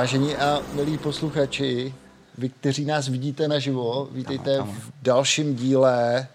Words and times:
Vážení 0.00 0.36
a 0.36 0.60
milí 0.72 0.98
posluchači, 0.98 1.94
vy, 2.38 2.48
kteří 2.48 2.84
nás 2.84 3.08
vidíte 3.08 3.48
naživo, 3.48 4.08
vítejte 4.12 4.62
v 4.62 4.92
dalším 5.02 5.54
díle, 5.54 6.26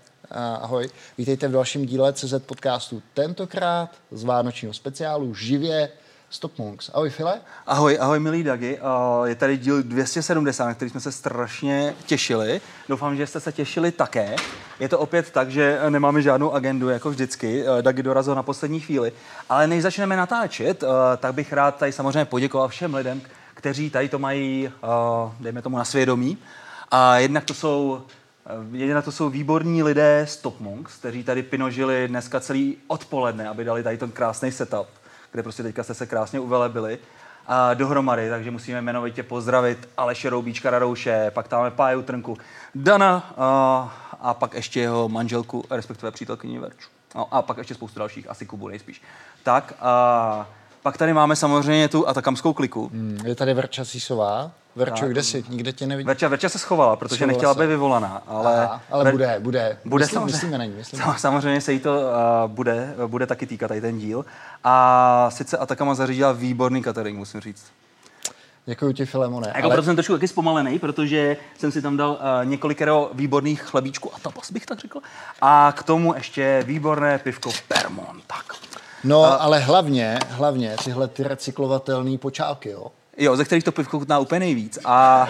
ahoj, 0.62 0.90
vítejte 1.18 1.48
v 1.48 1.52
dalším 1.52 1.86
díle 1.86 2.14
CZ 2.14 2.34
podcastu. 2.46 3.02
Tentokrát 3.14 3.90
z 4.12 4.24
Vánočního 4.24 4.74
speciálu 4.74 5.36
živě 5.36 5.90
Stop 6.30 6.58
Monks. 6.58 6.92
Ahoj 6.94 7.10
File. 7.10 7.42
Ahoj, 7.68 7.98
ahoj 8.02 8.20
milí 8.20 8.44
Dagi. 8.44 8.80
Je 9.24 9.36
tady 9.36 9.58
díl 9.58 9.84
270, 9.84 10.66
na 10.66 10.74
který 10.74 10.92
jsme 10.92 11.00
se 11.00 11.12
strašně 11.12 11.96
těšili. 12.06 12.62
Doufám, 12.90 13.18
že 13.18 13.28
jste 13.28 13.40
se 13.40 13.52
těšili 13.52 13.92
také. 13.92 14.36
Je 14.80 14.90
to 14.90 15.00
opět 15.00 15.32
tak, 15.32 15.52
že 15.52 15.80
nemáme 15.90 16.22
žádnou 16.22 16.54
agendu, 16.54 16.90
jako 16.90 17.10
vždycky. 17.10 17.64
Dagi 17.82 18.04
dorazil 18.04 18.36
na 18.36 18.44
poslední 18.44 18.80
chvíli. 18.80 19.12
Ale 19.50 19.68
než 19.68 19.84
začneme 19.84 20.18
natáčet, 20.18 20.84
tak 21.18 21.34
bych 21.34 21.54
rád 21.54 21.76
tady 21.76 21.92
samozřejmě 21.92 22.26
poděkoval 22.26 22.68
všem 22.68 22.96
lidem, 22.96 23.22
kteří 23.66 23.90
tady 23.90 24.10
to 24.10 24.20
mají, 24.20 24.72
dejme 25.40 25.62
tomu, 25.62 25.78
na 25.78 25.86
svědomí. 25.86 26.38
A 26.92 27.18
jednak 27.18 27.44
to 27.44 27.54
jsou 27.54 28.04
Jednak 28.72 29.06
to 29.06 29.12
jsou 29.12 29.30
výborní 29.30 29.84
lidé 29.84 30.26
z 30.30 30.38
Top 30.38 30.60
Monks, 30.60 30.98
kteří 30.98 31.24
tady 31.24 31.44
pinožili 31.44 32.08
dneska 32.08 32.40
celý 32.40 32.78
odpoledne, 32.88 33.50
aby 33.50 33.64
dali 33.64 33.84
tady 33.84 33.98
ten 33.98 34.12
krásný 34.12 34.52
setup 34.52 34.88
kde 35.32 35.44
prostě 35.44 35.64
teďka 35.64 35.84
jste 35.84 35.94
se 35.94 36.06
krásně 36.06 36.40
uvelebili 36.40 37.00
a 37.48 37.74
dohromady, 37.74 38.30
takže 38.30 38.52
musíme 38.52 38.80
jmenovitě 38.80 39.24
pozdravit 39.24 39.90
Aleše 39.98 40.30
Roubíčka 40.30 40.70
Radouše, 40.70 41.32
pak 41.34 41.48
tam 41.48 41.60
máme 41.60 41.72
Páju 41.72 42.02
Trnku, 42.02 42.38
Dana 42.76 43.34
a, 43.38 44.18
a 44.22 44.34
pak 44.34 44.54
ještě 44.54 44.80
jeho 44.80 45.10
manželku, 45.10 45.64
respektive 45.70 46.12
přítelkyni 46.12 46.60
Verču. 46.60 46.90
No, 47.16 47.34
a 47.34 47.42
pak 47.42 47.58
ještě 47.58 47.76
spoustu 47.76 48.00
dalších, 48.00 48.30
asi 48.30 48.46
Kubu 48.46 48.68
nejspíš. 48.68 49.02
Tak 49.44 49.74
a 49.82 50.48
pak 50.86 50.98
tady 50.98 51.14
máme 51.14 51.36
samozřejmě 51.36 51.88
tu 51.88 52.08
atakamskou 52.08 52.54
kliku. 52.54 52.90
Hmm, 52.94 53.20
je 53.26 53.36
tady 53.36 53.54
Verča 53.54 53.86
Sisová. 53.86 54.52
Verčo, 54.76 55.00
tak. 55.00 55.10
kde 55.10 55.24
jsi? 55.24 55.44
Nikde 55.50 55.74
tě 55.74 55.88
nevidím. 55.88 56.08
Verča, 56.08 56.28
Verča 56.28 56.50
se 56.50 56.60
schovala, 56.60 56.96
protože 56.96 57.16
schovala 57.16 57.34
nechtěla 57.34 57.54
se. 57.54 57.60
být 57.60 57.68
vyvolaná. 57.68 58.24
Ale, 58.28 58.66
Aha, 58.66 58.82
ale 58.92 59.04
Ver... 59.04 59.14
bude, 59.14 59.36
bude. 59.40 59.78
Bude 59.86 60.04
myslím, 60.04 60.16
samozřejmě. 60.16 60.34
Myslíme 60.34 60.58
na 60.58 60.66
ní. 60.66 60.74
Myslíme. 60.78 61.06
Samozřejmě 61.18 61.62
se 61.62 61.74
jí 61.74 61.80
to 61.80 61.96
uh, 61.96 62.52
bude, 62.52 62.94
bude 63.08 63.26
taky 63.28 63.46
týkat 63.46 63.68
tady 63.68 63.82
ten 63.82 63.98
díl. 63.98 64.26
A 64.64 65.28
sice 65.32 65.58
Atakama 65.58 65.96
zařídila 65.96 66.32
výborný 66.32 66.84
catering, 66.84 67.18
musím 67.18 67.42
říct. 67.42 67.66
Děkuji 68.66 68.94
ti, 68.94 69.06
Filemone. 69.06 69.48
Jako 69.56 69.66
ale... 69.66 69.76
proto 69.76 69.86
jsem 69.86 69.96
trošku 69.96 70.14
taky 70.14 70.28
zpomalený, 70.28 70.80
protože 70.80 71.38
jsem 71.58 71.72
si 71.72 71.82
tam 71.82 71.98
dal 71.98 72.12
uh, 72.12 72.50
několikero 72.50 73.10
výborných 73.14 73.62
chlebíčků 73.62 74.16
a 74.16 74.20
tapas 74.20 74.52
bych 74.52 74.66
tak 74.66 74.80
řekl. 74.80 75.00
A 75.42 75.74
k 75.78 75.84
tomu 75.84 76.16
ještě 76.16 76.64
výborné 76.68 77.18
pivko 77.20 77.50
Permon. 77.68 78.22
Tak. 78.28 78.46
No, 79.06 79.20
uh, 79.20 79.28
ale 79.40 79.60
hlavně, 79.60 80.20
hlavně 80.30 80.76
tyhle 80.84 81.08
ty 81.08 81.24
recyklovatelné 81.24 82.18
počálky, 82.18 82.70
jo. 82.70 82.88
Jo, 83.18 83.36
ze 83.36 83.46
kterých 83.46 83.64
to 83.64 83.72
pivko 83.72 84.00
chutná 84.00 84.20
úplně 84.20 84.40
nejvíc. 84.40 84.80
A 84.86 85.28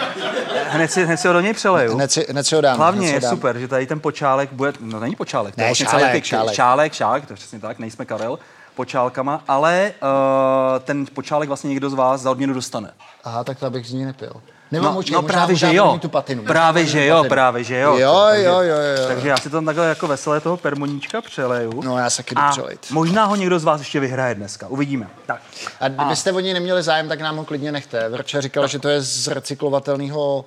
hned 0.70 0.92
si, 0.92 1.06
hned 1.06 1.18
si 1.18 1.28
ho 1.28 1.34
do 1.34 1.40
něj 1.40 1.54
přeleju. 1.54 1.96
Hned 1.96 2.12
si, 2.12 2.26
hned 2.30 2.44
si 2.44 2.56
ho 2.56 2.62
dám. 2.62 2.78
Hlavně 2.78 3.10
je 3.10 3.20
dám. 3.20 3.36
super, 3.36 3.60
že 3.60 3.68
tady 3.68 3.88
ten 3.88 4.00
počálek 4.00 4.54
bude, 4.54 4.74
no 4.80 5.00
není 5.00 5.16
počálek, 5.16 5.58
ne, 5.58 5.62
to 5.62 5.62
je 5.62 5.68
vlastně 5.68 5.86
šálek, 5.86 6.12
celý 6.12 6.24
šálek. 6.24 6.56
šálek, 6.56 6.94
šálek, 6.94 7.26
to 7.26 7.34
je 7.34 7.38
přesně 7.38 7.60
tak, 7.60 7.80
nejsme 7.80 8.06
Karel, 8.06 8.40
počálkama, 8.76 9.44
ale 9.48 9.94
uh, 10.02 10.80
ten 10.80 11.06
počálek 11.14 11.48
vlastně 11.48 11.68
někdo 11.68 11.90
z 11.90 11.94
vás 11.94 12.22
za 12.22 12.32
odměnu 12.32 12.54
dostane. 12.54 12.92
Aha, 13.24 13.44
tak 13.44 13.60
to 13.60 13.70
bych 13.70 13.88
z 13.88 13.94
ní 13.94 14.06
nepil. 14.06 14.42
Nemám 14.72 14.94
no, 14.94 15.00
oči, 15.00 15.14
no 15.14 15.22
právě, 15.22 15.56
že 15.56 15.74
jo. 15.74 16.00
Tu 16.02 16.10
patinu. 16.10 16.44
Právě, 16.44 16.86
že 16.86 17.06
jo, 17.06 17.24
právě, 17.30 17.64
že 17.64 17.80
jo. 17.80 17.98
Jo, 17.98 18.26
takže, 18.30 18.44
jo, 18.44 18.62
jo, 18.62 18.76
jo. 18.76 19.08
Takže 19.08 19.30
já 19.30 19.38
si 19.38 19.50
tam 19.50 19.66
takhle 19.66 19.88
jako 19.88 20.08
veselé 20.08 20.40
toho 20.40 20.58
permoníčka 20.58 21.22
přeleju. 21.22 21.82
No, 21.82 21.98
já 21.98 22.10
se 22.10 22.18
taky 22.18 22.36
a 22.36 22.52
přelejt. 22.52 22.86
možná 22.92 23.26
ho 23.26 23.36
někdo 23.36 23.60
z 23.60 23.64
vás 23.64 23.80
ještě 23.80 24.00
vyhraje 24.00 24.36
dneska. 24.36 24.68
Uvidíme. 24.68 25.08
Tak. 25.26 25.42
A 25.80 25.88
kdybyste 25.88 26.32
o 26.32 26.40
něj 26.40 26.54
neměli 26.54 26.84
zájem, 26.84 27.08
tak 27.08 27.22
nám 27.22 27.38
ho 27.38 27.46
klidně 27.46 27.72
nechte. 27.72 28.10
Vrča 28.10 28.42
říkal, 28.42 28.64
tak. 28.64 28.72
že 28.72 28.80
to 28.80 28.90
je 28.90 29.02
z 29.02 29.28
recyklovatelného 29.28 30.46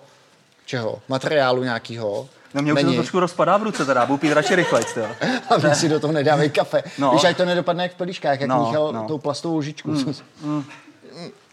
čeho? 0.66 0.98
Materiálu 1.08 1.62
nějakého. 1.62 2.28
No 2.54 2.62
mě 2.62 2.72
už 2.72 2.82
to 2.82 2.92
trošku 2.92 3.20
rozpadá 3.20 3.56
v 3.56 3.62
ruce 3.62 3.84
teda, 3.84 4.06
budu 4.06 4.18
pít 4.18 4.32
radši 4.32 4.54
rychle, 4.54 4.80
A 5.50 5.68
my 5.68 5.74
si 5.74 5.88
do 5.88 6.00
toho 6.00 6.12
nedávej 6.12 6.50
kafe. 6.50 6.82
No. 6.98 7.10
Víš, 7.10 7.24
ať 7.24 7.36
to 7.36 7.44
nedopadne 7.44 7.82
jak 7.82 7.92
v 7.92 7.94
pelíškách, 7.94 8.40
jak 8.40 8.50
no, 8.50 8.66
Míchal 8.66 8.92
no. 8.92 9.04
tou 9.08 9.18
plastovou 9.18 9.58
lžičku. 9.58 9.90
Mm, 9.90 10.14
mm. 10.42 10.64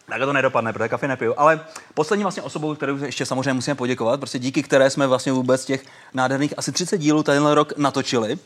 Tak 0.09 0.19
to 0.19 0.33
nedopadne, 0.33 0.73
protože 0.73 0.89
kafe 0.89 1.07
nepiju. 1.07 1.33
Ale 1.37 1.59
poslední 1.93 2.23
vlastně 2.23 2.43
osobou, 2.43 2.75
kterou 2.75 2.97
ještě 2.97 3.25
samozřejmě 3.25 3.53
musíme 3.53 3.75
poděkovat, 3.75 4.19
prostě 4.19 4.39
díky 4.39 4.63
které 4.63 4.89
jsme 4.89 5.07
vlastně 5.07 5.31
vůbec 5.31 5.65
těch 5.65 5.85
nádherných 6.13 6.53
asi 6.57 6.71
30 6.71 6.97
dílů 6.97 7.23
tenhle 7.23 7.55
rok 7.55 7.73
natočili, 7.77 8.37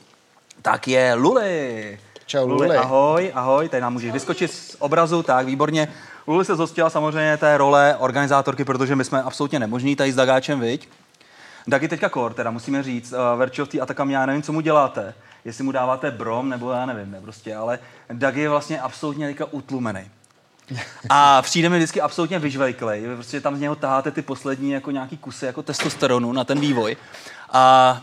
tak 0.62 0.88
je 0.88 1.14
Luli. 1.14 2.00
Čau, 2.25 2.48
Luli. 2.48 2.68
Luli. 2.68 2.78
Ahoj, 2.78 3.31
ahoj, 3.36 3.69
tady 3.69 3.81
nám 3.81 3.94
můžeš 3.94 4.12
vyskočit 4.12 4.52
z 4.52 4.75
obrazu, 4.80 5.24
tak 5.24 5.46
výborně. 5.46 5.88
Luli 6.28 6.46
se 6.46 6.56
zhostila 6.56 6.90
samozřejmě 6.90 7.38
té 7.38 7.58
role 7.58 7.96
organizátorky, 8.00 8.66
protože 8.66 8.96
my 8.96 9.06
jsme 9.06 9.24
absolutně 9.24 9.59
nemožní 9.59 9.96
tady 9.96 10.12
s 10.12 10.16
Dagáčem, 10.16 10.59
viď? 10.59 10.90
Dagi 11.68 11.88
teďka 11.88 12.09
kor, 12.09 12.34
teda 12.34 12.52
musíme 12.52 12.84
říct, 12.84 13.12
uh, 13.12 13.40
Verčo 13.40 13.66
v 13.66 13.69
té 13.69 13.80
Atakam, 13.80 14.09
já 14.09 14.25
nevím, 14.25 14.42
co 14.42 14.53
mu 14.53 14.62
děláte, 14.62 15.14
jestli 15.46 15.64
mu 15.64 15.72
dáváte 15.72 16.12
brom, 16.12 16.50
nebo 16.50 16.72
já 16.72 16.86
nevím, 16.86 17.12
ne, 17.12 17.22
prostě, 17.22 17.56
ale 17.56 17.80
Dagi 18.14 18.42
je 18.42 18.50
vlastně 18.50 18.81
absolutně 18.81 19.28
teďka 19.28 19.46
utlumený. 19.46 20.12
A 21.09 21.41
přijde 21.41 21.69
mi 21.69 21.78
vždycky 21.78 22.02
absolutně 22.02 22.40
vyžvejklej. 22.40 23.07
Vy 23.07 23.16
prostě 23.16 23.41
tam 23.41 23.57
z 23.57 23.59
něho 23.59 23.75
taháte 23.75 24.12
ty 24.12 24.22
poslední 24.22 24.72
jako 24.72 24.91
nějaký 24.91 25.18
kusy 25.18 25.46
jako 25.46 25.63
testosteronu 25.63 26.34
na 26.34 26.44
ten 26.44 26.59
vývoj. 26.59 26.97
A 27.52 28.02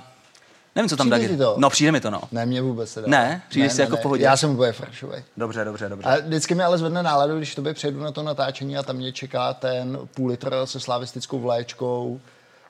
Nevím, 0.76 0.88
co 0.88 0.96
tam 0.96 1.10
to? 1.38 1.54
No, 1.56 1.70
přijde 1.70 1.92
mi 1.92 2.00
to, 2.00 2.10
no. 2.10 2.20
Ne, 2.32 2.46
mě 2.46 2.62
vůbec 2.62 2.90
se 2.90 3.00
dá. 3.00 3.06
Ne? 3.08 3.42
Přijde 3.48 3.70
si 3.70 3.80
jako 3.80 3.96
v 3.96 4.00
pohodě? 4.00 4.24
Já 4.24 4.36
jsem 4.36 4.50
úplně 4.50 4.72
fršový. 4.72 5.16
Dobře, 5.36 5.64
dobře, 5.64 5.88
dobře. 5.88 6.08
A 6.08 6.20
vždycky 6.20 6.54
mi 6.54 6.62
ale 6.62 6.78
zvedne 6.78 7.02
náladu, 7.02 7.36
když 7.36 7.54
to 7.54 7.62
by 7.62 7.74
přejdu 7.74 8.00
na 8.00 8.12
to 8.12 8.22
natáčení 8.22 8.78
a 8.78 8.82
tam 8.82 8.96
mě 8.96 9.12
čeká 9.12 9.54
ten 9.54 9.98
půl 10.14 10.28
litr 10.28 10.56
se 10.64 10.80
slavistickou 10.80 11.38
vléčkou, 11.38 12.20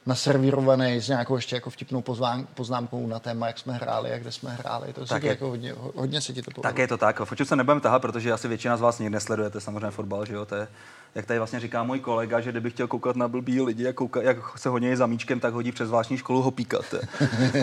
naservírovaný 0.07 1.01
s 1.01 1.09
nějakou 1.09 1.37
ještě 1.37 1.57
jako 1.57 1.71
vtipnou 1.71 2.03
pozván, 2.03 2.47
poznámkou 2.55 3.07
na 3.07 3.19
téma, 3.19 3.47
jak 3.47 3.59
jsme 3.59 3.73
hráli 3.73 4.13
a 4.13 4.19
kde 4.19 4.33
jsme 4.33 4.51
hráli. 4.51 4.93
To 4.93 5.07
tak 5.07 5.23
je, 5.23 5.29
jako 5.29 5.49
hodně, 5.49 5.75
hodně 5.95 6.21
se 6.21 6.33
ti 6.33 6.43
to 6.43 6.51
povedlo. 6.51 6.63
Tak 6.63 6.79
je 6.79 6.89
to 6.89 6.97
tak. 6.97 7.21
Foču 7.25 7.45
se 7.45 7.57
nebudeme 7.57 7.81
tahat, 7.81 8.03
protože 8.03 8.33
asi 8.33 8.49
většina 8.49 8.77
z 8.77 8.81
vás 8.81 8.99
nikdy 8.99 9.11
nesledujete 9.11 9.61
samozřejmě 9.61 9.91
fotbal, 9.91 10.27
že 10.27 10.35
jo? 10.35 10.45
To 10.45 10.55
je, 10.55 10.69
jak 11.15 11.27
tady 11.27 11.39
vlastně 11.39 11.61
říká 11.61 11.83
můj 11.83 12.01
kolega, 12.01 12.41
že 12.41 12.51
kdyby 12.51 12.71
chtěl 12.71 12.87
koukat 12.87 13.17
na 13.17 13.29
blbý 13.29 13.61
lidi, 13.61 13.83
jak, 13.83 13.97
kouka, 13.97 14.23
jak 14.23 14.59
se 14.59 14.69
honí 14.69 14.97
za 14.97 15.07
míčkem, 15.07 15.41
tak 15.41 15.55
hodí 15.55 15.73
přes 15.73 15.89
zvláštní 15.89 16.17
školu 16.17 16.43
hopíkat. 16.43 16.95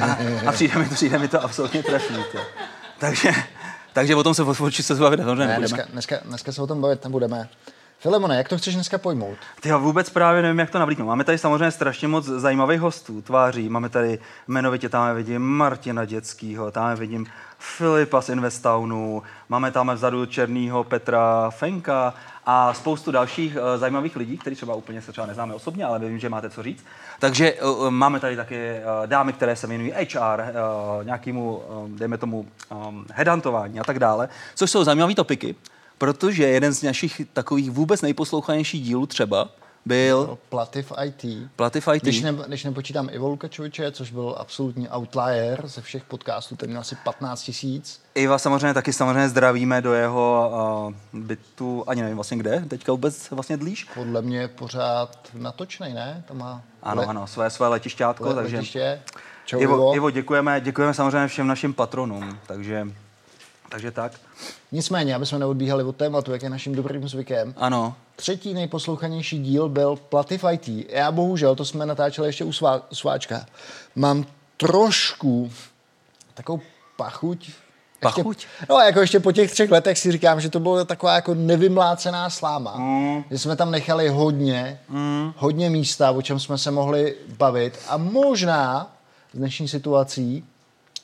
A, 0.02 0.18
a 0.48 0.52
přijde, 0.52 0.80
mi, 0.80 0.90
přijde 0.90 1.20
mi 1.20 1.28
to 1.28 1.44
absolutně 1.44 1.84
trefný. 1.84 2.18
Takže, 3.00 3.32
takže 3.94 4.16
o 4.16 4.24
tom 4.24 4.34
se 4.34 4.44
Foču 4.44 4.84
se 4.84 4.96
zbavit 4.96 5.20
ne, 5.20 5.56
dneska, 5.58 5.86
dneska, 5.92 6.20
dneska, 6.26 6.52
se 6.52 6.62
o 6.62 6.68
tom 6.68 6.82
bavit 6.82 7.04
nebudeme. 7.04 7.50
Filemone, 8.04 8.38
jak 8.38 8.50
to 8.50 8.58
chceš 8.58 8.76
dneska 8.76 8.98
pojmout? 8.98 9.38
Ty 9.62 9.70
já 9.70 9.78
vůbec 9.78 10.10
právě 10.10 10.42
nevím, 10.42 10.60
jak 10.60 10.70
to 10.70 10.80
navlíknout. 10.80 11.08
Máme 11.08 11.24
tady 11.24 11.38
samozřejmě 11.38 11.72
strašně 11.72 12.08
moc 12.08 12.26
zajímavých 12.26 12.80
hostů, 12.80 13.22
tváří. 13.22 13.70
Máme 13.70 13.90
tady 13.90 14.20
jmenovitě, 14.48 14.90
tam 14.90 15.16
vidím 15.16 15.42
Martina 15.42 16.06
Dětskýho, 16.06 16.72
tam 16.72 16.96
vidím 16.96 17.26
Filipa 17.58 18.22
z 18.22 18.30
Investownu, 18.30 19.24
máme 19.50 19.72
tam 19.72 19.92
vzadu 19.94 20.26
černýho 20.26 20.84
Petra 20.84 21.50
Fenka 21.50 22.14
a 22.46 22.74
spoustu 22.74 23.12
dalších 23.12 23.56
uh, 23.56 23.80
zajímavých 23.80 24.16
lidí, 24.16 24.38
kteří 24.38 24.56
třeba 24.56 24.76
úplně 24.76 25.02
se 25.02 25.12
třeba 25.12 25.28
neznáme 25.28 25.54
osobně, 25.54 25.86
ale 25.86 26.00
vím, 26.00 26.20
že 26.20 26.30
máte 26.30 26.50
co 26.50 26.64
říct. 26.64 26.86
Takže 27.20 27.54
uh, 27.54 27.90
máme 27.90 28.20
tady 28.20 28.36
také 28.36 28.84
uh, 28.84 29.08
dámy, 29.08 29.34
které 29.34 29.56
se 29.56 29.68
věnují 29.68 29.92
HR, 29.92 30.42
nějakému, 31.04 31.64
dejme 31.88 32.18
tomu, 32.18 32.46
um, 32.88 33.06
headantování 33.14 33.80
a 33.80 33.84
tak 33.84 34.00
dále, 34.00 34.30
což 34.56 34.72
jsou 34.72 34.84
zajímavé 34.84 35.16
topiky 35.16 35.56
protože 36.04 36.44
jeden 36.44 36.74
z 36.74 36.84
našich 36.84 37.22
takových 37.34 37.72
vůbec 37.72 38.02
nejposlouchanějších 38.02 38.84
dílů 38.84 39.06
třeba 39.06 39.50
byl... 39.86 40.28
No, 40.28 40.38
Plativ 40.50 40.92
IT. 41.06 41.50
Plativ 41.56 41.88
IT. 41.94 42.04
Když, 42.04 42.22
ne, 42.22 42.34
když 42.48 42.64
nepočítám 42.64 43.10
Ivo 43.12 43.30
Lukačoviče, 43.30 43.92
což 43.92 44.12
byl 44.12 44.36
absolutní 44.38 44.90
outlier 44.90 45.68
ze 45.68 45.82
všech 45.82 46.04
podcastů, 46.04 46.56
ten 46.56 46.70
měl 46.70 46.82
asi 46.82 46.96
15 47.04 47.42
tisíc. 47.42 48.02
Iva 48.16 48.38
samozřejmě 48.38 48.74
taky 48.74 48.94
samozřejmě 48.94 49.30
zdravíme 49.30 49.82
do 49.82 49.94
jeho 49.94 50.52
uh, 51.14 51.22
bytu, 51.22 51.84
ani 51.88 52.02
nevím 52.02 52.18
vlastně 52.18 52.38
kde, 52.38 52.66
teďka 52.68 52.92
vůbec 52.92 53.32
vlastně 53.32 53.58
dlíš. 53.58 53.84
Podle 53.84 54.22
mě 54.22 54.40
je 54.40 54.48
pořád 54.48 55.30
natočnej, 55.34 55.94
ne? 55.94 56.24
To 56.28 56.34
má 56.34 56.62
ano, 56.82 57.02
le... 57.02 57.08
ano, 57.08 57.28
své, 57.28 57.50
své 57.50 57.68
letišťátko, 57.68 58.30
le, 58.30 58.36
takže... 58.36 58.56
Letiště. 58.56 59.02
Čau, 59.46 59.60
Ivo, 59.60 59.76
Ivo. 59.76 59.96
Ivo, 59.96 60.10
děkujeme, 60.10 60.62
děkujeme 60.62 60.94
samozřejmě 60.94 61.28
všem 61.28 61.48
našim 61.48 61.74
patronům, 61.74 62.38
takže 62.48 62.88
takže 63.74 63.92
tak. 63.92 64.12
Nicméně, 64.72 65.16
aby 65.16 65.26
jsme 65.26 65.40
neodbíhali 65.40 65.84
od 65.84 65.96
tématu, 65.96 66.32
jak 66.32 66.42
je 66.42 66.50
naším 66.50 66.76
dobrým 66.76 67.08
zvykem. 67.08 67.54
Ano. 67.58 67.96
Třetí 68.16 68.54
nejposlouchanější 68.54 69.40
díl 69.40 69.70
byl 69.70 69.96
Plativ 69.96 70.46
IT. 70.52 70.90
Já 70.90 71.12
bohužel, 71.12 71.56
to 71.56 71.66
jsme 71.66 71.86
natáčeli 71.86 72.28
ještě 72.28 72.44
u 72.44 72.52
svá, 72.52 72.82
sváčka, 72.94 73.46
mám 73.96 74.26
trošku 74.58 75.52
takovou 76.34 76.62
pachuť. 76.98 77.52
Pachuť? 78.00 78.38
Ještě, 78.38 78.66
no 78.70 78.80
jako 78.80 79.00
ještě 79.00 79.20
po 79.20 79.32
těch 79.32 79.52
třech 79.52 79.72
letech 79.72 79.98
si 79.98 80.12
říkám, 80.12 80.42
že 80.42 80.50
to 80.50 80.60
byla 80.60 80.86
taková 80.86 81.16
jako 81.16 81.34
nevymlácená 81.34 82.30
sláma. 82.30 82.78
Mm. 82.78 83.24
Že 83.32 83.40
jsme 83.40 83.56
tam 83.56 83.72
nechali 83.72 84.10
hodně, 84.10 84.80
mm. 84.90 85.34
hodně 85.38 85.70
místa, 85.70 86.12
o 86.12 86.22
čem 86.22 86.40
jsme 86.40 86.58
se 86.58 86.72
mohli 86.72 87.16
bavit. 87.38 87.80
A 87.88 87.98
možná 87.98 88.92
z 89.34 89.38
dnešní 89.38 89.68
situací 89.68 90.46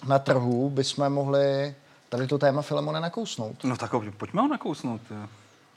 na 0.08 0.20
trhu 0.20 0.70
bychom 0.70 1.10
mohli 1.10 1.76
tady 2.10 2.28
to 2.28 2.38
téma 2.38 2.62
Filemone 2.62 3.00
nakousnout. 3.00 3.64
No 3.64 3.78
tak 3.78 3.92
pojďme 4.18 4.42
ho 4.42 4.48
nakousnout. 4.48 5.02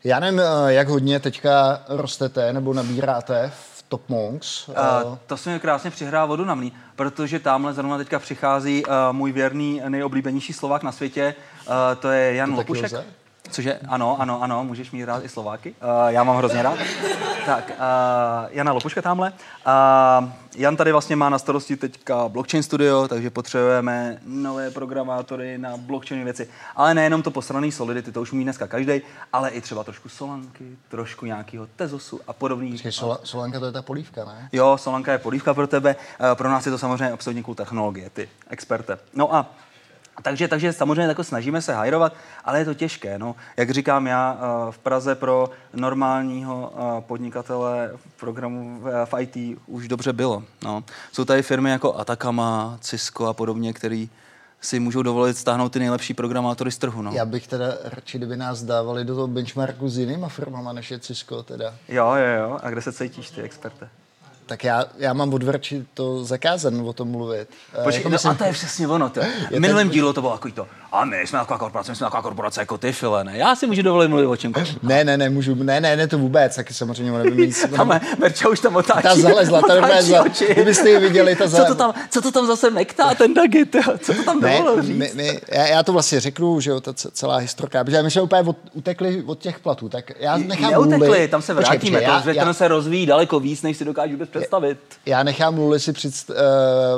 Já 0.04 0.20
nevím, 0.20 0.40
eh, 0.40 0.72
jak 0.72 0.88
hodně 0.88 1.20
teďka 1.20 1.82
rostete 1.88 2.52
nebo 2.52 2.74
nabíráte 2.74 3.52
v 3.54 3.82
Top 3.88 4.08
Monks. 4.08 4.68
Uh, 4.68 4.74
to 5.26 5.36
se 5.36 5.50
mi 5.50 5.60
krásně 5.60 5.90
přihrá 5.90 6.24
vodu 6.24 6.44
na 6.44 6.54
mlí, 6.54 6.72
protože 6.96 7.38
tamhle 7.38 7.72
zrovna 7.72 7.98
teďka 7.98 8.18
přichází 8.18 8.86
uh, 8.86 8.92
můj 9.12 9.32
věrný 9.32 9.82
nejoblíbenější 9.88 10.52
Slovák 10.52 10.82
na 10.82 10.92
světě, 10.92 11.34
uh, 11.66 11.74
to 12.00 12.10
je 12.10 12.34
Jan 12.34 12.50
To 12.50 12.56
Lopušek. 12.56 12.92
Lze? 13.52 13.62
Cože, 13.62 13.78
ano, 13.88 14.20
ano, 14.20 14.42
ano, 14.42 14.64
můžeš 14.64 14.90
mít 14.90 15.04
rád 15.04 15.24
i 15.24 15.28
Slováky. 15.28 15.74
Uh, 15.82 16.08
já 16.08 16.24
mám 16.24 16.36
hrozně 16.36 16.62
rád. 16.62 16.78
tak, 17.46 17.70
uh, 17.70 17.76
Jana 18.50 18.72
Lopuška 18.72 19.02
tamhle. 19.02 19.32
Uh, 19.32 20.28
Jan 20.56 20.76
tady 20.76 20.92
vlastně 20.92 21.16
má 21.16 21.28
na 21.28 21.38
starosti 21.38 21.76
teďka 21.76 22.28
blockchain 22.28 22.62
studio, 22.62 23.08
takže 23.08 23.30
potřebujeme 23.30 24.18
nové 24.26 24.70
programátory 24.70 25.58
na 25.58 25.76
blockchain 25.76 26.24
věci. 26.24 26.48
Ale 26.76 26.94
nejenom 26.94 27.22
to 27.22 27.30
posraný 27.30 27.72
Solidity, 27.72 28.12
to 28.12 28.22
už 28.22 28.32
umí 28.32 28.44
dneska 28.44 28.66
každý, 28.66 29.00
ale 29.32 29.50
i 29.50 29.60
třeba 29.60 29.84
trošku 29.84 30.08
Solanky, 30.08 30.76
trošku 30.88 31.26
nějakého 31.26 31.66
Tezosu 31.76 32.20
a 32.26 32.32
podobných. 32.32 32.72
Počkej, 32.72 32.92
Sola, 32.92 33.18
Solanka 33.24 33.60
to 33.60 33.66
je 33.66 33.72
ta 33.72 33.82
polívka, 33.82 34.24
ne? 34.24 34.48
Jo, 34.52 34.78
Solanka 34.78 35.12
je 35.12 35.18
polívka 35.18 35.54
pro 35.54 35.66
tebe, 35.66 35.96
eh, 36.20 36.34
pro 36.34 36.50
nás 36.50 36.66
je 36.66 36.72
to 36.72 36.78
samozřejmě 36.78 37.12
absolutně 37.12 37.42
cool 37.42 37.54
technologie, 37.54 38.10
ty 38.10 38.28
experte. 38.50 38.98
No 39.14 39.34
a 39.34 39.46
takže, 40.22 40.48
takže 40.48 40.72
samozřejmě 40.72 41.02
jako 41.02 41.24
snažíme 41.24 41.62
se 41.62 41.74
hajrovat, 41.74 42.12
ale 42.44 42.58
je 42.58 42.64
to 42.64 42.74
těžké. 42.74 43.18
No. 43.18 43.36
Jak 43.56 43.70
říkám 43.70 44.06
já, 44.06 44.38
eh, 44.68 44.72
v 44.72 44.78
Praze 44.78 45.14
pro 45.14 45.50
normálního 45.74 46.72
eh, 46.76 47.00
podnikatele 47.00 47.90
v 47.96 48.20
programu 48.20 48.80
v- 48.80 49.06
v 49.06 49.14
IT 49.20 49.58
už 49.66 49.88
dobře 49.88 50.12
bylo. 50.12 50.42
No. 50.64 50.84
Jsou 51.12 51.24
tady 51.24 51.42
firmy 51.42 51.70
jako 51.70 51.94
Atacama, 51.98 52.78
Cisco 52.80 53.26
a 53.26 53.32
podobně, 53.32 53.72
který 53.72 54.10
si 54.60 54.80
můžou 54.80 55.02
dovolit 55.02 55.36
stáhnout 55.36 55.68
ty 55.72 55.78
nejlepší 55.78 56.14
programátory 56.14 56.70
z 56.70 56.78
trhu. 56.78 57.02
No. 57.02 57.12
Já 57.14 57.24
bych 57.24 57.46
teda 57.48 57.66
radši, 57.84 58.18
kdyby 58.18 58.36
nás 58.36 58.62
dávali 58.62 59.04
do 59.04 59.14
toho 59.14 59.26
benchmarku 59.28 59.88
s 59.88 59.98
jinýma 59.98 60.28
firmama, 60.28 60.72
než 60.72 60.90
je 60.90 60.98
Cisco 60.98 61.42
teda. 61.42 61.74
Jo, 61.88 62.06
jo, 62.14 62.40
jo. 62.42 62.58
A 62.62 62.70
kde 62.70 62.82
se 62.82 62.92
cítíš 62.92 63.30
ty, 63.30 63.42
experte? 63.42 63.88
Tak 64.52 64.64
já, 64.64 64.84
já 64.98 65.12
mám 65.12 65.34
od 65.34 65.42
Verči 65.42 65.84
to 65.94 66.24
zakázan 66.24 66.80
o 66.88 66.92
tom 66.92 67.08
mluvit. 67.08 67.48
Eh, 67.80 67.82
Počkej, 67.84 67.98
jako 68.00 68.08
no, 68.08 68.12
myslím- 68.12 68.30
a 68.30 68.34
to 68.34 68.44
je 68.44 68.52
přesně 68.52 68.88
ono. 68.88 69.08
To. 69.10 69.20
V 69.20 69.24
to- 69.54 69.60
minulém 69.60 69.90
dílu 69.90 70.12
to 70.12 70.20
bylo 70.20 70.32
takový 70.32 70.52
to, 70.52 70.66
a 70.92 71.04
my 71.04 71.26
jsme 71.26 71.38
taková 71.38 71.58
korporace, 71.58 71.92
my 71.92 71.96
jsme 71.96 72.04
taková 72.06 72.22
korporace 72.22 72.60
jako 72.60 72.78
ty, 72.78 72.92
file, 72.92 73.24
ne? 73.24 73.38
Já 73.38 73.56
si 73.56 73.66
můžu 73.66 73.82
dovolit 73.82 74.08
mluvit 74.08 74.26
o 74.26 74.36
čem. 74.36 74.52
Ne, 74.82 75.04
ne, 75.04 75.16
ne, 75.16 75.30
můžu, 75.30 75.54
ne, 75.54 75.80
ne, 75.80 75.96
ne, 75.96 76.08
to 76.08 76.18
vůbec, 76.18 76.56
taky 76.56 76.74
samozřejmě 76.74 77.12
ono 77.12 77.24
by 77.24 77.30
mít. 77.30 77.56
Tam 77.76 78.00
Merča 78.18 78.48
už 78.48 78.60
tam 78.60 78.76
otáčí. 78.76 79.02
Ta 79.02 79.14
zalezla, 79.16 79.60
ta 79.60 79.66
otáčí 79.66 79.80
normálně 79.80 80.02
zla- 80.12 80.26
oči. 80.26 80.46
kdybyste 80.52 80.90
ji 80.90 80.98
viděli, 80.98 81.36
ta 81.36 81.44
co, 81.44 81.50
zale- 81.50 81.68
to 81.68 81.74
tam, 81.74 81.94
co 82.10 82.22
to 82.22 82.32
tam 82.32 82.46
zase 82.46 82.70
mektá, 82.70 83.14
ten 83.14 83.34
Dagit, 83.34 83.76
co 84.00 84.14
to 84.14 84.22
tam 84.22 84.40
Ne, 84.40 84.58
dovolil 84.58 84.82
říct? 84.82 84.96
my, 84.96 85.10
my, 85.14 85.40
já, 85.48 85.66
já, 85.66 85.82
to 85.82 85.92
vlastně 85.92 86.20
řeknu, 86.20 86.60
že 86.60 86.70
jo, 86.70 86.80
ta 86.80 86.92
ce- 86.92 87.10
celá 87.12 87.36
historka, 87.36 87.84
protože 87.84 88.02
my 88.02 88.10
jsme 88.10 88.22
úplně 88.22 88.42
od, 88.42 88.56
utekli 88.72 89.22
od 89.26 89.38
těch 89.38 89.58
platů, 89.58 89.88
tak 89.88 90.12
já 90.20 90.36
nechám 90.36 90.70
Neutekli, 90.70 91.28
tam 91.28 91.42
se 91.42 91.54
Počkej, 91.54 91.70
vrátíme, 91.70 91.98
počkej, 91.98 92.06
to 92.22 92.28
já, 92.28 92.34
ten 92.34 92.46
já, 92.48 92.52
se 92.52 92.68
rozvíjí 92.68 93.06
daleko 93.06 93.40
víc, 93.40 93.62
než 93.62 93.76
si 93.76 93.84
dokážu 93.84 94.12
vůbec 94.12 94.28
představit. 94.42 94.78
já 95.06 95.22
nechám 95.22 95.58
Luli 95.58 95.80
si 95.80 95.92
před, 95.92 96.14
uh, 96.30 96.36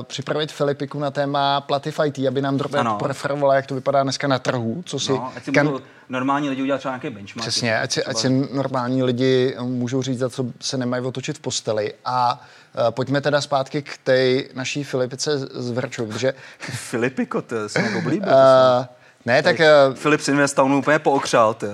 připravit 0.03 0.53
Filipiku 0.53 0.99
na 0.99 1.11
téma 1.11 1.61
platy 1.61 1.93
IT, 2.07 2.19
aby 2.29 2.43
nám 2.43 2.57
drobně 2.57 2.81
preferovala, 2.99 3.55
jak 3.55 3.67
to 3.67 3.75
vypadá 3.75 4.03
dneska 4.03 4.29
na 4.29 4.39
trhu, 4.39 4.83
co 4.87 4.99
si... 4.99 5.13
No, 5.13 5.33
ať 5.37 5.45
si 5.45 5.51
kan- 5.51 5.81
normální 6.09 6.49
lidi 6.49 6.63
udělat 6.63 6.79
třeba 6.79 6.93
nějaký 6.93 7.11
benchmark. 7.11 7.49
Přesně, 7.49 7.81
ať 7.81 7.93
si, 7.93 8.05
ať 8.05 8.17
si 8.17 8.49
normální 8.53 9.03
lidi 9.03 9.57
můžou 9.61 10.03
říct, 10.03 10.19
za 10.19 10.31
co 10.31 10.47
se 10.61 10.77
nemají 10.77 11.05
otočit 11.05 11.39
v 11.39 11.41
posteli. 11.41 11.95
A 12.05 12.41
uh, 12.79 12.91
pojďme 12.91 13.21
teda 13.21 13.41
zpátky 13.41 13.83
k 13.83 13.99
té 14.05 14.43
naší 14.55 14.85
Filipice 14.85 15.39
z 15.39 15.71
Vrčou, 15.71 16.07
protože... 16.07 16.35
Filipiko, 16.59 17.43
to 17.43 17.69
se 17.69 17.79
nějak 17.79 17.97
oblíbil. 17.97 18.29
Uh, 18.29 18.85
ne, 19.27 19.43
tak... 19.43 19.57
Filip 19.95 20.21
si 20.21 20.31
Investownu 20.31 20.79
úplně 20.79 20.99
pookřál, 20.99 21.55
ty. 21.55 21.67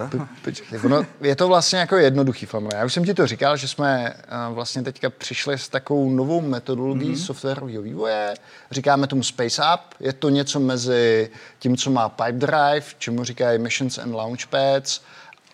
ono, 0.84 1.06
je 1.20 1.36
to 1.36 1.48
vlastně 1.48 1.78
jako 1.78 1.96
jednoduchý 1.96 2.46
family. 2.46 2.72
Já 2.74 2.84
už 2.84 2.92
jsem 2.92 3.04
ti 3.04 3.14
to 3.14 3.26
říkal, 3.26 3.56
že 3.56 3.68
jsme 3.68 4.14
uh, 4.48 4.54
vlastně 4.54 4.82
teďka 4.82 5.10
přišli 5.10 5.58
s 5.58 5.68
takovou 5.68 6.10
novou 6.10 6.40
metodologií 6.40 7.12
mm-hmm. 7.12 7.26
softwarového 7.26 7.82
vývoje. 7.82 8.34
Říkáme 8.70 9.06
tomu 9.06 9.22
Space 9.22 9.62
Up. 9.74 9.80
Je 10.00 10.12
to 10.12 10.28
něco 10.28 10.60
mezi 10.60 11.30
tím, 11.58 11.76
co 11.76 11.90
má 11.90 12.08
Pipedrive, 12.08 12.86
čemu 12.98 13.24
říkají 13.24 13.58
Missions 13.58 13.98
and 13.98 14.14
Launchpads 14.14 15.00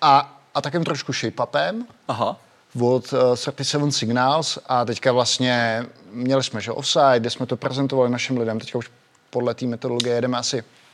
a, 0.01 0.39
a 0.55 0.61
takým 0.61 0.85
trošku 0.85 1.13
shape-upem 1.13 1.87
Aha. 2.09 2.37
od 2.81 3.13
uh, 3.13 3.53
37 3.53 3.93
Signals 3.93 4.59
a 4.67 4.85
teďka 4.85 5.13
vlastně 5.13 5.87
měli 6.13 6.43
jsme 6.43 6.61
že 6.61 6.73
offside, 6.73 7.21
kde 7.21 7.31
jsme 7.31 7.47
to 7.47 7.57
prezentovali 7.57 8.11
našim 8.11 8.39
lidem. 8.39 8.59
Teďka 8.59 8.79
už 8.79 8.91
podle 9.31 9.55
té 9.55 9.67
metodologie 9.67 10.15
jedeme 10.15 10.39
asi 10.39 10.59
eh, 10.59 10.86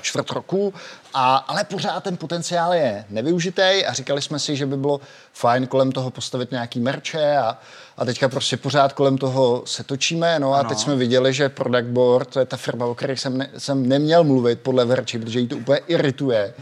čtvrt 0.00 0.30
roku, 0.30 0.74
a, 1.14 1.36
ale 1.36 1.64
pořád 1.64 2.04
ten 2.04 2.16
potenciál 2.16 2.74
je 2.74 3.04
nevyužitý 3.10 3.86
a 3.86 3.92
říkali 3.92 4.22
jsme 4.22 4.38
si, 4.38 4.56
že 4.56 4.66
by 4.66 4.76
bylo 4.76 5.00
fajn 5.32 5.66
kolem 5.66 5.92
toho 5.92 6.10
postavit 6.10 6.50
nějaký 6.50 6.80
merče 6.80 7.36
a, 7.36 7.58
a 7.96 8.04
teďka 8.04 8.28
prostě 8.28 8.56
pořád 8.56 8.92
kolem 8.92 9.18
toho 9.18 9.62
se 9.66 9.84
točíme. 9.84 10.38
No 10.38 10.54
a 10.54 10.58
Ano. 10.58 10.68
teď 10.68 10.78
jsme 10.78 10.96
viděli, 10.96 11.32
že 11.32 11.48
Product 11.48 11.88
Board, 11.88 12.28
to 12.28 12.38
je 12.38 12.46
ta 12.46 12.56
firma, 12.56 12.86
o 12.86 12.94
které 12.94 13.16
jsem, 13.16 13.38
ne, 13.38 13.50
jsem 13.58 13.88
neměl 13.88 14.24
mluvit 14.24 14.60
podle 14.60 14.84
Verči, 14.84 15.18
protože 15.18 15.40
jí 15.40 15.48
to 15.48 15.56
úplně 15.56 15.78
irituje, 15.78 16.54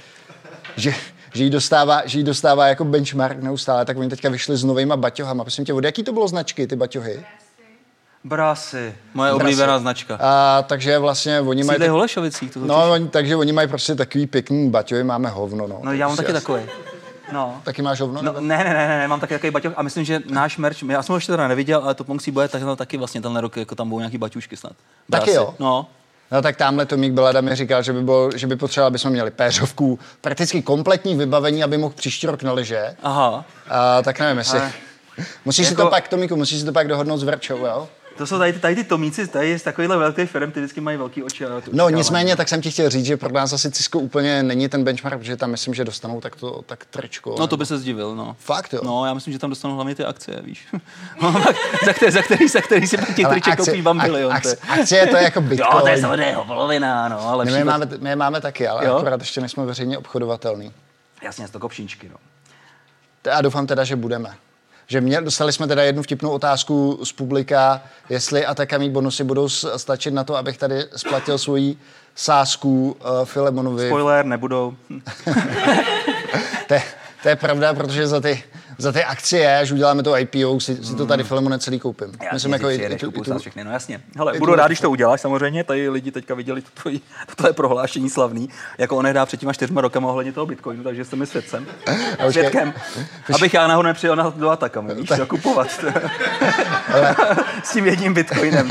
že, 0.77 0.95
že 1.35 1.45
jí 1.45 1.51
dostává, 1.51 2.03
že 2.07 2.19
jí 2.19 2.25
dostává 2.25 2.67
jako 2.67 2.85
benchmark 2.85 3.39
neustále, 3.43 3.85
tak 3.85 3.99
oni 3.99 4.09
teďka 4.09 4.29
vyšli 4.29 4.57
s 4.57 4.65
novýma 4.65 4.97
baťohama. 4.97 5.45
Prosím 5.45 5.65
tě, 5.65 5.73
od 5.75 5.85
jaký 5.85 6.03
to 6.03 6.13
bylo 6.13 6.29
značky, 6.29 6.67
ty 6.67 6.77
baťohy? 6.77 7.25
Brasy, 8.25 8.95
moje 9.15 9.31
Brasy. 9.33 9.43
oblíbená 9.45 9.79
značka. 9.79 10.19
A, 10.21 10.63
takže 10.69 10.99
vlastně 10.99 11.41
oni 11.41 11.65
mají... 11.65 11.79
Tak, 11.79 11.89
Holešovicích, 11.89 12.51
to 12.51 12.61
no, 12.61 12.91
oni, 12.91 13.09
takže 13.09 13.37
oni 13.37 13.53
mají 13.53 13.69
prostě 13.69 13.95
takový 13.95 14.27
pěkný 14.27 14.71
baťohy, 14.71 15.05
máme 15.05 15.29
hovno, 15.29 15.67
no. 15.67 15.81
No 15.83 15.93
já 15.93 16.07
mám 16.09 16.17
Prostě 16.17 16.33
taky 16.33 16.37
asi- 16.37 16.47
takový. 16.47 16.63
No. 17.33 17.61
Taky 17.65 17.83
máš 17.83 18.01
hovno? 18.01 18.23
No, 18.23 18.33
ne, 18.41 18.59
ne, 18.59 18.65
ne, 18.65 18.89
ne, 18.89 19.09
mám 19.09 19.21
taky 19.21 19.35
takový 19.35 19.51
baťoch 19.51 19.73
a 19.77 19.83
myslím, 19.83 20.05
že 20.05 20.21
náš 20.31 20.57
merch, 20.59 20.83
já 20.83 21.03
jsem 21.03 21.13
ho 21.13 21.17
ještě 21.17 21.33
teda 21.33 21.49
neviděl, 21.49 21.81
ale 21.85 21.95
to 21.95 22.05
Ponksy 22.05 22.31
bude 22.31 22.49
tak, 22.49 22.63
taky 22.77 22.97
vlastně 22.97 23.21
tenhle 23.21 23.41
rok, 23.41 23.57
jako 23.57 23.75
tam 23.75 23.89
budou 23.89 24.01
nějaký 24.01 24.19
baťušky 24.19 24.57
snad. 24.57 24.73
Taky 25.11 25.25
Brasy. 25.25 25.37
jo? 25.37 25.55
No. 25.59 25.87
No 26.33 26.43
tak 26.43 26.57
tamhle 26.57 26.87
Tomík 26.87 27.13
Belada 27.13 27.41
mi 27.41 27.55
říkal, 27.57 27.83
že 27.83 27.93
by, 27.93 28.03
bylo, 28.03 28.31
že 28.37 28.47
by 28.47 28.57
potřeboval, 28.57 28.87
aby 28.87 28.99
jsme 28.99 29.11
měli 29.11 29.31
péřovku, 29.31 29.99
prakticky 30.21 30.63
kompletní 30.63 31.17
vybavení, 31.17 31.65
aby 31.65 31.79
mohl 31.79 31.95
příští 31.97 32.27
rok 32.27 32.43
na 32.43 32.53
liže. 32.53 32.97
Aha. 33.03 33.45
A, 33.69 34.03
tak 34.03 34.21
nevím, 34.21 34.39
jestli... 34.39 34.59
Ale- 34.61 34.73
Musíš 35.45 35.67
si 35.67 35.73
jako- 35.73 35.83
to 35.83 35.91
pak, 35.91 36.09
Tomíku, 36.09 36.37
musíš 36.37 36.59
si 36.61 36.65
to 36.67 36.73
pak 36.73 36.89
dohodnout 36.89 37.17
s 37.19 37.23
Verčou, 37.23 37.57
jo? 37.67 37.89
To 38.21 38.27
jsou 38.27 38.39
tady, 38.39 38.53
ty- 38.53 38.59
tady 38.59 38.75
ty 38.75 38.85
tomíci, 38.85 39.29
tady 39.29 39.59
z 39.59 39.63
takovýchhle 39.63 39.97
velkých 39.97 40.31
firm, 40.31 40.51
ty 40.53 40.61
vždycky 40.61 40.81
mají 40.81 40.97
velký 40.99 41.23
oči. 41.23 41.45
No 41.73 41.89
nicméně, 41.89 42.37
tak 42.37 42.49
jsem 42.49 42.61
ti 42.63 42.71
chtěl 42.71 42.91
říct, 42.91 43.05
že 43.05 43.17
pro 43.17 43.33
nás 43.33 43.53
asi 43.53 43.71
Cisco 43.71 43.99
úplně 43.99 44.43
není 44.43 44.69
ten 44.69 44.85
benchmark, 44.85 45.19
protože 45.19 45.37
tam 45.37 45.51
myslím, 45.51 45.75
že 45.75 45.85
dostanou 45.85 46.21
tak 46.21 46.37
to 46.37 46.63
tak 46.67 46.85
tričko. 46.85 47.37
No 47.39 47.47
to 47.47 47.57
by 47.57 47.67
se 47.67 47.79
zdivil, 47.79 48.15
no. 48.17 48.37
Fakt 48.39 48.73
jo? 48.73 48.81
No, 48.85 49.07
já 49.07 49.15
myslím, 49.15 49.33
že 49.33 49.39
tam 49.39 49.51
dostanou 49.51 49.75
hlavně 49.75 49.95
ty 49.95 50.05
akcie, 50.05 50.41
víš. 50.43 50.67
No, 51.23 51.33
za, 51.87 51.93
který, 51.93 52.13
za, 52.13 52.23
který, 52.23 52.49
za 52.49 52.61
který 52.61 52.87
si 52.87 52.97
těch 52.97 53.29
triček 53.29 53.57
koupí 53.57 53.83
bambilion. 53.83 54.33
ak, 54.33 54.43
akcie 54.69 55.07
to 55.07 55.17
je 55.17 55.23
jako 55.23 55.41
Bitcoin. 55.41 55.73
Jo, 55.77 55.81
to 55.81 55.89
je 55.89 56.01
samozřejmě 56.01 56.37
polovina, 56.47 57.09
no, 57.09 57.21
ale 57.29 57.45
my, 57.45 57.53
je 57.53 57.65
máme, 57.65 57.89
my 58.01 58.11
je 58.11 58.17
máme 58.17 58.41
taky, 58.41 58.69
ale 58.69 58.87
Jo? 58.87 58.97
akorát 58.97 59.21
ještě 59.21 59.41
nejsme 59.41 59.65
veřejně 59.65 59.99
obchodovatelný. 59.99 60.73
Jasně, 61.23 61.49
z 61.49 61.51
to 61.51 61.59
kopšínčky, 61.59 62.09
no. 62.09 62.17
A 63.33 63.43
doufám 63.43 63.67
teda, 63.67 63.85
že 63.85 63.97
budeme. 63.97 64.35
Že 64.91 65.01
mě, 65.01 65.21
dostali 65.21 65.53
jsme 65.53 65.67
teda 65.67 65.83
jednu 65.83 66.03
vtipnou 66.03 66.31
otázku 66.31 67.01
z 67.05 67.13
publika, 67.13 67.83
jestli 68.09 68.47
atakamí 68.47 68.91
bonusy 68.91 69.25
budou 69.25 69.49
stačit 69.49 70.15
na 70.15 70.25
to, 70.25 70.37
abych 70.37 70.59
tady 70.59 70.85
splatil 70.97 71.39
svoji 71.39 71.77
sásku 72.15 72.97
uh, 73.01 73.25
Filemonovi. 73.25 73.87
Spoiler, 73.87 74.25
nebudou. 74.25 74.75
To 76.69 76.75
je, 76.75 76.83
to 77.23 77.29
je 77.29 77.37
pravda, 77.37 77.75
protože 77.75 78.07
za 78.07 78.21
ty, 78.21 78.43
za 78.81 78.93
ty 78.93 79.05
akcie, 79.05 79.59
až 79.59 79.73
uděláme 79.73 80.03
to 80.03 80.19
IPO, 80.19 80.61
si, 80.61 80.85
si 80.85 80.97
to 80.97 81.07
tady 81.07 81.25
Filemone 81.25 81.59
celý 81.59 81.79
koupím. 81.79 82.13
Já 82.23 82.29
Myslím, 82.33 82.53
jako 82.53 82.71
i, 82.71 82.97
tu, 82.99 83.13
i, 83.15 83.21
tu, 83.23 83.39
všechny, 83.39 83.65
no 83.65 83.73
jasně. 83.73 84.01
Hele, 84.17 84.39
budu 84.39 84.55
rád, 84.55 84.67
když 84.67 84.81
to 84.81 84.91
uděláš, 84.91 85.21
samozřejmě, 85.21 85.65
tady 85.65 85.89
lidi 85.89 86.11
teďka 86.11 86.35
viděli 86.35 86.63
to 86.63 86.69
tvoje, 86.83 86.99
to 87.27 87.35
tvoje 87.37 87.53
prohlášení 87.53 88.11
slavný, 88.11 88.49
jako 88.79 88.97
on 88.97 89.13
dá 89.13 89.27
před 89.27 89.41
těma 89.41 89.53
čtyřma 89.53 89.81
rokama 89.81 90.09
ohledně 90.09 90.33
toho 90.33 90.47
Bitcoinu, 90.47 90.85
takže 90.85 91.05
jste 91.05 91.17
mi 91.17 91.27
svědcem, 91.27 91.67
počkej. 92.11 92.33
svědkem, 92.33 92.75
abych 93.35 93.55
já 93.55 93.67
nahoru 93.67 93.87
nepřijel 93.87 94.17
na 94.17 94.31
do 94.31 94.51
atakami, 94.51 94.95
víš, 94.95 95.09
co, 95.09 95.27
kupovat 95.27 95.71
s 97.65 97.73
tím 97.73 97.87
jedním 97.87 98.15
Bitcoinem. 98.15 98.71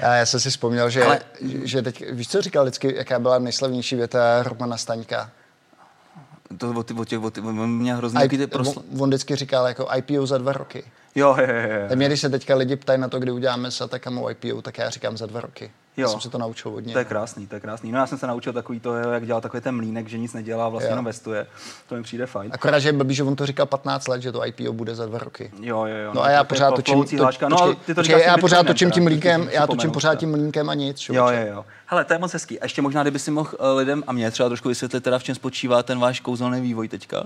já, 0.00 0.14
já 0.14 0.26
jsem 0.26 0.40
si 0.40 0.50
vzpomněl, 0.50 0.90
že, 0.90 1.04
Ale- 1.04 1.20
že, 1.40 1.66
že 1.66 1.82
teď, 1.82 2.04
víš, 2.10 2.28
co 2.28 2.42
říkal 2.42 2.64
vždycky, 2.64 2.94
jaká 2.96 3.18
byla 3.18 3.38
nejslavnější 3.38 3.96
věta 3.96 4.42
Romana 4.42 4.76
Staňka? 4.76 5.30
To 6.58 6.70
od, 6.70 6.86
těch- 6.88 6.96
od 6.98 7.08
těch, 7.08 7.22
od 7.22 7.34
těch, 7.34 7.44
on 7.44 7.70
mě 7.70 7.94
hrozně 7.94 8.20
taky 8.20 8.38
ty 8.38 8.46
prosl... 8.46 8.78
on, 8.92 9.00
on 9.02 9.08
vždycky 9.10 9.36
říkal 9.36 9.66
jako 9.66 9.88
IPO 9.96 10.26
za 10.26 10.38
dva 10.38 10.52
roky. 10.52 10.84
Jo, 11.14 11.36
je, 11.40 11.46
je, 11.48 11.68
je. 11.68 11.86
Tak 11.88 11.98
mě, 11.98 12.06
když 12.06 12.20
se 12.20 12.30
teďka 12.30 12.56
lidi 12.56 12.76
ptají 12.76 13.00
na 13.00 13.08
to, 13.08 13.18
kdy 13.18 13.32
uděláme 13.32 13.70
s 13.70 13.80
Atakamou 13.80 14.30
IPO, 14.30 14.62
tak 14.62 14.78
já 14.78 14.90
říkám 14.90 15.16
za 15.16 15.26
dva 15.26 15.40
roky. 15.40 15.70
Jo. 15.96 16.02
Já 16.02 16.08
jsem 16.08 16.20
se 16.20 16.30
to 16.30 16.38
naučil 16.38 16.74
od 16.74 16.80
něj. 16.80 16.92
To 16.92 16.98
je 16.98 17.04
krásný, 17.04 17.46
to 17.46 17.54
je 17.54 17.60
krásný. 17.60 17.92
No 17.92 17.98
já 17.98 18.06
jsem 18.06 18.18
se 18.18 18.26
naučil 18.26 18.52
takový 18.52 18.80
to, 18.80 18.94
jak 18.94 19.26
dělal 19.26 19.40
takový 19.40 19.60
ten 19.60 19.76
mlínek, 19.76 20.08
že 20.08 20.18
nic 20.18 20.32
nedělá, 20.32 20.68
vlastně 20.68 20.90
jenom 20.90 21.04
vestuje. 21.04 21.46
To 21.88 21.94
mi 21.94 22.02
přijde 22.02 22.26
fajn. 22.26 22.50
Akorát, 22.54 22.78
že 22.78 22.92
blbý, 22.92 23.14
že 23.14 23.22
on 23.22 23.36
to 23.36 23.46
říkal 23.46 23.66
15 23.66 24.08
let, 24.08 24.22
že 24.22 24.32
to 24.32 24.46
IPO 24.46 24.72
bude 24.72 24.94
za 24.94 25.06
dva 25.06 25.18
roky. 25.18 25.52
Jo, 25.60 25.84
jo, 25.84 25.96
jo. 25.96 26.10
No, 26.14 26.22
a 26.22 26.30
já 26.30 26.44
pořád 26.44 26.74
točím, 26.74 27.04
to. 27.04 27.24
No, 27.24 27.26
počkej, 27.26 27.48
ty 27.86 27.94
to 27.94 28.00
počkej, 28.00 28.22
já 28.26 28.38
pořád 28.38 28.66
točím 28.66 28.90
tím 28.90 29.04
mlínkem, 29.04 29.48
já 29.52 29.66
točím 29.66 29.90
pořád 29.90 30.14
tím 30.14 30.30
mlínkem 30.30 30.70
a 30.70 30.74
nic. 30.74 31.08
Jo, 31.08 31.28
jo, 31.28 31.46
jo. 31.46 31.64
Hele, 31.86 32.04
to 32.04 32.12
je 32.12 32.18
moc 32.18 32.32
hezký. 32.32 32.60
A 32.60 32.64
ještě 32.64 32.82
možná, 32.82 33.02
kdyby 33.02 33.18
si 33.18 33.30
mohl 33.30 33.50
eh, 33.52 33.68
lidem 33.68 34.04
a 34.06 34.12
mě 34.12 34.30
třeba 34.30 34.48
trošku 34.48 34.68
vysvětlit, 34.68 35.04
teda 35.04 35.18
v 35.18 35.22
čem 35.22 35.34
spočívá 35.34 35.82
ten 35.82 35.98
váš 35.98 36.20
kouzelný 36.20 36.60
vývoj 36.60 36.88
teďka 36.88 37.24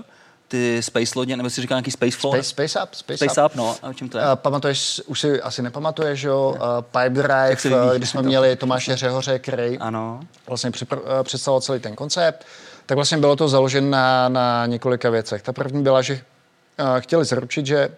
ty 0.49 0.83
space 0.83 1.11
lodě, 1.15 1.37
nebo 1.37 1.49
si 1.49 1.61
říká 1.61 1.75
nějaký 1.75 1.91
space 1.91 2.17
floor? 2.17 2.35
Space, 2.35 2.49
space 2.49 2.83
up, 2.83 2.93
space, 2.93 3.17
space 3.17 3.45
up. 3.45 3.51
up. 3.51 3.55
no, 3.55 3.75
a 3.81 3.93
čím 3.93 4.09
to 4.09 4.17
je? 4.17 4.23
Uh, 4.23 4.35
pamatuješ, 4.35 5.01
už 5.05 5.19
si 5.19 5.41
asi 5.41 5.61
nepamatuješ, 5.61 6.23
jo, 6.23 6.55
uh, 6.55 6.61
Pipe 6.81 7.09
Drive, 7.09 7.85
uh, 7.87 7.95
kdy 7.95 8.07
jsme 8.07 8.21
měli 8.21 8.55
Tomáše 8.55 8.95
Řehoře, 8.95 9.39
který 9.39 9.77
ano. 9.77 10.19
vlastně 10.47 10.69
připr- 10.69 11.01
uh, 11.01 11.23
představoval 11.23 11.61
celý 11.61 11.79
ten 11.79 11.95
koncept, 11.95 12.45
tak 12.85 12.95
vlastně 12.95 13.17
bylo 13.17 13.35
to 13.35 13.49
založeno 13.49 13.89
na, 13.89 14.29
na 14.29 14.65
několika 14.65 15.09
věcech. 15.09 15.41
Ta 15.41 15.53
první 15.53 15.83
byla, 15.83 16.01
že 16.01 16.13
uh, 16.13 16.99
chtěli 16.99 17.25
zaručit, 17.25 17.65
že 17.65 17.89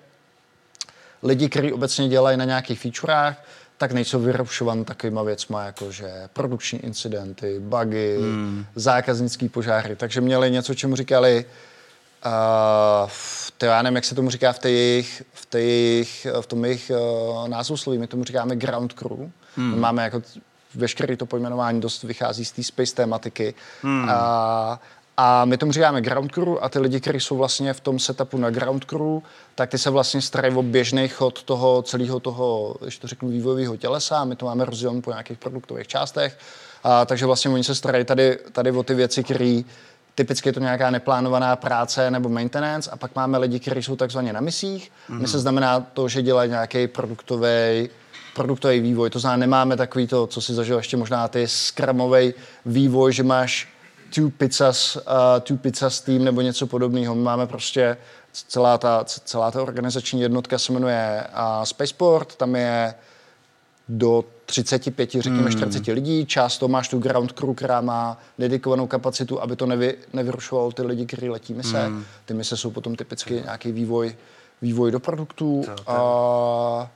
lidi, 1.24 1.50
kteří 1.50 1.74
obecně 1.74 2.10
dělají 2.10 2.38
na 2.38 2.46
nějakých 2.46 2.80
featurách, 2.80 3.36
tak 3.78 3.92
nejsou 3.92 4.20
vyrušovan 4.20 4.84
takovýma 4.84 5.24
věcma, 5.24 5.64
jako 5.64 5.92
že 5.92 6.12
produkční 6.34 6.80
incidenty, 6.80 7.60
bugy, 7.60 8.18
hmm. 8.18 8.66
zákaznický 8.76 9.50
požáry. 9.50 9.96
Takže 9.96 10.22
měli 10.22 10.52
něco, 10.52 10.74
čemu 10.74 10.96
říkali 10.96 11.46
Uh, 11.46 11.71
to 13.58 13.66
já 13.66 13.82
nevím, 13.82 13.96
jak 13.96 14.06
se 14.06 14.16
tomu 14.16 14.30
říká 14.30 14.54
v, 14.54 14.60
té 14.60 14.70
jejich, 14.72 15.24
v, 15.34 15.46
té 15.46 15.62
jejich, 15.62 16.28
v 16.42 16.46
tom 16.46 16.66
jejich 16.66 16.92
uh, 16.92 17.48
názvosloví, 17.48 17.98
my 17.98 18.08
tomu 18.08 18.24
říkáme 18.24 18.56
ground 18.56 18.94
crew. 18.94 19.30
Hmm. 19.56 19.72
My 19.74 19.80
máme 19.80 20.04
jako 20.04 20.22
veškeré 20.76 21.18
to 21.18 21.26
pojmenování 21.26 21.82
dost 21.82 22.04
vychází 22.04 22.46
z 22.46 22.52
té 22.52 22.64
space 22.64 22.96
tématiky. 22.96 23.54
Hmm. 23.82 24.04
Uh, 24.04 24.10
a 25.18 25.46
my 25.46 25.58
tomu 25.58 25.72
říkáme 25.72 26.02
ground 26.02 26.32
crew 26.32 26.58
a 26.62 26.70
ty 26.70 26.80
lidi, 26.80 27.00
kteří 27.00 27.20
jsou 27.20 27.38
vlastně 27.38 27.74
v 27.74 27.80
tom 27.80 28.00
setupu 28.00 28.38
na 28.38 28.50
ground 28.50 28.86
crew, 28.86 29.20
tak 29.56 29.70
ty 29.70 29.78
se 29.78 29.90
vlastně 29.90 30.22
starají 30.22 30.56
o 30.56 30.64
běžný 30.64 31.08
chod 31.08 31.44
toho 31.44 31.82
celého 31.82 32.20
toho, 32.20 32.76
když 32.82 32.98
to 32.98 33.08
řeknu, 33.08 33.30
vývojového 33.30 33.78
tělesa. 33.78 34.24
My 34.24 34.36
to 34.36 34.46
máme 34.46 34.66
rozdělené 34.66 35.02
po 35.02 35.12
nějakých 35.12 35.38
produktových 35.38 35.88
částech. 35.88 36.38
A, 36.84 37.06
takže 37.06 37.26
vlastně 37.26 37.52
oni 37.52 37.64
se 37.64 37.76
starají 37.76 38.06
tady, 38.06 38.40
tady 38.52 38.72
o 38.72 38.84
ty 38.84 38.94
věci, 38.94 39.24
které 39.24 39.62
Typicky 40.16 40.50
je 40.50 40.54
to 40.54 40.60
nějaká 40.60 40.90
neplánovaná 40.90 41.56
práce 41.56 42.12
nebo 42.12 42.30
maintenance 42.30 42.92
a 42.92 42.98
pak 42.98 43.16
máme 43.16 43.38
lidi, 43.38 43.60
kteří 43.60 43.84
jsou 43.84 43.96
takzvaně 43.96 44.34
na 44.34 44.42
misích. 44.42 44.92
Mm. 45.10 45.22
My 45.22 45.28
se 45.28 45.40
znamená 45.40 45.80
to, 45.80 46.08
že 46.08 46.22
dělají 46.22 46.50
nějaký 46.50 46.88
produktový 46.88 47.90
produktový 48.34 48.80
vývoj. 48.80 49.10
To 49.10 49.20
znamená, 49.20 49.40
nemáme 49.40 49.78
takový 49.78 50.08
to, 50.08 50.28
co 50.28 50.42
si 50.42 50.54
zažil 50.54 50.78
ještě 50.78 50.98
možná 50.98 51.28
ty 51.28 51.48
skramový 51.48 52.34
vývoj, 52.66 53.14
že 53.14 53.24
máš 53.24 53.68
two 54.16 54.30
pizzas, 54.30 54.96
uh, 54.96 55.02
two 55.42 55.58
pizzas 55.58 56.02
team 56.02 56.24
nebo 56.24 56.42
něco 56.42 56.68
podobného. 56.68 57.16
My 57.16 57.22
máme 57.22 57.48
prostě 57.48 57.98
celá 58.48 58.78
ta, 58.78 59.04
celá 59.04 59.52
ta 59.52 59.62
organizační 59.62 60.22
jednotka 60.22 60.58
se 60.58 60.74
jmenuje 60.74 61.24
uh, 61.30 61.64
Spaceport, 61.64 62.36
tam 62.36 62.56
je 62.56 62.94
do 63.92 64.24
35, 64.46 65.12
řekněme 65.12 65.42
hmm. 65.42 65.52
40 65.52 65.88
lidí. 65.88 66.26
Část 66.26 66.58
to 66.58 66.68
máš 66.68 66.90
tu 66.90 67.00
ground 67.00 67.32
crew, 67.32 67.56
která 67.56 67.82
má 67.82 68.18
dedikovanou 68.40 68.88
kapacitu, 68.88 69.42
aby 69.42 69.56
to 69.56 69.66
nevy, 69.66 69.96
nevyrušovalo 70.14 70.72
ty 70.72 70.82
lidi, 70.82 71.06
kteří 71.06 71.30
letí 71.30 71.54
mise. 71.54 71.86
Hmm. 71.86 72.04
Ty 72.26 72.34
mise 72.34 72.58
jsou 72.58 72.72
potom 72.72 72.96
typicky 72.96 73.34
nějaký 73.34 73.72
vývoj, 73.72 74.16
vývoj 74.62 74.92
do 74.92 75.00
produktů. 75.00 75.64
To, 75.66 75.84
to, 75.84 75.92
a... 75.92 76.90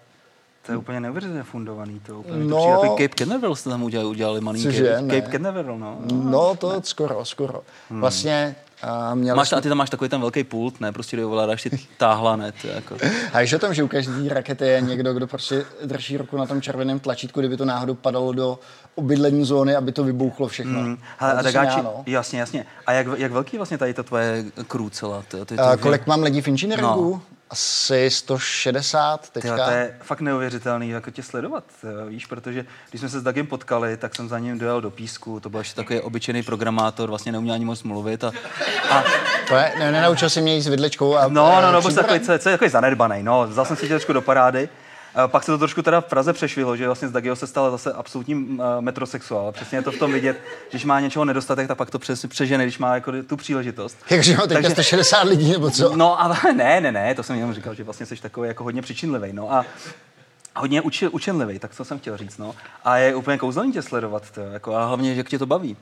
to 0.65 0.71
je 0.71 0.77
úplně 0.77 0.99
neuvěřitelně 0.99 1.43
fundovaný. 1.43 1.99
To 1.99 2.19
úplně 2.19 2.43
no, 2.43 2.55
to 2.55 2.85
jako 2.85 2.95
Cape 2.97 3.15
Canaveral 3.15 3.55
jste 3.55 3.69
tam 3.69 3.83
udělali, 3.83 4.09
udělali 4.09 4.41
malinký. 4.41 4.77
Cape, 4.77 5.21
Cape 5.21 5.31
Canaveral, 5.31 5.79
no. 5.79 5.97
No, 6.11 6.55
to 6.55 6.73
ne. 6.73 6.79
skoro, 6.83 7.25
skoro. 7.25 7.61
Hmm. 7.89 8.01
Vlastně 8.01 8.55
a 8.81 9.15
měl 9.15 9.35
máš, 9.35 9.49
jsme... 9.49 9.57
a 9.57 9.61
ty 9.61 9.69
tam 9.69 9.77
máš 9.77 9.89
takový 9.89 10.09
ten 10.09 10.21
velký 10.21 10.43
pult, 10.43 10.81
ne? 10.81 10.91
Prostě 10.91 11.17
do 11.17 11.27
ovládáš 11.27 11.63
ty 11.63 11.79
táhla, 11.97 12.35
ne? 12.35 12.51
Ty, 12.51 12.67
jako. 12.67 12.97
A 13.33 13.41
víš 13.41 13.53
o 13.53 13.59
tom, 13.59 13.73
že 13.73 13.83
u 13.83 13.87
každé 13.87 14.29
rakety 14.29 14.67
je 14.67 14.81
někdo, 14.81 15.13
kdo 15.13 15.27
prostě 15.27 15.65
drží 15.85 16.17
ruku 16.17 16.37
na 16.37 16.45
tom 16.45 16.61
červeném 16.61 16.99
tlačítku, 16.99 17.39
kdyby 17.39 17.57
to 17.57 17.65
náhodou 17.65 17.95
padalo 17.95 18.33
do 18.33 18.59
obydlení 18.95 19.45
zóny, 19.45 19.75
aby 19.75 19.91
to 19.91 20.03
vybouchlo 20.03 20.47
všechno. 20.47 20.81
Mm. 20.81 20.97
Hele, 21.17 21.33
a 21.33 21.43
tak 21.43 21.83
no. 21.83 22.03
jasně, 22.05 22.39
jasně. 22.39 22.65
A 22.87 22.91
jak, 22.91 23.07
jak 23.17 23.31
velký 23.31 23.57
vlastně 23.57 23.77
tady 23.77 23.93
to 23.93 24.03
tvoje 24.03 24.45
crew 24.67 24.89
celá? 24.89 25.21
Ty, 25.21 25.37
ty, 25.37 25.45
ty, 25.45 25.57
a 25.57 25.77
kolik 25.77 26.07
mám 26.07 26.23
lidí 26.23 26.41
v 26.41 26.47
inženýringu? 26.47 27.11
No. 27.11 27.34
Asi 27.49 28.09
160 28.09 29.29
teďka. 29.29 29.49
Tyhle, 29.49 29.65
to 29.65 29.71
je 29.71 29.97
fakt 30.01 30.21
neuvěřitelný, 30.21 30.89
jako 30.89 31.11
tě 31.11 31.23
sledovat, 31.23 31.63
víš, 32.07 32.25
protože 32.25 32.65
když 32.89 32.99
jsme 32.99 33.09
se 33.09 33.19
s 33.19 33.23
Dagem 33.23 33.47
potkali, 33.47 33.97
tak 33.97 34.15
jsem 34.15 34.29
za 34.29 34.39
ním 34.39 34.59
dojel 34.59 34.81
do 34.81 34.91
písku, 34.91 35.39
to 35.39 35.49
byl 35.49 35.59
ještě 35.59 35.75
takový 35.75 35.99
obyčejný 35.99 36.43
programátor, 36.43 37.09
vlastně 37.09 37.31
neuměl 37.31 37.55
ani 37.55 37.65
moc 37.65 37.83
mluvit 37.83 38.23
a... 38.23 38.31
a... 38.89 39.03
To 39.47 39.55
je, 39.55 39.73
ne, 39.79 39.91
nenaučil 39.91 40.29
si 40.29 40.41
mě 40.41 40.55
jít 40.55 40.61
s 40.61 40.67
vidličkou 40.67 41.15
a... 41.15 41.27
No, 41.27 41.61
no, 41.61 41.71
no, 41.71 41.81
byl 41.81 41.93
takový, 41.93 42.19
co, 42.19 42.25
co 42.25 42.49
je 42.49 42.53
takový 42.57 42.69
zanedbaný, 42.69 43.23
no, 43.23 43.47
vzal 43.47 43.65
jsem 43.65 43.75
si 43.75 43.81
tě 43.81 43.89
trošku 43.89 44.13
do 44.13 44.21
parády, 44.21 44.69
pak 45.27 45.43
se 45.43 45.51
to 45.51 45.57
trošku 45.57 45.81
teda 45.81 46.01
v 46.01 46.05
Praze 46.05 46.33
přešvilo, 46.33 46.77
že 46.77 46.85
vlastně 46.85 47.07
z 47.07 47.11
Dagio 47.11 47.35
se 47.35 47.47
stal 47.47 47.71
zase 47.71 47.93
absolutní 47.93 48.35
uh, 48.35 48.65
metrosexuál. 48.79 49.51
Přesně 49.51 49.77
je 49.77 49.81
to 49.81 49.91
v 49.91 49.97
tom 49.97 50.11
vidět, 50.11 50.41
když 50.69 50.85
má 50.85 50.99
něčeho 50.99 51.25
nedostatek, 51.25 51.67
tak 51.67 51.77
pak 51.77 51.89
to 51.89 51.99
přes, 51.99 52.25
přežene, 52.25 52.63
když 52.63 52.77
má 52.77 52.95
jako 52.95 53.11
tu 53.27 53.37
příležitost. 53.37 53.97
Takže 54.09 54.37
no, 54.37 54.47
teďka 54.47 54.69
jste 54.69 54.83
60 54.83 55.23
lidí 55.23 55.51
nebo 55.51 55.71
co? 55.71 55.95
No, 55.95 56.21
ale 56.21 56.37
ne, 56.55 56.81
ne, 56.81 56.91
ne, 56.91 57.15
to 57.15 57.23
jsem 57.23 57.35
jenom 57.35 57.53
říkal, 57.53 57.75
že 57.75 57.83
vlastně 57.83 58.05
jsi 58.05 58.15
takový 58.15 58.47
jako 58.47 58.63
hodně 58.63 58.81
přičinlivý. 58.81 59.33
No 59.33 59.53
a 59.53 59.65
hodně 60.55 60.81
uči, 60.81 61.07
učenlivý, 61.07 61.59
tak 61.59 61.75
to 61.75 61.85
jsem 61.85 61.99
chtěl 61.99 62.17
říct, 62.17 62.37
no. 62.37 62.55
A 62.83 62.97
je 62.97 63.15
úplně 63.15 63.37
kouzelný 63.37 63.71
tě 63.71 63.81
sledovat, 63.81 64.31
to, 64.31 64.41
jako, 64.41 64.75
a 64.75 64.85
hlavně, 64.85 65.13
jak 65.13 65.29
tě 65.29 65.39
to 65.39 65.45
baví, 65.45 65.77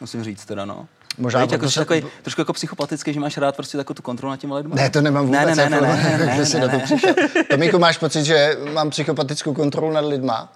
musím 0.00 0.24
říct 0.24 0.44
teda, 0.44 0.64
no. 0.64 0.88
Možná 1.18 1.42
Víš, 1.42 1.52
jako, 1.52 1.70
se... 1.70 1.80
takový, 1.80 2.04
trošku 2.22 2.40
jako 2.40 2.52
psychopatický, 2.52 3.12
že 3.12 3.20
máš 3.20 3.36
rád 3.36 3.56
prostě 3.56 3.76
takovou 3.76 3.94
tu 3.94 4.02
kontrolu 4.02 4.30
nad 4.30 4.36
těma 4.36 4.56
lidmi. 4.56 4.74
Ne, 4.74 4.90
to 4.90 5.00
nemám 5.00 5.26
vůbec. 5.26 5.56
Ne, 5.56 5.70
ne, 5.70 5.70
ne, 5.70 5.80
ne, 5.80 5.80
ne, 5.80 6.18
ne, 6.18 6.44
ne, 6.44 6.60
ne, 6.60 6.66
ne. 6.66 6.78
přišel. 6.78 7.14
Tomíku, 7.50 7.78
máš 7.78 7.98
pocit, 7.98 8.24
že 8.24 8.56
mám 8.72 8.90
psychopatickou 8.90 9.54
kontrolu 9.54 9.92
nad 9.92 10.04
lidma? 10.04 10.52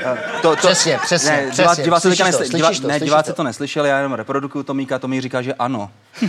To, 0.42 0.50
to, 0.50 0.56
přesně, 0.56 0.98
přesně, 1.02 1.30
ne, 1.30 1.50
přesně. 1.50 1.84
Diváci, 1.84 2.16
to, 2.16 2.24
nesli, 2.24 2.48
to, 2.48 2.56
divá, 2.56 2.70
ne, 2.86 3.00
diváci 3.00 3.30
to. 3.30 3.36
to 3.36 3.42
neslyšeli, 3.42 3.88
já 3.88 3.96
jenom 3.96 4.12
reprodukuju 4.12 4.64
Tomíka, 4.64 4.98
Tomík 4.98 5.22
říká, 5.22 5.42
že 5.42 5.54
ano. 5.54 5.90
uh, 6.22 6.28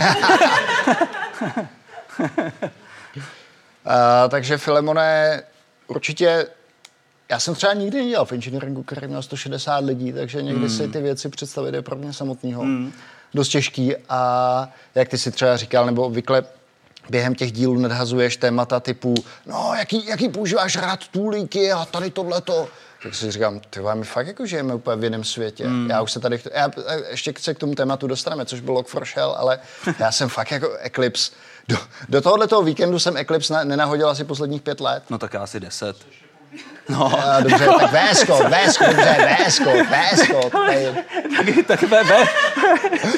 takže 4.28 4.58
Filemone, 4.58 5.42
určitě 5.86 6.46
já 7.32 7.38
jsem 7.38 7.54
třeba 7.54 7.72
nikdy 7.72 7.98
nedělal 7.98 8.26
v 8.26 8.32
engineeringu, 8.32 8.82
který 8.82 9.06
měl 9.06 9.22
160 9.22 9.84
lidí, 9.84 10.12
takže 10.12 10.42
někdy 10.42 10.60
mm. 10.60 10.70
si 10.70 10.88
ty 10.88 11.00
věci 11.00 11.28
představit 11.28 11.74
je 11.74 11.82
pro 11.82 11.96
mě 11.96 12.12
samotného 12.12 12.64
mm. 12.64 12.92
dost 13.34 13.48
těžký. 13.48 13.94
A 14.08 14.68
jak 14.94 15.08
ty 15.08 15.18
si 15.18 15.30
třeba 15.30 15.56
říkal, 15.56 15.86
nebo 15.86 16.02
obvykle 16.02 16.44
během 17.10 17.34
těch 17.34 17.52
dílů 17.52 17.78
nadhazuješ 17.78 18.36
témata 18.36 18.80
typu, 18.80 19.14
no, 19.46 19.72
jaký, 19.78 20.06
jaký 20.06 20.28
používáš 20.28 20.76
rád 20.76 21.08
tůlíky 21.08 21.72
a 21.72 21.84
tady 21.84 22.10
tohleto. 22.10 22.68
Tak 23.02 23.14
si 23.14 23.30
říkám, 23.30 23.60
ty 23.60 23.80
my 23.94 24.04
fakt 24.04 24.26
jako 24.26 24.46
žijeme 24.46 24.74
úplně 24.74 24.96
v 24.96 25.04
jiném 25.04 25.24
světě. 25.24 25.68
Mm. 25.68 25.90
Já 25.90 26.02
už 26.02 26.12
se 26.12 26.20
tady, 26.20 26.40
já, 26.54 26.70
ještě 27.10 27.34
se 27.38 27.54
k 27.54 27.58
tomu 27.58 27.74
tématu 27.74 28.06
dostaneme, 28.06 28.46
což 28.46 28.60
byl 28.60 28.74
Log4Shell, 28.74 29.34
ale 29.36 29.58
já 29.98 30.12
jsem 30.12 30.28
fakt 30.28 30.50
jako 30.50 30.76
Eclipse. 30.80 31.32
Do, 31.68 31.78
do 32.08 32.20
tohoto 32.20 32.62
víkendu 32.62 32.98
jsem 32.98 33.16
Eclipse 33.16 33.54
na, 33.54 33.64
nenahodil 33.64 34.08
asi 34.08 34.24
posledních 34.24 34.62
pět 34.62 34.80
let. 34.80 35.02
No 35.10 35.18
tak 35.18 35.34
asi 35.34 35.60
deset. 35.60 35.96
No. 36.88 37.26
A, 37.26 37.40
dobře, 37.40 37.66
tak 37.80 37.92
Vésko, 37.92 38.38
Vésko, 38.48 38.84
dobře, 38.84 39.36
Vésko, 39.38 39.70
Vésko. 39.90 40.50
Tak, 41.36 41.66
tak 41.66 41.82
ve, 41.82 42.04
ve. 42.04 42.16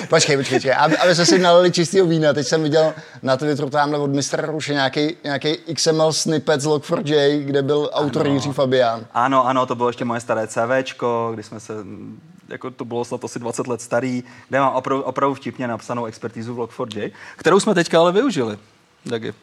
Počkej, 0.09 0.37
počkej, 0.37 0.59
počkej. 0.59 0.75
Aby, 0.79 0.97
aby 0.97 1.15
se 1.15 1.27
si 1.27 1.39
nalili 1.39 1.73
čistého 1.73 2.07
vína, 2.07 2.33
teď 2.33 2.47
jsem 2.47 2.63
viděl 2.63 2.95
na 3.23 3.37
Twitteru 3.37 3.71
tamhle 3.71 3.99
od 3.99 4.11
Mr. 4.11 4.47
Ruše 4.47 4.73
nějaký, 4.73 5.17
nějaký 5.25 5.57
XML 5.75 6.13
snippet 6.13 6.61
z 6.61 6.67
Log4j, 6.67 7.45
kde 7.45 7.63
byl 7.63 7.91
autor 7.93 8.27
Jiří 8.27 8.53
Fabián. 8.53 9.07
Ano, 9.15 9.47
ano, 9.47 9.67
to 9.67 9.75
bylo 9.75 9.89
ještě 9.89 10.05
moje 10.05 10.21
staré 10.21 10.47
CVčko, 10.47 11.31
kdy 11.35 11.43
jsme 11.43 11.61
se 11.61 11.75
jako 12.49 12.71
to 12.71 12.85
bylo 12.85 13.05
snad 13.05 13.25
asi 13.25 13.39
20 13.39 13.67
let 13.67 13.81
starý, 13.81 14.25
kde 14.49 14.61
mám 14.61 14.75
opravdu, 14.75 15.05
opravdu 15.05 15.35
vtipně 15.35 15.69
napsanou 15.69 16.05
expertizu 16.05 16.55
v 16.55 16.59
Log4j, 16.59 17.13
kterou 17.37 17.61
jsme 17.61 17.75
teďka 17.75 18.01
ale 18.01 18.13
využili. 18.13 18.59
Taky. 19.11 19.35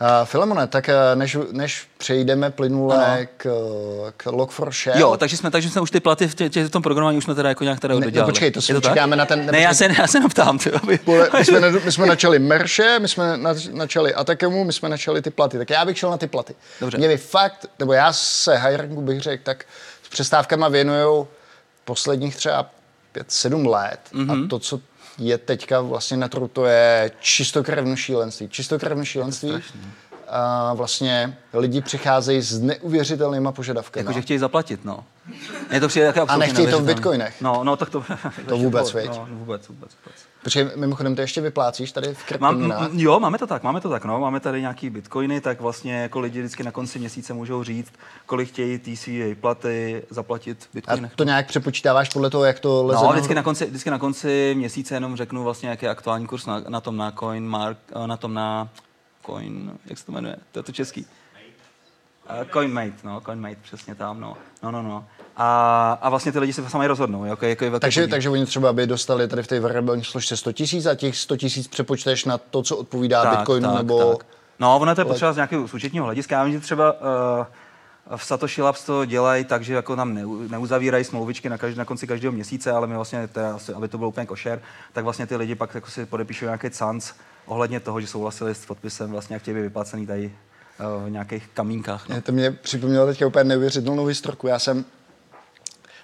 Uh, 0.00 0.26
Filemone, 0.26 0.66
tak 0.66 0.88
uh, 0.88 1.18
než, 1.18 1.36
než 1.52 1.86
přejdeme 1.98 2.50
plynule 2.50 3.28
k, 3.36 3.46
k 4.16 4.26
Log4Shell. 4.26 4.98
Jo, 4.98 5.16
takže 5.16 5.36
jsme, 5.36 5.50
takže 5.50 5.70
jsme 5.70 5.80
už 5.80 5.90
ty 5.90 6.00
platy 6.00 6.28
v, 6.28 6.34
tě, 6.34 6.50
tě, 6.50 6.64
v 6.64 6.70
tom 6.70 6.82
programování 6.82 7.18
už 7.18 7.24
jsme 7.24 7.34
teda 7.34 7.48
jako 7.48 7.64
nějak 7.64 7.80
teda 7.80 7.98
ne, 7.98 8.06
no, 8.14 8.24
počkej, 8.24 8.50
to, 8.50 8.60
to 8.60 8.80
čekáme 8.80 9.16
na 9.16 9.26
ten... 9.26 9.46
Ne, 9.46 9.60
já 9.60 9.74
se, 9.74 9.88
já 9.98 10.06
se 10.06 10.20
neptám. 10.20 10.58
Ty, 10.58 10.70
aby... 10.72 10.98
my, 11.38 11.44
jsme, 11.44 11.70
my 11.70 11.92
jsme 11.92 12.06
načali 12.06 12.38
Merše, 12.38 12.98
my 12.98 13.08
jsme 13.08 13.36
načali 13.72 14.14
Atakemu, 14.14 14.64
my 14.64 14.72
jsme 14.72 14.88
načali 14.88 15.22
ty 15.22 15.30
platy. 15.30 15.58
Tak 15.58 15.70
já 15.70 15.84
bych 15.84 15.98
šel 15.98 16.10
na 16.10 16.16
ty 16.16 16.26
platy. 16.26 16.54
Dobře. 16.80 16.98
Mě 16.98 17.08
by 17.08 17.16
fakt, 17.16 17.66
nebo 17.78 17.92
já 17.92 18.12
se 18.12 18.56
hiringu 18.56 19.00
bych 19.02 19.20
řekl, 19.20 19.42
tak 19.44 19.64
s 20.02 20.08
přestávkama 20.08 20.68
věnuju 20.68 21.28
posledních 21.84 22.36
třeba 22.36 22.70
5-7 23.14 23.68
let. 23.68 24.00
Mm-hmm. 24.12 24.30
A 24.30 24.34
mhm. 24.34 24.48
to, 24.48 24.58
co 24.58 24.80
je 25.18 25.38
teďka 25.38 25.80
vlastně 25.80 26.16
na 26.16 26.28
trhu, 26.28 26.48
to 26.48 26.66
je 26.66 27.10
čistokrevné 27.20 27.96
šílenství. 27.96 28.48
Čistokrevné 28.48 29.06
šílenství. 29.06 29.52
Vlastně 30.74 31.36
lidi 31.52 31.80
přicházejí 31.80 32.42
s 32.42 32.60
neuvěřitelnýma 32.60 33.52
požadavky. 33.52 33.98
Jako, 33.98 34.12
že 34.12 34.22
chtějí 34.22 34.38
zaplatit, 34.38 34.84
no. 34.84 35.04
Mně 35.70 35.80
to 35.80 35.88
přijde 35.88 36.12
A 36.12 36.36
nechtějí 36.36 36.70
to 36.70 36.80
v 36.80 36.84
bitcoinech. 36.84 37.40
No, 37.40 37.64
no, 37.64 37.76
tak 37.76 37.90
to... 37.90 38.04
To 38.48 38.56
vůbec, 38.56 38.92
veď. 38.94 39.08
No, 39.08 39.26
vůbec, 39.30 39.68
vůbec, 39.68 39.68
vůbec. 39.68 40.24
Protože 40.42 40.72
mimochodem 40.76 41.14
to 41.14 41.20
ještě 41.20 41.40
vyplácíš 41.40 41.92
tady 41.92 42.14
v 42.14 42.24
kryptoměnách. 42.24 42.80
Mám, 42.80 42.98
jo, 42.98 43.20
máme 43.20 43.38
to 43.38 43.46
tak, 43.46 43.62
máme 43.62 43.80
to 43.80 43.88
tak, 43.88 44.04
no. 44.04 44.20
Máme 44.20 44.40
tady 44.40 44.60
nějaký 44.60 44.90
bitcoiny, 44.90 45.40
tak 45.40 45.60
vlastně 45.60 46.02
jako 46.02 46.20
lidi 46.20 46.40
vždycky 46.40 46.62
na 46.62 46.70
konci 46.70 46.98
měsíce 46.98 47.34
můžou 47.34 47.64
říct, 47.64 47.92
kolik 48.26 48.48
chtějí 48.48 48.78
TCA 48.78 49.40
platy 49.40 50.02
zaplatit 50.10 50.64
v 50.64 50.74
bitcoinech. 50.74 51.12
A 51.12 51.16
to 51.16 51.24
nějak 51.24 51.46
přepočítáváš 51.46 52.08
podle 52.08 52.30
toho, 52.30 52.44
jak 52.44 52.60
to 52.60 52.84
leze? 52.84 53.04
No, 53.04 53.12
vždycky 53.12 53.34
na, 53.34 53.42
konci, 53.42 53.66
vždycky 53.66 53.90
na 53.90 53.98
konci 53.98 54.54
měsíce 54.56 54.94
jenom 54.94 55.16
řeknu 55.16 55.44
vlastně, 55.44 55.68
jaký 55.68 55.86
je 55.86 55.90
aktuální 55.90 56.26
kurz 56.26 56.46
na, 56.46 56.62
na 56.68 56.80
tom 56.80 56.96
na 56.96 57.12
CoinMark, 57.12 57.78
na 58.06 58.16
tom 58.16 58.34
na 58.34 58.68
Coin, 59.26 59.78
jak 59.86 59.98
se 59.98 60.06
to 60.06 60.12
jmenuje, 60.12 60.36
to 60.52 60.58
je 60.58 60.62
to 60.62 60.72
český. 60.72 61.06
Uh, 62.40 62.48
CoinMate, 62.52 62.96
no, 63.04 63.20
CoinMate, 63.20 63.56
přesně 63.62 63.94
tam, 63.94 64.20
no. 64.20 64.36
No, 64.62 64.70
no, 64.70 64.82
no. 64.82 65.04
A, 65.36 65.98
a 66.02 66.08
vlastně 66.08 66.32
ty 66.32 66.38
lidi 66.38 66.52
se 66.52 66.70
sami 66.70 66.86
rozhodnou. 66.86 67.24
Jako, 67.24 67.46
jako 67.46 67.64
je 67.64 67.80
takže, 67.80 68.08
takže 68.08 68.30
oni 68.30 68.46
třeba 68.46 68.72
by 68.72 68.86
dostali 68.86 69.28
tady 69.28 69.42
v 69.42 69.46
té 69.46 69.60
variabilní 69.60 70.04
složce 70.04 70.36
100 70.36 70.52
tisíc 70.52 70.86
a 70.86 70.94
těch 70.94 71.16
100 71.16 71.36
tisíc 71.36 71.68
přepočteš 71.68 72.24
na 72.24 72.38
to, 72.38 72.62
co 72.62 72.76
odpovídá 72.76 73.22
tak, 73.22 73.38
Bitcoinu 73.38 73.68
tak, 73.68 73.76
nebo... 73.76 74.14
Tak. 74.14 74.26
No, 74.58 74.76
ono 74.76 74.94
to 74.94 75.00
je 75.00 75.04
potřeba 75.04 75.32
z 75.32 75.36
nějakého 75.36 75.68
součetního 75.68 76.04
hlediska. 76.04 76.36
Já 76.36 76.44
vím, 76.44 76.52
že 76.52 76.60
třeba 76.60 76.92
uh, 76.92 78.16
v 78.16 78.24
Satoshi 78.24 78.62
Labs 78.62 78.84
to 78.84 79.04
dělají 79.04 79.44
tak, 79.44 79.64
že 79.64 79.74
jako 79.74 79.96
nám 79.96 80.14
neuzavírají 80.50 81.04
smlouvičky 81.04 81.48
na, 81.48 81.58
každý, 81.58 81.78
na 81.78 81.84
konci 81.84 82.06
každého 82.06 82.32
měsíce, 82.32 82.72
ale 82.72 82.86
my 82.86 82.94
vlastně, 82.94 83.28
teda, 83.28 83.58
aby 83.74 83.88
to 83.88 83.98
bylo 83.98 84.08
úplně 84.08 84.26
košer, 84.26 84.62
tak 84.92 85.04
vlastně 85.04 85.26
ty 85.26 85.36
lidi 85.36 85.54
pak 85.54 85.74
jako 85.74 85.90
si 85.90 86.06
podepíšou 86.06 86.44
nějaký 86.44 86.70
canc 86.70 87.12
ohledně 87.46 87.80
toho, 87.80 88.00
že 88.00 88.06
souhlasili 88.06 88.54
s 88.54 88.66
podpisem 88.66 89.10
vlastně, 89.10 89.34
jak 89.34 89.42
chtějí 89.42 89.54
vyplacený 89.54 90.06
tady 90.06 90.26
uh, 90.96 91.06
v 91.06 91.10
nějakých 91.10 91.48
kamínkách. 91.54 92.08
No. 92.08 92.22
To 92.22 92.32
mě 92.32 92.50
připomnělo 92.50 93.06
teďka 93.06 93.26
úplně 93.26 93.44
neuvěřitelnou 93.44 94.06
historku. 94.06 94.46
Já 94.46 94.58
jsem 94.58 94.84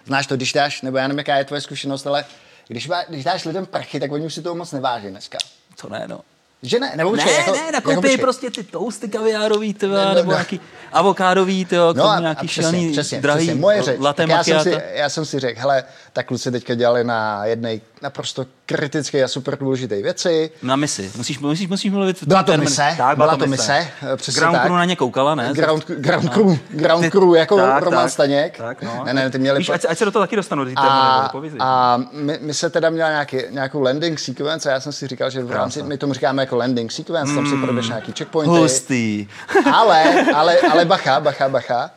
Znáš 0.07 0.27
to, 0.27 0.37
když 0.37 0.53
dáš, 0.53 0.83
nebo 0.83 0.99
já 0.99 1.09
nevím, 1.09 1.19
jaká 1.19 1.37
je 1.37 1.45
tvoje 1.45 1.61
zkušenost, 1.61 2.07
ale 2.07 2.25
když, 2.69 2.89
když 3.09 3.25
dáš 3.25 3.45
lidem 3.45 3.67
prachy, 3.67 4.01
tak 4.01 4.13
oni 4.13 4.27
už 4.27 4.35
si 4.35 4.43
toho 4.43 4.55
moc 4.55 4.73
neváží 4.73 5.09
dneska. 5.09 5.39
Co 5.77 5.89
ne, 5.89 6.05
no. 6.09 6.21
Že 6.63 6.81
ne, 6.81 6.93
nebo 6.97 7.17
ne, 7.17 7.33
jako, 7.33 7.53
ne, 7.53 7.73
nakoupí 7.73 8.11
jako 8.11 8.21
prostě 8.21 8.51
ty 8.51 8.63
toasty 8.63 9.09
kaviárový, 9.09 9.75
tyva, 9.75 9.99
ne, 9.99 10.09
ne, 10.09 10.15
nebo 10.15 10.31
ne. 10.31 10.35
nějaký 10.35 10.61
avokádový, 10.93 11.65
tyva, 11.65 11.93
no 11.93 12.09
a, 12.09 12.21
nějaký 12.21 12.47
a 12.47 12.49
přesně, 12.49 12.91
přesně, 12.93 13.21
drahý, 13.21 13.47
přesně, 13.47 13.61
moje 13.61 13.83
řeč. 13.83 14.01
Já 14.29 14.45
jsem, 14.45 14.63
si, 14.63 14.83
já 14.93 15.09
jsem 15.09 15.25
si 15.25 15.39
řekl, 15.39 15.61
hele, 15.61 15.85
tak 16.13 16.27
kluci 16.27 16.51
teďka 16.51 16.75
dělali 16.75 17.05
na 17.05 17.45
jedné 17.45 17.79
naprosto 18.03 18.47
kritické 18.67 19.25
a 19.25 19.29
super 19.29 19.59
důležité 19.59 20.03
věci. 20.03 20.51
Na 20.63 20.77
misi. 20.77 21.11
Musíš, 21.17 21.39
musíš, 21.39 21.69
musíš 21.69 21.93
mluvit. 21.93 22.25
Byla 22.25 22.43
to 22.43 22.57
mise. 22.57 22.95
Tak, 22.97 22.97
byla, 22.97 23.15
byla 23.15 23.37
to 23.37 23.47
mise. 23.47 23.79
mise. 23.79 23.89
Eh, 24.13 24.17
přesně 24.17 24.41
Ground 24.41 24.57
tak. 24.57 24.63
Crew 24.63 24.77
na 24.77 24.85
ně 24.85 24.97
koukala, 24.97 25.35
ne? 25.35 25.51
Ground, 25.53 25.87
ground 25.87 26.25
no. 26.25 26.31
Crew, 26.31 26.59
ground 26.71 27.05
ty, 27.05 27.11
crew 27.11 27.35
jako 27.35 27.57
tak, 27.57 27.83
Roman 27.83 28.05
tak, 28.05 28.11
Staněk. 28.11 28.59
Tak, 28.59 28.83
no. 28.83 29.03
Ne, 29.05 29.15
ne, 29.15 29.31
ty 29.31 29.39
měli... 29.39 29.59
Víš, 29.59 29.69
ať, 29.69 29.87
ať, 29.89 29.99
se 29.99 30.05
do 30.05 30.11
toho 30.11 30.23
taky 30.23 30.37
dostanu. 30.37 30.67
A, 30.77 31.31
a 31.61 32.01
my, 32.13 32.39
my, 32.41 32.55
se 32.55 32.71
teda 32.71 32.91
měla 32.91 33.11
nějaký, 33.11 33.37
nějakou 33.51 33.81
landing 33.81 34.19
sequence 34.19 34.71
a 34.71 34.73
já 34.73 34.81
jsem 34.81 34.93
si 34.93 35.07
říkal, 35.07 35.31
že 35.31 35.45
v 35.45 35.53
rámci, 35.53 35.83
my 35.83 35.99
tomu 35.99 36.13
říkáme 36.13 36.43
jako 36.43 36.57
landing 36.57 36.93
sequence, 36.93 37.35
tam 37.35 37.47
si 37.47 37.53
hmm. 37.53 37.63
projdeš 37.63 37.89
nějaký 37.89 38.13
checkpointy. 38.19 38.57
Hustý. 38.57 39.29
ale, 39.73 40.25
ale, 40.35 40.59
ale 40.59 40.85
bacha, 40.85 41.21
bacha, 41.21 41.49
bacha. 41.49 41.91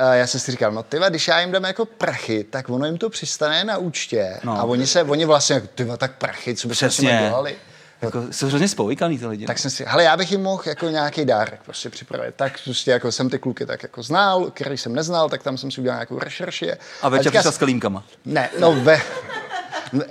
Uh, 0.00 0.12
já 0.12 0.26
jsem 0.26 0.40
si 0.40 0.50
říkal, 0.50 0.72
no 0.72 0.82
tyva, 0.82 1.08
když 1.08 1.28
já 1.28 1.40
jim 1.40 1.52
dám 1.52 1.64
jako 1.64 1.84
prachy, 1.84 2.44
tak 2.44 2.68
ono 2.68 2.86
jim 2.86 2.98
to 2.98 3.10
přistane 3.10 3.64
na 3.64 3.78
účtě 3.78 4.40
no. 4.44 4.52
a 4.52 4.64
oni 4.64 4.86
se, 4.86 5.02
oni 5.02 5.24
vlastně, 5.24 5.54
jako, 5.54 5.66
tyva, 5.74 5.96
tak 5.96 6.16
prachy, 6.16 6.54
co 6.54 6.68
bychom 6.68 6.90
si 6.90 7.02
dělali. 7.02 7.56
Jako, 8.02 8.22
jsou 8.30 8.46
hrozně 8.46 8.68
spovykaný 8.68 9.18
ty 9.18 9.26
lidi. 9.26 9.46
Tak 9.46 9.58
jsem 9.58 9.70
si, 9.70 9.84
hele, 9.88 10.04
já 10.04 10.16
bych 10.16 10.32
jim 10.32 10.42
mohl 10.42 10.62
jako 10.66 10.88
nějaký 10.88 11.24
dárek 11.24 11.60
prostě 11.64 11.90
připravit. 11.90 12.34
Tak 12.34 12.60
prostě 12.64 12.90
jako 12.90 13.12
jsem 13.12 13.30
ty 13.30 13.38
kluky 13.38 13.66
tak 13.66 13.82
jako 13.82 14.02
znal, 14.02 14.50
který 14.50 14.78
jsem 14.78 14.94
neznal, 14.94 15.28
tak 15.28 15.42
tam 15.42 15.58
jsem 15.58 15.70
si 15.70 15.80
udělal 15.80 15.96
nějakou 15.96 16.18
rešerši. 16.18 16.72
A 17.02 17.08
večer 17.08 17.32
přišel 17.32 17.52
s 17.52 17.58
kelímkama. 17.58 18.04
Ne, 18.24 18.50
no 18.60 18.72
ve, 18.72 19.00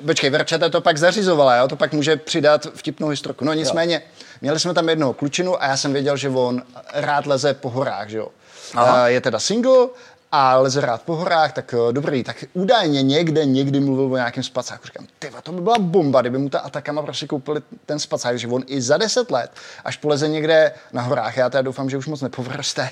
Počkej, 0.06 0.30
Verčeta 0.30 0.69
to 0.69 0.82
pak 0.82 0.98
zařizovala, 0.98 1.56
jo? 1.56 1.67
to 1.67 1.76
pak 1.76 1.93
může 1.93 2.15
přidat 2.15 2.67
vtipnou 2.76 3.08
historku. 3.08 3.45
No 3.45 3.54
nicméně, 3.54 4.02
jo. 4.06 4.26
měli 4.41 4.60
jsme 4.60 4.74
tam 4.74 4.89
jednoho 4.89 5.13
klučinu 5.13 5.63
a 5.63 5.67
já 5.67 5.78
jsem 5.78 5.93
věděl, 5.93 6.17
že 6.17 6.30
on 6.30 6.63
rád 6.93 7.26
leze 7.26 7.54
po 7.54 7.69
horách, 7.69 8.10
že 8.10 8.17
jo. 8.17 8.28
Aha. 8.73 9.08
Je 9.08 9.21
teda 9.21 9.39
single 9.39 9.88
a 10.32 10.58
leze 10.58 10.82
rád 10.82 11.01
po 11.01 11.15
horách, 11.15 11.54
tak 11.54 11.73
eh, 11.73 11.93
dobrý, 11.93 12.23
tak 12.23 12.43
údajně 12.54 13.01
někde 13.01 13.45
někdy 13.45 13.80
mluvil 13.80 14.13
o 14.13 14.15
nějakém 14.15 14.43
spacáku. 14.43 14.86
Říkám, 14.86 15.08
ty 15.19 15.32
to 15.43 15.51
by 15.51 15.62
byla 15.62 15.75
bomba, 15.80 16.21
kdyby 16.21 16.38
mu 16.38 16.49
ta 16.49 16.60
Atakama 16.60 17.01
prostě 17.01 17.28
koupili 17.28 17.62
ten 17.86 17.99
spacák, 17.99 18.39
že 18.39 18.47
on 18.47 18.63
i 18.67 18.82
za 18.82 18.97
deset 18.97 19.32
let, 19.32 19.51
až 19.86 19.97
poleze 19.97 20.28
někde 20.28 20.71
na 20.93 21.01
horách, 21.01 21.38
já 21.38 21.49
teda 21.49 21.62
doufám, 21.62 21.89
že 21.89 21.97
už 21.97 22.08
moc 22.08 22.21
nepovroste, 22.21 22.89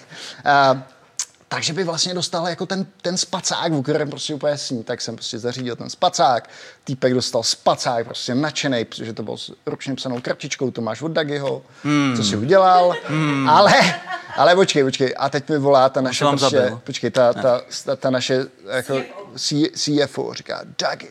uh, 0.73 0.79
takže 1.53 1.73
by 1.73 1.83
vlastně 1.83 2.13
dostal 2.13 2.47
jako 2.47 2.65
ten, 2.65 2.85
ten 3.01 3.17
spacák, 3.17 3.71
v 3.71 3.81
kterém 3.81 4.09
prostě 4.09 4.33
úplně 4.33 4.57
sní. 4.57 4.83
Tak 4.83 5.01
jsem 5.01 5.15
prostě 5.15 5.39
zařídil 5.39 5.75
ten 5.75 5.89
spacák, 5.89 6.49
týpek 6.83 7.13
dostal 7.13 7.43
spacák, 7.43 8.05
prostě 8.05 8.35
nadšený, 8.35 8.85
protože 8.85 9.13
to 9.13 9.23
byl 9.23 9.37
s 9.37 9.51
ručně 9.65 9.95
psanou 9.95 10.21
kartičkou, 10.21 10.71
to 10.71 10.81
máš 10.81 11.01
od 11.01 11.11
Dagiho, 11.11 11.61
hmm. 11.83 12.13
co 12.17 12.23
si 12.23 12.37
udělal, 12.37 12.95
hmm. 13.07 13.49
ale, 13.49 13.73
ale 14.35 14.55
počkej, 14.55 14.83
počkej, 14.83 15.13
a 15.17 15.29
teď 15.29 15.49
mi 15.49 15.57
volá 15.57 15.89
ta 15.89 16.01
naše, 16.01 16.25
prostě, 16.25 16.77
počkej, 16.83 17.11
ta, 17.11 17.33
ta, 17.33 17.61
ta, 17.85 17.95
ta 17.95 18.09
naše 18.09 18.45
jako 18.69 19.01
CFO 19.75 20.33
říká, 20.33 20.61
Dagi, 20.81 21.09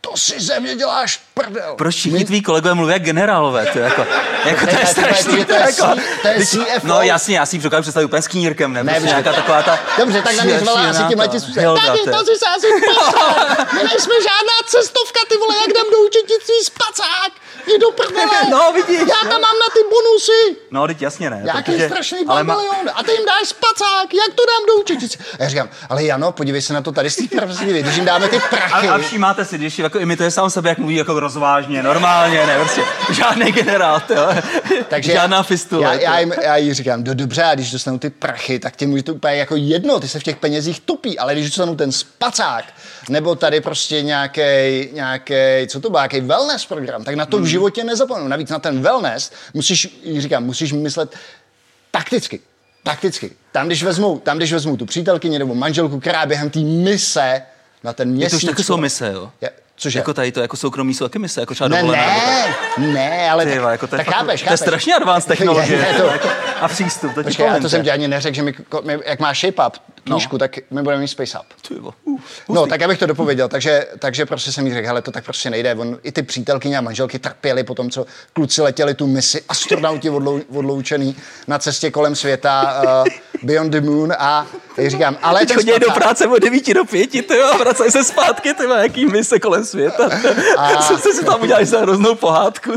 to 0.00 0.16
si 0.16 0.40
ze 0.40 0.60
mě 0.60 0.76
děláš 0.76 1.20
prdel. 1.34 1.74
Proč 1.78 1.94
všichni 1.94 2.24
tví 2.24 2.42
kolegové 2.42 2.74
mluví 2.74 2.92
jak 2.92 3.02
generálové, 3.02 3.66
to, 3.66 3.78
jako, 3.78 4.06
jako 4.44 4.66
to 4.66 4.76
je 4.78 4.86
strašný. 4.86 5.44
To 5.44 5.52
je, 5.52 5.60
jako, 5.60 6.00
to 6.22 6.28
je 6.28 6.46
CFO. 6.46 6.86
No 6.86 7.02
jasně, 7.02 7.36
já 7.36 7.46
si 7.46 7.56
ji 7.56 7.62
dokážu 7.62 7.82
představit 7.82 8.06
úplně 8.06 8.22
s 8.22 8.28
knírkem, 8.28 8.72
ne? 8.72 8.84
ne 8.84 8.92
prostě 8.92 9.08
nějaká 9.08 9.32
taková 9.32 9.62
ta... 9.62 9.78
Dobře, 9.98 10.22
tak 10.22 10.36
na 10.36 10.44
mě 10.44 10.58
zvala 10.58 10.90
asi 10.90 11.02
tím 11.08 11.18
letí 11.18 11.40
způsobem. 11.40 11.76
Taky, 11.86 11.98
to 12.04 12.18
si 12.18 12.38
se 12.38 12.46
asi 12.56 12.66
My 13.74 13.82
nejsme 13.82 14.14
žádná 14.28 14.56
cestovka, 14.66 15.20
ty 15.28 15.36
vole, 15.36 15.54
jak 15.56 15.68
jdem 15.68 15.86
do 15.92 15.98
učitnictví 16.08 16.54
spacák. 16.64 17.32
Je 17.72 17.78
do 17.78 17.90
prdele. 17.90 18.38
No, 18.50 18.72
vidíš. 18.72 18.98
Já 19.00 19.30
tam 19.30 19.40
mám 19.40 19.56
na 19.64 19.68
ty 19.72 19.80
bonusy. 19.90 20.60
No, 20.70 20.86
teď 20.86 21.02
jasně 21.02 21.30
ne. 21.30 21.42
Jaký 21.44 21.72
protože, 21.72 21.88
strašný 21.88 22.18
ale 22.28 22.44
ma... 22.44 22.56
A 22.94 23.02
ty 23.02 23.12
jim 23.12 23.26
dáš 23.26 23.48
spacák, 23.48 24.14
jak 24.14 24.34
to 24.34 24.42
dám 24.46 24.66
do 24.68 24.74
učitnice? 24.74 25.18
A 25.38 25.42
já 25.42 25.48
říkám, 25.48 25.68
ale 25.88 26.04
Jano, 26.04 26.32
podívej 26.32 26.62
se 26.62 26.72
na 26.72 26.82
to 26.82 26.92
tady 26.92 27.10
z 27.10 27.16
té 27.16 27.22
když 27.82 27.96
jim 27.96 28.04
dáme 28.04 28.28
ty 28.28 28.40
prachy. 28.50 28.88
A, 28.88 28.94
a 28.94 28.98
všímáte 28.98 29.44
si, 29.44 29.58
když 29.58 29.78
jako 29.88 29.98
imituje 29.98 30.30
sám 30.30 30.50
sebe, 30.50 30.68
jak 30.68 30.78
mluví 30.78 30.94
jako 30.94 31.20
rozvážně, 31.20 31.82
normálně, 31.82 32.46
ne, 32.46 32.58
prostě 32.58 32.82
žádný 33.12 33.52
generál, 33.52 34.02
jo. 34.16 34.28
Takže 34.88 35.12
žádná 35.12 35.42
fistula. 35.42 35.92
Já, 35.92 36.00
já, 36.00 36.18
jim, 36.18 36.32
já 36.42 36.56
jí 36.56 36.74
říkám, 36.74 37.04
do 37.04 37.14
dobře, 37.14 37.42
a 37.42 37.54
když 37.54 37.70
dostanu 37.70 37.98
ty 37.98 38.10
prachy, 38.10 38.58
tak 38.58 38.76
ti 38.76 38.86
může 38.86 39.02
to 39.02 39.14
úplně 39.14 39.34
jako 39.34 39.56
jedno, 39.56 40.00
ty 40.00 40.08
se 40.08 40.20
v 40.20 40.22
těch 40.22 40.36
penězích 40.36 40.80
tupí, 40.80 41.18
ale 41.18 41.32
když 41.32 41.46
dostanu 41.46 41.76
ten 41.76 41.92
spacák, 41.92 42.64
nebo 43.08 43.34
tady 43.34 43.60
prostě 43.60 44.02
nějaký, 44.02 44.40
nějaký, 44.92 45.34
co 45.68 45.80
to 45.80 45.90
byl, 45.90 45.98
nějaký 45.98 46.20
wellness 46.20 46.66
program, 46.66 47.04
tak 47.04 47.14
na 47.14 47.26
to 47.26 47.36
v 47.36 47.40
hmm. 47.40 47.48
životě 47.48 47.84
nezapomenu. 47.84 48.28
Navíc 48.28 48.50
na 48.50 48.58
ten 48.58 48.80
wellness 48.80 49.32
musíš, 49.54 49.98
říkám, 50.18 50.44
musíš 50.44 50.72
myslet 50.72 51.16
takticky. 51.90 52.40
Takticky. 52.82 53.30
Tam, 53.52 53.66
když 53.66 53.82
vezmu, 53.82 54.18
tam, 54.18 54.36
když 54.36 54.52
vezmu 54.52 54.76
tu 54.76 54.86
přítelkyni 54.86 55.38
nebo 55.38 55.54
manželku, 55.54 56.00
která 56.00 56.26
během 56.26 56.50
té 56.50 56.58
mise 56.60 57.42
na 57.84 57.92
ten 57.92 58.10
měsíc... 58.10 58.32
Je 58.32 58.40
to 58.40 58.46
už 58.46 58.56
taky 58.56 58.64
jsou 58.64 58.76
mise, 58.76 59.12
jo? 59.12 59.30
Je, 59.40 59.50
Cože? 59.78 59.98
Jako 59.98 60.14
tady 60.14 60.32
to, 60.32 60.40
jako 60.40 60.56
soukromí 60.56 60.94
jsou 60.94 61.04
taky 61.04 61.18
mise, 61.18 61.40
jako 61.40 61.54
třeba 61.54 61.68
ne, 61.68 61.82
ne, 61.82 62.54
ne, 62.78 63.30
ale 63.30 63.46
Ty, 63.46 63.50
tak, 63.50 63.62
jako 63.70 63.86
to 63.86 63.96
tak 63.96 64.06
chápeš, 64.06 64.42
chápeš. 64.42 64.42
To 64.42 64.52
je 64.52 64.56
strašně 64.56 64.94
advanced 64.94 65.28
technologie. 65.28 65.78
je 65.78 65.94
to, 65.94 66.06
jako, 66.06 66.28
a 66.60 66.68
přístup. 66.68 67.14
To 67.14 67.22
Počkej, 67.22 67.46
já 67.46 67.60
to 67.60 67.68
jsem 67.68 67.84
ti 67.84 67.90
ani 67.90 68.08
neřekl, 68.08 68.36
že 68.36 68.42
my, 68.42 68.54
my 68.82 68.98
jak 69.06 69.20
má 69.20 69.34
Shape 69.34 69.66
Up 69.66 69.76
knížku, 70.08 70.34
no. 70.34 70.38
tak 70.38 70.58
my 70.70 70.82
budeme 70.82 71.02
mít 71.02 71.08
Space 71.08 71.38
Up. 71.38 71.80
Uh, 72.04 72.20
no, 72.48 72.66
tak 72.66 72.82
abych 72.82 72.98
to 72.98 73.06
dopověděl. 73.06 73.48
Takže, 73.48 73.86
takže 73.98 74.26
prostě 74.26 74.52
jsem 74.52 74.66
jí 74.66 74.74
řekl, 74.74 74.86
hele, 74.86 75.02
to 75.02 75.10
tak 75.10 75.24
prostě 75.24 75.50
nejde. 75.50 75.74
On, 75.74 75.98
I 76.02 76.12
ty 76.12 76.22
přítelkyně 76.22 76.78
a 76.78 76.80
manželky 76.80 77.18
trpěly 77.18 77.64
po 77.64 77.74
tom, 77.74 77.90
co 77.90 78.06
kluci 78.32 78.62
letěli 78.62 78.94
tu 78.94 79.06
misi, 79.06 79.42
astronauti 79.48 80.10
odlou, 80.10 80.40
odloučený 80.54 81.16
na 81.46 81.58
cestě 81.58 81.90
kolem 81.90 82.16
světa, 82.16 82.82
uh, 82.84 83.08
Beyond 83.42 83.72
the 83.72 83.80
Moon 83.80 84.12
a 84.18 84.46
teď 84.76 84.90
říkám, 84.90 85.16
ale 85.22 85.40
Teď 85.40 85.54
chodí 85.54 85.72
do 85.80 85.90
práce 85.90 86.26
od 86.26 86.38
9 86.38 86.74
do 86.74 86.84
5, 86.84 87.10
ty 87.10 87.36
jo, 87.36 87.50
a 87.52 87.56
vracají 87.56 87.90
se 87.90 88.04
zpátky, 88.04 88.54
ty 88.54 88.64
jaký 88.78 89.06
mise 89.06 89.38
kolem 89.38 89.64
světa. 89.68 90.10
A... 90.56 90.82
Jsem 90.98 91.12
si 91.12 91.24
tam 91.24 91.42
udělali 91.42 91.66
za 91.66 91.80
hroznou 91.80 92.14
pohádku. 92.14 92.72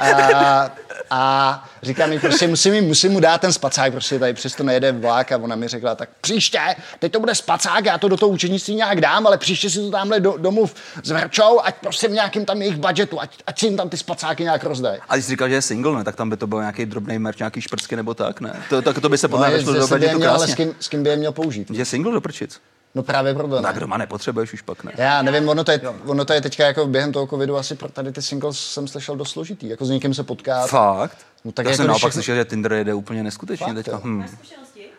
a, 0.00 0.70
a 1.10 1.64
říkám 1.82 2.10
mi, 2.10 2.18
prostě 2.18 2.48
musím, 2.48 2.84
musím 2.84 3.12
mu 3.12 3.20
dát 3.20 3.40
ten 3.40 3.52
spacák, 3.52 3.92
prostě 3.92 4.18
tady 4.18 4.34
přesto 4.34 4.62
nejede 4.62 4.92
vlak 4.92 5.32
a 5.32 5.36
ona 5.36 5.56
mi 5.56 5.68
řekla, 5.68 5.94
tak 5.94 6.08
příště, 6.20 6.60
teď 6.98 7.12
to 7.12 7.20
bude 7.20 7.34
spacák, 7.34 7.84
já 7.84 7.98
to 7.98 8.08
do 8.08 8.16
toho 8.16 8.30
učenictví 8.30 8.74
nějak 8.74 9.00
dám, 9.00 9.26
ale 9.26 9.38
příště 9.38 9.70
si 9.70 9.78
to 9.78 9.90
tamhle 9.90 10.20
do, 10.20 10.34
domluv 10.36 10.74
s 11.02 11.10
Verčou, 11.10 11.60
ať 11.62 11.74
prostě 11.74 12.08
v 12.08 12.12
nějakém 12.12 12.44
tam 12.44 12.62
jejich 12.62 12.76
budgetu, 12.76 13.20
ať, 13.20 13.30
ať 13.46 13.58
si 13.58 13.66
jim 13.66 13.76
tam 13.76 13.88
ty 13.88 13.96
spacáky 13.96 14.42
nějak 14.42 14.64
rozdají. 14.64 15.00
A 15.08 15.14
když 15.14 15.24
jsi 15.24 15.30
říkal, 15.30 15.48
že 15.48 15.54
je 15.54 15.62
single, 15.62 15.98
ne, 15.98 16.04
tak 16.04 16.16
tam 16.16 16.30
by 16.30 16.36
to 16.36 16.46
byl 16.46 16.58
nějaký 16.58 16.86
drobný 16.86 17.18
merch, 17.18 17.38
nějaký 17.38 17.60
šprcky 17.60 17.96
nebo 17.96 18.14
tak, 18.14 18.40
ne? 18.40 18.62
To, 18.70 18.82
tak 18.82 19.00
to 19.00 19.08
by 19.08 19.18
se 19.18 19.28
podle 19.28 19.62
no, 19.62 19.72
do 19.72 19.88
to 19.88 19.98
krásně. 20.20 20.52
S 20.52 20.56
kým, 20.56 20.74
s 20.80 20.88
kým 20.88 21.02
by 21.02 21.10
je 21.10 21.16
měl 21.16 21.32
použít? 21.32 21.70
Je 21.70 21.84
single 21.84 22.12
do 22.12 22.20
prčic. 22.20 22.60
No 22.94 23.02
právě 23.02 23.34
proto 23.34 23.62
Tak 23.62 23.78
doma 23.80 23.96
nepotřebuješ 23.96 24.52
už 24.52 24.62
pak, 24.62 24.84
ne? 24.84 24.92
Já 24.96 25.22
nevím, 25.22 25.48
ono 25.48 25.64
to, 25.64 25.70
je, 25.70 25.80
ono 26.06 26.24
to 26.24 26.32
je 26.32 26.40
teďka 26.40 26.66
jako 26.66 26.86
během 26.86 27.12
toho 27.12 27.26
covidu 27.26 27.56
asi 27.56 27.74
pro 27.74 27.88
tady 27.88 28.12
ty 28.12 28.22
singles 28.22 28.58
jsem 28.58 28.88
slyšel 28.88 29.16
dost 29.16 29.30
složitý, 29.30 29.68
jako 29.68 29.84
s 29.84 29.90
někým 29.90 30.14
se 30.14 30.22
potkat. 30.24 30.66
Fakt? 30.70 31.16
No, 31.44 31.52
tak 31.52 31.66
Já 31.66 31.70
jako 31.70 31.76
jsem 31.76 31.86
naopak 31.86 31.98
všechno- 31.98 32.12
slyšel, 32.12 32.34
že 32.34 32.44
Tinder 32.44 32.72
jede 32.72 32.94
úplně 32.94 33.22
neskutečně 33.22 33.66
Fakt, 33.66 33.74
teďka. 33.76 33.90
jo? 33.92 34.00
Hm. 34.04 34.24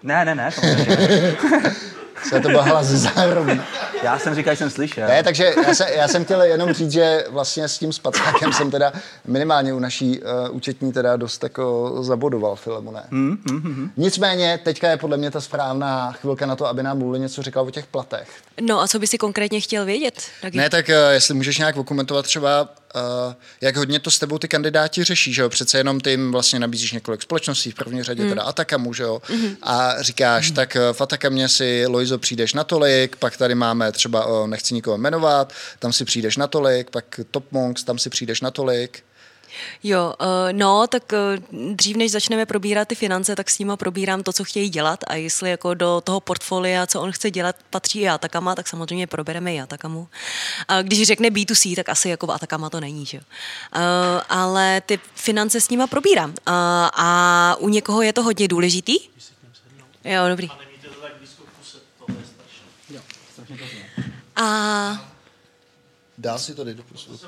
Ne, 0.03 0.25
ne, 0.25 0.35
ne. 0.35 0.49
Se 2.29 2.39
to 2.39 2.49
bahla 2.49 2.83
ze 2.83 2.97
zároveň. 2.97 3.61
Já 4.03 4.19
jsem 4.19 4.35
říkal, 4.35 4.53
že 4.53 4.57
jsem 4.57 4.69
slyšel. 4.69 5.07
Ne, 5.07 5.23
takže 5.23 5.53
já, 5.67 5.73
se, 5.73 5.91
já 5.95 6.07
jsem 6.07 6.25
chtěl 6.25 6.41
jenom 6.41 6.73
říct, 6.73 6.91
že 6.91 7.25
vlastně 7.29 7.67
s 7.67 7.77
tím 7.77 7.93
spacákem 7.93 8.53
jsem 8.53 8.71
teda 8.71 8.93
minimálně 9.27 9.73
u 9.73 9.79
naší 9.79 10.19
uh, 10.19 10.55
účetní 10.55 10.93
teda 10.93 11.17
dost 11.17 11.43
jako 11.43 11.95
zabodoval 12.03 12.55
Filemone. 12.55 13.03
Hmm, 13.11 13.37
hmm, 13.49 13.61
hmm. 13.61 13.91
Nicméně 13.97 14.59
teďka 14.63 14.89
je 14.89 14.97
podle 14.97 15.17
mě 15.17 15.31
ta 15.31 15.41
správná 15.41 16.11
chvilka 16.11 16.45
na 16.45 16.55
to, 16.55 16.65
aby 16.65 16.83
nám 16.83 17.01
Luli 17.01 17.19
něco 17.19 17.41
říkal 17.41 17.67
o 17.67 17.71
těch 17.71 17.85
platech. 17.85 18.29
No 18.61 18.81
a 18.81 18.87
co 18.87 18.99
by 18.99 19.07
si 19.07 19.17
konkrétně 19.17 19.61
chtěl 19.61 19.85
vědět? 19.85 20.23
Taky? 20.41 20.57
Ne, 20.57 20.69
tak 20.69 20.89
uh, 20.89 20.95
jestli 21.11 21.33
můžeš 21.33 21.57
nějak 21.57 21.77
okomentovat 21.77 22.25
třeba, 22.25 22.69
uh, 22.95 23.33
jak 23.61 23.77
hodně 23.77 23.99
to 23.99 24.11
s 24.11 24.19
tebou 24.19 24.37
ty 24.37 24.47
kandidáti 24.47 25.03
řeší, 25.03 25.33
že 25.33 25.41
jo? 25.41 25.49
Přece 25.49 25.77
jenom 25.77 25.99
ty 25.99 26.09
jim 26.09 26.31
vlastně 26.31 26.59
nabízíš 26.59 26.91
několik 26.91 27.21
společností, 27.21 27.71
v 27.71 27.75
první 27.75 28.03
řadě 28.03 28.23
mm. 28.23 28.29
teda 28.29 28.43
Atakamu, 28.43 28.93
že 28.93 29.03
jo? 29.03 29.21
Mm. 29.29 29.55
A 29.61 30.01
říkáš, 30.03 30.49
mm. 30.49 30.55
tak 30.55 30.77
uh, 30.79 30.93
v 30.93 31.01
Atakamě 31.01 31.49
si, 31.49 31.85
Loizo, 31.87 32.17
přijdeš 32.17 32.53
na 32.53 32.63
tolik, 32.63 33.15
pak 33.15 33.37
tady 33.37 33.55
máme 33.55 33.91
třeba, 33.91 34.25
uh, 34.25 34.47
nechci 34.47 34.73
nikoho 34.73 34.97
jmenovat, 34.97 35.53
tam 35.79 35.93
si 35.93 36.05
přijdeš 36.05 36.37
na 36.37 36.47
tolik, 36.47 36.89
pak 36.89 37.19
Top 37.31 37.51
Monks, 37.51 37.83
tam 37.83 37.99
si 37.99 38.09
přijdeš 38.09 38.41
na 38.41 38.51
tolik. 38.51 39.03
Jo, 39.83 40.13
uh, 40.21 40.27
no, 40.51 40.87
tak 40.87 41.03
uh, 41.11 41.75
dřív 41.75 41.97
než 41.97 42.11
začneme 42.11 42.45
probírat 42.45 42.87
ty 42.87 42.95
finance, 42.95 43.35
tak 43.35 43.49
s 43.49 43.59
nima 43.59 43.77
probírám 43.77 44.23
to, 44.23 44.33
co 44.33 44.43
chtějí 44.43 44.69
dělat 44.69 44.99
a 45.07 45.15
jestli 45.15 45.49
jako 45.49 45.73
do 45.73 46.01
toho 46.03 46.19
portfolia, 46.19 46.87
co 46.87 47.01
on 47.01 47.11
chce 47.11 47.31
dělat, 47.31 47.55
patří 47.69 47.99
i 47.99 48.09
Atakama, 48.09 48.55
tak 48.55 48.67
samozřejmě 48.67 49.07
probereme 49.07 49.53
i 49.53 49.61
Atakamu. 49.61 50.07
A 50.67 50.81
když 50.81 51.07
řekne 51.07 51.29
B2C, 51.29 51.75
tak 51.75 51.89
asi 51.89 52.09
jako 52.09 52.27
v 52.27 52.31
Atakama 52.31 52.69
to 52.69 52.79
není, 52.79 53.05
že 53.05 53.17
jo. 53.17 53.23
Uh, 53.75 53.81
ale 54.29 54.81
ty 54.85 54.99
finance 55.15 55.61
s 55.61 55.69
nima 55.69 55.87
probírám. 55.87 56.29
Uh, 56.29 56.35
a 56.93 57.55
u 57.59 57.69
někoho 57.69 58.01
je 58.01 58.13
to 58.13 58.23
hodně 58.23 58.47
důležitý. 58.47 58.95
Jo, 60.03 60.27
dobrý. 60.29 60.49
A 64.35 65.09
Dá 66.19 66.37
si 66.37 66.55
to, 66.55 66.63
dej 66.63 66.73
do 66.73 66.83
pusu. 66.83 67.19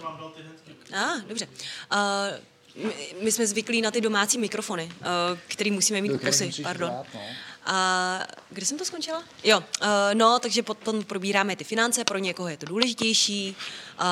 A, 0.94 1.04
ah, 1.04 1.22
dobře. 1.28 1.48
Uh, 1.92 2.86
my, 2.86 2.94
my 3.22 3.32
jsme 3.32 3.48
zvyklí 3.48 3.82
na 3.82 3.92
ty 3.92 4.02
domácí 4.02 4.38
mikrofony, 4.38 4.92
uh, 5.00 5.40
který 5.48 5.72
musíme 5.72 6.02
mít 6.02 6.12
u 6.12 6.18
pusy, 6.18 6.52
pardon. 6.64 6.90
dát, 6.90 7.06
no. 7.14 7.22
A 7.66 8.28
kde 8.50 8.66
jsem 8.66 8.78
to 8.78 8.86
skončila? 8.86 9.24
Jo, 9.44 9.58
uh, 9.58 9.88
no, 10.14 10.40
takže 10.40 10.64
potom 10.64 11.04
probíráme 11.04 11.56
ty 11.56 11.64
finance, 11.64 12.04
pro 12.04 12.18
někoho 12.18 12.50
je 12.50 12.58
to 12.58 12.66
důležitější, 12.66 13.56
uh, 14.00 14.06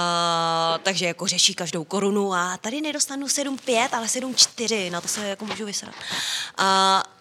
takže 0.83 1.05
jako 1.05 1.27
řeší 1.27 1.55
každou 1.55 1.83
korunu 1.83 2.33
a 2.33 2.57
tady 2.57 2.81
nedostanu 2.81 3.27
7,5, 3.27 3.89
ale 3.91 4.07
7,4, 4.07 4.91
na 4.91 5.01
to 5.01 5.07
se 5.07 5.27
jako 5.27 5.45
můžu 5.45 5.65
vysrat. 5.65 5.95
Uh, 5.95 6.65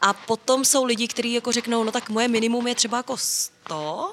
a 0.01 0.12
potom 0.27 0.64
jsou 0.64 0.85
lidi, 0.85 1.09
kteří 1.09 1.33
jako 1.33 1.53
řeknou, 1.53 1.85
no 1.85 1.92
tak 1.92 2.09
moje 2.09 2.29
minimum 2.29 2.66
je 2.66 2.75
třeba 2.75 2.97
jako 2.97 3.16
100, 3.16 4.11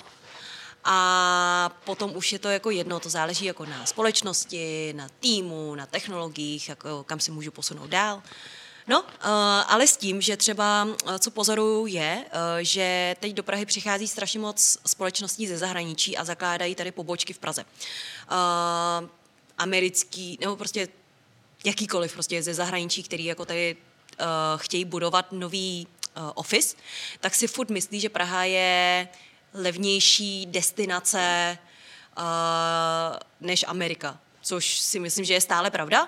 a 0.86 1.72
potom 1.86 2.16
už 2.16 2.32
je 2.32 2.40
to 2.40 2.50
jako 2.50 2.70
jedno, 2.70 3.00
to 3.00 3.10
záleží 3.10 3.46
jako 3.46 3.66
na 3.66 3.86
společnosti, 3.86 4.94
na 4.94 5.10
týmu, 5.20 5.76
na 5.76 5.86
technologiích, 5.86 6.70
jako 6.70 7.04
kam 7.04 7.20
si 7.20 7.32
můžu 7.32 7.52
posunout 7.52 7.90
dál. 7.90 8.24
No, 8.88 9.02
uh, 9.02 9.08
ale 9.68 9.88
s 9.88 9.98
tím, 9.98 10.22
že 10.22 10.38
třeba, 10.38 10.84
uh, 10.84 11.18
co 11.18 11.32
pozoruju, 11.32 11.86
je, 11.86 12.26
uh, 12.26 12.40
že 12.62 13.16
teď 13.20 13.34
do 13.34 13.44
Prahy 13.44 13.66
přichází 13.66 14.08
strašně 14.08 14.40
moc 14.40 14.78
společností 14.86 15.48
ze 15.48 15.58
zahraničí 15.58 16.18
a 16.18 16.24
zakládají 16.24 16.76
tady 16.76 16.92
pobočky 16.92 17.34
v 17.34 17.40
Praze. 17.40 17.66
Americký, 19.58 20.38
nebo 20.42 20.56
prostě 20.56 20.88
jakýkoliv 21.66 22.14
prostě 22.14 22.44
ze 22.44 22.54
zahraničí, 22.54 23.04
který 23.04 23.26
jako 23.26 23.46
tady 23.46 23.78
chtějí 24.58 24.86
budovat 24.86 25.32
nový 25.32 25.88
office, 26.36 26.76
tak 27.20 27.36
si 27.36 27.48
furt 27.48 27.70
myslí, 27.70 28.00
že 28.00 28.10
Praha 28.10 28.44
je 28.44 29.08
levnější 29.56 30.46
destinace 30.46 31.58
uh, 32.18 32.24
než 33.42 33.66
Amerika, 33.68 34.20
což 34.42 34.80
si 34.80 35.00
myslím, 35.00 35.26
že 35.26 35.34
je 35.34 35.42
stále 35.42 35.72
pravda. 35.72 36.08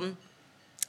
Um, 0.00 0.16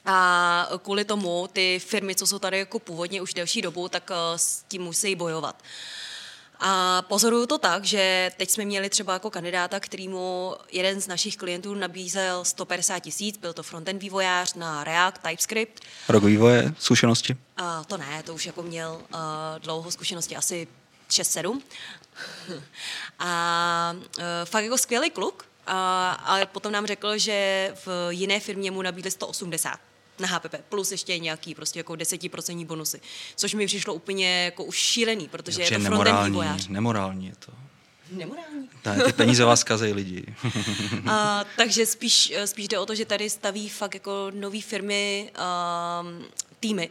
a 0.06 0.70
kvůli 0.82 1.06
tomu 1.06 1.50
ty 1.54 1.80
firmy, 1.80 2.16
co 2.16 2.28
jsou 2.28 2.40
tady 2.40 2.60
jako 2.60 2.80
původně 2.80 3.22
už 3.22 3.34
delší 3.34 3.62
dobu, 3.62 3.90
tak 3.90 4.10
uh, 4.10 4.16
s 4.36 4.64
tím 4.68 4.82
musí 4.82 5.16
bojovat. 5.16 5.64
A 6.60 7.02
pozoruju 7.02 7.46
to 7.46 7.58
tak, 7.58 7.86
že 7.86 8.32
teď 8.38 8.50
jsme 8.50 8.66
měli 8.66 8.90
třeba 8.90 9.14
jako 9.14 9.30
kandidáta, 9.30 9.80
kterýmu 9.80 10.56
jeden 10.72 11.02
z 11.02 11.08
našich 11.08 11.38
klientů 11.38 11.74
nabízel 11.74 12.46
150 12.46 13.00
tisíc, 13.00 13.38
byl 13.38 13.54
to 13.54 13.64
frontend 13.64 14.02
vývojář 14.02 14.54
na 14.54 14.84
React, 14.84 15.22
TypeScript. 15.22 15.84
Rok 16.10 16.24
vývoje, 16.24 16.74
zkušenosti? 16.80 17.38
A 17.58 17.84
to 17.84 17.98
ne, 17.98 18.24
to 18.24 18.34
už 18.34 18.46
jako 18.46 18.64
měl 18.64 19.02
uh, 19.14 19.20
dlouho 19.60 19.92
zkušenosti, 19.92 20.36
asi 20.36 20.68
6-7. 21.22 21.62
a 23.20 23.96
uh, 23.96 24.24
fakt 24.46 24.64
jako 24.64 24.78
skvělý 24.78 25.10
kluk, 25.10 25.46
a, 25.68 26.12
ale 26.12 26.46
potom 26.46 26.72
nám 26.72 26.86
řekl, 26.86 27.18
že 27.18 27.70
v 27.86 28.10
jiné 28.10 28.40
firmě 28.40 28.72
mu 28.72 28.82
nabídli 28.82 29.12
180 29.12 29.80
na 30.20 30.28
HPP, 30.28 30.56
plus 30.70 30.92
ještě 30.92 31.20
nějaký 31.20 31.56
prostě 31.56 31.80
jako 31.80 31.96
desetiprocentní 31.96 32.66
bonusy, 32.66 33.02
což 33.36 33.54
mi 33.54 33.66
přišlo 33.66 33.94
úplně 33.94 34.46
jako 34.46 34.64
už 34.64 34.76
šílený, 34.76 35.28
protože 35.28 35.62
je 35.62 35.70
to 35.70 35.80
frontend 35.80 35.94
nemorální, 35.94 36.68
nemorální 36.70 37.28
je 37.28 37.34
to. 37.40 37.52
Nemorální. 38.12 38.70
Ne, 38.86 39.04
ty 39.06 39.14
peníze 39.14 39.46
vás 39.46 39.64
kazejí 39.64 39.94
lidi. 39.94 40.36
A, 41.08 41.46
takže 41.58 41.86
spíš, 41.86 42.34
spíš 42.46 42.68
jde 42.68 42.80
o 42.80 42.86
to, 42.86 42.96
že 42.96 43.06
tady 43.06 43.30
staví 43.30 43.70
fakt 43.70 43.94
jako 43.94 44.32
nové 44.34 44.62
firmy, 44.62 45.32
um, 46.02 46.26
týmy. 46.60 46.90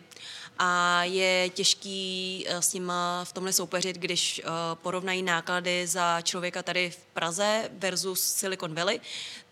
A 0.59 1.05
je 1.05 1.51
těžký 1.51 2.47
uh, 2.51 2.57
s 2.57 2.73
nima 2.75 3.25
v 3.25 3.33
tomhle 3.33 3.53
soupeřit, 3.53 3.97
když 3.97 4.41
uh, 4.45 4.51
porovnají 4.75 5.23
náklady 5.23 5.87
za 5.87 6.21
člověka 6.21 6.63
tady 6.63 6.91
v 6.91 6.97
Praze 6.97 7.71
versus 7.73 8.21
Silicon 8.21 8.75
Valley, 8.75 9.01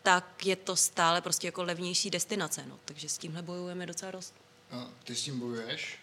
tak 0.02 0.46
je 0.46 0.56
to 0.56 0.76
stále 0.76 1.20
prostě 1.20 1.48
jako 1.48 1.62
levnější 1.62 2.10
destinace. 2.10 2.64
No. 2.68 2.78
Takže 2.84 3.08
s 3.08 3.18
tímhle 3.18 3.42
bojujeme 3.42 3.86
docela 3.86 4.10
dost. 4.10 4.34
A 4.70 4.86
ty 5.04 5.14
s 5.14 5.22
tím 5.22 5.38
bojuješ? 5.38 5.98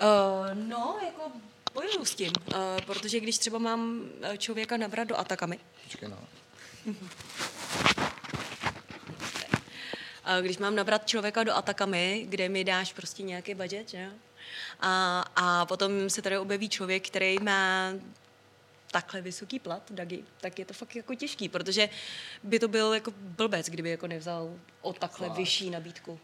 Uh, 0.00 0.54
no, 0.54 0.98
jako 1.06 1.32
bojuju 1.74 2.04
s 2.04 2.14
tím, 2.14 2.32
uh, 2.46 2.54
protože 2.86 3.20
když 3.20 3.38
třeba 3.38 3.58
mám 3.58 4.00
eh, 4.22 4.38
člověka 4.38 4.76
nabrat 4.76 5.08
do 5.08 5.18
Atakamy, 5.18 5.58
Počkej, 5.84 6.08
no. 6.08 6.18
Když 10.40 10.58
mám 10.58 10.74
nabrat 10.76 11.06
člověka 11.06 11.44
do 11.44 11.56
Atakamy, 11.56 12.26
kde 12.28 12.48
mi 12.48 12.64
dáš 12.64 12.92
prostě 12.92 13.22
nějaký 13.22 13.54
budget, 13.54 13.90
že 13.90 14.02
jo? 14.02 14.10
A, 14.80 15.20
a 15.36 15.66
potom 15.66 16.10
se 16.10 16.22
tady 16.22 16.38
objeví 16.38 16.68
člověk, 16.68 17.06
který 17.06 17.38
má 17.38 17.92
takhle 18.90 19.20
vysoký 19.20 19.58
plat, 19.58 19.82
Dagi, 19.90 20.24
tak 20.40 20.58
je 20.58 20.64
to 20.64 20.74
fakt 20.74 20.96
jako 20.96 21.14
těžký, 21.14 21.48
protože 21.48 21.88
by 22.42 22.58
to 22.58 22.68
byl 22.68 22.92
jako 22.94 23.12
blbec, 23.16 23.66
kdyby 23.66 23.90
jako 23.90 24.06
nevzal 24.06 24.50
o 24.82 24.92
takhle 24.92 25.28
Fakt. 25.28 25.36
vyšší 25.38 25.70
nabídku. 25.70 26.18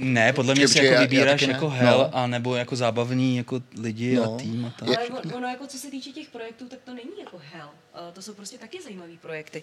Ne, 0.00 0.32
podle 0.32 0.54
mě 0.54 0.68
si 0.68 0.78
jako 0.78 0.86
já- 0.86 0.92
já 0.94 1.00
vybíráš 1.00 1.40
taky 1.40 1.46
ne. 1.46 1.52
jako 1.52 1.68
hell, 1.68 1.98
No. 1.98 2.16
a 2.16 2.26
nebo 2.26 2.54
jako 2.56 2.76
zábavní 2.76 3.36
jako 3.36 3.62
lidi 3.80 4.16
No. 4.16 4.34
a 4.34 4.38
tým 4.38 4.64
a 4.66 4.70
tak. 4.70 4.88
Ale 4.88 5.06
on- 5.08 5.34
ono 5.34 5.48
jako 5.48 5.66
co 5.66 5.78
se 5.78 5.90
týče 5.90 6.10
těch 6.10 6.28
projektů, 6.28 6.68
tak 6.68 6.78
to 6.84 6.94
není 6.94 7.10
jako 7.20 7.40
hell. 7.52 7.70
Uh, 8.08 8.14
to 8.14 8.22
jsou 8.22 8.34
prostě 8.34 8.58
taky 8.58 8.82
zajímavé 8.82 9.12
projekty. 9.20 9.62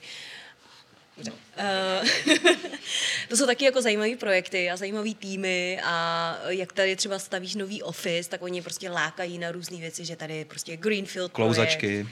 Dobře. 1.17 1.31
Uh, 1.57 2.37
to 3.29 3.37
jsou 3.37 3.45
taky 3.45 3.65
jako 3.65 3.81
zajímavé 3.81 4.15
projekty 4.15 4.69
a 4.69 4.77
zajímavé 4.77 5.13
týmy 5.13 5.79
a 5.83 6.37
jak 6.47 6.73
tady 6.73 6.95
třeba 6.95 7.19
stavíš 7.19 7.55
nový 7.55 7.83
office, 7.83 8.29
tak 8.29 8.41
oni 8.41 8.61
prostě 8.61 8.89
lákají 8.89 9.37
na 9.37 9.51
různé 9.51 9.77
věci, 9.77 10.05
že 10.05 10.15
tady 10.15 10.37
je 10.37 10.45
prostě 10.45 10.77
Greenfield 10.77 11.31
Klouzačky. 11.31 12.07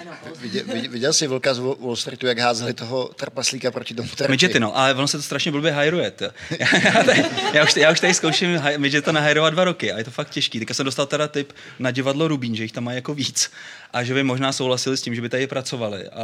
Ano, 0.00 0.12
Viděl, 0.40 0.64
viděl, 0.88 1.12
jsi 1.12 1.26
Vlka 1.26 1.54
z 1.54 1.58
Wall 1.58 1.96
Streetu, 1.96 2.26
jak 2.26 2.38
házeli 2.38 2.74
toho 2.74 3.08
trpaslíka 3.08 3.70
proti 3.70 3.94
tomu 3.94 4.08
trati? 4.08 4.30
Midgety, 4.30 4.60
no, 4.60 4.76
ale 4.76 4.94
ono 4.94 5.08
se 5.08 5.16
to 5.16 5.22
strašně 5.22 5.52
blbě 5.52 5.72
hajruje. 5.72 6.12
Já, 6.84 7.02
tady, 7.04 7.24
já, 7.52 7.64
už, 7.64 7.76
já 7.76 7.90
už 7.90 8.00
tady 8.00 8.14
zkouším 8.14 8.62
midgeta 8.76 9.12
nahajrovat 9.12 9.52
dva 9.52 9.64
roky 9.64 9.92
a 9.92 9.98
je 9.98 10.04
to 10.04 10.10
fakt 10.10 10.30
těžký. 10.30 10.58
Teďka 10.58 10.74
jsem 10.74 10.84
dostal 10.84 11.06
teda 11.06 11.28
tip 11.28 11.52
na 11.78 11.90
divadlo 11.90 12.28
Rubín, 12.28 12.56
že 12.56 12.62
jich 12.62 12.72
tam 12.72 12.84
mají 12.84 12.96
jako 12.96 13.14
víc 13.14 13.50
a 13.92 14.04
že 14.04 14.14
by 14.14 14.22
možná 14.22 14.52
souhlasili 14.52 14.96
s 14.96 15.02
tím, 15.02 15.14
že 15.14 15.20
by 15.20 15.28
tady 15.28 15.46
pracovali, 15.46 16.08
a, 16.08 16.22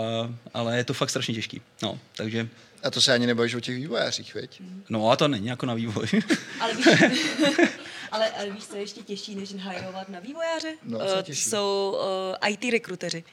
ale 0.54 0.76
je 0.76 0.84
to 0.84 0.94
fakt 0.94 1.10
strašně 1.10 1.34
těžký. 1.34 1.60
No, 1.82 1.98
takže, 2.16 2.48
A 2.82 2.90
to 2.90 3.00
se 3.00 3.12
ani 3.12 3.26
nebojíš 3.26 3.54
o 3.54 3.60
těch 3.60 3.76
vývojářích, 3.76 4.34
veď? 4.34 4.62
no 4.88 5.10
a 5.10 5.16
to 5.16 5.28
není 5.28 5.46
jako 5.46 5.66
na 5.66 5.74
vývoj. 5.74 6.06
Ale 6.60 6.74
víš, 6.74 6.86
ale, 8.12 8.30
ale 8.30 8.50
víš, 8.50 8.66
co 8.66 8.76
je 8.76 8.82
ještě 8.82 9.00
těžší, 9.02 9.34
než 9.34 9.54
hajrovat 9.54 10.08
na 10.08 10.20
vývojáře? 10.20 10.74
No, 10.82 10.98
Eh, 11.18 11.22
těžší? 11.22 11.50
jsou 11.50 11.96
uh, 12.42 12.48
IT 12.50 12.64
rekruteři. 12.72 13.24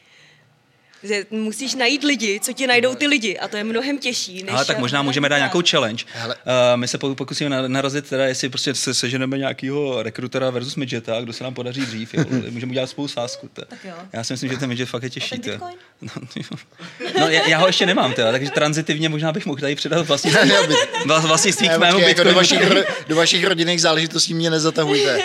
Že 1.03 1.25
musíš 1.31 1.75
najít 1.75 2.03
lidi, 2.03 2.39
co 2.39 2.53
ti 2.53 2.67
najdou 2.67 2.95
ty 2.95 3.07
lidi 3.07 3.37
a 3.39 3.47
to 3.47 3.57
je 3.57 3.63
mnohem 3.63 3.97
těžší. 3.97 4.43
Než 4.43 4.55
Ale 4.55 4.65
tak 4.65 4.79
možná 4.79 5.01
můžeme 5.01 5.29
dát 5.29 5.37
nějakou 5.37 5.61
challenge. 5.69 6.05
Hele. 6.13 6.35
Uh, 6.35 6.41
my 6.75 6.87
se 6.87 6.97
po- 6.97 7.15
pokusíme 7.15 7.67
narazit 7.67 8.09
teda, 8.09 8.25
jestli 8.25 8.49
prostě 8.49 8.75
se 8.75 8.93
seženeme 8.93 9.37
nějakého 9.37 10.03
rekrutera 10.03 10.49
versus 10.49 10.75
midgeta, 10.75 11.21
kdo 11.21 11.33
se 11.33 11.43
nám 11.43 11.53
podaří 11.53 11.81
dřív. 11.81 12.13
Jo. 12.13 12.23
Můžeme 12.49 12.69
udělat 12.69 12.89
spolu 12.89 13.07
sásku. 13.07 13.49
To. 13.53 13.65
Tak 13.65 13.79
jo. 13.85 13.93
Já 14.13 14.23
si 14.23 14.33
myslím, 14.33 14.49
že 14.51 14.57
ten 14.57 14.69
midget 14.69 14.89
fakt 14.89 15.03
je 15.03 15.07
A 15.07 15.09
těžší. 15.09 15.41
No, 16.01 16.09
jo. 16.35 16.57
no 17.19 17.29
já, 17.29 17.47
já, 17.47 17.57
ho 17.57 17.67
ještě 17.67 17.85
nemám, 17.85 18.13
teda, 18.13 18.31
takže 18.31 18.51
transitivně 18.51 19.09
možná 19.09 19.31
bych 19.31 19.45
mohl 19.45 19.59
tady 19.59 19.75
předat 19.75 20.07
vlastní, 20.07 20.31
vla- 21.05 21.27
vlastnictví 21.27 21.69
k 21.69 21.77
mému 21.77 21.93
počkej, 21.93 22.09
jako 22.09 22.23
do, 22.23 22.33
vašich, 22.33 22.59
do 23.07 23.15
vašich 23.15 23.45
rodinných 23.45 23.81
záležitostí 23.81 24.33
mě 24.33 24.49
nezatahujte. 24.49 25.19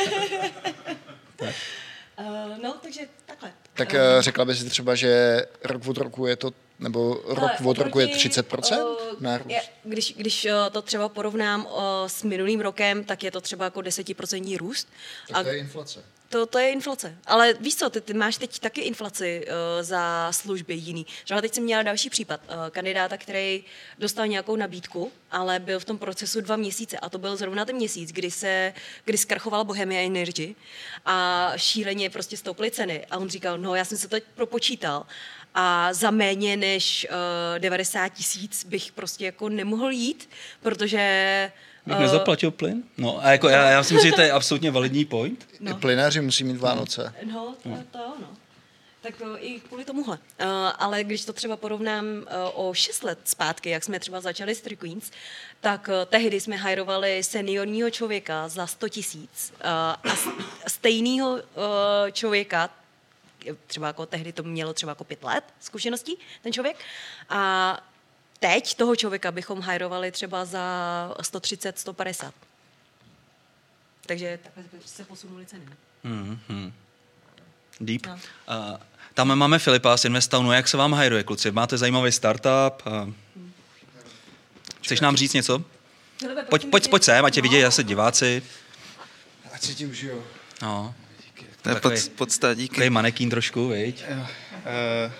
Uh, 1.40 2.26
no, 2.62 2.74
takže 2.82 3.00
takhle. 3.26 3.52
Tak 3.78 3.92
uh, 3.92 4.20
řekla 4.20 4.44
by 4.44 4.54
si 4.56 4.64
třeba, 4.70 4.94
že 4.94 5.42
rok 5.64 5.86
od 5.86 5.96
roku 5.96 6.26
je 6.26 6.36
to, 6.36 6.50
nebo 6.78 7.20
rok 7.26 7.38
Ale 7.38 7.56
od 7.64 7.78
roku 7.78 8.00
je 8.00 8.06
oproti, 8.06 8.28
30% 8.28 8.82
uh, 8.84 8.96
nárůst? 9.20 9.50
je- 9.50 9.62
Když, 9.84 10.14
když 10.16 10.44
uh, 10.44 10.50
to 10.72 10.82
třeba 10.82 11.08
porovnám 11.08 11.66
uh, 11.66 11.80
s 12.06 12.22
minulým 12.22 12.60
rokem, 12.60 13.04
tak 13.04 13.22
je 13.22 13.30
to 13.30 13.40
třeba 13.40 13.64
jako 13.64 13.82
desetiprocentní 13.82 14.56
růst. 14.56 14.88
Tak 15.32 15.42
to 15.42 15.48
je 15.52 15.58
inflace. 15.58 16.00
To, 16.28 16.46
to 16.46 16.58
je 16.58 16.72
inflace. 16.72 17.18
Ale 17.26 17.54
víš 17.60 17.76
co, 17.76 17.90
ty, 17.90 18.00
ty 18.00 18.14
máš 18.14 18.36
teď 18.36 18.58
taky 18.58 18.80
inflaci 18.80 19.46
uh, 19.46 19.82
za 19.82 20.32
služby 20.32 20.74
jiný. 20.74 21.06
Třeba 21.24 21.40
teď 21.40 21.54
jsem 21.54 21.64
měla 21.64 21.82
další 21.82 22.10
případ 22.10 22.40
uh, 22.48 22.54
kandidáta, 22.70 23.16
který 23.16 23.64
dostal 23.98 24.26
nějakou 24.26 24.56
nabídku, 24.56 25.12
ale 25.30 25.58
byl 25.58 25.80
v 25.80 25.84
tom 25.84 25.98
procesu 25.98 26.40
dva 26.40 26.56
měsíce 26.56 26.98
a 26.98 27.08
to 27.08 27.18
byl 27.18 27.36
zrovna 27.36 27.64
ten 27.64 27.76
měsíc, 27.76 28.12
kdy 28.12 28.30
se, 28.30 28.74
kdy 29.04 29.18
zkrachovala 29.18 29.64
Bohemia 29.64 30.06
Energy 30.06 30.54
a 31.04 31.52
šíleně 31.56 32.10
prostě 32.10 32.36
stouply 32.36 32.70
ceny. 32.70 33.06
A 33.10 33.18
on 33.18 33.28
říkal, 33.28 33.58
no 33.58 33.74
já 33.74 33.84
jsem 33.84 33.98
se 33.98 34.08
to 34.08 34.16
propočítal 34.34 35.06
a 35.54 35.92
za 35.92 36.10
méně 36.10 36.56
než 36.56 37.06
uh, 37.10 37.58
90 37.58 38.08
tisíc 38.08 38.64
bych 38.64 38.92
prostě 38.92 39.24
jako 39.24 39.48
nemohl 39.48 39.90
jít, 39.90 40.30
protože 40.60 41.52
Bych 41.88 41.96
uh, 41.96 42.03
nezaplatil 42.03 42.51
plyn? 42.51 42.83
No 42.98 43.24
a 43.24 43.31
jako 43.31 43.48
já, 43.48 43.70
já 43.70 43.83
si 43.83 43.94
myslím, 43.94 44.11
že 44.11 44.16
to 44.16 44.22
je 44.22 44.33
absolutně 44.33 44.70
validní 44.70 45.05
point. 45.05 45.48
No. 45.61 45.70
I 45.70 45.74
plynáři 45.74 46.20
musí 46.20 46.44
mít 46.44 46.57
Vánoce. 46.57 47.14
No, 47.33 47.55
to, 47.62 47.68
to 47.90 47.98
jo, 47.98 48.12
no. 48.20 48.29
Tak 49.01 49.14
uh, 49.20 49.37
i 49.40 49.61
kvůli 49.61 49.85
tomuhle. 49.85 50.18
Uh, 50.40 50.46
ale 50.79 51.05
když 51.05 51.24
to 51.24 51.33
třeba 51.33 51.57
porovnám 51.57 52.05
uh, 52.05 52.68
o 52.68 52.74
6 52.74 53.05
let 53.05 53.18
zpátky, 53.24 53.70
jak 53.70 53.85
jsme 53.85 54.01
třeba 54.01 54.20
začali 54.20 54.55
s 54.55 54.61
Three 54.61 54.77
Queens, 54.77 55.11
tak 55.61 55.88
uh, 55.88 55.94
tehdy 56.05 56.40
jsme 56.40 56.57
hajrovali 56.57 57.22
seniorního 57.22 57.90
člověka 57.90 58.48
za 58.48 58.66
100 58.66 58.88
tisíc 58.88 59.53
uh, 59.53 59.70
a 60.12 60.68
stejného 60.68 61.31
uh, 61.31 61.40
člověka, 62.12 62.70
třeba 63.66 63.87
jako 63.87 64.07
tehdy 64.07 64.33
to 64.33 64.42
mělo 64.42 64.72
třeba 64.74 64.90
jako 64.90 65.05
pět 65.05 65.24
let 65.24 65.44
zkušeností, 65.61 66.18
ten 66.42 66.53
člověk, 66.53 66.77
a 67.29 67.81
teď 68.38 68.74
toho 68.74 68.96
člověka 68.96 69.33
bychom 69.33 69.61
hajrovali 69.61 70.12
třeba 70.12 70.44
za 70.44 71.14
130, 71.20 71.79
150. 71.79 72.35
Takže 74.07 74.38
takhle 74.42 74.64
se 74.87 75.05
posunuly 75.05 75.46
ceny. 75.46 75.66
Mm-hmm. 76.05 76.72
Deep. 77.81 78.07
No. 78.07 78.12
Uh, 78.12 78.77
tam 79.14 79.38
máme 79.38 79.59
Filipa 79.59 79.96
z 79.96 80.05
Investownu. 80.05 80.53
Jak 80.53 80.68
se 80.68 80.77
vám 80.77 80.92
hajruje, 80.92 81.24
kluci? 81.24 81.51
Máte 81.51 81.79
zajímavý 81.79 82.12
startup? 82.12 82.87
Uh, 82.87 83.12
chceš 84.83 85.01
nám 85.01 85.16
říct 85.16 85.33
něco? 85.33 85.64
Pojď, 86.48 86.64
pojď, 86.64 86.88
pojď 86.88 87.03
sem, 87.03 87.24
ať 87.24 87.35
tě 87.35 87.42
vidějí 87.42 87.62
zase 87.62 87.85
diváci. 87.85 88.42
Ať 89.53 89.62
si 89.62 89.74
ti 89.74 89.87
užiju. 89.87 90.24
No. 90.62 90.94
To 91.62 91.68
je 91.68 91.74
pod, 91.74 91.92
podsta, 92.16 92.55
díky. 92.55 92.74
Takový 92.74 92.90
manekín 92.90 93.31
trošku, 93.31 93.68
viď? 93.68 94.05
Eh, 94.09 95.12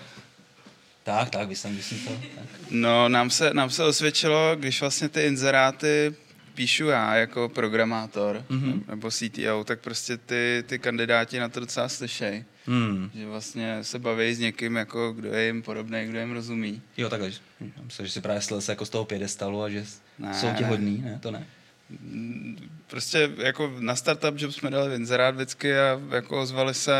Tak, 1.09 1.31
tak, 1.31 1.49
vysem, 1.49 1.77
vysem 1.77 1.99
to. 1.99 2.11
Tak. 2.11 2.47
No, 2.71 3.09
nám 3.09 3.31
se, 3.31 3.55
nám 3.55 3.71
se 3.71 3.85
osvědčilo, 3.85 4.57
když 4.57 4.81
vlastně 4.81 5.09
ty 5.09 5.23
inzeráty 5.23 6.14
píšu 6.55 6.87
já 6.87 7.14
jako 7.14 7.49
programátor 7.49 8.44
mm-hmm. 8.51 8.83
nebo 8.88 9.11
CTO, 9.11 9.64
tak 9.64 9.81
prostě 9.81 10.16
ty, 10.16 10.64
ty 10.66 10.79
kandidáti 10.79 11.38
na 11.38 11.49
to 11.49 11.61
docela 11.61 11.88
slyšej. 11.88 12.44
Hmm. 12.66 13.11
Že 13.14 13.27
vlastně 13.27 13.85
se 13.85 13.99
baví 13.99 14.35
s 14.35 14.38
někým, 14.38 14.77
jako 14.77 15.12
kdo 15.12 15.29
je 15.29 15.47
jim 15.47 15.62
podobný, 15.62 16.07
kdo 16.07 16.18
jim 16.18 16.33
rozumí. 16.33 16.83
Jo, 16.97 17.09
takhle. 17.09 17.31
Myslím, 17.85 18.07
že 18.07 18.12
si 18.12 18.21
právě 18.21 18.42
slil 18.42 18.61
se 18.61 18.73
jako 18.73 18.85
z 18.85 18.90
toho 18.90 19.05
pědestalu 19.05 19.62
a 19.62 19.68
že 19.71 19.85
Ne, 20.18 20.35
jsou 20.35 20.47
ti 20.57 20.64
hodní, 20.64 21.03
ne? 21.05 21.18
To 21.23 21.31
ne. 21.31 21.47
Prostě 22.87 23.31
jako 23.38 23.72
na 23.79 23.96
startup 23.96 24.35
job 24.40 24.53
jsme 24.53 24.70
dali 24.70 24.96
inzerát 24.96 25.35
vždycky 25.35 25.79
a 25.79 26.01
jako 26.11 26.42
ozvali 26.42 26.74
se, 26.74 26.92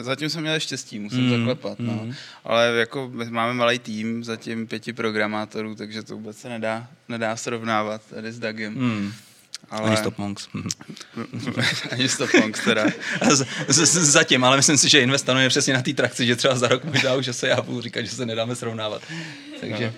zatím 0.00 0.30
jsme 0.30 0.40
měli 0.40 0.60
štěstí, 0.60 0.98
musím 0.98 1.20
Mm, 1.20 1.30
mm, 1.30 1.38
zaklepat, 1.38 1.78
no. 1.78 1.92
mm. 1.92 2.14
Ale 2.44 2.66
jako 2.76 3.10
my 3.14 3.30
máme 3.30 3.54
malý 3.54 3.78
tým, 3.78 4.24
zatím 4.24 4.66
pěti 4.66 4.92
programátorů, 4.92 5.74
takže 5.74 6.02
to 6.02 6.14
vůbec 6.14 6.38
se 6.38 6.48
nedá, 6.48 6.86
nedá 7.08 7.36
srovnávat 7.36 8.02
tady 8.14 8.32
s 8.32 8.38
Dagem. 8.38 8.74
Hmm. 8.74 9.12
Ale... 9.70 9.88
Ani 9.88 9.96
Stop 9.96 10.18
Monks. 10.18 10.48
Ani 11.90 12.08
Stop 12.08 12.30
Punks 12.30 12.64
teda. 12.64 12.86
Z, 13.30 13.46
z, 13.68 13.86
z, 13.86 14.10
zatím, 14.12 14.44
ale 14.44 14.56
myslím 14.56 14.76
si, 14.76 14.88
že 14.88 15.00
Investano 15.00 15.40
je 15.40 15.48
přesně 15.48 15.74
na 15.74 15.82
té 15.82 15.92
trakci, 15.92 16.26
že 16.26 16.36
třeba 16.36 16.54
za 16.54 16.68
rok 16.68 16.84
možná 16.84 17.14
už 17.14 17.28
se 17.32 17.48
já 17.48 17.62
budu 17.62 17.80
říkat, 17.80 18.02
že 18.02 18.10
se 18.10 18.26
nedáme 18.26 18.54
srovnávat. 18.56 19.02
Takže 19.60 19.86
No 19.86 19.92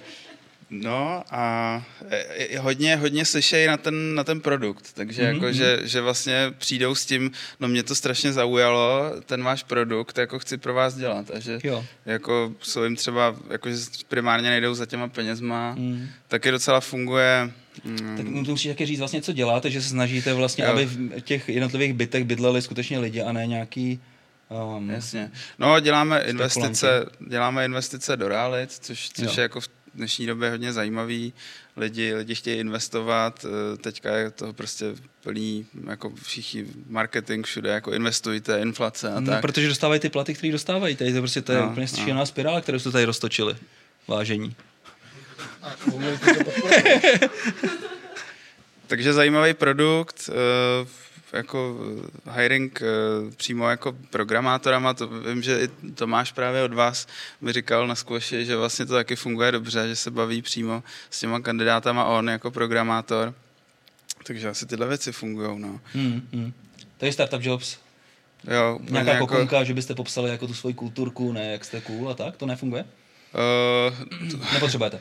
a 1.31 1.83
e, 2.11 2.17
e, 2.55 2.59
hodně, 2.59 2.97
hodně 2.97 3.25
slyšejí 3.25 3.67
na 3.67 3.77
ten, 3.77 4.15
na 4.15 4.25
ten 4.25 4.41
produkt, 4.41 4.93
takže 4.93 5.23
mm-hmm. 5.23 5.35
jako, 5.35 5.53
že, 5.53 5.81
že 5.85 6.01
vlastně 6.01 6.55
přijdou 6.59 6.95
s 6.95 7.07
tím, 7.07 7.31
no 7.61 7.69
mě 7.69 7.83
to 7.83 7.95
strašně 7.95 8.33
zaujalo, 8.33 9.13
ten 9.27 9.43
váš 9.43 9.63
produkt, 9.63 10.19
jako 10.19 10.39
chci 10.39 10.59
pro 10.59 10.75
vás 10.75 10.95
dělat 10.95 11.31
a 11.31 11.39
že 11.39 11.59
Jo. 11.65 11.85
jako 12.07 12.53
jsou 12.61 12.85
jim 12.85 12.97
třeba, 12.97 13.37
jako, 13.51 13.71
že 13.71 13.77
primárně 14.09 14.51
nejdou 14.51 14.75
za 14.75 14.87
těma 14.87 15.09
penězma, 15.09 15.75
Mm. 15.79 16.09
taky 16.29 16.51
docela 16.51 16.81
funguje, 16.81 17.51
mm, 17.85 18.17
tak 18.17 18.27
musíš 18.27 18.73
taky 18.73 18.87
říct 18.87 18.99
vlastně, 18.99 19.23
co 19.23 19.33
děláte, 19.33 19.71
že 19.71 19.83
se 19.83 19.89
snažíte 19.89 20.35
vlastně, 20.35 20.65
Jo. 20.65 20.71
aby 20.71 20.87
v 20.87 21.21
těch 21.21 21.49
jednotlivých 21.49 21.93
bytech 21.93 22.25
bydleli 22.25 22.63
skutečně 22.63 22.99
lidi 22.99 23.23
a 23.23 23.33
ne 23.33 23.47
nějaký... 23.47 24.01
Um, 24.77 24.91
Jasně. 24.91 25.31
No, 25.59 25.81
děláme 25.81 26.21
investice, 26.21 27.07
děláme 27.29 27.65
investice 27.65 28.17
do 28.17 28.29
realit, 28.29 28.73
což, 28.73 29.11
což 29.11 29.27
Jo. 29.27 29.33
je 29.37 29.43
jako 29.43 29.61
v 29.61 29.69
dnešní 29.97 30.27
době 30.27 30.51
hodně 30.51 30.73
zajímavý. 30.73 31.33
Lidi, 31.77 32.15
lidi 32.15 32.35
chtějí 32.35 32.61
investovat, 32.61 33.47
eh, 33.49 33.77
teďka 33.77 34.17
je 34.17 34.31
to 34.31 34.53
prostě 34.53 34.95
plný, 35.23 35.67
jako 35.91 36.13
všichni 36.23 36.67
marketing 36.89 37.47
všude, 37.47 37.71
jako 37.71 37.93
investujte, 37.93 38.61
inflace 38.61 39.13
a 39.13 39.21
no, 39.21 39.27
tak. 39.27 39.41
protože 39.43 39.69
dostávají 39.69 40.01
ty 40.01 40.09
platy, 40.09 40.35
které 40.35 40.53
dostávají. 40.53 40.97
Tady 40.97 41.13
to 41.13 41.19
prostě 41.19 41.43
to 41.43 41.53
je 41.53 41.59
No, 41.61 41.71
úplně 41.71 41.87
no. 41.99 42.05
šílená 42.05 42.27
spirála, 42.27 42.61
kterou 42.61 42.79
jste 42.79 42.91
tady 42.91 43.05
roztočili. 43.05 43.57
Vážení. 44.09 44.55
Takže 48.87 49.13
zajímavý 49.13 49.55
produkt, 49.55 50.31
eh, 50.33 50.87
jako 51.37 51.77
eh, 52.27 52.41
hiring 52.41 52.83
eh, 52.83 52.87
přímo 53.37 53.69
jako 53.69 53.93
programátorama, 54.11 54.95
to 54.95 55.07
vím, 55.07 55.43
že 55.43 55.61
i 55.61 55.93
Tomáš 55.93 56.33
právě 56.33 56.63
od 56.63 56.75
vás 56.75 57.07
mi 57.41 57.53
říkal 57.53 57.87
na 57.87 57.95
skvoši, 57.95 58.45
že 58.45 58.57
vlastně 58.57 58.87
to 58.87 58.95
taky 58.95 59.17
funguje 59.17 59.53
dobře, 59.53 59.89
že 59.89 59.97
se 59.97 60.11
baví 60.11 60.43
přímo 60.43 60.83
s 61.11 61.21
těma 61.21 61.41
kandidátama 61.41 62.05
on 62.05 62.29
jako 62.29 62.51
programátor. 62.51 63.35
Takže 64.27 64.49
asi 64.49 64.67
tyhle 64.67 64.87
věci 64.87 65.13
fungují, 65.13 65.61
no. 65.61 65.81
Hmm, 65.93 66.29
hmm. 66.33 66.53
To 66.99 67.07
je 67.07 67.13
Startup 67.13 67.43
Jobs. 67.43 67.79
Jo, 68.51 68.79
Nějaká 68.91 69.13
jako, 69.13 69.27
kokonka, 69.27 69.65
že 69.65 69.75
byste 69.75 69.95
popsali 69.95 70.31
jako 70.31 70.47
tu 70.47 70.55
svoji 70.55 70.75
kulturku, 70.75 71.33
ne 71.33 71.53
jak 71.53 71.65
jste 71.65 71.81
cool 71.81 72.11
a 72.11 72.15
tak, 72.15 72.37
to 72.37 72.47
nefunguje? 72.47 72.85
uh, 73.35 74.53
Nepotřebujete. 74.53 75.01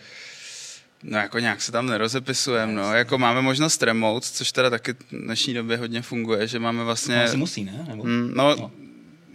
No 1.10 1.18
jako 1.18 1.40
nějak 1.40 1.62
se 1.62 1.72
tam 1.72 1.86
nerozepisujeme, 1.86 2.74
no. 2.74 2.94
Jako 2.94 3.18
máme 3.18 3.42
možnost 3.42 3.84
remote, 3.84 4.28
což 4.32 4.52
teda 4.52 4.70
taky 4.70 4.94
v 4.94 4.98
dnešní 5.12 5.54
době 5.54 5.78
hodně 5.78 6.02
funguje, 6.02 6.48
že 6.48 6.60
máme 6.60 6.84
vlastně... 6.84 7.26
No, 7.32 7.38
musí, 7.38 7.64
ne? 7.64 7.86
Nebo? 7.90 8.04
Mm, 8.04 8.32
no, 8.36 8.56
No. 8.56 8.72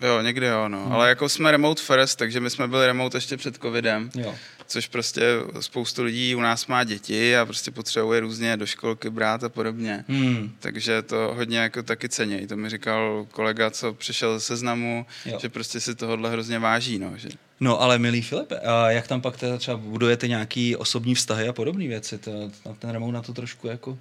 jo, 0.09 0.21
někdy 0.23 0.47
jo, 0.47 0.69
no. 0.69 0.93
Ale 0.93 1.09
jako 1.09 1.29
jsme 1.29 1.51
remote 1.51 1.83
first, 1.83 2.19
takže 2.19 2.41
my 2.41 2.51
jsme 2.51 2.69
byli 2.69 2.87
remote 2.87 3.17
ještě 3.17 3.37
před 3.37 3.57
covidem. 3.57 4.11
Jo. 4.15 4.35
což 4.67 4.87
prostě 4.89 5.23
spoustu 5.61 6.03
lidí 6.03 6.35
u 6.35 6.41
nás 6.41 6.67
má 6.67 6.85
děti 6.85 7.37
a 7.37 7.45
prostě 7.47 7.71
potřebuje 7.71 8.21
různě 8.21 8.57
do 8.57 8.67
školky 8.67 9.11
brát 9.11 9.45
a 9.45 9.49
podobně. 9.49 10.05
Hmm. 10.09 10.53
Takže 10.61 11.03
to 11.03 11.33
hodně 11.37 11.59
jako 11.59 11.83
taky 11.83 12.09
cenějí. 12.09 12.47
To 12.47 12.57
mi 12.57 12.71
říkal 12.71 13.27
kolega, 13.31 13.71
co 13.71 13.95
přišel 13.95 14.39
ze 14.39 14.45
seznamu, 14.45 15.07
Jo. 15.27 15.39
že 15.43 15.49
prostě 15.49 15.81
si 15.81 15.95
tohohle 15.95 16.31
hrozně 16.31 16.59
váží. 16.59 16.99
No, 16.99 17.13
že... 17.17 17.29
No 17.61 17.81
ale 17.83 17.99
milý 17.99 18.23
Filipe, 18.23 18.59
a 18.61 18.91
jak 18.91 19.09
tam 19.09 19.21
pak 19.21 19.37
teda 19.37 19.57
třeba 19.59 19.77
budujete 19.77 20.29
nějaký 20.29 20.77
osobní 20.77 21.15
vztahy 21.15 21.49
a 21.49 21.53
podobné 21.53 21.89
věci? 21.89 22.19
To, 22.19 22.51
na 22.67 22.75
ten 22.79 22.91
remote 22.91 23.13
na 23.13 23.23
to 23.23 23.33
trošku 23.33 23.67
jako... 23.69 23.99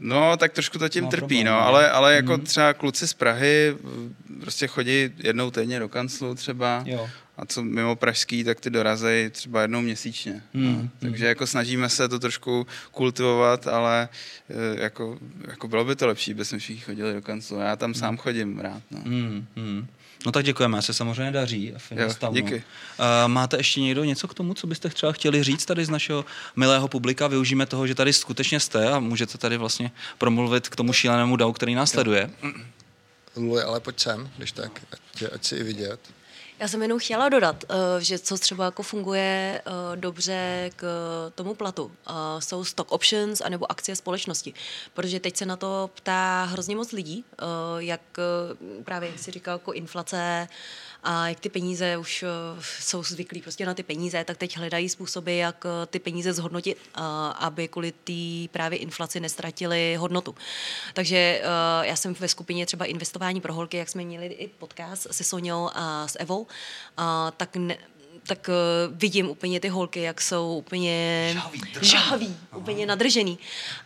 no 0.00 0.36
tak 0.36 0.52
trošku 0.52 0.78
to 0.78 0.88
tím 0.88 1.04
Má 1.04 1.10
trpí, 1.10 1.20
problém, 1.20 1.44
no, 1.46 1.52
no. 1.52 1.60
ale, 1.60 1.90
ale 1.90 2.14
jako 2.14 2.32
Mhm. 2.32 2.40
třeba 2.46 2.72
kluci 2.74 3.08
z 3.08 3.14
Prahy 3.14 3.74
v- 3.82 4.12
prostě 4.40 4.66
chodí 4.66 5.10
jednou 5.18 5.50
týdně 5.50 5.78
do 5.78 5.88
kanclu 5.88 6.34
třeba 6.34 6.82
Jo. 6.86 7.08
a 7.36 7.46
co 7.46 7.62
mimo 7.62 7.96
pražský, 7.96 8.44
tak 8.44 8.60
ty 8.60 8.70
dorazej 8.70 9.30
třeba 9.30 9.62
jednou 9.62 9.80
měsíčně. 9.80 10.42
Hmm, 10.54 10.82
No. 10.82 10.88
Takže 11.08 11.26
jako 11.26 11.46
snažíme 11.46 11.88
se 11.88 12.08
to 12.08 12.18
trošku 12.18 12.66
kultivovat, 12.90 13.66
ale 13.68 14.08
eh, 14.50 14.82
jako, 14.82 15.18
jako 15.48 15.68
bylo 15.68 15.84
by 15.84 15.96
to 15.96 16.06
lepší, 16.06 16.30
kdyby 16.30 16.44
jsme 16.44 16.58
všichni 16.58 16.80
chodili 16.82 17.14
do 17.14 17.22
kanclu. 17.22 17.58
Já 17.58 17.76
tam 17.76 17.94
sám 17.94 18.16
chodím 18.16 18.58
rád. 18.58 18.82
No. 18.90 18.98
Hmm, 19.04 19.46
hmm. 19.56 19.86
No 20.26 20.32
tak 20.32 20.44
děkujeme, 20.44 20.82
se 20.82 20.94
samozřejmě 20.94 21.32
daří. 21.32 21.72
Jo, 21.90 22.08
díky. 22.32 22.54
Uh, 22.54 22.62
máte 23.26 23.56
ještě 23.56 23.80
někdo 23.80 24.04
něco 24.04 24.28
k 24.28 24.34
tomu, 24.34 24.54
co 24.54 24.66
byste 24.66 24.88
třeba 24.88 25.12
chtěli 25.12 25.42
říct 25.42 25.64
tady 25.64 25.84
z 25.84 25.90
našeho 25.90 26.24
milého 26.56 26.88
publika? 26.88 27.26
Využijeme 27.26 27.66
toho, 27.66 27.86
že 27.86 27.94
tady 27.94 28.12
skutečně 28.12 28.60
jste 28.60 28.90
a 28.90 28.98
můžete 28.98 29.38
tady 29.38 29.56
vlastně 29.56 29.90
promluvit 30.18 30.68
k 30.68 30.76
tomu 30.76 30.92
šílenému 30.92 31.36
DAO, 31.36 31.52
který 31.52 31.74
nás 31.74 31.90
sleduje. 31.90 32.30
Luli, 33.38 33.62
ale 33.62 33.80
pojď 33.80 34.00
sem, 34.00 34.30
když 34.36 34.52
tak, 34.52 34.80
ať, 34.92 35.24
ať 35.32 35.44
si 35.44 35.56
i 35.56 35.62
vidět. 35.62 36.00
Já 36.60 36.68
jsem 36.68 36.82
jenom 36.82 36.98
chtěla 36.98 37.28
dodat, 37.28 37.64
eh, 37.68 37.74
že 37.98 38.18
co 38.18 38.38
třeba 38.38 38.64
jako 38.64 38.82
funguje 38.82 39.62
eh, 39.66 39.96
dobře 39.96 40.70
k 40.76 40.86
tomu 41.34 41.54
platu, 41.54 41.92
eh, 42.06 42.12
jsou 42.38 42.64
stock 42.64 42.92
options 42.92 43.40
anebo 43.40 43.70
akcie 43.70 43.96
společnosti. 43.96 44.54
Protože 44.94 45.20
teď 45.20 45.36
se 45.36 45.46
na 45.46 45.56
to 45.56 45.90
ptá 45.94 46.44
hrozně 46.44 46.76
moc 46.76 46.92
lidí, 46.92 47.24
jak 47.78 48.00
právě, 48.84 49.10
jak 49.10 49.18
si 49.18 49.30
říkal, 49.30 49.54
jako 49.54 49.72
inflace, 49.72 50.48
a 51.04 51.28
jak 51.28 51.40
ty 51.40 51.48
peníze 51.48 51.96
už 51.96 52.22
uh, 52.22 52.62
jsou 52.80 53.02
zvyklí 53.02 53.42
prostě 53.42 53.66
na 53.66 53.74
ty 53.74 53.82
peníze, 53.82 54.24
tak 54.24 54.36
teď 54.36 54.56
hledají 54.56 54.88
způsoby, 54.88 55.38
jak 55.38 55.64
uh, 55.64 55.70
ty 55.86 55.98
peníze 55.98 56.32
zhodnotit, 56.32 56.78
uh, 56.98 57.04
aby 57.38 57.68
kvůli 57.68 57.92
té 57.92 58.52
právě 58.52 58.78
inflaci 58.78 59.20
nestratili 59.20 59.96
hodnotu. 59.96 60.34
Takže 60.94 61.42
já 61.82 61.96
jsem 61.96 62.14
ve 62.14 62.28
skupině 62.28 62.66
třeba 62.66 62.84
investování 62.84 63.40
pro 63.40 63.54
holky, 63.54 63.76
jak 63.76 63.88
jsme 63.88 64.04
měli 64.04 64.26
i 64.26 64.48
podcast 64.48 65.06
se 65.10 65.24
Soňou 65.24 65.70
a 65.74 66.08
s 66.08 66.18
Evou, 66.18 66.46
tak 67.36 67.56
ne, 67.56 67.76
tak 68.26 68.48
uh, 68.48 68.94
vidím 68.96 69.28
úplně 69.28 69.60
ty 69.60 69.68
holky, 69.68 70.02
jak 70.02 70.20
jsou 70.20 70.56
úplně 70.56 71.30
žhaví, 71.34 71.60
žhaví 71.80 72.36
úplně 72.56 72.86
nadržený 72.86 73.38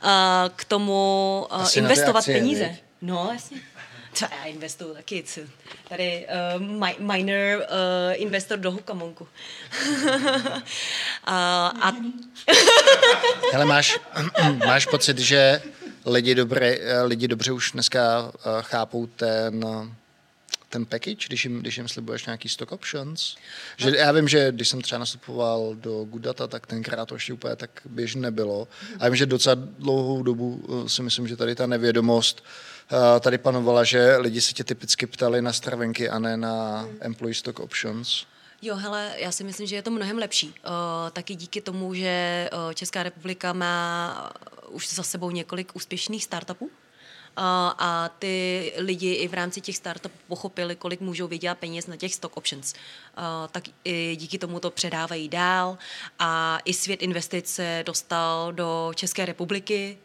uh, 0.05 0.11
k 0.57 0.65
tomu 0.65 1.47
uh, 1.53 1.67
investovat 1.75 2.25
peníze. 2.25 2.69
Víc? 2.69 2.79
No, 3.03 3.31
jasně. 3.33 3.61
Co 4.13 4.25
já 4.25 4.45
investuju 4.45 4.95
taky. 4.95 5.25
Tady 5.89 6.27
uh, 6.57 6.63
mi, 6.63 6.97
minor 6.99 7.59
uh, 7.59 7.65
investor 8.15 8.59
do 8.59 8.71
Hukamonku. 8.71 9.29
uh, 10.05 10.09
a... 11.27 11.93
Hele, 13.53 13.65
máš, 13.65 13.99
máš 14.67 14.87
pocit, 14.87 15.19
že 15.19 15.63
lidi, 16.07 16.35
dobré, 16.35 16.79
lidi 17.03 17.29
dobře 17.29 17.53
už 17.53 17.73
dneska 17.73 18.33
chápou 18.61 19.07
ten 19.07 19.65
ten 20.69 20.87
package, 20.87 21.27
když 21.27 21.45
jim, 21.45 21.61
když 21.61 21.77
jim 21.77 21.89
slibuješ 21.89 22.27
nějaký 22.27 22.49
stock 22.49 22.73
options? 22.73 23.37
Že 23.77 23.97
já 23.97 24.13
vím, 24.13 24.29
že 24.29 24.53
když 24.53 24.69
jsem 24.69 24.83
třeba 24.83 24.99
nastupoval 24.99 25.75
do 25.75 26.05
Goodata, 26.05 26.47
tak 26.47 26.67
tenkrát 26.67 27.07
to 27.07 27.15
ještě 27.15 27.33
úplně 27.33 27.57
tak 27.57 27.71
běžně 27.85 28.21
nebylo. 28.21 28.69
A 29.01 29.09
vím, 29.09 29.17
že 29.17 29.27
docela 29.27 29.57
dlouhou 29.79 30.23
dobu 30.23 30.65
si 30.87 31.03
myslím, 31.03 31.29
že 31.29 31.37
tady 31.37 31.55
ta 31.55 31.67
nevědomost 31.67 32.41
uh, 32.41 32.47
Eh, 32.47 32.72
tady 33.21 33.39
panovala, 33.39 33.85
že 33.85 34.17
lidi 34.17 34.41
se 34.41 34.53
tě 34.53 34.65
typicky 34.65 35.07
ptali 35.07 35.43
na 35.43 35.53
stravenky 35.53 36.09
a 36.09 36.19
ne 36.19 36.37
na 36.37 36.87
employee 37.01 37.35
stock 37.35 37.61
options. 37.61 38.27
Jo, 38.63 38.77
hele, 38.77 39.13
já 39.17 39.33
si 39.33 39.45
myslím, 39.45 39.67
že 39.67 39.77
je 39.77 39.83
to 39.83 39.91
mnohem 39.91 40.19
lepší. 40.19 40.47
Uh, 40.49 41.11
taky 41.13 41.35
díky 41.35 41.61
tomu, 41.61 41.95
že 41.95 42.51
uh, 42.53 42.73
Česká 42.73 43.03
republika 43.03 43.53
má 43.53 44.33
už 44.69 44.95
za 44.95 45.03
sebou 45.03 45.31
několik 45.31 45.77
úspěšných 45.77 46.25
startupů, 46.25 46.71
a 47.37 48.11
ty 48.19 48.73
lidi 48.77 49.13
i 49.13 49.29
v 49.29 49.35
rámci 49.35 49.61
těch 49.61 49.77
startupů 49.77 50.19
pochopili, 50.29 50.77
kolik 50.77 51.01
můžou 51.01 51.27
vydělat 51.27 51.59
peněz 51.59 51.87
na 51.87 51.97
těch 51.97 52.15
stock 52.15 52.37
options. 52.37 52.75
Tak 53.51 53.65
i 53.85 54.17
díky 54.17 54.39
tomu 54.39 54.61
to 54.61 54.71
předávají 54.71 55.29
dál 55.29 55.79
a 56.19 56.59
i 56.65 56.73
svět 56.73 57.03
investic 57.03 57.47
se 57.55 57.83
dostal 57.87 58.53
do 58.53 58.93
České 58.95 59.27
republiky, 59.27 59.99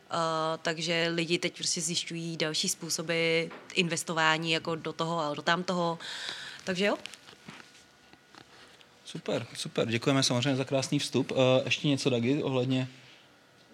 takže 0.61 1.07
lidi 1.13 1.37
teď 1.37 1.55
prostě 1.57 1.81
zjišťují 1.81 2.37
další 2.37 2.69
způsoby 2.69 3.43
investování 3.73 4.51
jako 4.51 4.75
do 4.75 4.93
toho 4.93 5.19
a 5.19 5.33
do 5.33 5.41
tamtoho. 5.41 5.99
Takže 6.63 6.85
jo. 6.85 6.97
Super, 9.05 9.45
super. 9.53 9.87
Děkujeme 9.87 10.23
samozřejmě 10.23 10.55
za 10.55 10.65
krásný 10.65 10.99
vstup. 10.99 11.31
Ještě 11.65 11.87
něco, 11.87 12.09
Dagi, 12.09 12.43
ohledně 12.43 12.87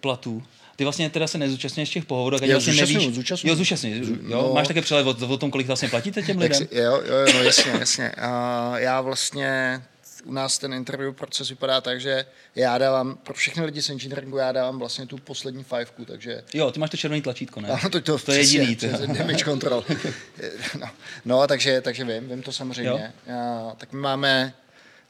platů? 0.00 0.42
Ty 0.76 0.84
vlastně 0.84 1.10
teda 1.10 1.26
se 1.26 1.38
nezúčastňuješ 1.38 1.90
těch 1.90 2.04
pohovorů, 2.04 2.36
ani 2.42 2.52
vlastně 2.52 2.74
nevíš. 2.74 3.14
Zúčastňuji. 3.14 3.50
Jo, 3.50 3.56
zúčastňuji. 3.56 4.00
Jo, 4.00 4.16
no. 4.22 4.52
Máš 4.54 4.68
také 4.68 4.82
přehled 4.82 5.22
o, 5.22 5.28
o, 5.28 5.36
tom, 5.36 5.50
kolik 5.50 5.66
vlastně 5.66 5.88
platíte 5.88 6.22
těm 6.22 6.38
lidem? 6.38 6.58
Si, 6.58 6.68
jo, 6.72 7.02
jo, 7.04 7.32
no 7.34 7.42
jasně, 7.42 7.72
jasně. 7.80 8.12
Uh, 8.18 8.76
já 8.76 9.00
vlastně 9.00 9.82
u 10.24 10.32
nás 10.32 10.58
ten 10.58 10.74
interview 10.74 11.14
proces 11.14 11.48
vypadá 11.48 11.80
tak, 11.80 12.00
že 12.00 12.26
já 12.54 12.78
dávám, 12.78 13.16
pro 13.22 13.34
všechny 13.34 13.64
lidi 13.64 13.82
z 13.82 13.90
engineeringu 13.90 14.36
já 14.36 14.52
dávám 14.52 14.78
vlastně 14.78 15.06
tu 15.06 15.18
poslední 15.18 15.64
fivku, 15.64 16.04
takže... 16.04 16.42
Jo, 16.54 16.70
ty 16.70 16.80
máš 16.80 16.90
to 16.90 16.96
červený 16.96 17.22
tlačítko, 17.22 17.60
ne? 17.60 17.68
Ano, 17.68 17.90
to, 17.90 18.00
to, 18.00 18.18
to 18.18 18.32
je 18.32 18.38
jediný. 18.38 18.76
To. 18.76 18.86
Damage 18.86 19.44
control. 19.44 19.84
no, 20.80 20.90
no, 21.24 21.46
takže, 21.46 21.80
takže 21.80 22.04
vím, 22.04 22.28
vím 22.28 22.42
to 22.42 22.52
samozřejmě. 22.52 23.12
Uh, 23.26 23.72
tak 23.76 23.92
my 23.92 24.00
máme, 24.00 24.54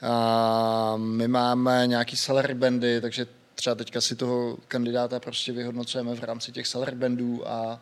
uh, 0.03 0.99
my 0.99 1.29
máme 1.29 1.87
nějaký 1.87 2.17
salary 2.17 2.55
bandy, 2.55 3.01
takže 3.01 3.27
třeba 3.55 3.75
teďka 3.75 4.01
si 4.01 4.17
toho 4.17 4.57
kandidáta 4.69 5.21
prostě 5.21 5.53
vyhodnocujeme 5.53 6.15
v 6.15 6.25
rámci 6.25 6.53
těch 6.53 6.67
salary 6.67 6.97
bandů 6.97 7.49
a, 7.49 7.81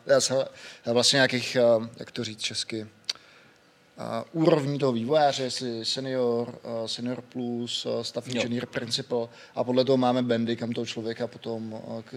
a 0.85 0.93
vlastně 0.93 1.17
nějakých, 1.17 1.57
jak 1.99 2.11
to 2.11 2.23
říct 2.23 2.41
česky, 2.41 2.81
uh, 2.81 4.41
úrovní 4.43 4.79
toho 4.79 4.91
vývojáře, 4.91 5.43
jestli 5.43 5.85
senior, 5.85 6.59
uh, 6.63 6.87
senior 6.87 7.21
plus, 7.21 7.85
uh, 7.85 8.01
staff 8.01 8.27
engineer, 8.27 8.63
jo. 8.63 8.69
principal 8.71 9.29
a 9.55 9.63
podle 9.63 9.85
toho 9.85 9.97
máme 9.97 10.21
bandy, 10.21 10.55
kam 10.55 10.71
toho 10.71 10.85
člověka 10.85 11.27
potom 11.27 11.81
k, 12.05 12.13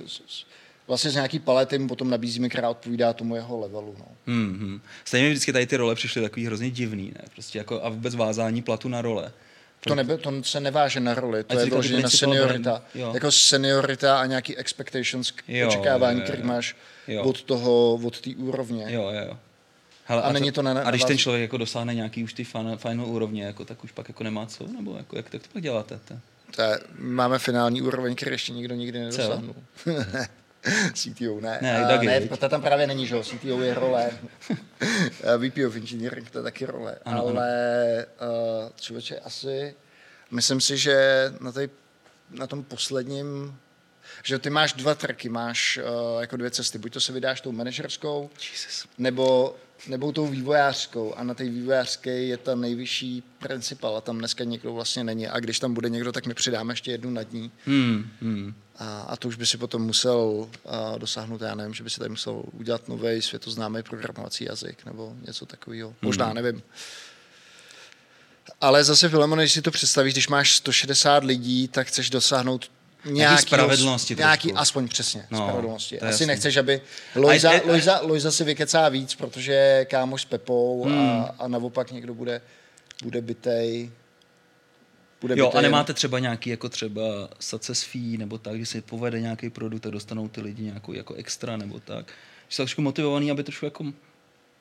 vlastně 0.86 1.10
z 1.10 1.14
nějaký 1.14 1.38
palety 1.38 1.78
mu 1.78 1.88
potom 1.88 2.10
nabízíme, 2.10 2.48
která 2.48 2.70
odpovídá 2.70 3.12
tomu 3.12 3.34
jeho 3.36 3.60
levelu. 3.60 3.96
No. 3.98 4.34
Mm-hmm. 4.34 4.80
Stejně 5.04 5.26
mi 5.26 5.30
vždycky 5.30 5.52
tady 5.52 5.66
ty 5.66 5.76
role 5.76 5.94
přišly 5.94 6.22
takový 6.22 6.46
hrozně 6.46 6.70
divný, 6.70 7.12
ne? 7.14 7.24
Prostě 7.32 7.58
jako 7.58 7.84
a 7.84 7.88
vůbec 7.88 8.14
vázání 8.14 8.62
platu 8.62 8.88
na 8.88 9.02
role. 9.02 9.32
To, 9.86 9.94
nebe, 9.94 10.18
to 10.18 10.42
se 10.42 10.60
neváže 10.60 11.00
na 11.00 11.14
roli, 11.14 11.44
to 11.44 11.58
je 11.58 11.64
vyloženě 11.64 12.02
na 12.02 12.10
seniorita. 12.10 12.82
Jako 13.14 13.30
seniorita 13.30 14.20
a 14.20 14.26
nějaký 14.26 14.56
expectations, 14.56 15.32
jo, 15.48 15.68
očekávání, 15.68 16.20
které 16.20 16.42
máš 16.42 16.76
jo. 17.08 17.22
od 17.22 17.42
toho, 17.42 18.00
od 18.04 18.20
té 18.20 18.30
úrovně. 18.36 18.86
Jo, 18.88 19.10
jo. 19.26 19.38
Hele, 20.04 20.22
a, 20.22 20.26
a, 20.26 20.32
není 20.32 20.52
to 20.52 20.62
na, 20.62 20.82
a 20.82 20.90
když 20.90 21.04
ten 21.04 21.18
člověk 21.18 21.42
jako 21.42 21.56
dosáhne 21.56 21.94
nějaký 21.94 22.24
už 22.24 22.32
ty 22.32 22.44
final, 22.44 22.76
final 22.76 23.06
úrovně, 23.06 23.44
jako, 23.44 23.64
tak 23.64 23.84
už 23.84 23.92
pak 23.92 24.08
jako 24.08 24.24
nemá 24.24 24.46
co? 24.46 24.66
Nebo 24.66 24.96
jako, 24.96 25.16
jak, 25.16 25.32
jak 25.32 25.42
to 25.42 25.48
pak 25.52 25.62
děláte? 25.62 25.98
To 26.56 26.62
je, 26.62 26.78
máme 26.98 27.38
finální 27.38 27.82
úroveň, 27.82 28.14
který 28.14 28.32
ještě 28.32 28.52
nikdo 28.52 28.74
nikdy 28.74 28.98
nedosáhnul. 28.98 29.54
CTO, 30.94 31.40
ne. 31.40 31.58
Ne, 31.62 31.96
uh, 31.96 32.02
ne 32.02 32.20
to 32.20 32.48
tam 32.48 32.62
právě 32.62 32.86
není, 32.86 33.06
že 33.06 33.22
CTO 33.22 33.62
je 33.62 33.74
role. 33.74 34.10
VP 35.38 35.66
of 35.66 35.76
Engineering, 35.76 36.30
to 36.30 36.38
je 36.38 36.42
taky 36.42 36.66
role. 36.66 36.98
Ano, 37.04 37.26
Ale 37.26 38.06
uh, 38.20 38.70
člověče, 38.80 39.18
asi 39.18 39.74
myslím 40.30 40.60
si, 40.60 40.76
že 40.76 41.32
na, 41.40 41.52
tej, 41.52 41.68
na 42.30 42.46
tom 42.46 42.64
posledním 42.64 43.58
že 44.22 44.38
ty 44.38 44.50
máš 44.50 44.72
dva 44.72 44.94
tracky, 44.94 45.28
máš 45.28 45.78
uh, 45.78 46.20
jako 46.20 46.36
dvě 46.36 46.50
cesty. 46.50 46.78
Buď 46.78 46.92
to 46.92 47.00
se 47.00 47.12
vydáš 47.12 47.40
tou 47.40 47.52
manažerskou, 47.52 48.30
Jesus. 48.50 48.86
nebo 48.98 49.56
nebo 49.88 50.12
tou 50.12 50.26
vývojářskou 50.26 51.14
a 51.14 51.24
na 51.24 51.34
té 51.34 51.44
vývojářské 51.44 52.10
je 52.10 52.36
ta 52.36 52.54
nejvyšší 52.54 53.22
principal 53.38 53.96
a 53.96 54.00
tam 54.00 54.18
dneska 54.18 54.44
někdo 54.44 54.72
vlastně 54.72 55.04
není 55.04 55.28
a 55.28 55.40
když 55.40 55.58
tam 55.58 55.74
bude 55.74 55.88
někdo, 55.88 56.12
tak 56.12 56.26
my 56.26 56.34
přidáme 56.34 56.72
ještě 56.72 56.90
jednu 56.90 57.10
nad 57.10 57.32
ní. 57.32 57.52
Hmm, 57.66 58.10
hmm. 58.20 58.54
A, 58.78 59.00
a 59.00 59.16
to 59.16 59.28
už 59.28 59.36
by 59.36 59.46
si 59.46 59.58
potom 59.58 59.82
musel 59.82 60.18
uh, 60.18 60.48
dosáhnout, 60.98 61.40
já 61.40 61.54
nevím, 61.54 61.74
že 61.74 61.84
by 61.84 61.90
si 61.90 61.98
tady 61.98 62.10
musel 62.10 62.42
udělat 62.52 62.88
nový 62.88 63.22
světoznámý 63.22 63.82
programovací 63.82 64.44
jazyk 64.44 64.84
nebo 64.86 65.14
něco 65.26 65.46
takového. 65.46 65.88
Hmm. 65.88 65.96
Možná, 66.02 66.32
nevím. 66.32 66.62
Ale 68.60 68.84
zase, 68.84 69.08
Filemon, 69.08 69.38
když 69.38 69.52
si 69.52 69.62
to 69.62 69.70
představíš, 69.70 70.14
když 70.14 70.28
máš 70.28 70.56
160 70.56 71.24
lidí, 71.24 71.68
tak 71.68 71.86
chceš 71.86 72.10
dosáhnout 72.10 72.70
nějaký 73.04 73.42
spravedlnosti. 73.42 74.16
Nějaký, 74.16 74.52
aspoň 74.52 74.88
přesně, 74.88 75.26
no, 75.30 75.38
spravedlnosti. 75.38 76.00
Asi 76.00 76.06
jasný. 76.06 76.26
nechceš, 76.26 76.56
aby 76.56 76.80
Lojza, 77.14 77.50
a, 77.50 77.60
Lojza, 77.66 78.00
Lojza 78.02 78.30
si 78.30 78.44
vykecá 78.44 78.88
víc, 78.88 79.14
protože 79.14 79.52
je 79.52 79.84
kámoš 79.84 80.22
s 80.22 80.24
Pepou 80.24 80.84
hmm. 80.84 80.98
a, 80.98 81.34
a 81.38 81.48
naopak 81.48 81.92
někdo 81.92 82.14
bude, 82.14 82.40
bude 83.02 83.20
bytej. 83.20 83.90
Bude 85.20 85.34
jo, 85.38 85.50
a 85.54 85.60
nemáte 85.60 85.94
třeba 85.94 86.18
nějaký 86.18 86.50
jako 86.50 86.68
třeba 86.68 87.02
success 87.40 87.82
fee 87.82 88.18
nebo 88.18 88.38
tak, 88.38 88.58
že 88.58 88.66
si 88.66 88.80
povede 88.80 89.20
nějaký 89.20 89.50
produkt 89.50 89.86
a 89.86 89.90
dostanou 89.90 90.28
ty 90.28 90.40
lidi 90.40 90.62
nějakou 90.62 90.92
jako 90.92 91.14
extra 91.14 91.56
nebo 91.56 91.80
tak. 91.80 92.06
Že 92.48 92.56
jsou 92.56 92.62
trošku 92.62 92.82
motivovaný, 92.82 93.30
aby 93.30 93.42
trošku 93.42 93.64
jako 93.64 93.84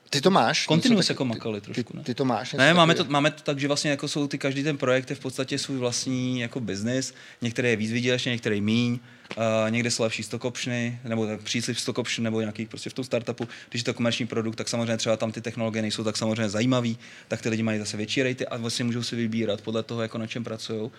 ty 0.10 0.22
to 0.22 0.32
máš? 0.32 0.66
Kontinuus 0.66 1.10
jako 1.10 1.26
makali 1.26 1.62
trošku, 1.62 1.84
ty, 1.84 1.98
ne? 1.98 2.04
Ty 2.04 2.14
to 2.14 2.26
máš? 2.26 2.54
Ne, 2.54 2.74
máme 2.74 2.96
to, 2.96 3.06
máme 3.06 3.32
to 3.32 3.44
tak, 3.44 3.60
že 3.60 3.68
vlastně 3.68 3.92
jako 3.92 4.08
jsou 4.08 4.28
ty, 4.28 4.38
každý 4.38 4.64
ten 4.64 4.78
projekt 4.78 5.10
je 5.10 5.16
v 5.16 5.20
podstatě 5.20 5.60
svůj 5.60 5.78
vlastní 5.78 6.40
jako 6.40 6.60
business. 6.60 7.14
Některé 7.42 7.70
je 7.70 7.76
víc 7.76 7.92
vydělečné, 7.92 8.32
některé 8.32 8.62
míň. 8.62 9.00
Uh, 9.38 9.72
někde 9.72 9.92
jsou 9.92 10.04
lepší 10.04 10.24
stock 10.24 10.46
optiony, 10.46 11.00
nebo 11.04 11.28
příslip 11.44 11.78
stock 11.78 11.98
option, 11.98 12.24
nebo 12.24 12.40
nějaký 12.42 12.66
prostě 12.66 12.90
v 12.90 12.94
tom 12.94 13.06
startupu. 13.06 13.48
Když 13.70 13.80
je 13.80 13.86
to 13.86 13.94
komerční 13.94 14.28
produkt, 14.28 14.56
tak 14.56 14.70
samozřejmě 14.70 14.98
třeba 14.98 15.18
tam 15.18 15.32
ty 15.32 15.42
technologie 15.42 15.82
nejsou 15.82 16.04
tak 16.04 16.18
samozřejmě 16.18 16.50
zajímavý, 16.50 16.98
tak 17.28 17.42
ty 17.42 17.50
lidi 17.50 17.64
mají 17.64 17.80
zase 17.80 17.98
větší 17.98 18.24
rejty 18.24 18.48
a 18.48 18.58
vlastně 18.58 18.86
můžou 18.86 19.04
si 19.04 19.16
vybírat 19.16 19.62
podle 19.62 19.84
toho, 19.84 20.02
jako 20.02 20.18
na 20.18 20.28
čem 20.28 20.44
pracují. 20.44 20.92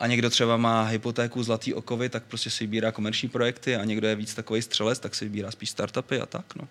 A 0.00 0.06
někdo 0.06 0.30
třeba 0.30 0.56
má 0.56 0.84
hypotéku 0.84 1.42
zlatý 1.42 1.74
okovy, 1.74 2.08
tak 2.08 2.22
prostě 2.22 2.50
si 2.50 2.64
vybírá 2.64 2.92
komerční 2.92 3.28
projekty 3.28 3.76
a 3.76 3.84
někdo 3.84 4.08
je 4.08 4.16
víc 4.16 4.34
takový 4.34 4.62
střelec, 4.62 4.98
tak 4.98 5.14
si 5.14 5.24
vybírá 5.24 5.50
spíš 5.50 5.70
startupy 5.70 6.20
a 6.20 6.26
tak. 6.26 6.56
No. 6.56 6.68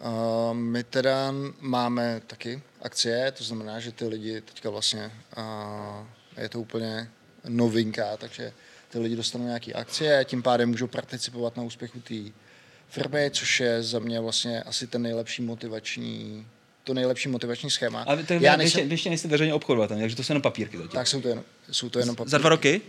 Uh, 0.00 0.56
my 0.56 0.84
teda 0.84 1.34
máme 1.60 2.20
taky 2.26 2.62
akcie, 2.82 3.32
to 3.32 3.44
znamená, 3.44 3.80
že 3.80 3.92
ty 3.92 4.06
lidi 4.06 4.40
teďka 4.40 4.70
vlastně, 4.70 5.12
uh, 5.38 6.06
je 6.42 6.48
to 6.48 6.60
úplně 6.60 7.10
novinka, 7.48 8.16
takže 8.16 8.52
ty 8.88 8.98
lidi 8.98 9.16
dostanou 9.16 9.44
nějaké 9.44 9.72
akcie 9.72 10.18
a 10.18 10.24
tím 10.24 10.42
pádem 10.42 10.68
můžou 10.68 10.86
participovat 10.86 11.56
na 11.56 11.62
úspěchu 11.62 12.00
té 12.00 12.14
firmy, 12.88 13.30
což 13.30 13.60
je 13.60 13.82
za 13.82 13.98
mě 13.98 14.20
vlastně 14.20 14.62
asi 14.62 14.86
ten 14.86 15.02
nejlepší 15.02 15.42
motivační 15.42 16.46
to 16.84 16.94
nejlepší 16.94 17.28
motivační 17.28 17.70
schéma. 17.70 18.02
Ale 18.02 18.24
je, 18.30 18.38
Já 18.40 18.56
nejsem... 18.56 18.80
ještě, 18.80 18.92
ještě 18.94 19.08
nejste 19.08 19.28
veřejně 19.28 19.54
obchodovat, 19.54 19.88
takže 19.88 20.16
to 20.16 20.22
jsou 20.22 20.32
jenom 20.32 20.42
papírky. 20.42 20.76
Zatím. 20.76 20.90
Tak 20.90 21.06
jsou 21.06 21.20
to 21.20 21.28
jenom, 21.28 21.44
jsou 21.70 21.88
to 21.88 21.98
jenom 21.98 22.16
papírky. 22.16 22.30
Za 22.30 22.38
dva 22.38 22.48
roky? 22.48 22.80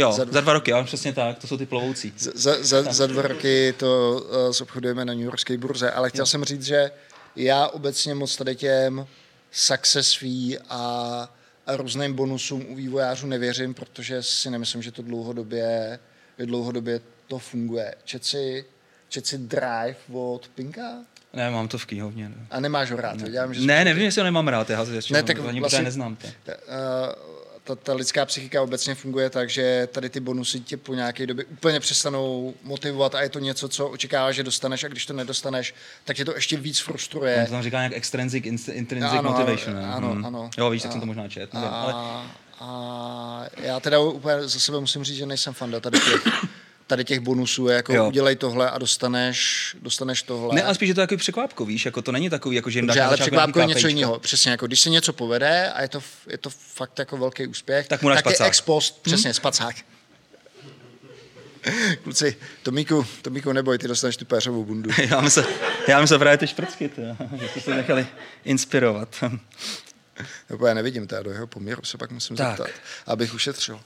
Jo, 0.00 0.12
za 0.12 0.24
dva, 0.24 0.32
za 0.32 0.40
dva 0.40 0.52
roky, 0.52 0.72
ale 0.72 0.84
přesně 0.84 1.12
tak, 1.12 1.38
to 1.38 1.46
jsou 1.46 1.56
ty 1.56 1.66
plovoucí. 1.66 2.12
Za, 2.16 2.52
za, 2.60 2.82
za 2.82 3.06
dva 3.06 3.22
roky 3.22 3.74
to 3.76 4.22
uh, 4.46 4.52
zobchodujeme 4.52 5.04
na 5.04 5.14
New 5.14 5.22
Yorkské 5.24 5.58
burze, 5.58 5.90
ale 5.90 6.10
chtěl 6.10 6.22
jo. 6.22 6.26
jsem 6.26 6.44
říct, 6.44 6.64
že 6.64 6.90
já 7.36 7.66
obecně 7.68 8.14
moc 8.14 8.36
tady 8.36 8.56
těm 8.56 9.06
success 9.50 10.14
fee 10.14 10.58
a, 10.68 11.28
a 11.66 11.76
různým 11.76 12.14
bonusům 12.14 12.66
u 12.68 12.74
vývojářů 12.74 13.26
nevěřím, 13.26 13.74
protože 13.74 14.22
si 14.22 14.50
nemyslím, 14.50 14.82
že 14.82 14.92
to 14.92 15.02
dlouhodobě, 15.02 15.98
dlouhodobě 16.38 17.00
to 17.28 17.38
funguje. 17.38 17.94
Čet 18.04 18.24
si 18.24 19.38
Drive 19.38 19.96
od 20.12 20.48
Pinka? 20.54 20.98
Ne, 21.32 21.50
mám 21.50 21.68
to 21.68 21.78
v 21.78 21.86
knihovně. 21.86 22.28
Ne. 22.28 22.46
A 22.50 22.60
nemáš 22.60 22.90
ho 22.90 22.96
rád? 22.96 23.16
Ne, 23.16 23.30
Dělám, 23.30 23.54
že 23.54 23.60
ne 23.60 23.84
nevím, 23.84 24.04
jestli 24.04 24.20
ho 24.20 24.24
nemám 24.24 24.48
rád, 24.48 24.70
já 24.70 24.86
ne, 25.10 25.22
tak 25.22 25.38
ani 25.48 25.60
vlastně, 25.60 25.82
neznám. 25.82 26.16
To. 26.16 26.26
Uh, 26.26 27.39
ta, 27.70 27.82
ta 27.82 27.94
lidská 27.94 28.26
psychika 28.26 28.62
obecně 28.62 28.94
funguje 28.94 29.30
tak, 29.30 29.50
že 29.50 29.88
tady 29.92 30.08
ty 30.10 30.20
bonusy 30.20 30.60
tě 30.60 30.76
po 30.76 30.94
nějaké 30.94 31.26
době 31.26 31.44
úplně 31.44 31.80
přestanou 31.80 32.54
motivovat 32.62 33.14
a 33.14 33.22
je 33.22 33.28
to 33.28 33.38
něco, 33.38 33.68
co 33.68 33.88
očekáváš, 33.88 34.36
že 34.36 34.42
dostaneš 34.42 34.84
a 34.84 34.88
když 34.88 35.06
to 35.06 35.12
nedostaneš, 35.12 35.74
tak 36.04 36.16
tě 36.16 36.24
to 36.24 36.34
ještě 36.34 36.56
víc 36.56 36.78
frustruje. 36.78 37.44
To 37.44 37.52
tam 37.52 37.62
říká 37.62 37.78
nějak 37.78 37.92
extrinsic, 37.92 38.44
intrinsic 38.68 39.18
ano, 39.18 39.30
motivation. 39.30 39.78
Ano, 39.78 39.92
ano, 39.92 40.08
hmm. 40.08 40.26
ano. 40.26 40.50
Jo, 40.58 40.70
víš, 40.70 40.82
tak 40.82 40.92
jsem 40.92 41.00
to 41.00 41.06
možná 41.06 41.28
čet. 41.28 41.54
Nevím, 41.54 41.68
a, 41.68 41.82
ale... 41.82 42.24
a 42.60 43.44
já 43.56 43.80
teda 43.80 43.98
úplně 43.98 44.48
za 44.48 44.60
sebe 44.60 44.80
musím 44.80 45.04
říct, 45.04 45.16
že 45.16 45.26
nejsem 45.26 45.54
fan 45.54 45.80
tady 45.80 46.00
těch 46.00 46.22
tady 46.90 47.04
těch 47.04 47.20
bonusů 47.20 47.68
je 47.68 47.76
jako 47.76 47.94
jo. 47.94 48.08
udělej 48.08 48.36
tohle 48.36 48.70
a 48.70 48.78
dostaneš, 48.78 49.76
dostaneš 49.82 50.22
tohle. 50.22 50.54
Ne, 50.54 50.62
ale 50.62 50.74
spíš 50.74 50.88
je 50.88 50.94
to 50.94 51.00
takový 51.00 51.18
překvápko, 51.18 51.64
víš, 51.64 51.84
jako 51.84 52.02
to 52.02 52.12
není 52.12 52.30
takový, 52.30 52.56
jako 52.56 52.70
že 52.70 52.78
jim 52.78 52.86
dáš 52.86 52.96
ale 52.98 53.16
překvápko 53.16 53.60
je 53.60 53.66
něco 53.66 53.88
jiného, 53.88 54.18
přesně, 54.18 54.50
jako 54.50 54.66
když 54.66 54.80
se 54.80 54.90
něco 54.90 55.12
povede 55.12 55.70
a 55.70 55.82
je 55.82 55.88
to, 55.88 56.02
je 56.26 56.38
to 56.38 56.50
fakt 56.50 56.98
jako 56.98 57.16
velký 57.16 57.46
úspěch, 57.46 57.88
tak, 57.88 58.02
mu 58.02 58.08
tak 58.08 58.26
je 58.26 58.46
ex 58.46 58.60
post, 58.60 58.94
hmm? 58.94 59.02
přesně, 59.02 59.28
hmm? 59.28 59.34
spacák. 59.34 59.76
Kluci, 62.02 62.36
Tomíku, 62.62 63.06
Tomíku, 63.22 63.52
neboj, 63.52 63.78
ty 63.78 63.88
dostaneš 63.88 64.16
tu 64.16 64.24
péřovou 64.24 64.64
bundu. 64.64 64.90
já 65.10 65.20
myslím, 65.20 65.44
já 65.88 66.00
myslím 66.00 66.18
právě 66.18 66.38
ty 66.38 66.46
šprcky, 66.46 66.90
že 67.40 67.48
jste 67.48 67.60
se 67.60 67.74
nechali 67.74 68.06
inspirovat. 68.44 69.24
Nebo 70.50 70.66
já 70.66 70.74
nevidím 70.74 71.06
teda 71.06 71.22
do 71.22 71.30
jeho 71.30 71.46
poměru, 71.46 71.82
se 71.84 71.98
pak 71.98 72.10
musím 72.10 72.36
tak. 72.36 72.56
zeptat, 72.56 72.70
abych 73.06 73.34
ušetřil. 73.34 73.80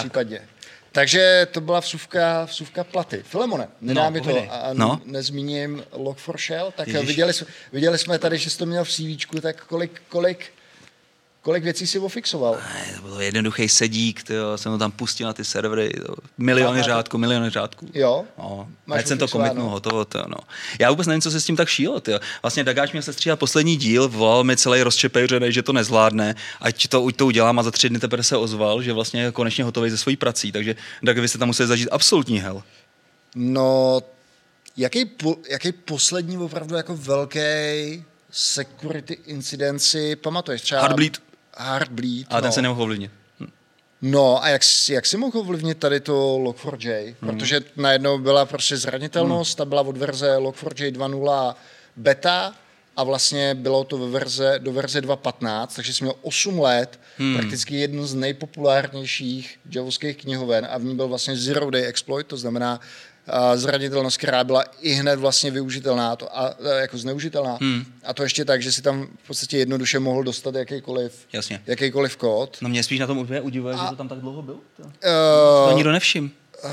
Případně. 0.00 0.48
Takže 0.92 1.46
to 1.52 1.60
byla 1.60 1.80
vsuvka, 1.80 2.44
vsuvka 2.44 2.84
platy. 2.84 3.22
Filemone, 3.26 3.68
nedá 3.80 4.04
no, 4.04 4.10
mi 4.10 4.20
to 4.20 4.38
a 4.50 4.70
no. 4.72 5.00
nezmíním 5.04 5.84
Log4Shell, 5.92 6.72
tak 6.72 6.88
viděli, 6.88 7.32
viděli 7.72 7.98
jsme 7.98 8.18
tady, 8.18 8.38
že 8.38 8.50
jsi 8.50 8.58
to 8.58 8.66
měl 8.66 8.84
v 8.84 8.90
CV, 8.90 9.40
tak 9.42 9.64
kolik, 9.64 10.02
kolik 10.08 10.52
Kolik 11.48 11.64
věcí 11.64 11.86
si 11.86 11.98
ofixoval? 11.98 12.54
Ne, 12.54 12.94
to 12.96 13.08
byl 13.08 13.20
jednoduchý 13.20 13.68
sedík, 13.68 14.22
tyjo, 14.22 14.58
jsem 14.58 14.72
to 14.72 14.78
tam 14.78 14.92
pustil 14.92 15.26
na 15.26 15.32
ty 15.32 15.44
servery, 15.44 15.90
to, 16.06 16.14
miliony 16.38 16.82
řádků, 16.82 17.18
miliony 17.18 17.50
řádků. 17.50 17.90
Jo? 17.94 18.24
No, 18.38 18.68
Máš 18.86 19.06
jsem 19.06 19.18
to 19.18 19.28
komitnul, 19.28 19.64
no. 19.64 19.70
hotovo, 19.70 20.04
to, 20.04 20.24
no. 20.28 20.36
Já 20.78 20.90
vůbec 20.90 21.06
nevím, 21.06 21.20
co 21.20 21.30
se 21.30 21.40
s 21.40 21.44
tím 21.44 21.56
tak 21.56 21.68
šílo, 21.68 22.00
tyjo. 22.00 22.20
Vlastně 22.42 22.64
Dagáč 22.64 22.92
měl 22.92 23.02
se 23.02 23.12
stříhat 23.12 23.38
poslední 23.38 23.76
díl, 23.76 24.08
volal 24.08 24.44
mi 24.44 24.56
celý 24.56 24.82
rozčepejřený, 24.82 25.52
že 25.52 25.62
to 25.62 25.72
nezvládne, 25.72 26.34
ať 26.60 26.88
to, 26.88 27.08
to 27.16 27.26
udělám 27.26 27.58
a 27.58 27.62
za 27.62 27.70
tři 27.70 27.88
dny 27.88 27.98
teprve 27.98 28.22
se 28.22 28.36
ozval, 28.36 28.82
že 28.82 28.92
vlastně 28.92 29.22
je 29.22 29.32
konečně 29.32 29.64
hotový 29.64 29.90
ze 29.90 29.98
svojí 29.98 30.16
prací, 30.16 30.52
takže 30.52 30.76
Dag, 31.02 31.18
vy 31.18 31.28
jste 31.28 31.38
tam 31.38 31.48
museli 31.48 31.66
zažít 31.66 31.88
absolutní 31.92 32.40
hell. 32.40 32.62
No, 33.34 34.00
jaký, 34.76 35.04
po, 35.04 35.36
jaký 35.50 35.72
poslední 35.72 36.38
opravdu 36.38 36.76
jako 36.76 36.96
velký 36.96 37.40
security 38.30 39.18
incidenci 39.26 40.16
pamatuješ? 40.16 40.62
Třeba... 40.62 40.80
Heartbleed. 41.58 42.18
Heartbleed. 42.18 42.26
A 42.30 42.34
no. 42.34 42.42
ten 42.42 42.52
se 42.52 42.62
nemohl 42.62 42.82
ovlivnit. 42.82 43.10
Hm. 43.40 43.50
No 44.02 44.44
a 44.44 44.48
jak, 44.48 44.62
jak 44.88 45.06
si 45.06 45.16
mohl 45.16 45.38
ovlivnit 45.38 45.78
tady 45.78 46.00
to 46.00 46.38
Log4j? 46.38 47.14
Hmm. 47.20 47.30
Protože 47.30 47.60
najednou 47.76 48.18
byla 48.18 48.46
prostě 48.46 48.76
zranitelnost, 48.76 49.50
hmm. 49.50 49.56
ta 49.56 49.68
byla 49.68 49.82
od 49.82 49.96
verze 49.96 50.36
Log4j 50.36 50.92
2.0 50.92 51.54
beta 51.96 52.54
a 52.96 53.04
vlastně 53.04 53.54
bylo 53.54 53.84
to 53.84 53.98
ve 53.98 54.08
verze, 54.08 54.54
do 54.58 54.72
verze 54.72 55.00
2.15, 55.00 55.68
takže 55.76 55.94
jsme 55.94 56.04
měl 56.04 56.14
8 56.22 56.60
let, 56.60 57.00
hmm. 57.18 57.36
prakticky 57.36 57.76
jeden 57.76 58.06
z 58.06 58.14
nejpopulárnějších 58.14 59.58
javovských 59.70 60.16
knihoven 60.16 60.68
a 60.70 60.78
v 60.78 60.84
ní 60.84 60.96
byl 60.96 61.08
vlastně 61.08 61.36
Zero 61.36 61.70
Day 61.70 61.84
Exploit, 61.84 62.26
to 62.26 62.36
znamená 62.36 62.80
zranitelnost, 63.54 64.16
která 64.16 64.44
byla 64.44 64.64
i 64.80 64.92
hned 64.92 65.18
vlastně 65.18 65.50
využitelná 65.50 66.16
to, 66.16 66.38
a, 66.38 66.54
jako 66.80 66.98
zneužitelná. 66.98 67.58
Hmm. 67.60 67.84
A 68.04 68.14
to 68.14 68.22
ještě 68.22 68.44
tak, 68.44 68.62
že 68.62 68.72
si 68.72 68.82
tam 68.82 69.08
v 69.22 69.26
podstatě 69.26 69.58
jednoduše 69.58 69.98
mohl 69.98 70.22
dostat 70.22 70.54
jakýkoliv, 70.54 71.26
Jasně. 71.32 71.62
jakýkoliv 71.66 72.16
kód. 72.16 72.58
No 72.60 72.68
mě 72.68 72.82
spíš 72.82 73.00
na 73.00 73.06
tom 73.06 73.18
úplně 73.18 73.40
udivuje, 73.40 73.74
a, 73.74 73.84
že 73.84 73.90
to 73.90 73.96
tam 73.96 74.08
tak 74.08 74.18
dlouho 74.18 74.42
bylo. 74.42 74.58
To, 74.76 74.82
uh, 74.82 75.70
to 75.70 75.74
nikdo 75.74 75.92
nevšim. 75.92 76.30
Uh, 76.64 76.70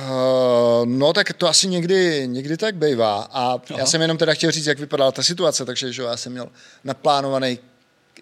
no 0.85 1.13
tak 1.13 1.33
to 1.33 1.47
asi 1.47 1.67
někdy, 1.67 2.23
někdy 2.27 2.57
tak 2.57 2.75
bývá. 2.75 3.21
A 3.21 3.41
Aha. 3.43 3.61
já 3.77 3.85
jsem 3.85 4.01
jenom 4.01 4.17
teda 4.17 4.33
chtěl 4.33 4.51
říct, 4.51 4.65
jak 4.65 4.79
vypadala 4.79 5.11
ta 5.11 5.23
situace, 5.23 5.65
takže 5.65 5.93
že 5.93 6.01
já 6.01 6.17
jsem 6.17 6.31
měl 6.31 6.49
naplánovaný 6.83 7.59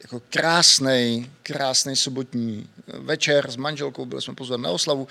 jako 0.04 0.22
krásný, 0.30 1.32
krásný 1.44 1.96
sobotní 1.96 2.68
večer 2.88 3.52
s 3.52 3.56
manželkou, 3.56 4.06
byli 4.06 4.22
jsme 4.22 4.36
pozvat 4.36 4.60
na 4.60 4.70
oslavu. 4.70 5.08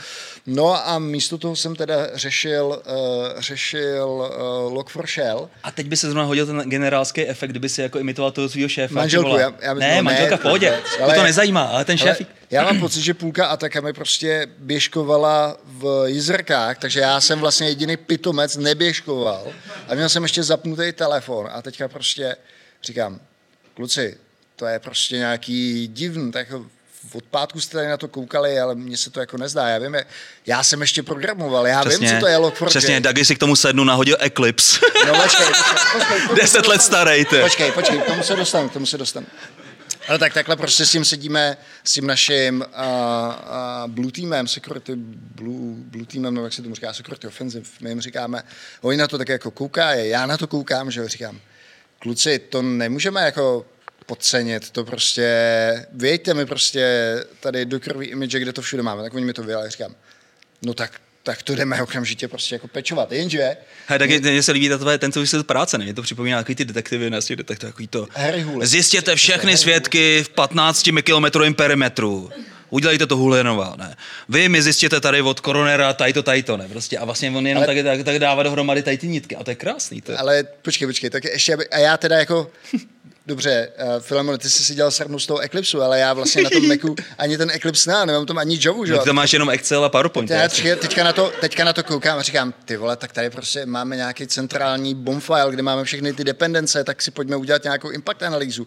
No 0.47 0.89
a 0.89 0.99
místo 0.99 1.39
toho 1.39 1.57
jsem 1.57 1.77
teda 1.77 1.95
řešil, 2.15 2.83
uh, 2.87 3.41
řešil 3.41 4.09
uh, 4.09 4.79
Log4Shell. 4.79 5.49
A 5.63 5.71
teď 5.71 5.87
by 5.87 5.97
se 5.97 6.07
zrovna 6.07 6.25
hodil 6.25 6.47
ten 6.47 6.59
generálský 6.59 7.29
efekt, 7.29 7.51
kdyby 7.51 7.69
si 7.69 7.83
jako 7.83 7.99
imitoval 7.99 8.33
toho 8.33 8.49
svého 8.49 8.69
šéfa. 8.69 8.95
Manželku, 8.95 9.37
já, 9.37 9.55
já 9.61 9.75
ne, 9.75 9.97
no, 9.97 10.03
manželka 10.03 10.31
ne, 10.31 10.37
v 10.37 10.43
pohodě, 10.43 10.83
ale, 11.03 11.15
to, 11.15 11.21
to 11.21 11.27
nezajímá, 11.27 11.63
ale 11.63 11.85
ten 11.85 11.99
šéf... 11.99 12.23
Já 12.51 12.65
mám 12.65 12.81
pocit, 12.81 13.03
že 13.03 13.15
půlka 13.15 13.47
Ataka 13.47 13.81
mi 13.81 13.93
prostě 13.93 14.47
běžkovala 14.59 15.57
v 15.65 16.05
jizrkách, 16.07 16.79
takže 16.79 17.01
já 17.01 17.21
jsem 17.21 17.41
vlastně 17.41 17.69
jediný 17.69 17.97
pitomec 17.97 18.57
neběžkoval 18.57 19.47
a 19.89 19.95
měl 19.95 20.09
jsem 20.09 20.23
ještě 20.23 20.43
zapnutý 20.43 20.93
telefon 20.93 21.49
a 21.53 21.63
teďka 21.63 21.89
prostě 21.89 22.37
říkám, 22.83 23.21
kluci, 23.75 24.17
to 24.63 24.67
je 24.67 24.79
prostě 24.79 25.17
nějaký 25.17 25.89
divný, 25.89 26.33
tak 26.33 26.49
od 27.13 27.25
pátku 27.25 27.61
jste 27.61 27.73
tady 27.73 27.89
na 27.89 27.97
to 27.97 28.09
koukali, 28.09 28.61
ale 28.61 28.75
mně 28.75 28.97
se 28.97 29.11
to 29.11 29.21
jako 29.21 29.37
nezdá. 29.37 29.69
Já 29.69 29.79
vím, 29.79 29.97
já 30.47 30.63
jsem 30.63 30.81
ještě 30.81 31.03
programoval, 31.03 31.67
já 31.67 31.81
přesně, 31.81 32.07
vím, 32.07 32.17
co 32.17 32.21
to 32.21 32.27
je 32.27 32.39
Log4j. 32.39 32.67
Přesně, 32.67 33.01
Dagi 33.01 33.25
si 33.25 33.37
k 33.37 33.39
tomu 33.39 33.57
sednu, 33.57 33.85
nahodil 33.85 34.17
Eclipse. 34.21 34.81
No 35.07 35.23
počkej, 35.23 35.47
počkej, 35.47 36.21
počkej 36.21 36.37
Deset 36.41 36.67
let 36.67 36.83
starý, 36.83 37.25
ty. 37.25 37.41
Počkej, 37.41 37.73
počkej, 37.73 37.99
k 37.99 38.05
tomu 38.05 38.23
se 38.23 38.37
dostanu, 38.37 38.69
k 38.69 38.73
tomu 38.73 38.87
se 38.87 38.99
dostanu. 38.99 39.27
Ale 40.09 40.19
tak 40.19 40.35
takhle 40.35 40.57
prostě 40.57 40.87
s 40.87 40.91
tím 40.91 41.05
sedíme, 41.05 41.57
s 41.85 41.93
tím 41.93 42.07
naším 42.07 42.61
uh, 42.61 42.67
uh, 42.67 43.91
blue 43.91 44.13
teamem, 44.13 44.49
security 44.49 44.93
blue, 44.97 45.75
blue 45.77 46.07
teamem, 46.07 46.35
nebo 46.35 46.47
jak 46.47 46.53
se 46.53 46.63
tomu 46.63 46.75
říká, 46.75 46.93
security 46.93 47.27
offensive, 47.27 47.65
my 47.81 47.91
jim 47.91 48.01
říkáme, 48.01 48.43
oni 48.81 48.97
na 48.97 49.09
to 49.09 49.19
tak 49.19 49.29
jako 49.29 49.51
koukají, 49.51 50.09
já 50.09 50.27
na 50.27 50.37
to 50.37 50.47
koukám, 50.47 50.91
že 50.91 51.01
jo, 51.01 51.09
říkám, 51.09 51.41
kluci, 51.99 52.39
to 52.39 52.63
nemůžeme 52.63 53.21
jako 53.21 53.67
podcenit, 54.05 54.71
to 54.71 54.85
prostě, 54.85 55.87
vějte 55.93 56.35
mi 56.35 56.47
prostě 56.47 57.15
tady 57.41 57.65
do 57.65 57.81
krví 57.81 58.07
image, 58.07 58.39
kde 58.39 58.53
to 58.53 58.63
všude 58.63 58.83
máme, 58.83 59.03
tak 59.03 59.15
oni 59.15 59.25
mi 59.25 59.33
to 59.33 59.43
vyjeli, 59.43 59.71
říkám, 59.71 59.95
no 60.63 60.75
tak 60.75 61.01
tak 61.23 61.43
to 61.43 61.55
jdeme 61.55 61.83
okamžitě 61.83 62.29
prostě 62.29 62.55
jako 62.55 62.69
pečovat. 62.69 63.13
Jenže... 63.13 63.57
Hej, 63.87 63.99
tak 63.99 64.11
mně 64.11 64.43
se 64.43 64.53
líbí 64.53 64.69
ta 64.69 64.79
tvoje, 64.79 64.99
ten, 64.99 65.13
co 65.13 65.27
se 65.27 65.43
práce, 65.43 65.79
ne? 65.79 65.85
Mě 65.85 65.95
to 65.95 66.03
připomíná 66.03 66.39
takový 66.39 66.55
ty 66.55 66.65
detektivy, 66.65 67.11
ne? 67.11 67.19
Detektivy, 67.37 67.71
takový 67.71 67.89
to. 67.89 68.09
Zjistěte 68.63 69.17
všechny 69.17 69.57
svědky 69.57 70.25
v 70.25 70.29
15 70.29 70.89
kilometrovém 71.03 71.55
perimetru. 71.55 72.31
Udělejte 72.71 73.07
to 73.07 73.17
Hulinová, 73.17 73.75
ne? 73.79 73.97
Vy 74.29 74.49
mi 74.49 74.63
zjistěte 74.63 75.01
tady 75.01 75.23
od 75.23 75.41
koronera 75.41 75.93
tady 75.93 76.13
to, 76.13 76.23
tady 76.23 76.43
to, 76.43 76.57
ne? 76.57 76.69
Prostě 76.69 76.99
a 76.99 77.05
vlastně 77.05 77.31
on 77.31 77.47
jenom 77.47 77.65
ale, 77.65 77.75
tak, 77.75 77.85
tak, 77.85 78.05
tak, 78.05 78.19
dává 78.19 78.43
dohromady 78.43 78.83
tady 78.83 78.99
ty 78.99 79.09
nitky 79.09 79.37
a 79.37 79.45
to 79.45 79.51
je 79.51 79.55
krásný. 79.55 80.01
To 80.01 80.13
je. 80.13 80.19
Ale 80.19 80.45
počkej, 80.63 80.87
počkej, 80.87 81.11
tak 81.11 81.25
ještě, 81.25 81.57
a 81.71 81.79
já 81.79 81.97
teda 81.97 82.19
jako 82.19 82.51
Dobře, 83.27 83.69
uh, 83.97 84.03
Filemon, 84.03 84.39
ty 84.39 84.51
jsi 84.51 84.65
si 84.65 84.75
dělal 84.75 84.91
srnu 84.91 85.19
z 85.19 85.27
toho 85.27 85.39
Eclipseu, 85.39 85.81
ale 85.81 85.99
já 85.99 86.13
vlastně 86.13 86.43
na 86.43 86.51
tom 86.51 86.69
Macu 86.69 86.95
ani 87.19 87.39
ten 87.39 87.51
Eclipse 87.51 87.91
nemám, 87.91 88.07
nemám 88.07 88.27
tam 88.27 88.39
ani 88.39 88.59
Javu, 88.65 88.85
že 88.85 88.93
jo? 88.93 88.99
Ty 88.99 89.13
máš 89.13 89.33
jenom 89.33 89.51
Excel 89.51 89.85
a 89.85 89.89
PowerPoint. 89.89 90.31
Já 90.31 90.49
teďka, 90.49 90.77
teďka, 90.77 91.05
na 91.05 91.13
to, 91.13 91.33
teďka 91.41 91.65
na 91.65 91.73
to 91.73 91.83
koukám 91.83 92.19
a 92.19 92.23
říkám, 92.23 92.55
ty 92.65 92.77
vole, 92.77 92.97
tak 92.97 93.13
tady 93.13 93.31
prostě 93.31 93.67
máme 93.67 93.97
nějaký 93.97 94.27
centrální 94.27 94.95
bomb 94.95 95.25
file, 95.25 95.51
kde 95.51 95.63
máme 95.63 95.85
všechny 95.85 96.13
ty 96.13 96.25
dependence, 96.25 96.85
tak 96.85 97.03
si 97.03 97.11
pojďme 97.11 97.37
udělat 97.37 97.65
nějakou 97.65 97.91
impact 97.91 98.23
analýzu. 98.23 98.67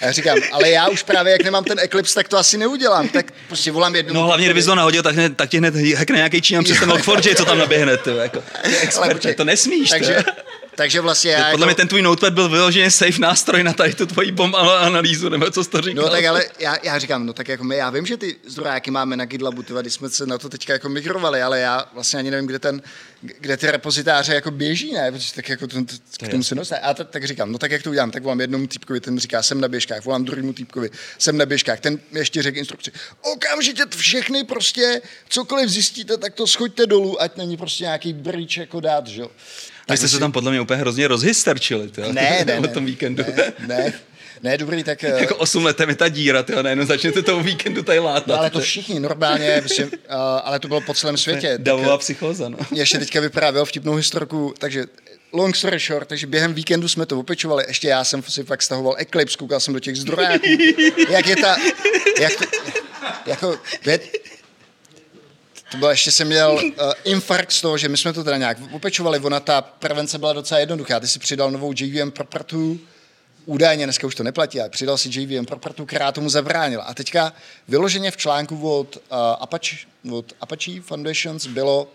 A 0.00 0.04
já 0.04 0.12
říkám, 0.12 0.38
ale 0.52 0.70
já 0.70 0.88
už 0.88 1.02
právě, 1.02 1.32
jak 1.32 1.44
nemám 1.44 1.64
ten 1.64 1.78
Eclipse, 1.78 2.14
tak 2.14 2.28
to 2.28 2.38
asi 2.38 2.58
neudělám, 2.58 3.08
tak 3.08 3.26
prostě 3.48 3.72
volám 3.72 3.96
jednu. 3.96 4.14
No 4.14 4.26
hlavně, 4.26 4.46
kdyby 4.46 4.62
to 4.62 4.74
nahodil, 4.74 5.02
tak, 5.02 5.14
hned, 5.14 5.36
tak 5.36 5.50
ti 5.50 5.58
hned 5.58 5.74
hackne 5.74 6.16
nějaký 6.16 6.42
Číňan 6.42 6.64
přes 6.64 6.80
ten 6.80 6.90
Log4j, 6.90 7.34
co 7.34 7.44
tam 7.44 7.58
naběhne, 7.58 7.96
ty, 7.96 8.16
jako. 8.16 8.42
Expert, 8.82 9.24
ale, 9.24 9.34
to 9.34 9.44
nesmíš, 9.44 9.90
takže, 9.90 10.24
takže 10.74 11.00
vlastně 11.00 11.30
já 11.30 11.50
Podle 11.50 11.50
jako... 11.50 11.64
mě 11.66 11.74
ten 11.74 11.88
tvůj 11.88 12.02
notepad 12.02 12.32
byl 12.32 12.48
vyloženě 12.48 12.90
safe 12.90 13.18
nástroj 13.18 13.62
na 13.62 13.72
tady 13.72 13.94
tu 13.94 14.06
tvoji 14.06 14.32
bomb 14.32 14.54
analýzu, 14.54 15.28
nebo 15.28 15.50
co 15.50 15.64
jsi 15.64 15.70
to 15.70 15.80
říkal? 15.80 16.04
No 16.04 16.10
tak 16.10 16.24
ale 16.24 16.44
já, 16.58 16.76
já 16.82 16.98
říkám, 16.98 17.26
no 17.26 17.32
tak 17.32 17.48
jako 17.48 17.64
my, 17.64 17.76
já 17.76 17.90
vím, 17.90 18.06
že 18.06 18.16
ty 18.16 18.36
zdrojáky 18.46 18.90
máme 18.90 19.16
na 19.16 19.24
GitLabu, 19.24 19.62
tyva, 19.62 19.80
když 19.80 19.94
jsme 19.94 20.10
se 20.10 20.26
na 20.26 20.38
to 20.38 20.48
teďka 20.48 20.72
jako 20.72 20.88
migrovali, 20.88 21.42
ale 21.42 21.60
já 21.60 21.84
vlastně 21.94 22.18
ani 22.18 22.30
nevím, 22.30 22.46
kde 22.46 22.58
ten, 22.58 22.82
kde 23.20 23.56
ty 23.56 23.70
repozitáře 23.70 24.34
jako 24.34 24.50
běží, 24.50 24.92
ne, 24.92 25.12
protože 25.12 25.34
tak 25.34 25.48
jako 25.48 25.66
to, 25.66 25.84
to, 25.84 26.26
k 26.26 26.28
tomu 26.28 26.44
se 26.44 26.54
dostane. 26.54 26.80
A 26.80 26.94
tak, 26.94 27.10
tak 27.10 27.24
říkám, 27.24 27.52
no 27.52 27.58
tak 27.58 27.70
jak 27.70 27.82
to 27.82 27.90
udělám, 27.90 28.10
tak 28.10 28.22
volám 28.22 28.40
jednomu 28.40 28.66
týpkovi, 28.66 29.00
ten 29.00 29.18
říká, 29.18 29.42
jsem 29.42 29.60
na 29.60 29.68
běžkách, 29.68 30.04
volám 30.04 30.24
druhému 30.24 30.52
týpkovi, 30.52 30.90
jsem 31.18 31.36
na 31.36 31.46
běžkách, 31.46 31.80
ten 31.80 31.98
ještě 32.12 32.42
řekl 32.42 32.58
instrukci, 32.58 32.92
okamžitě 33.20 33.82
všechny 33.96 34.44
prostě, 34.44 35.00
cokoliv 35.28 35.68
zjistíte, 35.68 36.16
tak 36.16 36.34
to 36.34 36.46
schoďte 36.46 36.86
dolů, 36.86 37.22
ať 37.22 37.36
není 37.36 37.56
prostě 37.56 37.84
nějaký 37.84 38.12
breach 38.12 38.56
jako 38.56 38.80
dát, 38.80 39.06
že 39.06 39.20
jo. 39.20 39.30
Tak 39.86 39.98
jste 39.98 40.08
se 40.08 40.18
tam 40.18 40.32
podle 40.32 40.50
mě 40.50 40.60
úplně 40.60 40.80
hrozně 40.80 41.08
rozhysterčili, 41.08 41.88
tyjo, 41.88 42.12
Ne, 42.12 42.44
ne, 42.46 42.60
ne. 42.60 42.68
tom 42.68 42.84
víkendu. 42.84 43.24
Ne, 43.36 43.52
ne, 43.66 43.92
ne, 44.42 44.58
dobrý, 44.58 44.84
tak... 44.84 45.04
eh, 45.04 45.20
jako 45.20 45.36
8 45.36 45.64
let 45.64 45.80
je 45.88 45.94
ta 45.94 46.08
díra, 46.08 46.42
tyjo, 46.42 46.62
najednou 46.62 46.86
začnete 46.86 47.22
toho 47.22 47.42
víkendu 47.42 47.82
tady 47.82 47.98
látat. 47.98 48.26
No, 48.26 48.38
ale 48.38 48.50
to 48.50 48.60
všichni 48.60 49.00
normálně, 49.00 49.60
myslím, 49.62 49.86
uh, 49.86 49.92
ale 50.44 50.58
to 50.58 50.68
bylo 50.68 50.80
po 50.80 50.94
celém 50.94 51.16
světě. 51.16 51.48
Tak, 51.48 51.62
Davová 51.62 51.98
psychóza, 51.98 52.48
no. 52.48 52.58
ještě 52.74 52.98
teďka 52.98 53.20
vyprávěl 53.20 53.64
vtipnou 53.64 53.94
historku, 53.94 54.54
takže 54.58 54.84
long 55.32 55.56
story 55.56 55.78
short, 55.78 56.08
takže 56.08 56.26
během 56.26 56.54
víkendu 56.54 56.88
jsme 56.88 57.06
to 57.06 57.20
opečovali, 57.20 57.64
ještě 57.68 57.88
já 57.88 58.04
jsem 58.04 58.22
si 58.22 58.44
fakt 58.44 58.62
stahoval 58.62 58.94
Eclipse, 58.98 59.36
koukal 59.38 59.60
jsem 59.60 59.74
do 59.74 59.80
těch 59.80 59.96
zdrojáků, 59.96 60.48
jak 61.10 61.26
je 61.26 61.36
ta, 61.36 61.56
jak 62.20 62.32
to, 62.36 62.44
jako, 63.26 63.58
to 65.70 65.76
bylo, 65.76 65.90
ještě 65.90 66.10
jsem 66.10 66.26
měl 66.26 66.52
uh, 66.52 66.92
infarkt 67.04 67.52
z 67.52 67.60
toho, 67.60 67.78
že 67.78 67.88
my 67.88 67.96
jsme 67.96 68.12
to 68.12 68.24
teda 68.24 68.36
nějak 68.36 68.58
opečovali, 68.72 69.18
ona 69.18 69.40
ta 69.40 69.62
prevence 69.62 70.18
byla 70.18 70.32
docela 70.32 70.60
jednoduchá, 70.60 71.00
ty 71.00 71.08
si 71.08 71.18
přidal 71.18 71.50
novou 71.50 71.72
JVM 71.76 72.10
propertu, 72.10 72.80
údajně 73.46 73.84
dneska 73.86 74.06
už 74.06 74.14
to 74.14 74.22
neplatí, 74.22 74.60
ale 74.60 74.70
přidal 74.70 74.98
si 74.98 75.08
JVM 75.20 75.44
propertu, 75.44 75.86
která 75.86 76.12
tomu 76.12 76.28
zabránila. 76.28 76.84
A 76.84 76.94
teďka 76.94 77.32
vyloženě 77.68 78.10
v 78.10 78.16
článku 78.16 78.78
od, 78.78 78.96
uh, 78.96 79.02
Apache, 79.40 79.76
od 80.10 80.32
Apache 80.40 80.80
Foundations 80.80 81.46
bylo, 81.46 81.88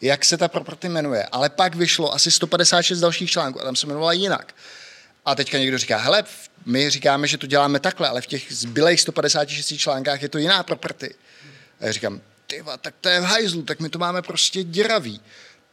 jak 0.00 0.24
se 0.24 0.36
ta 0.36 0.48
property 0.48 0.88
jmenuje, 0.88 1.26
ale 1.32 1.50
pak 1.50 1.74
vyšlo 1.74 2.14
asi 2.14 2.30
156 2.30 3.00
dalších 3.00 3.30
článků 3.30 3.60
a 3.60 3.64
tam 3.64 3.76
se 3.76 3.86
jmenovala 3.86 4.12
jinak. 4.12 4.54
A 5.24 5.34
teďka 5.34 5.58
někdo 5.58 5.78
říká, 5.78 5.98
hele, 5.98 6.24
my 6.66 6.90
říkáme, 6.90 7.26
že 7.26 7.38
to 7.38 7.46
děláme 7.46 7.80
takhle, 7.80 8.08
ale 8.08 8.20
v 8.20 8.26
těch 8.26 8.52
zbylých 8.52 9.00
156 9.00 9.74
článkách 9.76 10.22
je 10.22 10.28
to 10.28 10.38
jiná 10.38 10.62
property. 10.62 11.14
A 11.80 11.86
já 11.86 11.92
říkám, 11.92 12.20
tyva, 12.52 12.76
tak 12.76 12.94
to 13.00 13.08
je 13.08 13.20
v 13.20 13.24
hajzlu, 13.24 13.62
tak 13.62 13.80
my 13.80 13.88
to 13.88 13.98
máme 13.98 14.22
prostě 14.22 14.62
děravý. 14.62 15.20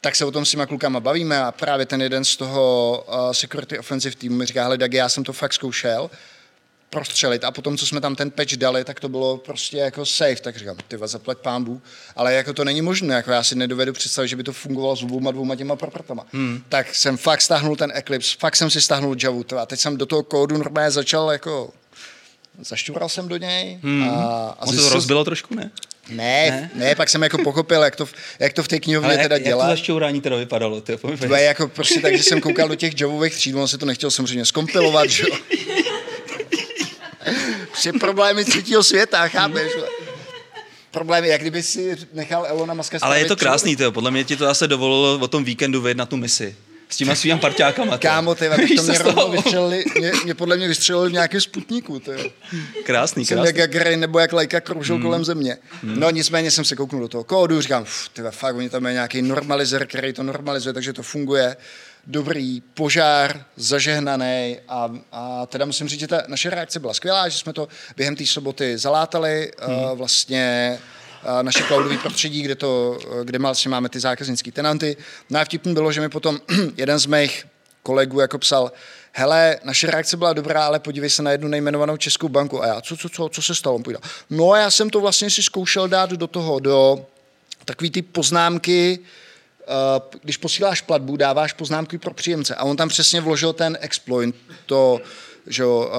Tak 0.02 0.16
se 0.16 0.26
o 0.26 0.32
tom 0.32 0.46
s 0.46 0.52
těma 0.52 0.66
klukama 0.66 1.00
bavíme 1.00 1.44
a 1.44 1.52
právě 1.52 1.86
ten 1.86 2.02
jeden 2.02 2.26
z 2.26 2.36
toho 2.36 3.04
uh, 3.08 3.32
security 3.32 3.80
offensive 3.80 4.16
týmu 4.16 4.36
mi 4.36 4.46
říká, 4.46 4.64
hele 4.64 4.78
Dagi, 4.78 4.98
já 4.98 5.10
jsem 5.10 5.24
to 5.24 5.34
fakt 5.34 5.54
zkoušel, 5.54 6.10
prostřelit 6.90 7.44
a 7.44 7.52
potom, 7.52 7.78
co 7.78 7.88
jsme 7.88 8.02
tam 8.02 8.16
ten 8.16 8.32
patch 8.32 8.54
dali, 8.54 8.84
tak 8.84 9.00
to 9.00 9.10
bylo 9.10 9.38
prostě 9.38 9.78
jako 9.78 10.06
safe, 10.06 10.42
tak 10.42 10.58
říkám, 10.58 10.76
ty 10.88 10.98
zaplať 11.06 11.38
pámbu, 11.38 11.82
ale 12.16 12.34
jako 12.34 12.54
to 12.54 12.64
není 12.64 12.82
možné, 12.82 13.16
jako 13.16 13.32
já 13.32 13.44
si 13.44 13.56
nedovedu 13.56 13.94
představit, 13.94 14.28
že 14.28 14.36
by 14.36 14.44
to 14.44 14.54
fungovalo 14.54 14.96
s 14.96 15.00
dvouma 15.00 15.32
dvouma 15.32 15.56
těma 15.56 15.76
propertama. 15.76 16.26
Hmm. 16.34 16.64
Tak 16.70 16.96
jsem 16.96 17.18
fakt 17.18 17.42
stáhnul 17.42 17.76
ten 17.76 17.92
Eclipse, 17.96 18.36
fakt 18.40 18.56
jsem 18.56 18.70
si 18.70 18.82
stáhnul 18.82 19.16
Javu, 19.24 19.46
a 19.62 19.66
teď 19.66 19.80
jsem 19.80 19.98
do 19.98 20.06
toho 20.06 20.24
kódu 20.24 20.58
normálně 20.58 20.92
začal 20.92 21.32
jako 21.32 21.74
zašťural 22.62 23.10
jsem 23.10 23.28
do 23.28 23.38
něj 23.38 23.80
Hmm. 23.84 24.10
a, 24.10 24.16
a 24.60 24.68
On 24.68 24.78
se 24.78 24.82
to 24.82 24.90
rozbilo 24.90 25.26
trošku, 25.26 25.56
ne? 25.56 25.72
Ne, 26.10 26.50
ne, 26.52 26.70
ne, 26.86 26.96
pak 26.96 27.10
jsem 27.10 27.24
jako 27.24 27.38
pochopil, 27.38 27.82
jak 27.84 27.96
to, 27.96 28.06
v- 28.06 28.14
jak 28.40 28.54
to 28.54 28.64
v 28.64 28.68
té 28.68 28.80
knihovně 28.80 29.10
Ale 29.14 29.24
teda 29.24 29.36
jak, 29.36 29.42
jak 29.42 29.48
dělá. 29.52 29.64
to 29.66 29.70
zašťourání 29.70 30.22
teda 30.22 30.36
vypadalo? 30.36 30.82
Ty, 30.82 30.98
To 31.28 31.36
je 31.36 31.44
jako 31.44 31.68
prostě 31.68 32.00
tak, 32.02 32.18
že 32.18 32.24
jsem 32.24 32.42
koukal 32.42 32.68
do 32.68 32.76
těch 32.76 33.02
javových 33.02 33.36
tříd, 33.36 33.56
on 33.56 33.68
se 33.68 33.78
to 33.78 33.86
nechtěl 33.86 34.12
samozřejmě 34.12 34.46
skompilovat, 34.46 35.10
že 35.10 35.24
jo. 35.30 35.36
Prostě 37.68 37.94
problémy 37.94 38.46
třetího 38.46 38.84
světa, 38.84 39.28
chápeš? 39.28 39.72
Problémy, 40.92 41.28
jak 41.28 41.42
kdyby 41.42 41.64
si 41.64 41.98
nechal 42.14 42.46
Elona 42.48 42.74
Muska 42.74 42.98
Ale 43.02 43.20
je 43.20 43.26
to 43.26 43.36
krásný, 43.36 43.76
tyjo. 43.76 43.92
podle 43.92 44.12
mě 44.12 44.24
ti 44.24 44.36
to 44.38 44.46
zase 44.46 44.68
dovolilo 44.68 45.20
o 45.20 45.28
tom 45.28 45.44
víkendu 45.44 45.82
vyjet 45.82 45.98
na 45.98 46.06
tu 46.06 46.18
misi. 46.18 46.56
S 46.90 46.98
těma 46.98 47.16
svýma 47.16 47.38
parťákama. 47.38 47.98
tyjo. 47.98 48.12
Kámo, 48.12 48.36
ty, 48.36 48.50
to 48.76 48.84
mě 48.84 48.98
rovnou 48.98 49.32
vystřelili, 49.32 49.86
mě, 50.00 50.12
mě, 50.24 50.36
podle 50.36 50.58
mě 50.58 50.68
vystřelili 50.68 51.10
v 51.10 51.14
nějakém 51.14 51.42
sputníku, 51.42 52.02
jo. 52.08 52.30
Krásný, 52.84 53.26
Jsem 53.26 53.38
krásný. 53.38 53.60
jak 53.60 53.72
Gagarin 53.72 54.00
nebo 54.00 54.20
jak 54.20 54.34
Lajka 54.34 54.62
kroužil 54.62 54.98
mm. 54.98 55.04
kolem 55.04 55.26
země. 55.26 55.58
Mm. 55.84 56.00
No 56.00 56.10
nicméně 56.10 56.52
jsem 56.52 56.66
se 56.66 56.76
kouknul 56.76 57.02
do 57.02 57.08
toho 57.08 57.24
kódu, 57.24 57.62
říkám, 57.62 57.86
ty 58.14 58.22
fakt, 58.32 58.56
oni 58.56 58.70
tam 58.70 58.84
mají 58.84 58.94
nějaký 58.94 59.22
normalizer, 59.22 59.88
který 59.88 60.14
to 60.14 60.24
normalizuje, 60.24 60.74
takže 60.74 60.94
to 60.94 61.04
funguje. 61.04 61.58
Dobrý 62.08 62.62
požár, 62.62 63.46
zažehnaný 63.56 64.58
a, 64.68 64.92
a 65.12 65.46
teda 65.46 65.66
musím 65.66 65.88
říct, 65.88 66.00
že 66.00 66.08
ta 66.08 66.24
naše 66.28 66.50
reakce 66.50 66.80
byla 66.80 66.94
skvělá, 66.94 67.30
že 67.30 67.38
jsme 67.38 67.54
to 67.54 67.68
během 67.98 68.16
té 68.16 68.26
soboty 68.26 68.78
zalátali, 68.78 69.52
mm. 69.68 69.76
uh, 69.76 69.98
vlastně 69.98 70.80
naše 71.42 71.64
cloudové 71.64 71.98
prostředí, 71.98 72.42
kde, 72.42 72.56
to, 72.56 73.00
kde 73.24 73.40
vlastně 73.40 73.70
máme 73.70 73.90
ty 73.90 74.00
zákaznické 74.00 74.52
tenanty. 74.52 74.98
No 75.30 75.40
a 75.40 75.46
bylo, 75.64 75.92
že 75.92 76.02
mi 76.02 76.10
potom 76.10 76.40
jeden 76.78 77.00
z 77.00 77.06
mých 77.06 77.46
kolegů 77.84 78.20
jako 78.20 78.38
psal, 78.38 78.72
hele, 79.12 79.58
naše 79.64 79.88
reakce 79.88 80.18
byla 80.18 80.34
dobrá, 80.34 80.66
ale 80.66 80.80
podívej 80.80 81.10
se 81.10 81.24
na 81.24 81.32
jednu 81.32 81.48
nejmenovanou 81.48 81.98
českou 81.98 82.30
banku. 82.30 82.64
A 82.64 82.68
já, 82.68 82.82
co, 82.82 82.98
co, 82.98 83.10
co, 83.10 83.30
co 83.30 83.42
se 83.42 83.56
stalo? 83.56 83.76
On 83.76 83.84
povídal, 83.84 84.02
no 84.30 84.56
já 84.56 84.72
jsem 84.72 84.90
to 84.90 85.02
vlastně 85.02 85.30
si 85.30 85.44
zkoušel 85.44 85.88
dát 85.88 86.10
do 86.10 86.28
toho, 86.28 86.60
do 86.60 87.06
takový 87.66 87.92
ty 87.92 88.02
poznámky, 88.02 89.00
uh, 89.00 90.20
když 90.22 90.38
posíláš 90.38 90.82
platbu, 90.82 91.18
dáváš 91.18 91.54
poznámky 91.54 91.98
pro 91.98 92.14
příjemce. 92.14 92.56
A 92.56 92.64
on 92.64 92.78
tam 92.78 92.90
přesně 92.90 93.22
vložil 93.22 93.54
ten 93.54 93.78
exploit, 93.82 94.36
to, 94.66 95.02
že 95.50 95.64
jo, 95.64 95.92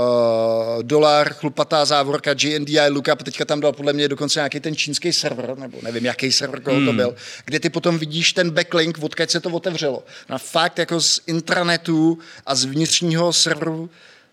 uh, 0.76 0.82
dolar, 0.82 1.34
chlupatá 1.34 1.84
závorka, 1.84 2.34
GNDI 2.34 2.80
lookup, 2.88 3.22
teďka 3.22 3.44
tam 3.44 3.60
dal 3.60 3.72
podle 3.72 3.92
mě 3.92 4.08
dokonce 4.08 4.38
nějaký 4.40 4.60
ten 4.60 4.76
čínský 4.76 5.12
server, 5.12 5.58
nebo 5.58 5.78
nevím, 5.82 6.04
jaký 6.04 6.32
server 6.32 6.60
koho 6.60 6.84
to 6.84 6.92
byl, 6.92 7.14
kde 7.44 7.60
ty 7.60 7.70
potom 7.70 7.98
vidíš 7.98 8.32
ten 8.32 8.50
backlink, 8.50 8.98
odkud 9.02 9.30
se 9.30 9.40
to 9.40 9.50
otevřelo. 9.50 10.04
Na 10.28 10.38
fakt 10.38 10.78
jako 10.78 11.00
z 11.00 11.20
intranetu 11.26 12.18
a 12.46 12.54
z 12.54 12.64
vnitřního 12.64 13.32
serveru 13.32 13.90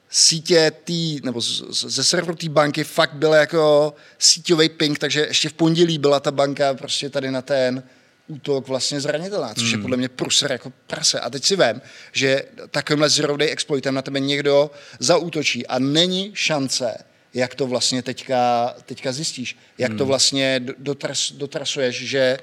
sítě 0.09 0.71
tý, 0.83 1.19
nebo 1.23 1.41
z- 1.41 1.63
ze 1.89 2.03
serveru 2.03 2.35
té 2.35 2.49
banky 2.49 2.83
fakt 2.83 3.13
byl 3.13 3.33
jako 3.33 3.93
síťový 4.19 4.69
ping, 4.69 4.99
takže 4.99 5.25
ještě 5.27 5.49
v 5.49 5.53
pondělí 5.53 5.97
byla 5.97 6.19
ta 6.19 6.31
banka 6.31 6.73
prostě 6.73 7.09
tady 7.09 7.31
na 7.31 7.41
ten 7.41 7.83
útok 8.27 8.67
vlastně 8.67 9.01
zranitelná, 9.01 9.53
což 9.53 9.71
je 9.71 9.77
podle 9.77 9.97
mě 9.97 10.09
pruser 10.09 10.51
jako 10.51 10.73
prase. 10.87 11.19
A 11.19 11.29
teď 11.29 11.43
si 11.43 11.55
vem, 11.55 11.81
že 12.11 12.43
takovýmhle 12.71 13.09
zero 13.09 13.37
day 13.37 13.49
exploitem 13.51 13.95
na 13.95 14.01
tebe 14.01 14.19
někdo 14.19 14.71
zaútočí 14.99 15.67
a 15.67 15.79
není 15.79 16.31
šance, 16.33 16.97
jak 17.33 17.55
to 17.55 17.67
vlastně 17.67 18.03
teďka, 18.03 18.73
teďka 18.85 19.11
zjistíš, 19.11 19.57
jak 19.77 19.93
to 19.97 20.05
vlastně 20.05 20.59
do- 20.59 20.73
dotras, 20.77 21.31
dotrasuješ, 21.31 21.95
že, 21.95 22.37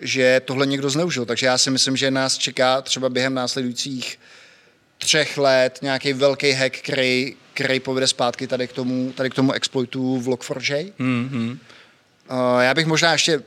že 0.00 0.40
tohle 0.44 0.66
někdo 0.66 0.90
zneužil. 0.90 1.24
Takže 1.24 1.46
já 1.46 1.58
si 1.58 1.70
myslím, 1.70 1.96
že 1.96 2.10
nás 2.10 2.38
čeká 2.38 2.82
třeba 2.82 3.08
během 3.08 3.34
následujících 3.34 4.18
třech 4.98 5.38
let 5.38 5.78
nějaký 5.82 6.12
velký 6.12 6.52
hack, 6.52 6.76
který, 6.78 7.36
který 7.54 7.80
povede 7.80 8.06
zpátky 8.06 8.46
tady 8.46 8.68
k 8.68 8.72
tomu, 8.72 9.12
tady 9.12 9.30
k 9.30 9.34
tomu 9.34 9.52
exploitu 9.52 10.20
v 10.20 10.28
Log4j. 10.28 10.92
Mm-hmm. 10.98 11.58
Uh, 12.30 12.60
já 12.60 12.74
bych 12.74 12.86
možná 12.86 13.12
ještě, 13.12 13.42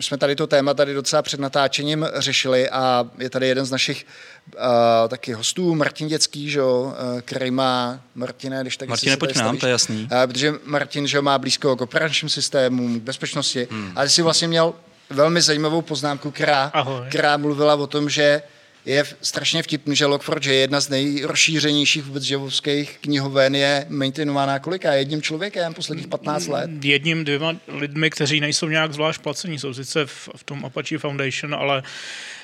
jsme 0.00 0.16
tady 0.16 0.36
to 0.36 0.46
téma 0.46 0.74
tady 0.74 0.94
docela 0.94 1.22
před 1.22 1.40
natáčením 1.40 2.06
řešili 2.14 2.70
a 2.70 3.10
je 3.18 3.30
tady 3.30 3.48
jeden 3.48 3.64
z 3.64 3.70
našich 3.70 4.06
uh, 4.54 5.08
taky 5.08 5.32
hostů, 5.32 5.74
Martin 5.74 6.08
Dětský, 6.08 6.50
že, 6.50 6.58
jo, 6.58 6.82
uh, 6.82 7.20
který 7.20 7.50
má, 7.50 8.00
Martine, 8.14 8.58
když 8.62 8.76
tak 8.76 8.88
Martine, 8.88 9.16
pojď 9.16 9.36
nám, 9.36 9.56
to 9.56 9.66
je 9.66 9.72
jasný. 9.72 10.08
Uh, 10.12 10.26
protože 10.26 10.54
Martin 10.64 11.06
že 11.06 11.16
jo, 11.16 11.22
má 11.22 11.38
blízko 11.38 11.76
k 11.76 11.80
operačním 11.80 12.28
systémům, 12.28 13.00
k 13.00 13.02
bezpečnosti, 13.02 13.68
hmm. 13.70 13.92
ale 13.96 14.06
ty 14.06 14.12
si 14.12 14.22
vlastně 14.22 14.48
měl 14.48 14.74
velmi 15.10 15.42
zajímavou 15.42 15.82
poznámku, 15.82 16.30
která, 16.30 16.70
Ahoj. 16.74 17.06
která 17.08 17.36
mluvila 17.36 17.74
o 17.74 17.86
tom, 17.86 18.10
že 18.10 18.42
je 18.84 19.04
strašně 19.22 19.62
vtipný, 19.62 19.96
že 19.96 20.06
Log4j 20.06 20.50
je 20.50 20.56
jedna 20.56 20.80
z 20.80 20.88
nejrozšířenějších 20.88 22.04
vůbec 22.04 22.30
javovských 22.30 22.98
knihoven, 22.98 23.54
je 23.54 23.86
maintainovaná 23.88 24.58
kolika? 24.58 24.92
Jedním 24.92 25.22
člověkem 25.22 25.74
posledních 25.74 26.08
15 26.08 26.46
let? 26.46 26.70
jedním, 26.84 27.24
dvěma 27.24 27.56
lidmi, 27.68 28.10
kteří 28.10 28.40
nejsou 28.40 28.68
nějak 28.68 28.92
zvlášť 28.92 29.20
placení, 29.20 29.58
jsou 29.58 29.74
sice 29.74 30.06
v, 30.06 30.28
v 30.36 30.44
tom 30.44 30.64
Apache 30.64 30.98
Foundation, 30.98 31.54
ale 31.54 31.82
eh, 31.82 32.39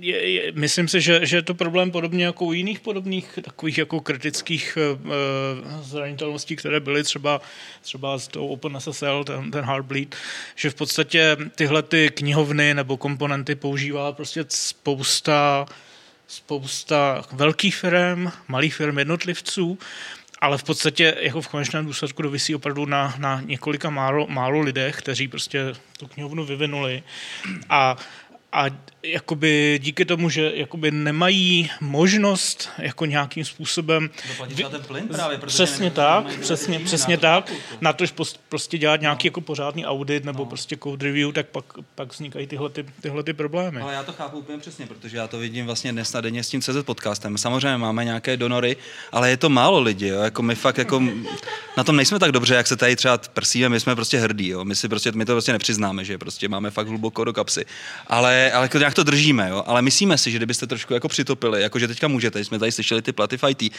je, 0.00 0.32
je, 0.32 0.52
myslím 0.52 0.88
si, 0.88 1.00
že, 1.00 1.26
že 1.26 1.36
je 1.36 1.42
to 1.42 1.54
problém 1.54 1.90
podobně 1.90 2.24
jako 2.24 2.44
u 2.44 2.52
jiných 2.52 2.80
podobných 2.80 3.38
takových 3.42 3.78
jako 3.78 4.00
kritických 4.00 4.78
uh, 4.94 5.82
zranitelností, 5.82 6.56
které 6.56 6.80
byly 6.80 7.04
třeba, 7.04 7.40
třeba 7.82 8.18
s 8.18 8.28
tou 8.28 8.48
OpenSSL, 8.48 9.24
ten, 9.24 9.50
ten 9.50 9.64
Heartbleed, 9.64 10.16
že 10.54 10.70
v 10.70 10.74
podstatě 10.74 11.36
tyhle 11.54 11.82
ty 11.82 12.10
knihovny 12.10 12.74
nebo 12.74 12.96
komponenty 12.96 13.54
používá 13.54 14.12
prostě 14.12 14.44
spousta 14.48 15.66
spousta 16.28 17.22
velkých 17.32 17.76
firm, 17.76 18.26
malých 18.48 18.74
firm, 18.74 18.98
jednotlivců, 18.98 19.78
ale 20.40 20.58
v 20.58 20.64
podstatě 20.64 21.16
jako 21.20 21.40
v 21.40 21.48
konečném 21.48 21.86
důsledku 21.86 22.22
to 22.22 22.30
vysí 22.30 22.54
opravdu 22.54 22.86
na, 22.86 23.14
na 23.18 23.40
několika 23.40 23.90
málo, 23.90 24.26
málo 24.26 24.60
lidech, 24.60 24.96
kteří 24.96 25.28
prostě 25.28 25.74
tu 25.98 26.06
knihovnu 26.06 26.44
vyvinuli. 26.44 27.02
A 27.68 27.96
a 28.52 28.66
jakoby 29.06 29.78
díky 29.82 30.04
tomu, 30.04 30.30
že 30.30 30.52
jakoby 30.54 30.90
nemají 30.90 31.70
možnost 31.80 32.68
jako 32.78 33.06
nějakým 33.06 33.44
způsobem... 33.44 34.10
Vy, 34.48 34.64
ten 34.64 34.82
plyn 34.82 35.08
právě, 35.08 35.38
přesně 35.38 35.90
tak, 35.90 36.26
přesně, 36.40 36.78
přesně 36.78 37.18
tak. 37.18 37.52
Na 37.80 37.92
to, 37.92 38.04
prostě 38.48 38.78
dělat 38.78 39.00
nějaký 39.00 39.28
jako 39.28 39.40
pořádný 39.40 39.86
audit 39.86 40.24
nebo 40.24 40.38
no. 40.38 40.46
prostě 40.46 40.76
code 40.82 41.06
review, 41.06 41.32
tak 41.32 41.46
pak, 41.46 41.64
pak 41.94 42.12
vznikají 42.12 42.46
tyhle, 42.46 42.70
ty, 42.70 42.86
tyhle 43.00 43.22
ty 43.22 43.32
problémy. 43.32 43.80
Ale 43.80 43.94
já 43.94 44.02
to 44.02 44.12
chápu 44.12 44.38
úplně 44.38 44.58
přesně, 44.58 44.86
protože 44.86 45.16
já 45.16 45.28
to 45.28 45.38
vidím 45.38 45.66
vlastně 45.66 45.92
dnes 45.92 46.12
na 46.12 46.20
denně 46.20 46.44
s 46.44 46.48
tím 46.48 46.60
CZ 46.60 46.82
podcastem. 46.82 47.38
Samozřejmě 47.38 47.76
máme 47.76 48.04
nějaké 48.04 48.36
donory, 48.36 48.76
ale 49.12 49.30
je 49.30 49.36
to 49.36 49.48
málo 49.48 49.80
lidí. 49.80 50.06
Jo? 50.06 50.20
Jako 50.20 50.42
my 50.42 50.54
fakt 50.54 50.78
jako 50.78 51.02
na 51.76 51.84
tom 51.84 51.96
nejsme 51.96 52.18
tak 52.18 52.32
dobře, 52.32 52.54
jak 52.54 52.66
se 52.66 52.76
tady 52.76 52.96
třeba 52.96 53.18
prsíme, 53.18 53.68
my 53.68 53.80
jsme 53.80 53.94
prostě 53.94 54.18
hrdí. 54.18 54.48
Jo? 54.48 54.64
My 54.64 54.76
si 54.76 54.88
prostě, 54.88 55.12
my 55.12 55.24
to 55.24 55.32
prostě 55.32 55.52
nepřiznáme, 55.52 56.04
že 56.04 56.18
prostě 56.18 56.48
máme 56.48 56.70
fakt 56.70 56.88
hluboko 56.88 57.24
do 57.24 57.32
kapsy. 57.32 57.64
Ale, 58.06 58.52
ale 58.52 58.64
jako 58.64 58.78
nějak 58.78 58.94
to 58.96 59.02
držíme, 59.02 59.48
jo? 59.50 59.62
ale 59.66 59.82
myslíme 59.82 60.18
si, 60.18 60.30
že 60.30 60.36
kdybyste 60.36 60.66
trošku 60.66 60.94
jako 60.94 61.08
přitopili, 61.08 61.62
jako 61.62 61.78
že 61.78 61.88
teďka 61.88 62.08
můžete, 62.08 62.44
jsme 62.44 62.58
tady 62.58 62.72
slyšeli 62.72 63.02
ty 63.02 63.12
platy 63.12 63.38
IT, 63.48 63.72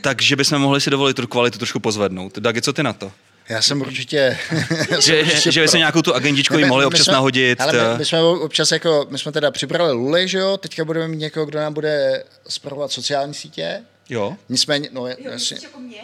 takže 0.00 0.36
bychom 0.36 0.58
mohli 0.58 0.80
si 0.80 0.90
dovolit 0.90 1.14
tu 1.16 1.26
kvalitu 1.26 1.58
trošku 1.58 1.80
pozvednout. 1.80 2.38
Dagi, 2.38 2.62
co 2.62 2.72
ty 2.72 2.82
na 2.82 2.92
to? 2.92 3.12
Já 3.48 3.62
jsem 3.62 3.80
určitě... 3.80 4.38
že, 5.00 5.22
určitě 5.22 5.52
že 5.52 5.60
by 5.60 5.68
se 5.68 5.78
nějakou 5.78 6.02
tu 6.02 6.14
agendičku 6.14 6.58
jim 6.58 6.68
mohli 6.68 6.84
občas 6.84 7.04
jsme, 7.04 7.12
nahodit. 7.12 7.60
Ale 7.60 7.72
my, 7.72 7.98
my, 7.98 8.04
jsme 8.04 8.22
občas 8.22 8.72
jako, 8.72 9.06
my 9.10 9.18
jsme 9.18 9.32
teda 9.32 9.50
připravili 9.50 9.92
Luli, 9.92 10.28
že 10.28 10.38
jo, 10.38 10.56
teďka 10.56 10.84
budeme 10.84 11.08
mít 11.08 11.16
někoho, 11.16 11.46
kdo 11.46 11.58
nám 11.58 11.74
bude 11.74 12.24
zpravovat 12.48 12.92
sociální 12.92 13.34
sítě. 13.34 13.82
Jo. 14.08 14.36
Nicméně, 14.48 14.88
no, 14.92 15.06
jo, 15.06 15.14
jasně. 15.18 15.58
jako 15.62 15.80
mě? 15.80 16.00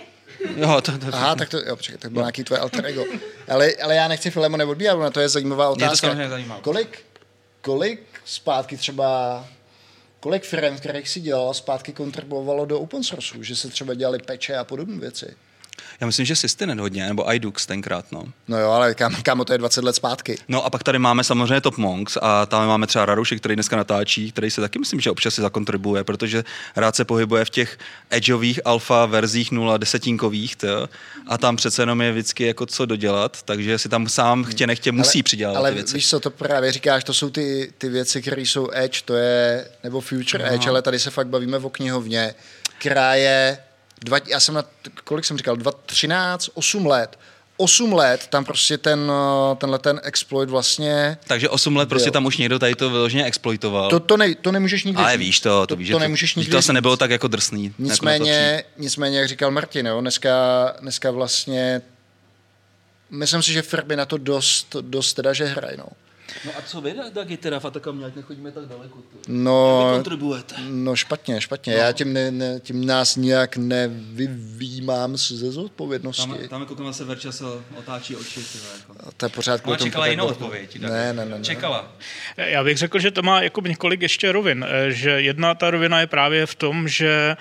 Jo, 0.56 0.80
to, 0.80 0.98
to, 0.98 1.06
Aha, 1.12 1.34
tak 1.34 1.48
to, 1.48 1.58
jo, 1.58 1.76
počkej, 1.76 1.98
tak 1.98 2.12
byl 2.12 2.22
nějaký 2.22 2.44
tvoje 2.44 2.60
alter 2.60 2.86
ego. 2.86 3.04
Ale, 3.48 3.72
ale 3.82 3.94
já 3.94 4.08
nechci 4.08 4.30
Filemon 4.30 4.62
odbíhat, 4.62 4.98
na 4.98 5.10
to 5.10 5.20
je 5.20 5.28
zajímavá 5.28 5.68
otázka. 5.68 6.14
Mě 6.14 6.24
to 6.24 6.30
zajímá. 6.30 6.58
Kolik, 6.60 6.98
kolik 7.60 8.17
zpátky 8.28 8.76
třeba 8.76 9.44
kolik 10.20 10.44
firm, 10.44 10.76
kterých 10.76 11.08
si 11.08 11.20
dělal, 11.20 11.54
zpátky 11.54 11.92
kontribuovalo 11.92 12.66
do 12.66 12.80
open 12.80 13.02
source, 13.02 13.44
že 13.44 13.56
se 13.56 13.68
třeba 13.68 13.94
dělali 13.94 14.18
peče 14.18 14.56
a 14.56 14.64
podobné 14.64 14.98
věci? 14.98 15.36
Já 16.00 16.06
myslím, 16.06 16.26
že 16.26 16.36
Systenet 16.36 16.78
hodně, 16.80 17.06
nebo 17.06 17.32
iDux 17.34 17.66
tenkrát, 17.66 18.12
no. 18.12 18.24
No 18.48 18.58
jo, 18.58 18.70
ale 18.70 18.94
kam, 18.94 19.14
kam 19.22 19.44
to 19.44 19.52
je 19.52 19.58
20 19.58 19.84
let 19.84 19.96
zpátky. 19.96 20.38
No 20.48 20.64
a 20.64 20.70
pak 20.70 20.82
tady 20.82 20.98
máme 20.98 21.24
samozřejmě 21.24 21.60
Top 21.60 21.76
Monks 21.78 22.18
a 22.22 22.46
tam 22.46 22.68
máme 22.68 22.86
třeba 22.86 23.06
Raruši, 23.06 23.36
který 23.36 23.54
dneska 23.54 23.76
natáčí, 23.76 24.32
který 24.32 24.50
se 24.50 24.60
taky 24.60 24.78
myslím, 24.78 25.00
že 25.00 25.10
občas 25.10 25.34
si 25.34 25.40
zakontribuje, 25.40 26.04
protože 26.04 26.44
rád 26.76 26.96
se 26.96 27.04
pohybuje 27.04 27.44
v 27.44 27.50
těch 27.50 27.78
edgeových 28.10 28.60
alfa 28.64 29.06
verzích 29.06 29.52
0 29.52 29.76
desetinkových 29.76 30.56
to, 30.56 30.88
a 31.26 31.38
tam 31.38 31.56
přece 31.56 31.82
jenom 31.82 32.00
je 32.00 32.12
vždycky 32.12 32.46
jako 32.46 32.66
co 32.66 32.86
dodělat, 32.86 33.42
takže 33.42 33.78
si 33.78 33.88
tam 33.88 34.08
sám 34.08 34.44
chtě 34.44 34.66
nechtě 34.66 34.92
musí 34.92 35.18
ale, 35.18 35.22
přidělat 35.22 35.56
Ale 35.56 35.70
ty 35.70 35.74
věci. 35.74 35.94
víš 35.94 36.08
co, 36.08 36.20
to 36.20 36.30
právě 36.30 36.72
říkáš, 36.72 37.04
to 37.04 37.14
jsou 37.14 37.30
ty, 37.30 37.72
ty 37.78 37.88
věci, 37.88 38.22
které 38.22 38.42
jsou 38.42 38.68
edge, 38.72 39.02
to 39.04 39.14
je, 39.14 39.68
nebo 39.84 40.00
future 40.00 40.44
Aha. 40.44 40.54
edge, 40.54 40.68
ale 40.68 40.82
tady 40.82 40.98
se 40.98 41.10
fakt 41.10 41.28
bavíme 41.28 41.58
o 41.58 41.70
knihovně, 41.70 42.34
která 42.78 43.14
je 43.14 43.58
dva, 44.04 44.18
já 44.26 44.40
jsem 44.40 44.54
na, 44.54 44.64
kolik 45.04 45.24
jsem 45.24 45.38
říkal, 45.38 45.56
13, 45.86 46.50
8 46.54 46.86
let, 46.86 47.18
8 47.56 47.92
let 47.92 48.26
tam 48.26 48.44
prostě 48.44 48.78
ten, 48.78 49.12
tenhle 49.58 49.78
ten 49.78 50.00
exploit 50.04 50.50
vlastně... 50.50 51.18
Takže 51.26 51.48
8 51.48 51.76
let 51.76 51.88
byl. 51.88 51.88
prostě 51.88 52.10
tam 52.10 52.26
už 52.26 52.36
někdo 52.36 52.58
tady 52.58 52.74
to 52.74 52.90
vyloženě 52.90 53.24
exploitoval. 53.24 53.90
To, 53.90 54.00
to, 54.00 54.16
ne, 54.16 54.34
to 54.34 54.52
nemůžeš 54.52 54.84
nikdy 54.84 55.02
Ale 55.02 55.16
víš 55.16 55.40
to, 55.40 55.48
to, 55.48 55.66
to 55.66 55.76
víš, 55.76 55.88
to, 55.88 55.94
to 55.94 55.98
nemůžeš 55.98 56.34
nikdy 56.34 56.52
To 56.52 56.62
se 56.62 56.72
nebylo 56.72 56.96
tak 56.96 57.10
jako 57.10 57.28
drsný. 57.28 57.74
Nicméně, 57.78 58.32
jako 58.32 58.68
nicméně 58.76 59.18
jak 59.18 59.28
říkal 59.28 59.50
Martin, 59.50 59.86
jo, 59.86 60.00
dneska, 60.00 60.32
dneska 60.80 61.10
vlastně 61.10 61.82
myslím 63.10 63.42
si, 63.42 63.52
že 63.52 63.62
firmy 63.62 63.96
na 63.96 64.06
to 64.06 64.18
dost, 64.18 64.76
dost 64.80 65.14
teda, 65.14 65.32
že 65.32 65.44
hrají. 65.44 65.76
No. 65.78 65.86
No 66.44 66.52
a 66.58 66.62
co 66.62 66.80
vy, 66.80 66.94
taky 67.14 67.36
teda, 67.36 67.60
Fatakam, 67.60 67.98
nějak 67.98 68.16
nechodíme 68.16 68.52
tak 68.52 68.66
daleko. 68.66 68.98
To. 68.98 69.18
No, 69.28 69.90
kontribuujete? 69.94 70.54
No 70.68 70.96
špatně, 70.96 71.40
špatně. 71.40 71.72
No. 71.72 71.78
Já 71.78 71.92
tím, 71.92 72.12
ne, 72.12 72.30
ne, 72.30 72.60
tím 72.60 72.86
nás 72.86 73.16
nějak 73.16 73.56
nevyvímám 73.56 75.16
ze 75.16 75.52
zodpovědnosti. 75.52 76.28
Tam, 76.30 76.48
tam 76.48 76.60
jako 76.60 76.92
se 76.92 77.04
Verča 77.04 77.32
se 77.32 77.44
otáčí 77.78 78.16
oči. 78.16 78.40
Tyhle, 78.52 78.68
jako. 78.78 79.12
To 79.16 79.26
je 79.26 79.30
pořád 79.30 79.60
Ona 79.64 79.76
čekala 79.76 80.06
jinou 80.06 80.26
odpověď. 80.26 80.80
Ne, 80.80 80.88
ne, 80.88 81.12
ne, 81.12 81.24
ne. 81.24 81.44
Čekala. 81.44 81.92
Já 82.36 82.64
bych 82.64 82.78
řekl, 82.78 82.98
že 82.98 83.10
to 83.10 83.22
má 83.22 83.42
jako 83.42 83.60
několik 83.60 84.02
ještě 84.02 84.32
rovin. 84.32 84.66
Eh, 84.68 84.92
že 84.92 85.10
jedna 85.10 85.54
ta 85.54 85.70
rovina 85.70 86.00
je 86.00 86.06
právě 86.06 86.46
v 86.46 86.54
tom, 86.54 86.88
že 86.88 87.36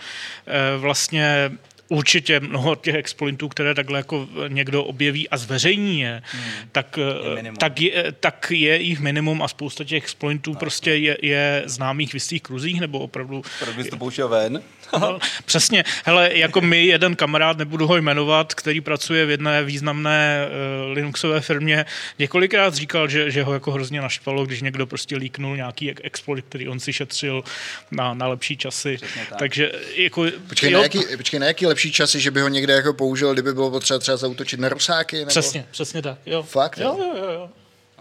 eh, 0.48 0.78
vlastně 0.78 1.52
určitě 1.90 2.40
mnoho 2.40 2.76
těch 2.76 2.96
exploitů, 2.96 3.48
které 3.48 3.74
takhle 3.74 4.00
jako 4.00 4.28
někdo 4.48 4.84
objeví 4.84 5.30
a 5.30 5.38
zveřejní 5.38 6.00
je, 6.00 6.22
hmm. 6.26 6.44
tak, 6.72 6.98
je 6.98 7.54
tak, 7.58 7.82
je, 7.82 8.12
tak 8.20 8.48
je 8.52 8.82
jich 8.82 9.00
minimum 9.00 9.44
a 9.44 9.48
spousta 9.48 9.84
těch 9.84 10.04
exploitů 10.04 10.52
tak, 10.52 10.60
prostě 10.60 10.96
je, 10.96 11.18
je 11.22 11.64
známých 11.66 12.12
v 12.12 12.14
jistých 12.14 12.42
kruzích, 12.42 12.82
nebo 12.82 13.00
opravdu... 13.00 13.42
Proč 13.60 13.76
bys 13.76 13.88
to 13.88 13.98
pouštěl 13.98 14.28
ven? 14.28 14.62
no, 15.00 15.20
přesně. 15.46 15.84
Hele, 16.06 16.30
jako 16.34 16.62
my 16.62 16.86
jeden 16.86 17.16
kamarád, 17.16 17.58
nebudu 17.58 17.88
ho 17.88 17.98
jmenovat, 17.98 18.54
který 18.54 18.82
pracuje 18.82 19.26
v 19.26 19.30
jedné 19.30 19.64
významné 19.64 20.48
uh, 20.48 20.94
Linuxové 20.94 21.42
firmě, 21.42 21.86
několikrát 22.20 22.74
říkal, 22.74 23.08
že, 23.08 23.32
že 23.32 23.44
ho 23.44 23.54
jako 23.54 23.72
hrozně 23.72 24.02
naštvalo, 24.02 24.46
když 24.46 24.62
někdo 24.62 24.88
prostě 24.88 25.18
líknul 25.18 25.56
nějaký 25.56 25.94
exploit, 26.04 26.46
který 26.50 26.68
on 26.68 26.80
si 26.80 26.94
šetřil 26.94 27.44
na, 27.92 28.14
na 28.14 28.28
lepší 28.28 28.58
časy. 28.58 28.98
tak. 29.30 29.40
Takže 29.40 29.72
jako... 29.96 30.26
Počkej, 30.50 30.72
jo, 30.72 30.78
na 30.78 30.84
jaký, 30.84 31.00
počkej, 31.18 31.40
na 31.40 31.46
jaký 31.46 31.66
lepší 31.66 31.76
časy, 31.78 32.19
že 32.19 32.32
by 32.32 32.41
ho 32.41 32.47
někde 32.47 32.73
jako 32.73 32.93
použil, 32.93 33.34
kdyby 33.34 33.53
bylo 33.53 33.71
potřeba 33.71 33.99
třeba 33.99 34.17
zautočit 34.17 34.59
na 34.59 34.69
rusáky? 34.69 35.17
Nebo... 35.17 35.30
Přesně, 35.30 35.65
přesně 35.71 36.01
tak. 36.01 36.17
Jo. 36.25 36.43
Fakt? 36.43 36.78
Jo, 36.78 36.97
jo, 36.99 37.13
jo. 37.17 37.32
jo. 37.32 37.49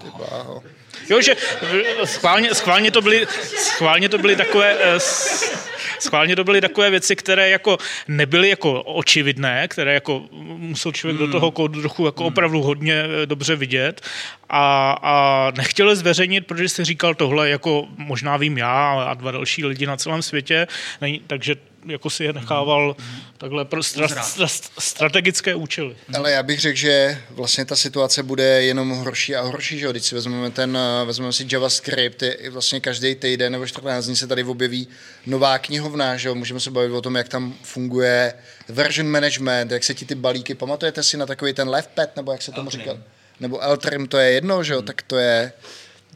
Ty 0.02 0.06
bláho. 0.16 0.62
Jo, 1.10 1.20
že 1.20 1.36
schválně, 2.04 2.54
schválně, 2.54 2.90
to 2.90 3.02
byly, 3.02 3.26
schválně 3.56 4.08
to 4.08 4.18
byly 4.18 4.36
takové 4.36 4.76
eh, 4.80 5.00
schválně 6.00 6.36
to 6.36 6.44
byly 6.44 6.60
takové 6.60 6.90
věci, 6.90 7.16
které 7.16 7.50
jako 7.50 7.78
nebyly 8.08 8.48
jako 8.48 8.82
očividné, 8.82 9.68
které 9.68 9.94
jako 9.94 10.22
musel 10.56 10.92
člověk 10.92 11.20
hmm. 11.20 11.26
do 11.26 11.32
toho 11.32 11.50
kódu 11.50 11.80
trochu 11.80 12.06
jako 12.06 12.22
hmm. 12.22 12.32
opravdu 12.32 12.62
hodně 12.62 13.04
eh, 13.22 13.26
dobře 13.26 13.56
vidět 13.56 14.00
a, 14.48 14.96
a 15.02 15.52
nechtěl 15.56 15.96
zveřejnit, 15.96 16.46
protože 16.46 16.68
si 16.68 16.84
říkal 16.84 17.14
tohle 17.14 17.50
jako 17.50 17.86
možná 17.96 18.36
vím 18.36 18.58
já 18.58 19.02
a 19.02 19.14
dva 19.14 19.30
další 19.30 19.64
lidi 19.64 19.86
na 19.86 19.96
celém 19.96 20.22
světě, 20.22 20.66
takže 21.26 21.54
jako 21.86 22.10
si 22.10 22.24
je 22.24 22.32
nechával 22.32 22.96
takhle 23.38 23.64
pro 23.64 23.82
stra, 23.82 24.08
stra, 24.08 24.46
strategické 24.78 25.54
účely. 25.54 25.96
Ale 26.18 26.30
já 26.30 26.42
bych 26.42 26.60
řekl, 26.60 26.78
že 26.78 27.22
vlastně 27.30 27.64
ta 27.64 27.76
situace 27.76 28.22
bude 28.22 28.62
jenom 28.62 28.90
horší 28.90 29.36
a 29.36 29.42
horší, 29.42 29.78
že 29.78 29.88
Když 29.90 30.04
si 30.04 30.14
vezmeme 30.14 30.50
ten, 30.50 30.78
vezmeme 31.04 31.32
si 31.32 31.46
JavaScript, 31.52 32.22
je 32.22 32.50
vlastně 32.50 32.80
každý 32.80 33.14
týden 33.14 33.52
nebo 33.52 33.66
14 33.66 34.04
dní 34.04 34.16
se 34.16 34.26
tady 34.26 34.44
objeví 34.44 34.88
nová 35.26 35.58
knihovna, 35.58 36.16
že 36.16 36.30
Můžeme 36.30 36.60
se 36.60 36.70
bavit 36.70 36.92
o 36.92 37.00
tom, 37.02 37.14
jak 37.14 37.28
tam 37.28 37.54
funguje 37.62 38.34
version 38.68 39.08
management, 39.08 39.70
jak 39.70 39.84
se 39.84 39.94
ti 39.94 40.04
ty 40.04 40.14
balíky, 40.14 40.54
pamatujete 40.54 41.02
si 41.02 41.16
na 41.16 41.26
takový 41.26 41.52
ten 41.52 41.68
left 41.68 41.90
pad, 41.94 42.16
nebo 42.16 42.32
jak 42.32 42.42
se 42.42 42.52
tomu 42.52 42.70
říkal? 42.70 42.98
Nebo 43.40 43.60
Eltrim, 43.60 44.08
to 44.08 44.18
je 44.18 44.30
jedno, 44.30 44.64
že 44.64 44.72
jo? 44.72 44.82
Tak 44.82 45.02
to 45.02 45.16
je, 45.16 45.52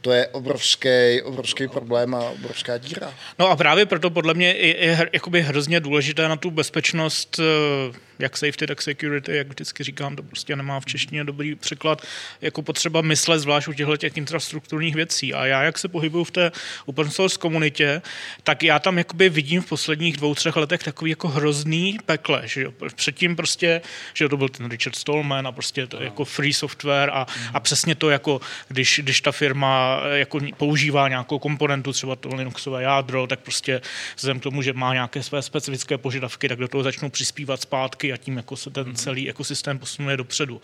to 0.01 0.11
je 0.11 0.27
obrovský, 0.27 1.21
obrovský 1.23 1.67
problém 1.67 2.15
a 2.15 2.19
obrovská 2.19 2.77
díra. 2.77 3.13
No 3.39 3.49
a 3.49 3.55
právě 3.55 3.85
proto 3.85 4.09
podle 4.09 4.33
mě 4.33 4.47
je, 4.47 4.85
je 4.85 5.09
jakoby 5.13 5.41
hrozně 5.41 5.79
důležité 5.79 6.27
na 6.27 6.35
tu 6.35 6.51
bezpečnost 6.51 7.39
eh, 7.39 8.11
jak 8.21 8.37
safety, 8.37 8.67
tak 8.67 8.81
security, 8.81 9.37
jak 9.37 9.47
vždycky 9.47 9.83
říkám, 9.83 10.15
to 10.15 10.23
prostě 10.23 10.55
nemá 10.55 10.79
v 10.79 10.85
češtině 10.85 11.23
dobrý 11.23 11.55
překlad, 11.55 12.01
jako 12.41 12.61
potřeba 12.61 13.01
myslet 13.01 13.39
zvlášť 13.39 13.67
u 13.67 13.73
těchto 13.73 13.97
těch 13.97 14.17
infrastrukturních 14.17 14.95
věcí. 14.95 15.33
A 15.33 15.45
já, 15.45 15.63
jak 15.63 15.77
se 15.77 15.87
pohybuju 15.87 16.23
v 16.23 16.31
té 16.31 16.51
open 16.85 17.09
source 17.09 17.37
komunitě, 17.37 18.01
tak 18.43 18.63
já 18.63 18.79
tam 18.79 18.97
jakoby 18.97 19.29
vidím 19.29 19.61
v 19.61 19.69
posledních 19.69 20.17
dvou, 20.17 20.35
třech 20.35 20.55
letech 20.55 20.83
takový 20.83 21.11
jako 21.11 21.27
hrozný 21.27 21.97
pekle, 22.05 22.41
že 22.45 22.61
jo. 22.61 22.73
Předtím 22.95 23.35
prostě, 23.35 23.81
že 24.13 24.29
to 24.29 24.37
byl 24.37 24.49
ten 24.49 24.69
Richard 24.69 24.95
Stallman 24.95 25.47
a 25.47 25.51
prostě 25.51 25.87
to 25.87 26.03
jako 26.03 26.25
free 26.25 26.53
software 26.53 27.09
a, 27.13 27.27
a 27.53 27.59
přesně 27.59 27.95
to 27.95 28.09
jako, 28.09 28.41
když, 28.67 28.99
když 29.03 29.21
ta 29.21 29.31
firma 29.31 29.90
jako 30.13 30.39
používá 30.57 31.07
nějakou 31.09 31.39
komponentu, 31.39 31.93
třeba 31.93 32.15
to 32.15 32.35
Linuxové 32.35 32.83
jádro, 32.83 33.27
tak 33.27 33.39
prostě 33.39 33.81
vzhledem 34.15 34.39
k 34.39 34.43
tomu, 34.43 34.61
že 34.61 34.73
má 34.73 34.93
nějaké 34.93 35.23
své 35.23 35.41
specifické 35.41 35.97
požadavky, 35.97 36.49
tak 36.49 36.59
do 36.59 36.67
toho 36.67 36.83
začnou 36.83 37.09
přispívat 37.09 37.61
zpátky 37.61 38.13
a 38.13 38.17
tím 38.17 38.37
jako 38.37 38.55
se 38.55 38.69
ten 38.69 38.87
mhm. 38.87 38.95
celý 38.95 39.29
ekosystém 39.29 39.79
posunuje 39.79 40.17
dopředu. 40.17 40.61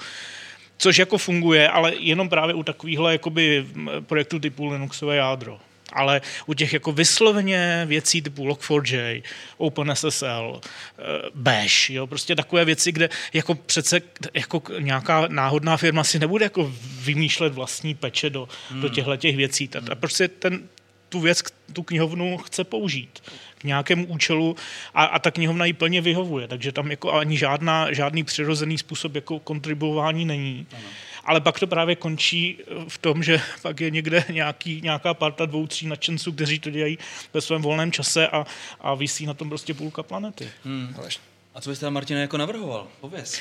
Což 0.78 0.98
jako 0.98 1.18
funguje, 1.18 1.70
ale 1.70 1.96
jenom 1.96 2.30
právě 2.30 2.56
u 2.56 2.64
takovýchhle 2.64 3.12
jakoby 3.12 3.68
projektů 4.02 4.40
typu 4.40 4.68
Linuxové 4.68 5.16
jádro. 5.16 5.60
Ale 5.94 6.22
u 6.46 6.54
těch 6.54 6.74
jako 6.74 6.92
vysloveně 6.92 7.84
věcí 7.86 8.22
typu 8.22 8.46
Log4j, 8.46 9.24
OpenSSL, 9.58 10.62
eh, 10.62 11.02
Bash, 11.36 11.90
jo, 11.90 12.08
prostě 12.08 12.36
takové 12.36 12.66
věci, 12.66 12.92
kde 12.92 13.10
jako 13.34 13.56
přece 13.56 14.02
jako 14.34 14.62
nějaká 14.80 15.28
náhodná 15.28 15.78
firma 15.78 16.04
si 16.04 16.20
nebude 16.20 16.46
jako 16.46 16.74
vymýšlet 17.02 17.54
vlastní 17.54 17.96
peče 17.96 18.30
do, 18.30 18.48
hmm. 18.70 18.82
do 18.82 18.90
těchto 18.90 19.18
těch 19.18 19.36
věcí. 19.36 19.70
A 19.92 19.96
prostě 19.96 20.28
ten, 20.28 20.64
tu 21.10 21.20
věc, 21.20 21.44
tu 21.74 21.84
knihovnu 21.84 22.38
chce 22.38 22.64
použít 22.64 23.20
k 23.58 23.64
nějakému 23.64 24.06
účelu 24.06 24.56
a, 24.94 25.04
a 25.04 25.20
ta 25.20 25.32
knihovna 25.32 25.66
ji 25.66 25.74
plně 25.74 26.02
vyhovuje, 26.02 26.48
takže 26.48 26.72
tam 26.72 26.92
jako 26.92 27.14
ani 27.14 27.38
žádná, 27.38 27.94
žádný 27.94 28.24
přirozený 28.24 28.78
způsob 28.78 29.16
jako 29.16 29.40
kontribuování 29.40 30.26
není. 30.26 30.66
Ano. 30.74 30.84
Ale 31.28 31.42
pak 31.42 31.60
to 31.60 31.68
právě 31.68 31.96
končí 31.96 32.58
v 32.88 32.98
tom, 32.98 33.24
že 33.24 33.42
pak 33.62 33.82
je 33.82 33.92
někde 33.92 34.26
nějaký, 34.32 34.82
nějaká 34.82 35.14
parta 35.14 35.46
dvou, 35.46 35.68
tří 35.68 35.88
nadšenců, 35.88 36.32
kteří 36.32 36.60
to 36.60 36.70
dělají 36.70 36.98
ve 37.34 37.42
svém 37.42 37.62
volném 37.62 37.92
čase 37.92 38.28
a, 38.28 38.46
a 38.82 38.96
vysí 38.96 39.26
na 39.26 39.34
tom 39.34 39.50
prostě 39.50 39.74
půlka 39.74 40.04
planety. 40.04 40.50
Hmm. 40.64 40.96
A 41.58 41.62
co 41.62 41.70
byste 41.70 41.86
tam, 41.86 41.94
Martina, 41.94 42.20
jako 42.20 42.38
navrhoval? 42.38 42.88
Pověz. 43.02 43.40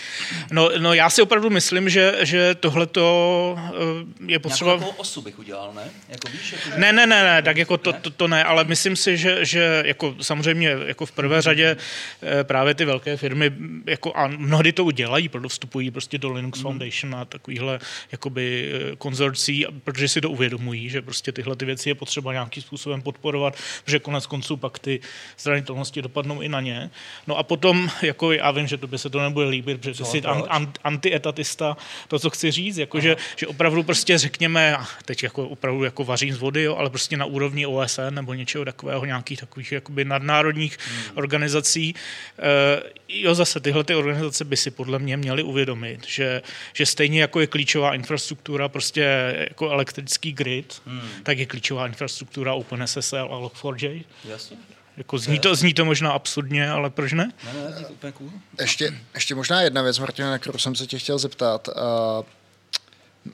No, 0.50 0.70
no 0.78 0.94
já 0.94 1.10
si 1.10 1.22
opravdu 1.22 1.50
myslím, 1.50 1.88
že, 1.88 2.18
že 2.22 2.54
tohle 2.54 2.86
to 2.86 3.56
eh, 3.58 4.32
je 4.32 4.38
potřeba... 4.38 4.76
Nějakou 4.76 4.90
osu 4.96 5.22
bych 5.22 5.38
udělal, 5.38 5.72
ne? 5.74 5.90
Jako 6.08 6.28
víš, 6.32 6.52
jako... 6.52 6.78
Ne, 6.80 6.92
ne, 6.92 7.06
ne, 7.06 7.22
ne, 7.22 7.42
tak 7.42 7.56
jako 7.56 7.76
to, 7.76 7.92
to, 7.92 8.10
to 8.10 8.28
ne, 8.28 8.44
ale 8.44 8.64
myslím 8.64 8.96
si, 8.96 9.16
že, 9.16 9.44
že 9.44 9.82
jako 9.86 10.16
samozřejmě 10.20 10.68
jako 10.86 11.06
v 11.06 11.12
prvé 11.12 11.42
řadě 11.42 11.76
eh, 12.22 12.44
právě 12.44 12.74
ty 12.74 12.84
velké 12.84 13.16
firmy 13.16 13.52
jako 13.86 14.16
a 14.16 14.26
mnohdy 14.26 14.72
to 14.72 14.84
udělají, 14.84 15.28
proto 15.28 15.48
vstupují 15.48 15.90
prostě 15.90 16.18
do 16.18 16.32
Linux 16.32 16.60
Foundation 16.60 17.14
a 17.14 17.24
takovýhle 17.24 17.78
jakoby 18.12 18.72
eh, 18.92 18.96
konzorcí, 18.96 19.66
protože 19.84 20.08
si 20.08 20.20
to 20.20 20.30
uvědomují, 20.30 20.88
že 20.88 21.02
prostě 21.02 21.32
tyhle 21.32 21.56
ty 21.56 21.64
věci 21.64 21.88
je 21.88 21.94
potřeba 21.94 22.32
nějakým 22.32 22.62
způsobem 22.62 23.02
podporovat, 23.02 23.56
protože 23.84 23.98
konec 23.98 24.26
konců 24.26 24.56
pak 24.56 24.78
ty 24.78 25.00
zranitelnosti 25.38 26.02
dopadnou 26.02 26.40
i 26.40 26.48
na 26.48 26.60
ně. 26.60 26.90
No 27.26 27.38
a 27.38 27.42
potom 27.42 27.90
jako 28.06 28.32
já 28.32 28.50
vím, 28.50 28.66
že 28.66 28.76
to 28.76 28.86
by 28.86 28.98
se 28.98 29.10
to 29.10 29.20
nebude 29.20 29.46
líbit, 29.48 29.80
protože 29.80 30.04
jsi 30.04 30.22
an, 30.22 30.44
an, 30.48 30.72
antietatista, 30.84 31.76
to, 32.08 32.18
co 32.18 32.30
chci 32.30 32.50
říct, 32.50 32.76
jako 32.76 33.00
že, 33.00 33.16
že, 33.36 33.46
opravdu 33.46 33.82
prostě 33.82 34.18
řekněme, 34.18 34.76
teď 35.04 35.22
jako 35.22 35.48
opravdu 35.48 35.84
jako 35.84 36.04
vařím 36.04 36.34
z 36.34 36.38
vody, 36.38 36.62
jo, 36.62 36.76
ale 36.76 36.90
prostě 36.90 37.16
na 37.16 37.24
úrovni 37.24 37.66
OSN 37.66 38.10
nebo 38.10 38.34
něčeho 38.34 38.64
takového, 38.64 39.04
nějakých 39.04 39.40
takových 39.40 39.72
jakoby 39.72 40.04
nadnárodních 40.04 40.78
hmm. 40.78 41.18
organizací, 41.18 41.94
e, 42.38 42.82
jo, 43.08 43.34
zase 43.34 43.60
tyhle 43.60 43.84
ty 43.84 43.94
organizace 43.94 44.44
by 44.44 44.56
si 44.56 44.70
podle 44.70 44.98
mě 44.98 45.16
měly 45.16 45.42
uvědomit, 45.42 46.06
že, 46.06 46.42
že 46.72 46.86
stejně 46.86 47.20
jako 47.20 47.40
je 47.40 47.46
klíčová 47.46 47.94
infrastruktura 47.94 48.68
prostě 48.68 49.34
jako 49.50 49.70
elektrický 49.70 50.32
grid, 50.32 50.82
hmm. 50.86 51.00
tak 51.22 51.38
je 51.38 51.46
klíčová 51.46 51.86
infrastruktura 51.86 52.54
OpenSSL 52.54 53.28
a 53.30 53.38
Log4j. 53.38 54.04
Jasně. 54.24 54.56
Jako 54.96 55.18
zní, 55.18 55.38
to, 55.38 55.54
zní 55.54 55.74
to 55.74 55.84
možná 55.84 56.12
absurdně, 56.12 56.70
ale 56.70 56.90
proč 56.90 57.12
ne? 57.12 57.32
ne, 57.44 57.74
ne 57.80 57.86
úplně 57.86 58.12
cool. 58.12 58.30
ještě, 58.60 58.98
ještě 59.14 59.34
možná 59.34 59.62
jedna 59.62 59.82
věc, 59.82 59.98
Martina, 59.98 60.30
na 60.30 60.38
kterou 60.38 60.58
jsem 60.58 60.74
se 60.74 60.86
tě 60.86 60.98
chtěl 60.98 61.18
zeptat. 61.18 61.68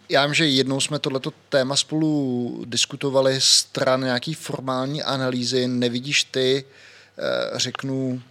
Já 0.08 0.26
vím, 0.26 0.34
že 0.34 0.46
jednou 0.46 0.80
jsme 0.80 0.98
tohleto 0.98 1.32
téma 1.48 1.76
spolu 1.76 2.64
diskutovali 2.66 3.40
stran 3.40 4.00
nějaký 4.00 4.34
formální 4.34 5.02
analýzy. 5.02 5.68
Nevidíš 5.68 6.24
ty, 6.24 6.64
eh, 7.18 7.58
řeknu, 7.58 8.22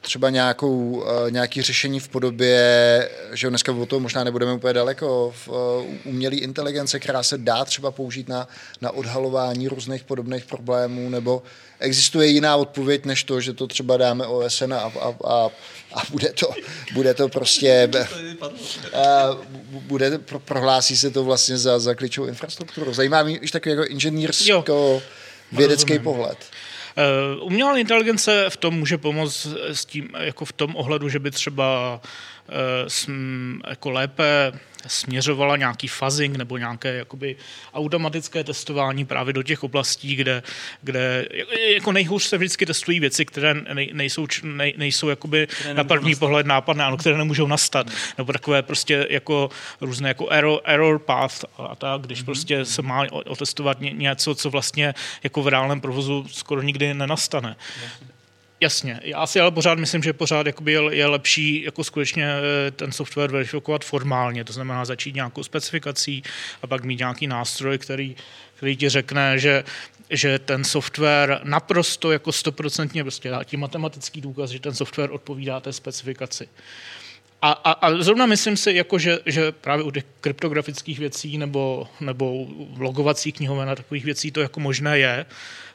třeba 0.00 0.30
nějakou, 0.30 0.90
uh, 0.90 1.30
nějaký 1.30 1.62
řešení 1.62 2.00
v 2.00 2.08
podobě, 2.08 3.10
že 3.32 3.48
dneska 3.48 3.72
o 3.72 3.86
toho 3.86 4.00
možná 4.00 4.24
nebudeme 4.24 4.52
úplně 4.52 4.72
daleko, 4.72 5.34
v 5.36 5.48
uh, 5.48 5.56
umělé 6.04 6.36
inteligence, 6.36 7.00
která 7.00 7.22
se 7.22 7.38
dá 7.38 7.64
třeba 7.64 7.90
použít 7.90 8.28
na, 8.28 8.48
na 8.80 8.90
odhalování 8.90 9.68
různých 9.68 10.04
podobných 10.04 10.44
problémů, 10.44 11.10
nebo 11.10 11.42
existuje 11.80 12.26
jiná 12.26 12.56
odpověď, 12.56 13.04
než 13.04 13.24
to, 13.24 13.40
že 13.40 13.52
to 13.52 13.66
třeba 13.66 13.96
dáme 13.96 14.26
OSN 14.26 14.74
a, 14.74 14.76
a, 14.78 15.14
a, 15.24 15.50
a 15.92 16.02
bude, 16.10 16.32
to, 16.32 16.50
bude 16.94 17.14
to 17.14 17.28
prostě, 17.28 17.90
uh, 18.42 18.50
bude, 19.80 20.18
pro, 20.18 20.38
prohlásí 20.38 20.96
se 20.96 21.10
to 21.10 21.24
vlastně 21.24 21.58
za, 21.58 21.78
za 21.78 21.94
klíčovou 21.94 22.26
infrastrukturu. 22.26 22.94
Zajímá 22.94 23.22
mě 23.22 23.40
už 23.40 23.50
takový 23.50 23.74
jako 23.74 23.84
inženýrsko 23.84 25.02
vědecký 25.52 25.98
pohled. 25.98 26.38
Uh, 26.96 27.44
umělá 27.44 27.78
inteligence 27.78 28.44
v 28.48 28.56
tom 28.56 28.74
může 28.74 28.98
pomoct 28.98 29.46
s 29.56 29.84
tím, 29.84 30.08
jako 30.18 30.44
v 30.44 30.52
tom 30.52 30.76
ohledu, 30.76 31.08
že 31.08 31.18
by 31.18 31.30
třeba 31.30 32.00
jako 33.68 33.90
lépe 33.90 34.52
směřovala 34.86 35.56
nějaký 35.56 35.88
fuzzing 35.88 36.36
nebo 36.36 36.58
nějaké 36.58 36.94
jakoby 36.94 37.36
automatické 37.74 38.44
testování 38.44 39.04
právě 39.04 39.32
do 39.32 39.42
těch 39.42 39.64
oblastí, 39.64 40.16
kde, 40.16 40.42
kde 40.82 41.26
jako 41.74 41.92
nejhůř 41.92 42.22
se 42.22 42.38
vždycky 42.38 42.66
testují 42.66 43.00
věci, 43.00 43.24
které 43.24 43.54
nejsou, 43.92 44.26
nej, 44.42 44.74
nejsou 44.76 45.08
jakoby 45.08 45.46
které 45.46 45.74
na 45.74 45.84
první 45.84 46.10
nastat. 46.10 46.20
pohled 46.20 46.46
nápadné, 46.46 46.84
ano, 46.84 46.96
které 46.96 47.18
nemůžou 47.18 47.46
nastat. 47.46 47.86
Mm. 47.86 47.92
Nebo 48.18 48.32
takové 48.32 48.62
prostě 48.62 49.06
jako 49.10 49.50
různé 49.80 50.08
jako 50.08 50.28
error, 50.28 50.60
error 50.64 50.98
path 50.98 51.44
a 51.58 51.74
tak, 51.74 52.00
když 52.00 52.18
mm. 52.18 52.24
prostě 52.24 52.64
se 52.64 52.82
má 52.82 53.06
otestovat 53.10 53.78
něco, 53.80 54.34
co 54.34 54.50
vlastně 54.50 54.94
jako 55.22 55.42
v 55.42 55.48
reálném 55.48 55.80
provozu 55.80 56.26
skoro 56.30 56.62
nikdy 56.62 56.94
nenastane. 56.94 57.56
Jasně, 57.82 58.06
já 59.02 59.26
si 59.26 59.40
ale 59.40 59.50
pořád 59.50 59.78
myslím, 59.78 60.02
že 60.02 60.12
pořád 60.12 60.46
jakoby 60.46 60.72
je, 60.72 60.80
je 60.90 61.06
lepší 61.06 61.62
jako 61.62 61.84
skutečně 61.84 62.28
eh, 62.28 62.70
ten 62.70 62.92
software 62.92 63.30
verifikovat 63.30 63.84
formálně, 63.84 64.44
to 64.44 64.52
znamená 64.52 64.84
začít 64.84 65.14
nějakou 65.14 65.42
specifikací 65.42 66.22
a 66.62 66.66
pak 66.66 66.84
mít 66.84 66.98
nějaký 66.98 67.26
nástroj, 67.26 67.78
který, 67.78 68.16
který 68.56 68.76
ti 68.76 68.88
řekne, 68.88 69.38
že 69.38 69.64
že 70.10 70.38
ten 70.38 70.64
software 70.64 71.40
naprosto 71.44 72.12
jako 72.12 72.32
stoprocentně 72.32 73.04
prostě 73.04 73.30
dá 73.30 73.44
ti 73.44 73.56
matematický 73.56 74.20
důkaz, 74.20 74.50
že 74.50 74.60
ten 74.60 74.74
software 74.74 75.10
odpovídá 75.10 75.60
té 75.60 75.72
specifikaci. 75.72 76.48
A, 77.42 77.50
a, 77.52 77.72
a 77.72 78.02
zrovna 78.02 78.26
myslím 78.26 78.56
si, 78.56 78.72
jako 78.72 78.98
že, 78.98 79.18
že 79.26 79.52
právě 79.52 79.84
u 79.84 79.90
těch 79.90 80.04
kryptografických 80.20 80.98
věcí 80.98 81.38
nebo, 81.38 81.88
nebo 82.00 82.46
logovacích 82.78 83.34
knihoven 83.34 83.70
a 83.70 83.74
takových 83.74 84.04
věcí 84.04 84.30
to 84.30 84.40
jako 84.40 84.60
možné 84.60 84.98
je, 84.98 85.26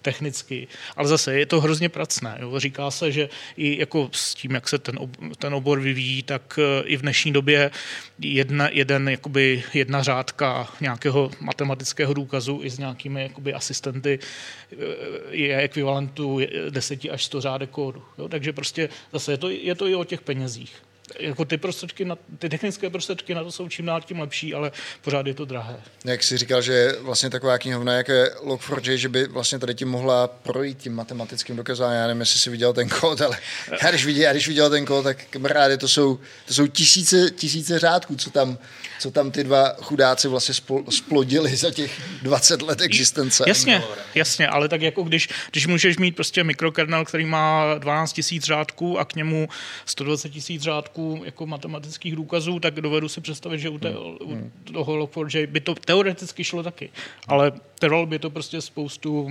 technicky, 0.05 0.67
ale 0.95 1.07
zase 1.07 1.39
je 1.39 1.45
to 1.45 1.61
hrozně 1.61 1.89
pracné. 1.89 2.37
Jo. 2.41 2.59
Říká 2.59 2.91
se, 2.91 3.11
že 3.11 3.29
i 3.57 3.79
jako 3.79 4.09
s 4.11 4.35
tím, 4.35 4.51
jak 4.51 4.69
se 4.69 4.77
ten, 4.77 4.95
ten 5.37 5.53
obor 5.53 5.79
vyvíjí, 5.79 6.23
tak 6.23 6.59
eh, 6.61 6.83
i 6.85 6.97
v 6.97 7.01
dnešní 7.01 7.33
době 7.33 7.71
jedna, 8.19 8.69
jeden, 8.69 9.09
jakoby 9.09 9.63
jedna 9.73 10.03
řádka 10.03 10.67
nějakého 10.81 11.31
matematického 11.39 12.13
důkazu 12.13 12.59
i 12.63 12.69
s 12.69 12.77
nějakými 12.77 13.21
jakoby 13.21 13.53
asistenty 13.53 14.19
eh, 14.19 14.75
je 15.29 15.57
ekvivalentu 15.57 16.39
10 16.69 16.99
až 17.11 17.25
100 17.25 17.41
řádek 17.41 17.69
kódu. 17.69 18.03
Jo. 18.17 18.27
Takže 18.29 18.53
prostě 18.53 18.89
zase 19.13 19.31
je 19.33 19.37
to, 19.37 19.49
je 19.49 19.75
to 19.75 19.87
i 19.87 19.95
o 19.95 20.03
těch 20.03 20.21
penězích 20.21 20.84
jako 21.19 21.45
ty 21.45 21.57
prostředky, 21.57 22.05
na, 22.05 22.17
ty 22.39 22.49
technické 22.49 22.89
prostředky 22.89 23.33
na 23.33 23.43
to 23.43 23.51
jsou 23.51 23.69
čím 23.69 23.85
dál 23.85 24.01
tím 24.01 24.19
lepší, 24.19 24.53
ale 24.53 24.71
pořád 25.01 25.27
je 25.27 25.33
to 25.33 25.45
drahé. 25.45 25.77
Jak 26.05 26.23
jsi 26.23 26.37
říkal, 26.37 26.61
že 26.61 26.95
vlastně 26.99 27.29
taková 27.29 27.57
knihovna, 27.57 27.93
jak 27.93 28.07
je 28.07 28.31
Log4j, 28.43 28.93
že 28.93 29.09
by 29.09 29.27
vlastně 29.27 29.59
tady 29.59 29.75
ti 29.75 29.85
mohla 29.85 30.27
projít 30.27 30.77
tím 30.77 30.93
matematickým 30.95 31.55
dokazáním. 31.55 31.99
Já 31.99 32.07
nevím, 32.07 32.19
jestli 32.19 32.39
jsi 32.39 32.49
viděl 32.49 32.73
ten 32.73 32.89
kód, 32.89 33.21
ale 33.21 33.37
já 33.83 33.89
když 33.89 34.05
viděl, 34.05 34.23
já 34.23 34.31
když 34.31 34.47
viděl 34.47 34.69
ten 34.69 34.85
kód, 34.85 35.03
tak 35.03 35.17
kamarády, 35.29 35.77
to 35.77 35.87
jsou, 35.87 36.19
to 36.45 36.53
jsou 36.53 36.67
tisíce, 36.67 37.29
tisíce 37.31 37.79
řádků, 37.79 38.15
co 38.15 38.29
tam, 38.29 38.57
co 38.99 39.11
tam 39.11 39.31
ty 39.31 39.43
dva 39.43 39.69
chudáci 39.81 40.27
vlastně 40.27 40.53
splodili 40.89 41.55
za 41.55 41.71
těch 41.71 42.01
20 42.21 42.61
let 42.61 42.81
existence. 42.81 43.43
Jasně, 43.47 43.83
jasně, 44.15 44.47
ale 44.47 44.69
tak 44.69 44.81
jako 44.81 45.03
když, 45.03 45.29
když 45.51 45.67
můžeš 45.67 45.97
mít 45.97 46.15
prostě 46.15 46.43
mikrokernel, 46.43 47.05
který 47.05 47.25
má 47.25 47.75
12 47.77 48.13
tisíc 48.13 48.43
řádků 48.43 48.99
a 48.99 49.05
k 49.05 49.15
němu 49.15 49.49
120 49.85 50.29
tisíc 50.29 50.61
řádků, 50.61 51.21
jako 51.25 51.45
matematických 51.45 52.15
důkazů, 52.15 52.59
tak 52.59 52.73
dovedu 52.73 53.09
si 53.09 53.21
představit, 53.21 53.59
že 53.59 53.69
u, 53.69 53.77
té, 53.77 53.89
u 54.23 54.51
toho 54.73 55.05
Log4j 55.05 55.47
by 55.47 55.59
to 55.59 55.75
teoreticky 55.75 56.43
šlo 56.43 56.63
taky, 56.63 56.89
ale 57.27 57.51
trvalo 57.79 58.05
by 58.05 58.19
to 58.19 58.29
prostě 58.29 58.61
spoustu 58.61 59.29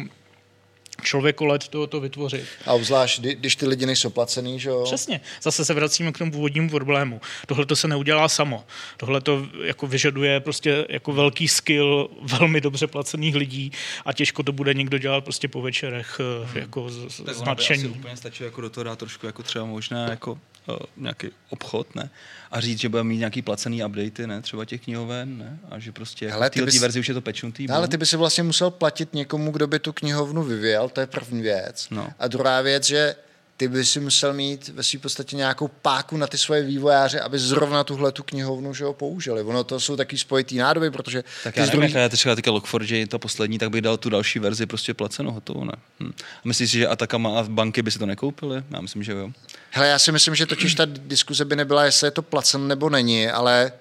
člověkolet 1.03 1.69
to, 1.69 1.87
to 1.87 2.01
vytvořit. 2.01 2.45
A 2.67 2.73
obzvlášť, 2.73 3.21
když 3.21 3.57
ty 3.57 3.67
lidi 3.67 3.87
nejsou 3.87 4.11
placený, 4.11 4.61
že 4.61 4.69
jo? 4.69 4.83
Přesně. 4.85 5.21
Zase 5.43 5.65
se 5.65 5.75
vracíme 5.75 6.13
k 6.13 6.19
tomu 6.19 6.33
původnímu 6.33 6.71
problému. 6.71 7.21
Tohle 7.47 7.67
to 7.67 7.77
se 7.77 7.89
neudělá 7.89 8.29
samo. 8.29 8.65
Tohle 8.97 9.21
to 9.21 9.47
jako 9.65 9.87
vyžaduje 9.87 10.41
prostě 10.41 10.87
jako 10.89 11.13
velký 11.13 11.49
skill 11.49 12.11
velmi 12.23 12.61
dobře 12.61 12.87
placených 12.87 13.35
lidí 13.35 13.73
a 14.05 14.13
těžko 14.13 14.43
to 14.43 14.53
bude 14.53 14.75
někdo 14.75 14.99
dělat 14.99 15.25
prostě 15.25 15.49
po 15.49 15.63
večerech 15.63 16.21
hmm. 16.45 16.57
jako 16.57 16.91
z, 16.91 17.09
z, 17.09 17.25
tak 17.25 17.59
Asi 17.59 17.89
úplně 17.89 18.17
stačí 18.17 18.45
jako 18.45 18.61
do 18.61 18.71
toho 18.71 18.85
dát 18.85 18.99
trošku 18.99 19.27
jako 19.27 19.43
třeba 19.43 19.65
možná 19.65 20.11
jako 20.11 20.39
uh, 20.69 20.77
nějaký 20.97 21.29
obchod, 21.51 21.95
ne? 21.95 22.11
A 22.51 22.61
říct, 22.61 22.81
že 22.81 22.89
bude 22.89 23.05
mít 23.05 23.19
nějaký 23.19 23.43
placený 23.43 23.85
updaty, 23.85 24.27
ne? 24.27 24.43
Třeba 24.43 24.65
těch 24.65 24.81
knihoven, 24.81 25.39
ne? 25.39 25.59
A 25.71 25.79
že 25.79 25.93
prostě 25.93 26.31
Hele, 26.31 26.47
jako 26.47 26.67
v 26.67 26.73
té 26.73 26.79
verzi 26.79 27.01
už 27.01 27.09
je 27.09 27.15
to 27.15 27.21
pečnutý. 27.21 27.69
Ale 27.69 27.89
ty 27.89 27.97
by 27.97 28.07
si 28.07 28.17
vlastně 28.17 28.43
musel 28.43 28.71
platit 28.71 29.15
někomu, 29.15 29.51
kdo 29.51 29.67
by 29.67 29.79
tu 29.79 29.93
knihovnu 29.93 30.43
vyvíjel, 30.43 30.89
to 30.89 31.01
je 31.01 31.07
první 31.07 31.43
věc. 31.43 31.89
No. 31.91 32.09
A 32.19 32.29
druhá 32.29 32.61
věc, 32.61 32.85
že 32.85 33.15
ty 33.57 33.69
by 33.69 33.85
si 33.85 34.01
musel 34.01 34.33
mít 34.33 34.69
ve 34.69 34.83
své 34.83 34.99
podstatě 34.99 35.37
nějakou 35.37 35.69
páku 35.69 36.17
na 36.17 36.27
ty 36.27 36.39
svoje 36.39 36.63
vývojáře, 36.63 37.21
aby 37.21 37.39
zrovna 37.39 37.85
tuhle 37.85 38.13
tu 38.13 38.23
knihovnu 38.23 38.75
že 38.75 38.85
ho 38.85 38.93
použili. 38.93 39.43
Ono 39.43 39.65
to 39.65 39.81
jsou 39.81 39.97
taky 39.97 40.19
spojitý 40.19 40.57
nádoby, 40.57 40.91
protože... 40.91 41.25
Tak 41.45 41.57
já 41.57 41.67
nevím, 41.67 41.81
druhý... 41.81 41.95
já 41.95 42.09
třeba 42.09 42.35
teďka 42.35 42.51
Log4j 42.51 42.95
je 42.95 43.07
to 43.07 43.19
poslední, 43.19 43.59
tak 43.59 43.71
bych 43.71 43.81
dal 43.81 43.97
tu 43.97 44.11
další 44.11 44.39
verzi 44.39 44.67
prostě 44.67 44.95
placeno, 44.95 45.33
hotovo, 45.33 45.65
ne? 45.65 45.73
Hm. 46.01 46.13
A 46.19 46.41
myslíš 46.45 46.71
si, 46.71 46.79
že 46.79 46.89
Atakama 46.89 47.39
a 47.39 47.43
banky 47.43 47.83
by 47.83 47.91
si 47.91 47.99
to 47.99 48.07
nekoupili? 48.07 48.63
Já 48.71 48.81
myslím, 48.81 49.03
že 49.03 49.13
jo. 49.13 49.31
Hele, 49.71 49.89
já 49.89 49.99
si 49.99 50.13
myslím, 50.13 50.35
že 50.35 50.47
totiž 50.47 50.75
ta 50.75 50.85
diskuze 50.85 51.45
by 51.45 51.57
nebyla, 51.57 51.85
jestli 51.85 52.07
je 52.07 52.11
to 52.11 52.23
placen 52.23 52.69
nebo 52.69 52.91
není, 52.91 53.29
ale 53.29 53.73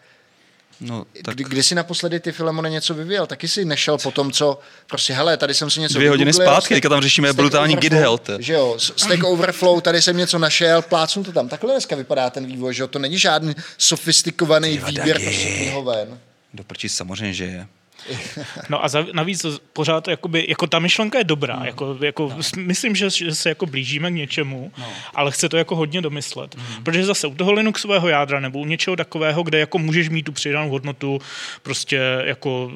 No, 0.84 1.06
tak 1.24 1.36
Kdy, 1.36 1.44
kdy 1.44 1.64
jsi 1.64 1.76
naposledy 1.76 2.20
ty 2.20 2.32
Filemone 2.32 2.70
něco 2.70 2.94
vyvíjel? 2.94 3.28
Taky 3.28 3.48
jsi 3.48 3.66
nešel 3.66 3.98
po 3.98 4.12
tom, 4.12 4.32
co 4.32 4.60
prostě, 4.88 5.14
hele, 5.14 5.38
tady 5.38 5.54
jsem 5.54 5.70
si 5.70 5.80
něco 5.80 5.98
Dvě 5.98 6.10
hodiny 6.10 6.34
zpátky, 6.34 6.74
teďka 6.74 6.90
tam 6.90 7.02
řešíme 7.02 7.28
Stack 7.28 7.38
brutální 7.38 7.74
Overflow, 7.74 7.82
Git 7.92 7.94
health. 8.00 8.30
Že 8.40 8.54
jo, 8.54 8.76
Stack 8.80 9.24
Overflow, 9.24 9.82
tady 9.82 10.02
jsem 10.02 10.18
něco 10.18 10.40
našel, 10.40 10.82
plácnu 10.82 11.24
to 11.24 11.32
tam. 11.32 11.50
Takhle 11.50 11.74
dneska 11.74 11.96
vypadá 11.96 12.30
ten 12.30 12.46
vývoj, 12.46 12.74
že 12.74 12.84
jo, 12.84 12.88
to 12.88 13.00
není 13.00 13.18
žádný 13.18 13.56
sofistikovaný 13.78 14.78
Ty 14.78 14.86
výběr 14.86 15.20
prostě 15.22 15.50
knihoven. 15.58 16.20
do 16.54 16.64
prčí 16.64 16.90
samozřejmě, 16.90 17.34
že 17.34 17.46
je. 17.46 17.68
No 18.70 18.84
a 18.84 18.88
za, 18.88 19.06
navíc 19.14 19.46
pořád 19.74 20.08
jakoby, 20.08 20.46
jako 20.50 20.68
ta 20.68 20.80
myšlenka 20.80 21.18
je 21.18 21.24
dobrá. 21.24 21.60
No. 21.60 21.66
Jako, 21.66 21.98
jako, 22.02 22.36
s- 22.40 22.56
myslím, 22.56 22.96
že, 22.96 23.10
že 23.10 23.36
se 23.36 23.50
jako 23.50 23.66
blížíme 23.66 24.12
k 24.12 24.14
něčemu, 24.14 24.72
no. 24.78 24.86
ale 25.14 25.32
chce 25.32 25.50
to 25.50 25.58
jako 25.58 25.76
hodně 25.76 26.02
domyslet. 26.02 26.56
Mm. 26.56 26.84
Protože 26.84 27.06
zase 27.06 27.28
u 27.28 27.36
toho 27.36 27.52
Linuxového 27.52 28.08
jádra 28.08 28.40
nebo 28.40 28.60
u 28.60 28.66
něčeho 28.66 28.96
takového, 28.96 29.44
kde 29.44 29.60
jako 29.60 29.78
můžeš 29.78 30.10
mít 30.10 30.24
tu 30.24 30.32
přidanou 30.32 30.70
hodnotu, 30.70 31.20
prostě 31.64 32.00
jako 32.24 32.72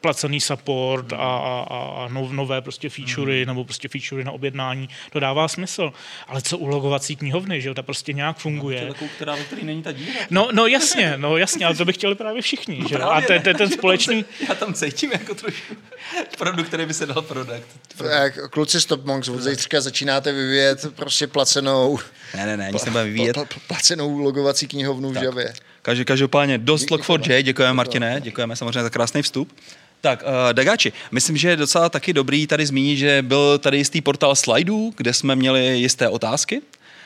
placený 0.00 0.40
support 0.40 1.12
a, 1.12 1.16
a, 1.16 2.04
a 2.04 2.08
nov, 2.08 2.30
nové 2.30 2.60
prostě 2.60 2.88
featurey 2.88 3.40
mm. 3.40 3.46
nebo 3.46 3.64
prostě 3.64 3.88
featurey 3.88 4.24
na 4.24 4.32
objednání, 4.32 4.88
to 5.12 5.20
dává 5.20 5.48
smysl. 5.48 5.92
Ale 6.28 6.42
co 6.42 6.58
u 6.58 6.66
logovací 6.66 7.16
knihovny, 7.16 7.60
že 7.60 7.68
jo, 7.68 7.74
ta 7.74 7.82
prostě 7.82 8.12
nějak 8.12 8.36
funguje. 8.36 8.86
Takovou, 8.86 9.10
která, 9.16 9.36
který 9.36 9.64
není 9.64 9.82
ta 9.82 9.92
díra. 9.92 10.20
No, 10.30 10.48
no 10.52 10.66
jasně, 10.66 11.12
no 11.16 11.36
jasně, 11.36 11.66
ale 11.66 11.74
to 11.74 11.84
by 11.84 11.92
chtěli 11.92 12.14
právě 12.14 12.42
všichni, 12.42 12.82
že 12.88 12.94
jo. 12.94 13.08
A 13.08 13.20
ten, 13.20 13.42
ten, 13.42 13.56
ten 13.56 13.70
společný, 13.70 14.24
Já 14.48 14.54
tam 14.56 14.74
cítím 14.74 15.12
jako 15.12 15.34
trošku 15.34 15.74
produkt, 16.38 16.66
který 16.66 16.86
by 16.86 16.94
se 16.94 17.06
dal 17.06 17.22
prodat. 17.22 17.60
Tak, 17.96 18.50
kluci 18.50 18.80
Stop 18.80 19.04
Monks, 19.04 19.28
od 19.28 19.40
zítřka 19.42 19.80
začínáte 19.80 20.32
vyvíjet 20.32 20.94
prostě 20.94 21.26
placenou, 21.26 21.98
Ne, 22.36 22.46
ne, 22.46 22.56
ne, 22.56 22.70
nic 22.72 22.84
nebudeme 22.84 23.10
vyvíjet. 23.10 23.32
pla, 23.32 23.44
pla, 23.44 23.58
placenou 23.66 24.18
logovací 24.18 24.68
knihovnu 24.68 25.10
v 25.12 25.16
Javě. 25.16 25.54
Každý, 25.82 26.04
každopádně 26.04 26.58
dost 26.58 26.80
Díky 26.80 26.94
Log4j, 26.94 27.42
děkujeme 27.42 27.72
Martine, 27.74 28.20
děkujeme 28.20 28.56
samozřejmě 28.56 28.82
za 28.82 28.90
krásný 28.90 29.22
vstup. 29.22 29.52
Tak, 30.00 30.22
uh, 30.22 30.28
Dagači, 30.52 30.92
myslím, 31.10 31.36
že 31.36 31.48
je 31.48 31.56
docela 31.56 31.88
taky 31.88 32.12
dobrý 32.12 32.46
tady 32.46 32.66
zmínit, 32.66 32.96
že 32.96 33.22
byl 33.22 33.58
tady 33.58 33.76
jistý 33.76 34.00
portál 34.00 34.34
slajdů, 34.36 34.92
kde 34.96 35.12
jsme 35.14 35.36
měli 35.36 35.78
jisté 35.78 36.08
otázky. 36.08 36.62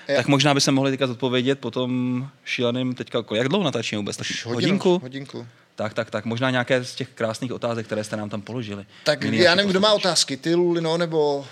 Jo. 0.09 0.17
Tak 0.17 0.27
možná 0.27 0.55
by 0.55 0.61
se 0.61 0.73
mohli 0.73 0.91
teďka 0.91 1.05
odpovědět 1.11 1.59
po 1.59 1.71
tom 1.71 2.29
šíleným 2.45 2.95
teďka, 2.95 3.25
jak 3.35 3.49
dlouho 3.49 3.65
natáčíme 3.65 3.97
vůbec? 3.99 4.17
Tak 4.17 4.27
Hodinu, 4.45 4.55
hodinku? 4.55 4.99
Hodinku. 5.03 5.47
Tak, 5.81 5.95
tak, 5.95 6.11
tak, 6.11 6.25
možná 6.25 6.51
nějaké 6.51 6.85
z 6.85 6.95
těch 6.95 7.09
krásných 7.09 7.53
otázek, 7.53 7.87
které 7.87 8.05
jste 8.05 8.17
nám 8.17 8.31
tam 8.31 8.43
položili. 8.43 8.87
Tak 9.05 9.25
Milí 9.25 9.39
já 9.39 9.55
nevím, 9.55 9.71
kdo 9.71 9.81
má 9.81 9.93
otázky, 9.93 10.37
ty 10.37 10.55
Lulino 10.55 10.97
nebo 10.97 11.47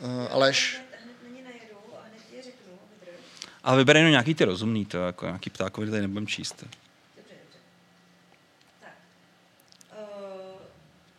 uh, 0.00 0.26
Aleš? 0.30 0.80
A 3.64 3.74
vybere 3.74 3.98
jenom 3.98 4.10
nějaký 4.10 4.34
ty 4.34 4.44
rozumný, 4.44 4.86
to 4.86 4.96
jako 4.98 5.26
nějaký 5.26 5.50
ptákovi 5.50 5.90
tady 5.90 6.02
nebudem 6.02 6.26
číst. 6.26 6.64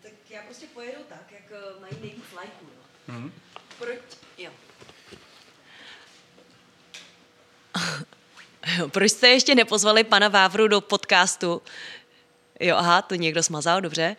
Tak 0.01 0.11
já 0.29 0.41
pojedu 0.73 0.99
tak, 1.09 1.31
jak 1.31 1.61
mají 1.81 1.93
nejvíc 2.01 2.23
lajků. 2.35 2.65
Mm-hmm. 3.09 3.31
Proč? 3.77 3.99
Jo. 4.37 4.51
Proč 8.91 9.11
jste 9.11 9.27
ještě 9.27 9.55
nepozvali 9.55 10.03
pana 10.03 10.27
Vávru 10.27 10.67
do 10.67 10.81
podcastu? 10.81 11.61
Jo, 12.59 12.75
aha, 12.77 13.01
to 13.01 13.15
někdo 13.15 13.43
smazal, 13.43 13.81
dobře. 13.81 14.15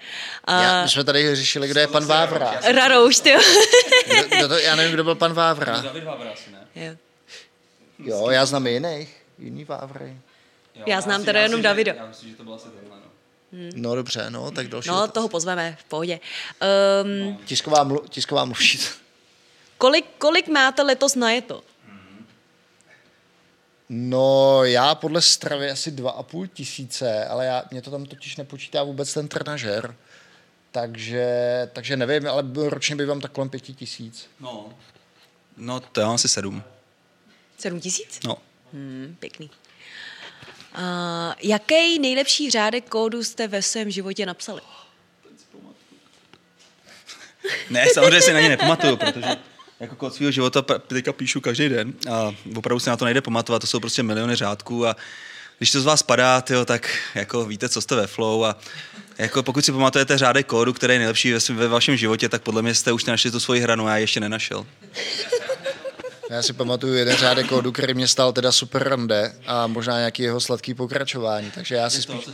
Já, 0.49 0.77
Uh, 0.79 0.83
my 0.83 0.89
jsme 0.91 1.05
tady 1.05 1.37
řešili, 1.37 1.69
kdo 1.69 1.81
je 1.81 1.87
pan 1.87 2.05
Vávra. 2.07 2.61
Rarouš, 2.75 3.21
ty. 3.21 3.35
Kdo, 4.07 4.37
kdo 4.37 4.49
to, 4.49 4.59
já 4.59 4.77
nevím, 4.77 4.93
kdo 4.93 5.05
byl 5.05 5.15
pan 5.15 5.33
Vávra. 5.33 5.81
David 5.81 6.05
Vávra 6.05 6.31
asi 6.31 6.51
ne? 6.51 6.59
Jo. 6.75 6.95
Jo, 7.99 8.31
já 8.31 8.47
znám 8.47 8.67
jiných. 8.67 9.17
Jiný 9.39 9.65
Vávry. 9.65 10.17
Já 10.87 11.01
znám 11.01 11.25
teda 11.25 11.41
jenom 11.41 11.63
Davida. 11.63 11.93
Já 11.97 12.07
myslím, 12.07 12.31
že 12.31 12.37
to 12.37 12.43
bylo 12.45 12.57
asi 12.57 12.69
tenhle, 12.69 12.97
no. 12.97 13.91
No 13.91 13.95
dobře, 13.95 14.27
no, 14.31 14.51
tak 14.51 14.69
další. 14.69 14.89
No, 14.89 15.09
toho 15.09 15.29
pozveme, 15.29 15.77
v 15.81 15.85
pohodě. 15.85 16.21
Um, 17.05 17.39
Tisková, 17.45 17.85
mlu, 17.85 18.05
tisková 18.09 18.45
mluvčí. 18.45 18.81
kolik, 19.79 20.05
kolik 20.19 20.49
máte 20.49 20.83
letos 20.83 21.15
na 21.15 21.31
je 21.31 21.43
to? 21.43 21.63
No, 23.89 24.65
já 24.65 24.95
podle 24.95 25.23
stravy 25.23 25.71
asi 25.71 25.91
dva 25.91 26.11
a 26.11 26.23
půl 26.23 26.47
tisíce, 26.47 27.25
ale 27.25 27.47
já, 27.47 27.65
mě 27.71 27.83
to 27.83 27.91
tam 27.91 28.07
totiž 28.07 28.37
nepočítá 28.37 28.83
vůbec 28.83 29.15
ten 29.15 29.29
trenažer. 29.29 29.97
Takže, 30.73 31.27
takže 31.73 31.97
nevím, 31.97 32.29
ale 32.29 32.45
ročně 32.57 32.97
bývám 32.97 33.21
tak 33.21 33.33
kolem 33.33 33.51
pěti 33.51 33.75
tisíc. 33.75 34.27
No. 34.41 34.75
No, 35.57 35.81
to 35.81 36.01
já 36.01 36.07
mám 36.07 36.15
asi 36.15 36.29
sedm. 36.29 36.63
Sedm 37.59 37.81
tisíc? 37.81 38.21
No. 38.25 38.37
Hmm, 38.73 39.17
pěkný. 39.21 39.51
Uh, 40.79 41.35
jaký 41.43 41.99
nejlepší 41.99 42.51
řádek 42.51 42.89
kódu 42.89 43.25
jste 43.25 43.49
ve 43.49 43.63
svém 43.63 43.91
životě 43.91 44.27
napsali? 44.27 44.61
Ne, 47.71 47.87
samozřejmě 47.95 48.23
si 48.23 48.33
na 48.33 48.41
ně 48.41 48.49
nepamatuju, 48.49 48.97
protože 48.97 49.37
jako 49.85 49.97
kód 49.97 50.15
svého 50.15 50.31
života 50.31 50.63
teďka 50.63 51.13
píšu 51.13 51.41
každý 51.41 51.69
den 51.69 51.93
a 52.13 52.35
opravdu 52.57 52.81
se 52.81 52.91
na 52.91 52.97
to 52.97 53.05
nejde 53.05 53.21
pamatovat, 53.21 53.61
to 53.61 53.67
jsou 53.67 53.81
prostě 53.81 54.03
miliony 54.03 54.37
řádků 54.37 54.87
a 54.87 54.97
když 55.59 55.71
to 55.71 55.81
z 55.81 55.85
vás 55.85 56.03
padá, 56.03 56.41
tyjo, 56.41 56.65
tak 56.65 56.99
jako 57.15 57.45
víte, 57.45 57.69
co 57.69 57.81
jste 57.81 57.95
ve 57.95 58.07
flow 58.07 58.45
a 58.45 58.59
jako 59.19 59.43
pokud 59.43 59.65
si 59.65 59.73
pamatujete 59.73 60.19
řádek 60.19 60.47
kódu, 60.47 60.73
který 60.73 60.95
je 60.95 60.99
nejlepší 60.99 61.33
ve, 61.33 61.39
ve 61.55 61.69
vašem 61.69 61.97
životě, 61.97 62.29
tak 62.29 62.43
podle 62.43 62.63
mě 62.63 62.75
jste 62.75 62.93
už 62.93 63.05
našli 63.05 63.31
tu 63.31 63.41
svoji 63.41 63.61
hranu, 63.61 63.89
já 63.89 63.97
ještě 63.97 64.21
nenašel. 64.21 64.67
Já 66.31 66.43
si 66.43 66.53
pamatuju 66.53 66.95
jeden 66.95 67.17
řádek 67.17 67.47
kódu, 67.47 67.73
který 67.73 67.95
mě 67.95 68.09
stál 68.09 68.33
teda 68.33 68.53
super 68.53 68.89
rande 68.89 69.35
a 69.47 69.67
možná 69.67 69.99
nějaký 69.99 70.23
jeho 70.23 70.41
sladký 70.41 70.75
pokračování, 70.75 71.51
takže 71.51 71.75
já 71.75 71.91
si 71.91 72.03
spíš... 72.03 72.29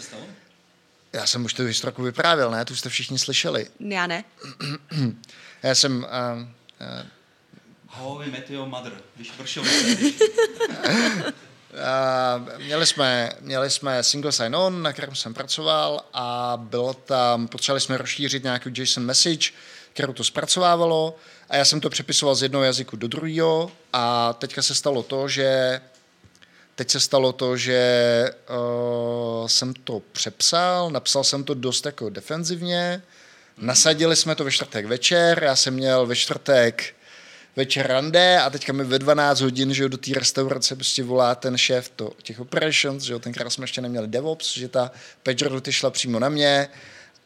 Já 1.13 1.27
jsem 1.27 1.45
už 1.45 1.55
tu 1.55 1.63
historku 1.65 2.03
vyprávěl, 2.03 2.51
ne? 2.51 2.65
Tu 2.65 2.77
jste 2.77 2.89
všichni 2.89 3.19
slyšeli. 3.19 3.67
Já 3.81 4.07
ne. 4.07 4.25
Já 5.63 5.75
jsem... 5.75 5.97
Uh, 5.99 6.43
uh, 6.43 7.07
How 7.93 8.19
we 8.19 8.27
met 8.27 8.51
your 8.51 8.69
mother, 8.69 8.93
když 9.17 9.31
pršel. 9.31 9.63
Uh, 9.63 9.69
měli 12.65 12.87
jsme, 12.87 13.33
měli 13.41 13.71
jsme 13.71 14.03
single 14.03 14.33
sign-on, 14.33 14.83
na 14.83 14.93
kterém 14.93 15.15
jsem 15.15 15.35
pracoval 15.35 16.05
a 16.13 16.59
bylo 16.63 16.95
tam, 16.95 17.49
potřebovali 17.49 17.81
jsme 17.81 17.97
rozšířit 17.97 18.45
nějakou 18.45 18.71
JSON 18.75 19.05
message, 19.05 19.51
kterou 19.93 20.13
to 20.13 20.25
zpracovávalo 20.25 21.17
a 21.49 21.57
já 21.57 21.65
jsem 21.65 21.81
to 21.81 21.91
přepisoval 21.91 22.35
z 22.35 22.43
jednoho 22.43 22.65
jazyku 22.65 22.97
do 22.97 23.09
druhého 23.09 23.73
a 23.93 24.33
teďka 24.33 24.63
se 24.63 24.75
stalo 24.75 25.03
to, 25.03 25.29
že 25.29 25.81
teď 26.75 26.91
se 26.91 27.01
stalo 27.01 27.33
to, 27.33 27.57
že 27.57 28.31
uh, 28.51 29.47
jsem 29.47 29.75
to 29.75 30.03
přepsal, 30.13 30.91
napsal 30.91 31.25
jsem 31.25 31.45
to 31.45 31.55
dost 31.55 31.87
jako 31.87 32.11
defenzivně, 32.11 33.03
nasadili 33.59 34.17
jsme 34.17 34.35
to 34.35 34.45
ve 34.45 34.51
čtvrtek 34.51 34.87
večer, 34.87 35.43
já 35.43 35.57
jsem 35.57 35.75
měl 35.75 36.07
ve 36.07 36.17
čtvrtek 36.17 36.95
večer 37.57 37.87
rande 37.87 38.41
a 38.41 38.51
teďka 38.51 38.73
mi 38.73 38.85
ve 38.85 38.99
12 38.99 39.41
hodin, 39.41 39.75
že 39.75 39.83
jo, 39.83 39.89
do 39.89 39.97
té 39.97 40.11
restaurace 40.15 40.77
prostě 40.77 41.03
volá 41.03 41.35
ten 41.35 41.59
šéf 41.59 41.93
to, 41.97 42.13
těch 42.23 42.41
operations, 42.41 43.03
že 43.03 43.13
jo, 43.13 43.19
tenkrát 43.19 43.51
jsme 43.51 43.65
ještě 43.65 43.81
neměli 43.81 44.09
DevOps, 44.09 44.57
že 44.57 44.69
ta 44.69 44.91
page 45.23 45.49
route 45.49 45.73
šla 45.73 45.91
přímo 45.91 46.19
na 46.19 46.29
mě 46.29 46.69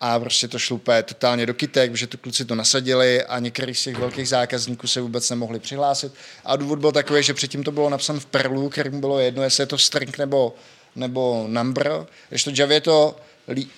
a 0.00 0.20
prostě 0.20 0.48
to 0.48 0.58
úplně 0.70 1.02
totálně 1.02 1.46
do 1.46 1.54
kytek, 1.54 1.96
že 1.96 2.06
tu 2.06 2.18
kluci 2.18 2.44
to 2.44 2.54
nasadili 2.54 3.22
a 3.22 3.38
některý 3.38 3.74
z 3.74 3.82
těch 3.82 3.96
velkých 3.96 4.28
zákazníků 4.28 4.86
se 4.86 5.00
vůbec 5.00 5.30
nemohli 5.30 5.58
přihlásit. 5.58 6.12
A 6.44 6.56
důvod 6.56 6.78
byl 6.78 6.92
takový, 6.92 7.22
že 7.22 7.34
předtím 7.34 7.64
to 7.64 7.72
bylo 7.72 7.90
napsáno 7.90 8.20
v 8.20 8.26
Perlu, 8.26 8.68
kterým 8.68 9.00
bylo 9.00 9.18
jedno, 9.18 9.42
jestli 9.42 9.62
je 9.62 9.66
to 9.66 9.78
string 9.78 10.18
nebo, 10.18 10.54
nebo 10.96 11.44
number. 11.48 12.06
Když 12.28 12.44
to 12.44 12.50
Javě 12.54 12.80
to 12.80 13.16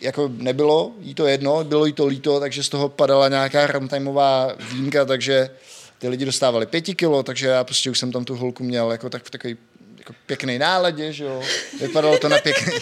jako 0.00 0.30
nebylo, 0.36 0.92
jí 1.00 1.14
to 1.14 1.26
jedno, 1.26 1.64
bylo 1.64 1.86
jí 1.86 1.92
to 1.92 2.06
líto, 2.06 2.40
takže 2.40 2.62
z 2.62 2.68
toho 2.68 2.88
padala 2.88 3.28
nějaká 3.28 3.66
runtimeová 3.66 4.52
výjimka, 4.72 5.04
takže 5.04 5.50
ty 5.98 6.08
lidi 6.08 6.24
dostávali 6.24 6.66
pěti 6.66 6.94
kilo, 6.94 7.22
takže 7.22 7.46
já 7.46 7.64
prostě 7.64 7.90
už 7.90 7.98
jsem 7.98 8.12
tam 8.12 8.24
tu 8.24 8.36
holku 8.36 8.64
měl 8.64 8.92
jako 8.92 9.10
tak 9.10 9.24
v 9.24 9.30
takový 9.30 9.56
jako 9.98 10.12
pěkný 10.26 10.58
náladě, 10.58 11.12
že 11.12 11.24
jo. 11.24 11.42
Vypadalo 11.80 12.18
to 12.18 12.28
na 12.28 12.38
pěkný, 12.38 12.72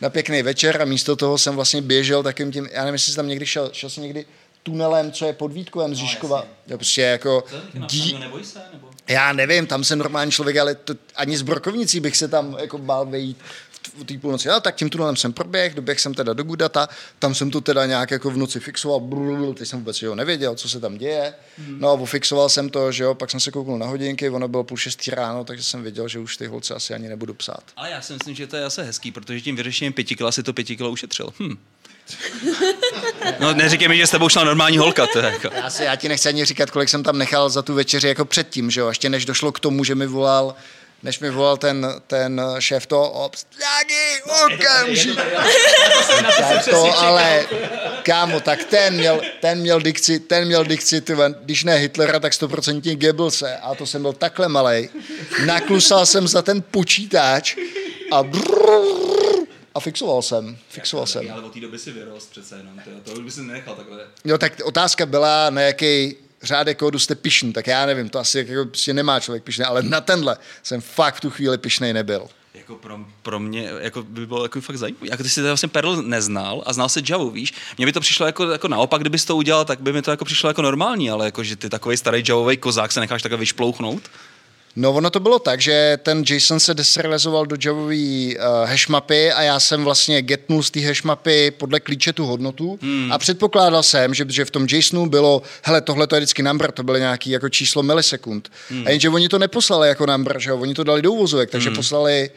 na 0.00 0.10
pěkný 0.10 0.42
večer 0.42 0.82
a 0.82 0.84
místo 0.84 1.16
toho 1.16 1.38
jsem 1.38 1.54
vlastně 1.54 1.82
běžel 1.82 2.22
takým 2.22 2.52
tím, 2.52 2.68
já 2.72 2.80
nevím, 2.80 2.94
jestli 2.94 3.10
jsi 3.12 3.16
tam 3.16 3.28
někdy 3.28 3.46
šel, 3.46 3.70
šel 3.72 3.90
jsem 3.90 4.02
někdy 4.02 4.26
tunelem, 4.62 5.12
co 5.12 5.26
je 5.26 5.32
pod 5.32 5.52
Vítkovem 5.52 5.94
z 5.94 5.98
Žižkova. 5.98 6.46
No, 6.66 6.78
prostě 6.78 7.02
jako 7.02 7.44
dí, 7.74 8.16
Neboj 8.20 8.44
se, 8.44 8.62
nebo? 8.72 8.88
já 9.08 9.32
nevím, 9.32 9.66
tam 9.66 9.84
jsem 9.84 9.98
normální 9.98 10.32
člověk, 10.32 10.56
ale 10.56 10.74
to, 10.74 10.94
ani 11.16 11.36
z 11.36 11.42
Brokovnicí 11.42 12.00
bych 12.00 12.16
se 12.16 12.28
tam 12.28 12.56
jako 12.60 12.78
bál 12.78 13.06
vejít 13.06 13.38
v 13.88 14.04
té 14.04 14.18
půlnoci. 14.18 14.48
No, 14.48 14.60
tak 14.60 14.74
tím 14.74 14.90
tunelem 14.90 15.16
jsem 15.16 15.32
proběh, 15.32 15.74
doběh 15.74 16.00
jsem 16.00 16.14
teda 16.14 16.32
do 16.32 16.42
Gudata, 16.42 16.88
tam 17.18 17.34
jsem 17.34 17.50
to 17.50 17.60
teda 17.60 17.86
nějak 17.86 18.10
jako 18.10 18.30
v 18.30 18.36
noci 18.36 18.60
fixoval, 18.60 19.00
brrr, 19.00 19.54
teď 19.54 19.68
jsem 19.68 19.78
vůbec 19.78 20.02
jo, 20.02 20.14
nevěděl, 20.14 20.54
co 20.54 20.68
se 20.68 20.80
tam 20.80 20.98
děje. 20.98 21.34
No 21.78 21.90
a 21.90 22.06
fixoval 22.06 22.48
jsem 22.48 22.70
to, 22.70 22.92
že 22.92 23.04
jo, 23.04 23.14
pak 23.14 23.30
jsem 23.30 23.40
se 23.40 23.50
kouknul 23.50 23.78
na 23.78 23.86
hodinky, 23.86 24.30
ono 24.30 24.48
bylo 24.48 24.64
půl 24.64 24.76
šestý 24.76 25.10
ráno, 25.10 25.44
takže 25.44 25.62
jsem 25.62 25.82
věděl, 25.82 26.08
že 26.08 26.18
už 26.18 26.36
ty 26.36 26.46
holce 26.46 26.74
asi 26.74 26.94
ani 26.94 27.08
nebudu 27.08 27.34
psát. 27.34 27.62
Ale 27.76 27.90
já 27.90 28.00
si 28.00 28.12
myslím, 28.12 28.34
že 28.34 28.46
to 28.46 28.56
je 28.56 28.64
asi 28.64 28.82
hezký, 28.82 29.12
protože 29.12 29.40
tím 29.40 29.56
vyřešením 29.56 29.92
pěti 29.92 30.16
kila 30.16 30.32
si 30.32 30.42
to 30.42 30.52
pěti 30.52 30.76
kilo 30.76 30.90
ušetřil. 30.90 31.32
Hm. 31.40 31.56
No 33.40 33.54
neříkej 33.54 33.88
mi, 33.88 33.96
že 33.96 34.06
s 34.06 34.10
tebou 34.10 34.28
šla 34.28 34.44
normální 34.44 34.78
holka, 34.78 35.06
to 35.06 35.18
je 35.18 35.24
jako. 35.24 35.48
Já, 35.56 35.70
si, 35.70 35.84
já 35.84 35.96
ti 35.96 36.08
nechci 36.08 36.28
ani 36.28 36.44
říkat, 36.44 36.70
kolik 36.70 36.88
jsem 36.88 37.02
tam 37.02 37.18
nechal 37.18 37.50
za 37.50 37.62
tu 37.62 37.74
večeři 37.74 38.08
jako 38.08 38.24
předtím, 38.24 38.70
že 38.70 38.80
jo, 38.80 38.88
ještě 38.88 39.08
než 39.08 39.24
došlo 39.24 39.52
k 39.52 39.60
tomu, 39.60 39.84
že 39.84 39.94
mi 39.94 40.06
volal 40.06 40.54
než 41.02 41.20
mi 41.20 41.30
volal 41.30 41.56
ten, 41.56 41.86
ten 42.06 42.40
šéf 42.58 42.86
toho 42.86 43.10
ops, 43.10 43.46
Dagi, 43.58 44.22
okamžik. 44.44 45.18
to 46.70 46.98
ale, 46.98 47.46
kámo, 48.02 48.40
tak 48.40 48.64
ten 48.64 48.94
měl, 48.94 49.20
ten 49.40 49.58
měl 49.58 49.80
dikci, 49.80 50.20
ten 50.20 50.44
měl 50.44 50.64
dikci, 50.64 51.00
tyhle, 51.00 51.34
když 51.44 51.64
ne 51.64 51.76
Hitlera, 51.76 52.20
tak 52.20 52.34
stoprocentně 52.34 52.96
Goebbelse. 52.96 53.56
A 53.56 53.74
to 53.74 53.86
jsem 53.86 54.02
byl 54.02 54.12
takhle 54.12 54.48
malej. 54.48 54.88
Naklusal 55.46 56.06
jsem 56.06 56.28
za 56.28 56.42
ten 56.42 56.62
počítač 56.62 57.56
a 58.12 58.22
brrr, 58.22 59.02
a 59.74 59.80
fixoval 59.80 60.22
jsem, 60.22 60.56
fixoval 60.68 61.06
jsem. 61.06 61.30
Ale 61.32 61.42
od 61.42 61.52
té 61.52 61.60
doby 61.60 61.78
si 61.78 61.90
vyrost 61.92 62.30
přece 62.30 62.56
jenom, 62.56 62.80
to, 63.04 63.12
to 63.14 63.20
by 63.20 63.30
si 63.30 63.42
nenechal 63.42 63.74
takhle. 63.74 63.98
Jo, 64.24 64.38
tak 64.38 64.52
otázka 64.64 65.06
byla, 65.06 65.50
na 65.50 65.60
jaký 65.62 66.16
řádek 66.42 66.78
kódu 66.78 66.98
jste 66.98 67.14
pišný, 67.14 67.52
tak 67.52 67.66
já 67.66 67.86
nevím, 67.86 68.08
to 68.08 68.18
asi 68.18 68.38
jako 68.48 68.64
prostě 68.64 68.94
nemá 68.94 69.20
člověk 69.20 69.42
pišný, 69.42 69.64
ale 69.64 69.82
na 69.82 70.00
tenhle 70.00 70.36
jsem 70.62 70.80
fakt 70.80 71.14
v 71.14 71.20
tu 71.20 71.30
chvíli 71.30 71.58
pišnej 71.58 71.92
nebyl. 71.92 72.28
Jako 72.54 72.74
pro, 72.74 72.98
pro 73.22 73.40
mě 73.40 73.70
jako 73.80 74.02
by 74.02 74.26
bylo 74.26 74.44
jako 74.44 74.60
fakt 74.60 74.76
zajímavé. 74.76 75.06
Jako 75.10 75.22
ty 75.22 75.28
jsi 75.28 75.42
vlastně 75.42 75.68
Perl 75.68 76.02
neznal 76.02 76.62
a 76.66 76.72
znal 76.72 76.88
se 76.88 77.00
Java, 77.08 77.30
víš? 77.30 77.52
Mně 77.78 77.86
by 77.86 77.92
to 77.92 78.00
přišlo 78.00 78.26
jako, 78.26 78.50
jako 78.50 78.68
naopak, 78.68 79.00
kdybys 79.00 79.24
to 79.24 79.36
udělal, 79.36 79.64
tak 79.64 79.80
by 79.80 79.92
mi 79.92 80.02
to 80.02 80.10
jako 80.10 80.24
přišlo 80.24 80.50
jako 80.50 80.62
normální, 80.62 81.10
ale 81.10 81.24
jako, 81.24 81.44
že 81.44 81.56
ty 81.56 81.68
takový 81.68 81.96
starý 81.96 82.24
Javový 82.28 82.56
kozák 82.56 82.92
se 82.92 83.00
necháš 83.00 83.22
takhle 83.22 83.38
vyšplouchnout. 83.38 84.02
No 84.76 84.92
ono 84.92 85.10
to 85.10 85.20
bylo 85.20 85.38
tak, 85.38 85.60
že 85.60 85.98
ten 86.02 86.24
JSON 86.26 86.60
se 86.60 86.74
deserializoval 86.74 87.46
do 87.46 87.56
javový 87.64 88.36
uh, 88.36 88.68
hashmapy 88.68 89.32
a 89.32 89.42
já 89.42 89.60
jsem 89.60 89.84
vlastně 89.84 90.22
getnul 90.22 90.62
z 90.62 90.70
té 90.70 90.80
hashmapy 90.80 91.50
podle 91.50 91.80
klíče 91.80 92.12
tu 92.12 92.26
hodnotu 92.26 92.78
hmm. 92.82 93.12
a 93.12 93.18
předpokládal 93.18 93.82
jsem, 93.82 94.14
že, 94.14 94.24
že 94.28 94.44
v 94.44 94.50
tom 94.50 94.66
JSONu 94.70 95.06
bylo, 95.06 95.42
hele, 95.62 95.80
tohle 95.80 96.06
to 96.06 96.14
je 96.14 96.20
vždycky 96.20 96.42
number, 96.42 96.72
to 96.72 96.82
bylo 96.82 96.98
nějaký 96.98 97.30
jako 97.30 97.48
číslo 97.48 97.82
milisekund. 97.82 98.48
Hmm. 98.70 98.86
A 98.86 98.90
jenže 98.90 99.08
oni 99.08 99.28
to 99.28 99.38
neposlali 99.38 99.88
jako 99.88 100.06
number, 100.06 100.40
že 100.40 100.50
jo, 100.50 100.58
oni 100.58 100.74
to 100.74 100.84
dali 100.84 101.02
do 101.02 101.12
uvozovek, 101.12 101.50
takže 101.50 101.68
hmm. 101.68 101.76
poslali 101.76 102.30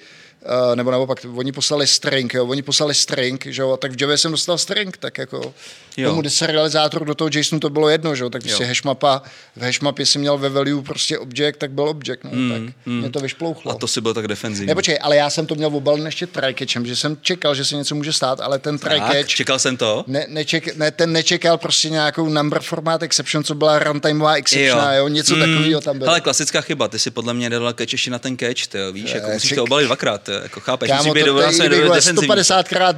nebo 0.76 0.92
naopak, 0.92 1.26
oni 1.36 1.52
poslali 1.52 1.88
string, 1.88 2.34
jo, 2.34 2.46
oni 2.46 2.62
poslali 2.62 2.94
string, 2.94 3.46
že 3.46 3.62
jo, 3.62 3.78
tak 3.78 3.92
v 3.92 4.02
Java 4.02 4.18
jsem 4.18 4.32
dostal 4.32 4.58
string, 4.58 4.98
tak 4.98 5.18
jako 5.18 5.54
jo. 5.98 6.10
tomu 6.10 6.22
deserializátoru 6.22 7.06
do 7.06 7.16
toho 7.16 7.30
JSONu 7.34 7.60
to 7.60 7.70
bylo 7.70 7.90
jedno, 7.90 8.16
že 8.16 8.24
jo, 8.24 8.30
tak 8.30 8.42
prostě 8.42 8.64
jo. 8.64 8.68
hashmapa, 8.68 9.22
v 9.56 9.62
hashmapě 9.62 10.06
si 10.06 10.20
měl 10.20 10.38
ve 10.38 10.50
value 10.50 10.82
prostě 10.82 11.18
object, 11.18 11.58
tak 11.58 11.72
byl 11.72 11.90
object, 11.90 12.24
no, 12.24 12.30
mm, 12.34 12.52
tak 12.52 12.76
mm. 12.86 13.00
mě 13.00 13.10
to 13.10 13.20
vyšplouchlo. 13.20 13.72
A 13.72 13.76
to 13.76 13.88
si 13.88 14.02
byl 14.02 14.14
tak 14.14 14.28
defenzivní. 14.28 14.68
Ne, 14.68 14.76
počkej, 14.76 15.00
ale 15.02 15.16
já 15.16 15.30
jsem 15.30 15.46
to 15.46 15.56
měl 15.56 15.76
obalen 15.76 16.06
ještě 16.06 16.28
trycatchem, 16.28 16.86
že 16.86 16.96
jsem 16.96 17.18
čekal, 17.22 17.56
že 17.56 17.66
se 17.66 17.76
něco 17.76 17.96
může 17.96 18.14
stát, 18.14 18.40
ale 18.40 18.60
ten 18.60 18.78
trycatch... 18.78 19.28
čekal 19.28 19.60
jsem 19.60 19.78
to? 19.78 20.04
Ne, 20.08 20.26
neček, 20.30 20.76
ne, 20.76 20.92
ten 20.92 21.12
nečekal 21.12 21.58
prostě 21.58 21.90
nějakou 21.90 22.30
number 22.30 22.62
format 22.62 23.04
exception, 23.04 23.44
co 23.44 23.56
byla 23.56 23.80
runtimeová 23.80 24.34
exception, 24.34 24.80
jo. 24.80 24.98
jo, 24.98 25.08
něco 25.08 25.36
mm. 25.36 25.42
takového 25.42 25.82
tam 25.82 25.98
bylo. 25.98 26.10
Ale 26.10 26.22
klasická 26.22 26.62
chyba, 26.62 26.88
ty 26.88 27.00
si 27.00 27.12
podle 27.12 27.34
mě 27.34 27.50
dal 27.50 27.74
catch 27.74 27.92
ještě 27.92 28.12
na 28.12 28.20
ten 28.20 28.38
catch, 28.38 28.68
ty, 28.68 28.78
víš, 28.92 29.14
jako 29.14 29.30
musíš 29.30 29.52
to 29.52 29.64
obalit 29.64 29.86
dvakrát, 29.86 30.30
jako 30.44 30.60
chápeš, 30.60 30.90
Kámo, 30.90 31.04
musí 31.04 31.14
být 31.14 31.26
to, 31.26 32.02
150 32.02 32.68
krát 32.68 32.96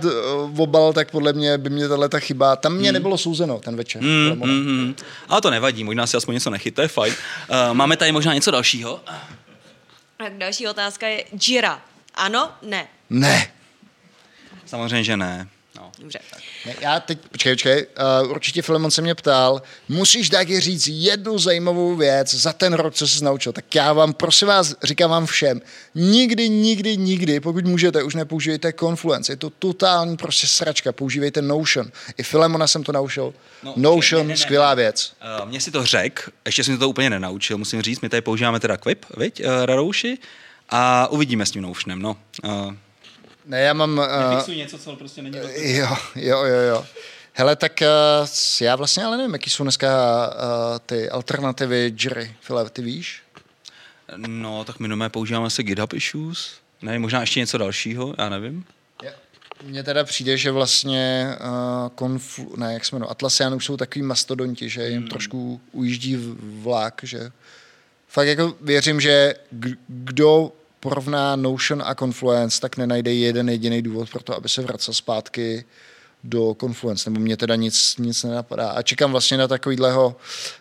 obal, 0.58 0.94
tak 0.94 1.12
podle 1.12 1.34
mě 1.34 1.58
by 1.58 1.70
mě 1.70 1.88
tahle 1.88 2.10
ta 2.10 2.20
chyba, 2.20 2.56
tam 2.56 2.74
mě 2.74 2.90
mm. 2.90 2.94
nebylo 2.94 3.18
souzeno 3.18 3.60
ten 3.60 3.76
večer. 3.76 4.02
Mm, 4.02 4.42
mm, 4.44 4.52
mm. 4.52 4.96
Ale 5.30 5.42
to 5.42 5.50
nevadí, 5.50 5.84
možná 5.84 6.08
si 6.08 6.18
aspoň 6.18 6.34
něco 6.34 6.50
nechyt, 6.50 6.76
to 6.76 6.82
je 6.82 6.88
fajn. 6.88 7.14
Uh, 7.50 7.74
máme 7.74 7.98
tady 7.98 8.12
možná 8.12 8.34
něco 8.34 8.52
dalšího. 8.52 9.02
Tak 10.18 10.38
další 10.38 10.68
otázka 10.68 11.08
je 11.08 11.24
Jira. 11.48 11.82
Ano, 12.16 12.52
ne. 12.62 12.88
Ne. 13.10 13.48
Samozřejmě, 14.66 15.04
že 15.04 15.18
ne. 15.18 15.48
Dobře. 16.00 16.20
Ne, 16.66 16.76
já 16.82 17.00
teď, 17.00 17.20
počkej, 17.32 17.54
počkej, 17.54 17.86
uh, 18.24 18.32
určitě 18.32 18.62
Filemon 18.62 18.92
se 18.92 19.02
mě 19.02 19.16
ptal, 19.16 19.62
musíš 19.90 20.30
taky 20.30 20.60
říct 20.60 20.88
jednu 20.88 21.40
zajímavou 21.40 21.96
věc 21.96 22.34
za 22.34 22.54
ten 22.54 22.74
rok, 22.74 22.94
co 22.94 23.08
jsi 23.08 23.24
naučil. 23.24 23.54
Tak 23.54 23.76
já 23.76 23.94
vám, 23.94 24.14
prosím 24.14 24.48
vás, 24.48 24.76
říkám 24.84 25.10
vám 25.10 25.26
všem, 25.26 25.62
nikdy, 25.96 26.50
nikdy, 26.50 26.98
nikdy, 26.98 27.40
pokud 27.40 27.66
můžete, 27.66 28.04
už 28.04 28.16
nepoužívejte 28.16 28.74
Confluence. 28.74 29.32
Je 29.32 29.36
to 29.36 29.50
totální 29.50 30.18
prostě 30.18 30.48
sračka, 30.48 30.92
používejte 30.92 31.42
Notion. 31.42 31.92
I 32.18 32.24
Filemona 32.24 32.68
jsem 32.68 32.84
to 32.84 32.92
naučil. 32.92 33.34
No, 33.64 33.74
Notion, 33.78 34.22
ne, 34.22 34.28
ne, 34.28 34.34
ne, 34.34 34.38
skvělá 34.38 34.74
věc. 34.74 35.14
Uh, 35.42 35.50
mě 35.50 35.62
si 35.62 35.72
to 35.72 35.86
řek, 35.86 36.30
ještě 36.46 36.64
jsem 36.64 36.78
to 36.78 36.90
úplně 36.90 37.10
nenaučil, 37.10 37.58
musím 37.58 37.82
říct, 37.82 38.02
my 38.02 38.10
tady 38.10 38.22
používáme 38.22 38.60
teda 38.60 38.78
Quip, 38.78 39.06
viď, 39.18 39.40
uh, 39.40 39.66
Rarouši, 39.66 40.18
a 40.70 41.08
uvidíme 41.08 41.46
s 41.46 41.52
tím 41.52 41.62
Notionem, 41.62 42.02
no. 42.02 42.18
Uh, 42.44 42.74
ne, 43.48 43.62
já 43.62 43.74
mám... 43.74 44.02
Uh, 44.48 44.56
něco, 44.56 44.78
co 44.78 44.96
prostě 44.96 45.22
není 45.22 45.38
Jo, 45.56 45.98
jo, 46.16 46.44
jo, 46.44 46.60
jo. 46.70 46.86
Hele, 47.34 47.56
tak 47.56 47.82
uh, 47.82 48.28
já 48.62 48.76
vlastně 48.76 49.04
ale 49.04 49.18
nevím, 49.18 49.34
jaký 49.34 49.50
jsou 49.50 49.64
dneska 49.64 49.88
uh, 50.28 50.80
ty 50.86 51.10
alternativy 51.10 51.94
Jiry. 52.00 52.36
File, 52.42 52.70
ty 52.70 52.82
víš? 52.82 53.22
No, 54.16 54.64
tak 54.64 54.80
my 54.80 54.88
nové 54.88 55.10
používáme 55.10 55.50
se 55.50 55.64
GitHub 55.64 55.94
Issues. 55.94 56.52
Ne, 56.82 57.00
možná 57.00 57.22
ještě 57.22 57.40
něco 57.40 57.58
dalšího, 57.58 58.16
já 58.18 58.30
nevím. 58.30 58.66
Mně 59.64 59.84
teda 59.84 60.04
přijde, 60.04 60.38
že 60.38 60.52
vlastně 60.52 61.36
uh, 61.40 61.90
konflu, 61.96 62.54
ne, 62.58 62.74
jak 62.74 62.86
jsme 62.86 63.00
no, 63.00 63.12
Atlasian 63.12 63.54
už 63.54 63.66
jsou 63.66 63.78
takový 63.78 64.04
mastodonti, 64.04 64.70
že 64.70 64.90
jim 64.90 65.00
hmm. 65.00 65.08
trošku 65.08 65.62
ujíždí 65.72 66.36
vlak, 66.62 67.02
že 67.04 67.32
fakt 68.08 68.28
jako 68.28 68.56
věřím, 68.62 69.02
že 69.02 69.36
kdo 69.88 70.52
porovná 70.80 71.36
Notion 71.36 71.84
a 71.86 71.96
Confluence, 71.96 72.62
tak 72.62 72.78
nenajde 72.78 73.14
jeden 73.14 73.50
jediný 73.50 73.82
důvod 73.82 74.10
pro 74.10 74.24
to, 74.24 74.36
aby 74.36 74.50
se 74.50 74.62
vracel 74.62 74.94
zpátky 74.94 75.66
do 76.24 76.56
Confluence, 76.60 77.10
nebo 77.10 77.22
mě 77.22 77.38
teda 77.38 77.56
nic, 77.56 77.98
nic 77.98 78.24
nenapadá. 78.24 78.70
A 78.70 78.82
čekám 78.82 79.12
vlastně 79.12 79.38
na 79.38 79.48
takovýhleho 79.48 80.16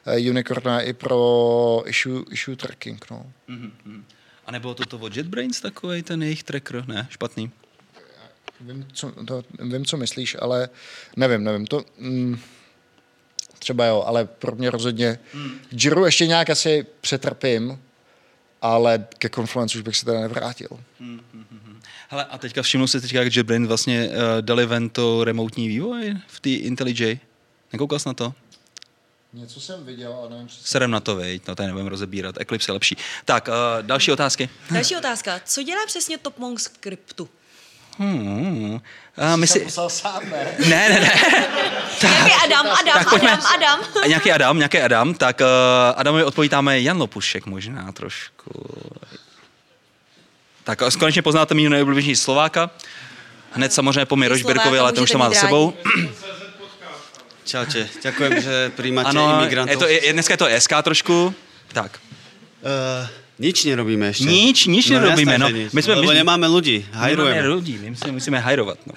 uh, 0.07 0.31
unicorna 0.31 0.81
i 0.81 0.93
pro 0.93 1.83
issue, 1.87 2.25
issue 2.31 2.57
tracking. 2.57 3.11
No. 3.11 3.27
Mm-hmm. 3.49 4.03
A 4.47 4.53
nebylo 4.53 4.75
to 4.75 4.85
to 4.85 4.99
od 4.99 5.17
JetBrains 5.17 5.61
takový 5.61 6.03
ten 6.03 6.23
jejich 6.23 6.43
tracker? 6.43 6.89
Ne, 6.89 7.07
špatný. 7.11 7.51
Vím, 8.61 8.87
co, 8.93 9.12
to, 9.25 9.43
vím, 9.61 9.85
co 9.85 9.97
myslíš, 9.97 10.37
ale 10.41 10.69
nevím, 11.17 11.45
nevím. 11.45 11.67
To, 11.67 11.85
mm, 11.99 12.39
třeba 13.59 13.87
jo, 13.87 14.05
ale 14.07 14.25
pro 14.25 14.57
mě 14.57 14.71
rozhodně 14.71 15.19
mm. 15.35 15.51
Jiru 15.73 16.05
ještě 16.05 16.27
nějak 16.27 16.51
asi 16.51 16.87
přetrpím, 17.01 17.79
ale 18.75 19.07
ke 19.19 19.29
Confluence 19.29 19.79
už 19.79 19.83
bych 19.83 19.97
se 19.97 20.05
teda 20.05 20.21
nevrátil. 20.21 20.69
Hmm, 21.01 21.21
hmm, 21.35 21.47
hmm. 21.51 21.81
Hele, 22.09 22.25
a 22.25 22.39
teďka 22.39 22.62
všimnu 22.62 22.87
si 22.87 23.01
teďka, 23.01 23.19
jak 23.19 23.37
JetBrains 23.37 23.69
vlastně 23.69 24.09
uh, 24.09 24.14
dali 24.41 24.67
ven 24.67 24.89
to 24.91 25.25
remotní 25.25 25.69
vývoj 25.69 26.14
v 26.27 26.41
té 26.41 26.51
IntelliJ. 26.51 27.19
Nekoukal 27.73 27.99
jsi 27.99 28.09
na 28.09 28.14
to? 28.14 28.35
Něco 29.33 29.61
jsem 29.61 29.85
viděl, 29.85 30.14
ale 30.14 30.31
nevím, 30.31 30.49
co 30.49 30.57
Serem 30.64 30.91
na 30.91 31.01
to, 31.01 31.17
veď, 31.17 31.43
no 31.49 31.55
tady 31.55 31.67
nebudeme 31.67 31.91
rozebírat, 31.91 32.41
Eclipse 32.41 32.71
je 32.71 32.73
lepší. 32.73 32.97
Tak, 33.25 33.49
uh, 33.49 33.55
další 33.83 34.12
otázky. 34.12 34.49
Další 34.71 34.97
otázka. 34.97 35.41
Co 35.45 35.62
dělá 35.62 35.87
přesně 35.87 36.19
TopMonk 36.19 36.61
Scriptu? 36.61 37.29
Hmm. 37.99 38.80
A 39.16 39.36
my 39.36 39.47
si... 39.47 39.66
sám, 39.88 40.22
ne? 40.30 40.55
Ne, 40.59 40.88
ne, 40.88 41.01
ne. 41.01 41.11
tak, 42.01 42.11
nějaký 42.11 42.32
Adam, 42.44 42.66
Adam, 42.66 42.94
tak, 42.94 43.11
pojďme. 43.11 43.30
Adam, 43.32 43.80
Adam. 43.80 44.09
nějaký 44.09 44.32
Adam, 44.32 44.59
nějaký 44.59 44.80
Adam. 44.80 45.14
Tak 45.14 45.40
uh, 45.40 45.47
Adamovi 45.97 46.24
odpovídáme 46.24 46.80
Jan 46.80 46.99
Lopušek 46.99 47.47
možná 47.47 47.92
trošku. 47.92 48.51
Tak 50.64 50.82
konečně 50.99 51.22
poznáte 51.22 51.55
mého 51.55 51.70
nejoblíbenější 51.70 52.16
Slováka. 52.16 52.70
Hned 53.53 53.72
samozřejmě 53.72 54.05
po 54.07 54.16
Rožbirkovi, 54.16 54.78
ale 54.78 54.92
to 54.92 55.03
už 55.03 55.11
to 55.11 55.18
má 55.18 55.28
za 55.28 55.34
sebou. 55.34 55.72
Čaute, 57.47 57.86
ďakujem, 58.03 58.42
že 58.42 58.55
príjmate 58.78 59.14
ano, 59.14 59.38
imigrantov. 59.38 59.70
Je 59.70 59.78
to, 59.78 59.86
je, 59.86 60.12
dneska 60.12 60.34
je 60.34 60.40
to 60.42 60.49
SK 60.59 60.72
trošku. 60.82 61.16
Tak. 61.70 61.94
Uh, 62.59 63.07
nič 63.37 63.57
nerobíme 63.68 64.09
ešte. 64.12 64.28
Nič, 64.28 64.66
nič 64.66 64.84
no, 64.91 65.01
nerobíme. 65.01 65.34
No. 65.39 65.49
My 65.49 65.80
jsme, 65.82 65.95
Lebo 66.01 66.12
my, 66.12 66.16
nemáme 66.24 66.47
ľudí, 66.49 66.84
hajrujeme. 66.93 67.37
Nemáme 67.37 67.53
ľudí, 67.53 67.74
my 67.78 67.89
musíme, 67.93 68.12
musíme 68.12 68.39
hajrovat. 68.41 68.78
No. 68.87 68.95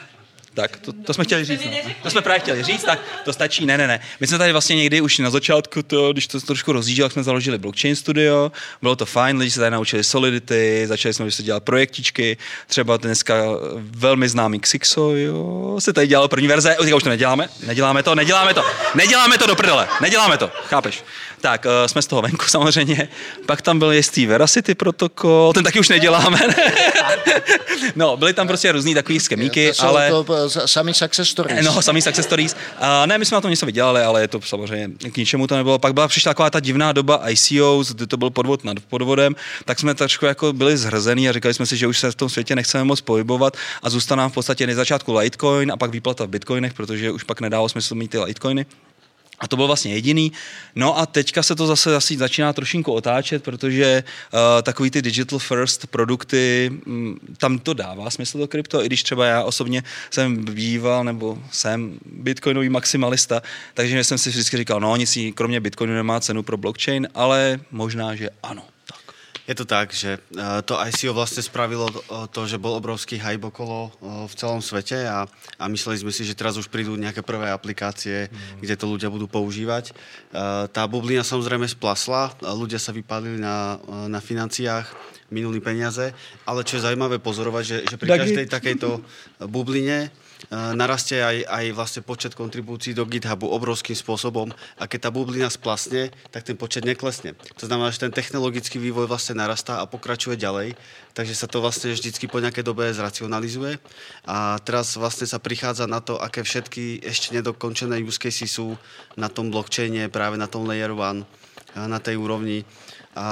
Tak, 0.60 0.78
to, 0.78 0.94
to 0.94 1.14
jsme 1.14 1.24
chtěli 1.24 1.46
říct. 1.46 1.66
No. 1.66 1.92
To 2.04 2.10
jsme 2.10 2.22
právě 2.22 2.40
chtěli 2.40 2.64
říct, 2.64 2.84
tak 2.84 3.00
to 3.26 3.34
stačí. 3.34 3.66
Ne, 3.66 3.78
ne, 3.78 3.88
ne. 3.88 4.00
My 4.20 4.28
jsme 4.28 4.38
tady 4.38 4.52
vlastně 4.52 4.76
někdy 4.76 5.02
už 5.02 5.20
na 5.20 5.30
začátku, 5.30 5.84
to, 5.84 6.12
když 6.12 6.28
to 6.28 6.40
trošku 6.40 6.72
rozjížděl, 6.72 7.10
jsme 7.10 7.24
založili 7.24 7.58
blockchain 7.58 7.96
studio, 7.96 8.52
bylo 8.82 8.96
to 8.96 9.06
fajn, 9.06 9.38
lidi 9.38 9.52
se 9.52 9.60
tady 9.60 9.72
naučili 9.72 10.04
Solidity, 10.04 10.84
začali 10.88 11.14
jsme 11.14 11.32
se 11.32 11.44
dělat 11.44 11.64
projektičky, 11.64 12.38
třeba 12.68 12.98
dneska 12.98 13.36
velmi 13.76 14.30
známý 14.30 14.60
Xixo, 14.60 15.16
jo, 15.16 15.76
se 15.80 15.94
tady 15.94 16.08
dělal 16.08 16.28
první 16.28 16.48
verze, 16.48 16.76
teďka 16.80 16.96
už 16.96 17.04
to 17.04 17.10
neděláme, 17.10 17.50
neděláme 17.66 18.04
to, 18.04 18.16
neděláme 18.16 18.54
to, 18.54 18.64
neděláme 18.96 19.38
to 19.38 19.48
do 19.48 19.56
prdele, 19.56 19.88
neděláme 20.02 20.38
to, 20.38 20.52
chápeš? 20.66 21.04
Tak, 21.42 21.66
uh, 21.66 21.72
jsme 21.88 22.02
z 22.02 22.08
toho 22.08 22.22
venku 22.22 22.46
samozřejmě. 22.48 23.10
Pak 23.46 23.62
tam 23.62 23.80
byl 23.80 23.92
jistý 23.92 24.26
Veracity 24.26 24.76
protokol, 24.76 25.54
ten 25.54 25.64
taky 25.64 25.80
už 25.80 25.90
neděláme. 25.90 26.40
no, 27.96 28.18
byly 28.18 28.34
tam 28.34 28.48
prostě 28.48 28.72
různý 28.72 28.94
takový 28.94 29.20
skemíky, 29.20 29.72
ale... 29.80 30.10
To, 30.10 30.49
samý 30.50 30.94
success 30.94 31.30
stories. 31.30 31.66
No, 31.66 31.82
samý 31.82 32.02
success 32.02 32.26
stories. 32.26 32.56
Uh, 32.82 33.08
ne, 33.08 33.18
my 33.18 33.26
jsme 33.26 33.36
na 33.36 33.42
tom 33.42 33.52
něco 33.52 33.66
vydělali, 33.66 34.02
ale 34.02 34.22
je 34.22 34.28
to 34.28 34.42
samozřejmě 34.42 34.90
k 35.12 35.18
ničemu 35.18 35.48
to 35.48 35.56
nebylo. 35.58 35.80
Pak 35.80 35.94
byla 35.94 36.08
přišla 36.08 36.30
taková 36.30 36.50
ta 36.50 36.60
divná 36.60 36.92
doba 36.92 37.30
ICOs, 37.30 37.92
kdy 37.92 38.08
to 38.08 38.18
byl 38.18 38.30
podvod 38.30 38.64
nad 38.64 38.78
podvodem, 38.80 39.36
tak 39.66 39.80
jsme 39.80 39.96
trošku 39.96 40.26
jako 40.26 40.54
byli 40.54 40.78
zhrzený 40.78 41.30
a 41.30 41.32
říkali 41.32 41.54
jsme 41.54 41.66
si, 41.66 41.78
že 41.78 41.88
už 41.88 42.00
se 42.00 42.12
v 42.12 42.16
tom 42.16 42.30
světě 42.30 42.56
nechceme 42.56 42.84
moc 42.84 43.02
pohybovat 43.02 43.58
a 43.84 43.90
zůstane 43.90 44.30
v 44.30 44.34
podstatě 44.34 44.76
začátku 44.76 45.14
Litecoin 45.14 45.72
a 45.72 45.78
pak 45.78 45.92
výplata 45.92 46.26
v 46.26 46.30
bitcoinech, 46.30 46.74
protože 46.74 47.12
už 47.12 47.24
pak 47.24 47.42
nedalo 47.42 47.70
smysl 47.70 47.96
mít 47.96 48.12
ty 48.12 48.20
Litecoiny. 48.20 48.66
A 49.40 49.48
to 49.48 49.56
byl 49.56 49.68
vlastně 49.68 49.94
jediný. 49.94 50.32
No 50.76 50.98
a 50.98 51.06
teďka 51.06 51.44
se 51.44 51.56
to 51.56 51.68
zase 51.68 51.96
asi 51.96 52.18
začíná 52.18 52.54
trošinku 52.54 52.94
otáčet, 52.94 53.44
protože 53.44 54.04
uh, 54.34 54.40
takový 54.64 54.92
ty 54.92 55.02
digital 55.02 55.40
first 55.40 55.88
produkty, 55.88 56.72
um, 56.86 57.20
tam 57.38 57.60
to 57.60 57.74
dává 57.74 58.10
smysl 58.10 58.38
to 58.38 58.48
krypto, 58.48 58.84
i 58.84 58.86
když 58.86 59.04
třeba 59.04 59.26
já 59.26 59.44
osobně 59.44 59.84
jsem 60.12 60.46
býval 60.46 61.04
nebo 61.04 61.38
jsem 61.52 62.00
bitcoinový 62.06 62.70
maximalista, 62.70 63.42
takže 63.74 64.04
jsem 64.04 64.18
si 64.18 64.30
vždycky 64.30 64.58
říkal, 64.58 64.80
no 64.80 64.96
nic 64.96 65.18
kromě 65.36 65.60
bitcoinu 65.60 65.94
nemá 65.94 66.20
cenu 66.20 66.44
pro 66.44 66.58
blockchain, 66.58 67.08
ale 67.16 67.60
možná, 67.72 68.16
že 68.16 68.30
ano. 68.44 68.64
Je 69.50 69.58
to 69.58 69.66
tak, 69.66 69.90
že 69.90 70.22
eh, 70.22 70.62
to 70.62 70.78
ICO 70.78 71.18
vlastne 71.18 71.42
spravilo 71.42 71.90
to, 72.30 72.42
že 72.46 72.62
bol 72.62 72.78
obrovský 72.78 73.18
hype 73.18 73.50
okolo 73.50 73.90
v 74.30 74.34
celom 74.38 74.62
svete 74.62 75.10
a, 75.10 75.26
a 75.58 75.64
mysleli 75.66 76.06
sme 76.06 76.14
si, 76.14 76.22
že 76.22 76.38
teraz 76.38 76.54
už 76.62 76.70
prídu 76.70 76.94
nejaké 76.94 77.26
prvé 77.26 77.50
aplikácie, 77.50 78.30
mm. 78.30 78.62
kde 78.62 78.76
to 78.78 78.86
ľudia 78.86 79.10
budú 79.10 79.26
používať. 79.26 79.90
Eh, 79.90 80.70
tá 80.70 80.86
bublina 80.86 81.26
samozrejme 81.26 81.66
splasla, 81.66 82.38
ľudia 82.54 82.78
sa 82.78 82.94
vypálili 82.94 83.42
na, 83.42 83.82
eh, 83.82 84.06
na 84.06 84.22
financiách, 84.22 84.86
minuli 85.30 85.62
peniaze, 85.64 86.14
ale 86.46 86.66
čo 86.66 86.78
je 86.78 86.86
zaujímavé 86.86 87.22
pozorovať, 87.22 87.64
že, 87.66 87.78
že 87.90 87.96
pri 87.96 88.10
každej 88.20 88.46
takejto 88.50 89.02
bubline 89.50 90.10
Eh, 90.48 90.56
narastie 90.72 91.20
aj, 91.20 91.44
aj 91.52 91.66
vlastne 91.76 92.00
počet 92.00 92.32
kontribúcií 92.32 92.96
do 92.96 93.04
GitHubu 93.04 93.52
obrovským 93.52 93.92
spôsobom 93.92 94.48
a 94.80 94.88
keď 94.88 95.00
tá 95.06 95.10
bublina 95.12 95.52
splasne, 95.52 96.16
tak 96.32 96.48
ten 96.48 96.56
počet 96.56 96.88
neklesne. 96.88 97.36
To 97.60 97.68
znamená, 97.68 97.92
že 97.92 98.08
ten 98.08 98.16
technologický 98.16 98.80
vývoj 98.80 99.12
vlastne 99.12 99.36
narastá 99.36 99.84
a 99.84 99.90
pokračuje 99.90 100.40
ďalej, 100.40 100.80
takže 101.12 101.36
sa 101.36 101.44
to 101.52 101.60
vlastne 101.60 101.92
vždycky 101.92 102.32
po 102.32 102.40
nejakej 102.40 102.64
dobe 102.64 102.88
zracionalizuje 102.88 103.84
a 104.24 104.56
teraz 104.64 104.96
vlastne 104.96 105.28
sa 105.28 105.44
prichádza 105.44 105.92
na 105.92 106.00
to, 106.00 106.16
aké 106.16 106.40
všetky 106.40 107.04
ešte 107.04 107.36
nedokončené 107.36 108.00
use 108.00 108.16
cases 108.16 108.48
sú 108.48 108.80
na 109.20 109.28
tom 109.28 109.52
blockchaine, 109.52 110.08
práve 110.08 110.40
na 110.40 110.48
tom 110.48 110.64
layer 110.64 110.96
1, 110.96 111.28
na 111.76 112.00
tej 112.00 112.16
úrovni. 112.16 112.64
A, 113.18 113.30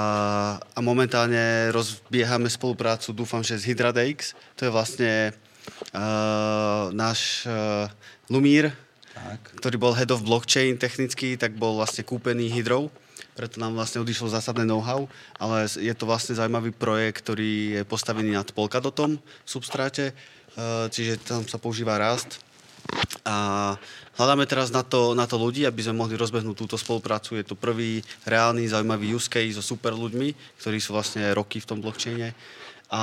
a 0.58 0.78
momentálne 0.82 1.70
rozbiehame 1.70 2.50
spoluprácu, 2.50 3.14
dúfam, 3.14 3.46
že 3.46 3.56
s 3.56 3.66
HydraDX, 3.66 4.34
to 4.58 4.66
je 4.66 4.74
vlastne 4.74 5.12
uh, 5.94 6.90
náš 6.90 7.46
uh, 7.46 7.86
Lumír, 8.26 8.74
tak. 9.14 9.40
ktorý 9.62 9.76
bol 9.78 9.94
head 9.94 10.10
of 10.10 10.26
blockchain 10.26 10.76
technicky, 10.76 11.38
tak 11.38 11.54
bol 11.54 11.78
vlastne 11.78 12.02
kúpený 12.02 12.50
Hydrou, 12.50 12.90
preto 13.38 13.62
nám 13.62 13.78
vlastne 13.78 14.02
odišlo 14.02 14.34
zásadné 14.34 14.66
know-how, 14.66 15.06
ale 15.38 15.70
je 15.70 15.94
to 15.94 16.10
vlastne 16.10 16.34
zaujímavý 16.34 16.74
projekt, 16.74 17.22
ktorý 17.22 17.78
je 17.78 17.82
postavený 17.86 18.34
nad 18.34 18.50
Polkadotom 18.50 19.22
substráte, 19.46 20.10
uh, 20.10 20.90
čiže 20.90 21.22
tam 21.22 21.46
sa 21.46 21.62
používa 21.62 22.02
Rust. 22.02 22.42
A 23.28 23.76
hľadáme 24.16 24.48
teraz 24.48 24.72
na 24.72 24.80
to, 24.80 25.12
na 25.12 25.28
to 25.28 25.36
ľudí, 25.36 25.68
aby 25.68 25.84
sme 25.84 26.00
mohli 26.00 26.16
rozbehnúť 26.16 26.56
túto 26.56 26.76
spoluprácu. 26.80 27.36
Je 27.36 27.44
to 27.44 27.58
prvý 27.58 28.00
reálny, 28.24 28.64
zaujímavý 28.68 29.12
use 29.12 29.28
case 29.28 29.56
so 29.56 29.64
super 29.64 29.92
ľuďmi, 29.92 30.58
ktorí 30.60 30.78
sú 30.80 30.96
vlastne 30.96 31.28
roky 31.36 31.60
v 31.60 31.68
tom 31.68 31.78
blockchaine. 31.84 32.32
A 32.88 33.00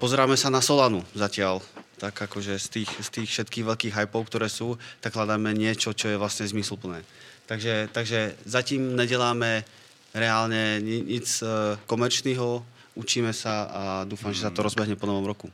pozeráme 0.00 0.40
sa 0.40 0.48
na 0.48 0.64
Solanu 0.64 1.04
zatiaľ 1.12 1.60
tak 1.98 2.14
akože 2.14 2.62
z 2.62 2.66
tých, 2.70 2.90
z 3.02 3.08
tých 3.10 3.28
všetkých 3.28 3.66
veľkých 3.66 3.96
hypov, 3.98 4.30
ktoré 4.30 4.46
sú, 4.46 4.78
tak 5.02 5.18
hľadáme 5.18 5.50
niečo, 5.50 5.90
čo 5.90 6.06
je 6.06 6.16
vlastne 6.16 6.46
zmysluplné. 6.46 7.02
Takže, 7.50 7.90
takže 7.92 8.38
zatím 8.46 8.94
neděláme 8.94 9.66
reálne 10.14 10.80
nic 10.80 11.26
e, 11.42 11.44
komerčného, 11.84 12.64
učíme 12.94 13.32
sa 13.34 13.54
a 13.68 13.82
dúfam, 14.06 14.32
že 14.32 14.46
sa 14.46 14.54
to 14.54 14.64
rozbehne 14.64 14.96
po 14.96 15.06
novom 15.10 15.26
roku. 15.26 15.50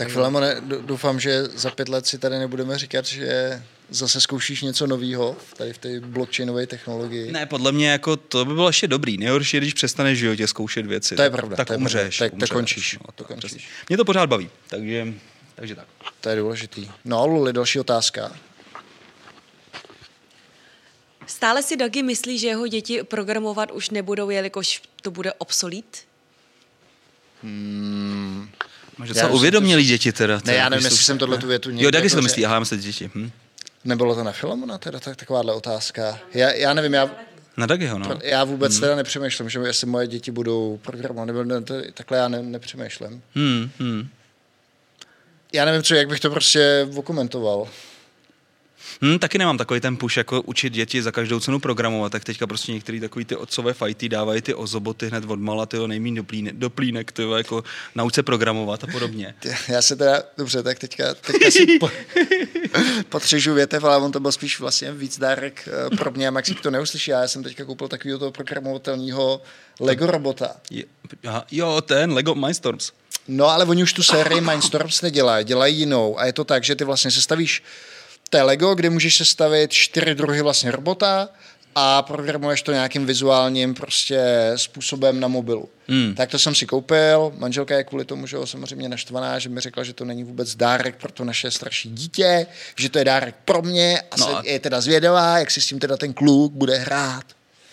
Tak 0.00 0.08
Filemone, 0.08 0.56
doufám, 0.60 1.20
že 1.20 1.44
za 1.44 1.70
pět 1.70 1.88
let 1.88 2.06
si 2.06 2.18
tady 2.18 2.38
nebudeme 2.38 2.78
říkat, 2.78 3.04
že 3.04 3.62
zase 3.90 4.20
zkoušíš 4.20 4.62
něco 4.62 4.86
nového 4.86 5.36
tady 5.56 5.72
v 5.72 5.78
té 5.78 6.00
blockchainové 6.00 6.66
technologii. 6.66 7.32
Ne, 7.32 7.46
podle 7.46 7.72
mě 7.72 7.90
jako 7.90 8.16
to 8.16 8.44
by 8.44 8.54
bylo 8.54 8.68
ještě 8.68 8.88
dobrý. 8.88 9.18
Nejhorší 9.18 9.56
je, 9.56 9.60
když 9.60 9.74
přestaneš 9.74 10.18
v 10.18 10.20
životě 10.20 10.46
zkoušet 10.46 10.86
věci. 10.86 11.16
To 11.16 11.22
je 11.22 11.30
pravda. 11.30 11.56
Tak 11.56 11.66
to 11.66 11.72
je 11.72 11.76
umřeš. 11.76 12.18
Tak, 12.18 12.32
umřeš. 12.32 12.48
tak 12.48 12.56
končíš. 12.56 12.98
No, 13.06 13.12
to 13.14 13.24
končíš. 13.24 13.68
Mě 13.88 13.96
to 13.96 14.04
pořád 14.04 14.26
baví, 14.26 14.50
takže, 14.68 15.06
takže 15.54 15.74
tak. 15.74 15.86
To 16.20 16.28
je 16.28 16.36
důležitý. 16.36 16.90
No 17.04 17.20
a 17.20 17.24
Luli, 17.24 17.52
další 17.52 17.80
otázka. 17.80 18.32
Stále 21.26 21.62
si 21.62 21.76
Dagi 21.76 22.02
myslí, 22.02 22.38
že 22.38 22.46
jeho 22.46 22.66
děti 22.66 23.02
programovat 23.02 23.70
už 23.70 23.90
nebudou, 23.90 24.30
jelikož 24.30 24.82
to 25.02 25.10
bude 25.10 25.32
obsolít? 25.32 25.98
Hmm. 27.42 28.50
Možná 29.00 29.28
co 29.28 29.34
uvědomili 29.34 29.84
děti 29.84 30.12
teda. 30.12 30.40
Ne, 30.44 30.54
já 30.54 30.68
nevím, 30.68 30.84
jestli 30.84 31.04
jsem 31.04 31.18
tohle 31.18 31.38
tu 31.38 31.46
větu 31.46 31.70
někde... 31.70 31.84
Jo, 31.84 31.90
Dagi 31.90 32.10
si 32.10 32.16
to 32.16 32.22
myslí, 32.22 32.46
aha, 32.46 32.58
myslím 32.58 32.80
děti. 32.80 33.10
Hm. 33.14 33.30
Nebylo 33.84 34.14
to 34.14 34.24
na 34.24 34.32
Filamona 34.32 34.78
teda 34.78 35.00
tak, 35.00 35.16
takováhle 35.16 35.54
otázka? 35.54 36.18
Já, 36.34 36.50
já 36.52 36.74
nevím, 36.74 36.94
já... 36.94 37.10
Na 37.56 37.66
Dagiho, 37.66 37.98
no. 37.98 38.18
Já 38.22 38.44
vůbec 38.44 38.72
hmm. 38.72 38.80
teda 38.80 38.96
nepřemýšlím, 38.96 39.48
že 39.48 39.58
jestli 39.58 39.86
moje 39.86 40.06
děti 40.06 40.30
budou 40.30 40.80
programovat, 40.82 41.26
nebo 41.26 41.44
ne, 41.44 41.60
to, 41.60 41.74
takhle 41.94 42.18
já 42.18 42.28
ne, 42.28 42.42
nepřemýšlím. 42.42 43.22
Hmm, 43.34 43.70
hmm. 43.78 44.08
Já 45.52 45.64
nevím, 45.64 45.82
co, 45.82 45.94
jak 45.94 46.08
bych 46.08 46.20
to 46.20 46.30
prostě 46.30 46.88
okomentoval. 46.94 47.68
Hmm, 49.02 49.18
taky 49.18 49.38
nemám 49.38 49.58
takový 49.58 49.80
ten 49.80 49.96
push, 49.96 50.16
jako 50.16 50.42
učit 50.42 50.72
děti 50.72 51.02
za 51.02 51.12
každou 51.12 51.40
cenu 51.40 51.60
programovat, 51.60 52.12
tak 52.12 52.24
teďka 52.24 52.46
prostě 52.46 52.72
některý 52.72 53.00
takový 53.00 53.24
ty 53.24 53.36
otcové 53.36 53.74
fajty 53.74 54.08
dávají 54.08 54.42
ty 54.42 54.54
ozoboty 54.54 55.08
hned 55.08 55.24
od 55.24 55.40
mala, 55.40 55.66
ty 55.66 55.76
nejmín 55.86 56.14
doplínek, 56.14 56.54
doplínek 56.54 57.12
ty 57.12 57.22
jako 57.36 57.64
nauč 57.94 58.14
se 58.14 58.22
programovat 58.22 58.84
a 58.84 58.86
podobně. 58.86 59.34
Já 59.68 59.82
se 59.82 59.96
teda, 59.96 60.22
dobře, 60.38 60.62
tak 60.62 60.78
teďka, 60.78 61.14
teďka 61.14 61.50
si 61.50 61.78
po, 61.78 61.90
potřežu 63.08 63.54
větev, 63.54 63.84
ale 63.84 63.96
on 63.96 64.12
to 64.12 64.20
byl 64.20 64.32
spíš 64.32 64.60
vlastně 64.60 64.92
víc 64.92 65.18
dárek 65.18 65.68
eh, 65.92 65.96
pro 65.96 66.10
mě 66.10 66.28
a 66.28 66.30
Maxi 66.30 66.54
to 66.54 66.70
neuslyší. 66.70 67.10
Já 67.10 67.28
jsem 67.28 67.42
teďka 67.42 67.64
koupil 67.64 67.88
takového 67.88 68.18
toho 68.18 68.32
programovatelného 68.32 69.42
Lego 69.80 70.06
robota. 70.06 70.56
Je, 70.70 70.84
aha, 71.26 71.44
jo, 71.50 71.80
ten 71.80 72.12
Lego 72.12 72.34
Mindstorms. 72.34 72.92
No, 73.28 73.46
ale 73.46 73.64
oni 73.64 73.82
už 73.82 73.92
tu 73.92 74.02
sérii 74.02 74.40
Mindstorms 74.40 75.02
nedělají, 75.02 75.44
dělají 75.44 75.78
jinou. 75.78 76.18
A 76.18 76.24
je 76.24 76.32
to 76.32 76.44
tak, 76.44 76.64
že 76.64 76.76
ty 76.76 76.84
vlastně 76.84 77.10
se 77.10 77.22
stavíš 77.22 77.62
to 78.30 78.36
je 78.36 78.42
Lego, 78.42 78.74
kde 78.74 78.90
můžeš 78.90 79.16
sestavit 79.16 79.72
čtyři 79.72 80.14
druhy 80.14 80.42
vlastně 80.42 80.70
robota 80.70 81.28
a 81.74 82.02
programuješ 82.02 82.62
to 82.62 82.72
nějakým 82.72 83.06
vizuálním 83.06 83.74
prostě 83.74 84.22
způsobem 84.56 85.20
na 85.20 85.28
mobilu. 85.28 85.68
Hmm. 85.88 86.14
Tak 86.14 86.30
to 86.30 86.38
jsem 86.38 86.54
si 86.54 86.66
koupil, 86.66 87.32
manželka 87.38 87.76
je 87.76 87.84
kvůli 87.84 88.04
tomu, 88.04 88.26
že 88.26 88.36
ho 88.36 88.46
samozřejmě 88.46 88.88
naštvaná, 88.88 89.38
že 89.38 89.48
mi 89.48 89.60
řekla, 89.60 89.84
že 89.84 89.92
to 89.92 90.04
není 90.04 90.24
vůbec 90.24 90.54
dárek 90.54 90.96
pro 90.96 91.12
to 91.12 91.24
naše 91.24 91.50
starší 91.50 91.90
dítě, 91.90 92.46
že 92.76 92.88
to 92.88 92.98
je 92.98 93.04
dárek 93.04 93.34
pro 93.44 93.62
mě 93.62 94.00
a, 94.10 94.16
no 94.18 94.36
a... 94.36 94.42
je 94.44 94.58
teda 94.58 94.80
zvědavá, 94.80 95.38
jak 95.38 95.50
si 95.50 95.60
s 95.60 95.66
tím 95.66 95.78
teda 95.78 95.96
ten 95.96 96.12
kluk 96.12 96.52
bude 96.52 96.76
hrát. 96.76 97.24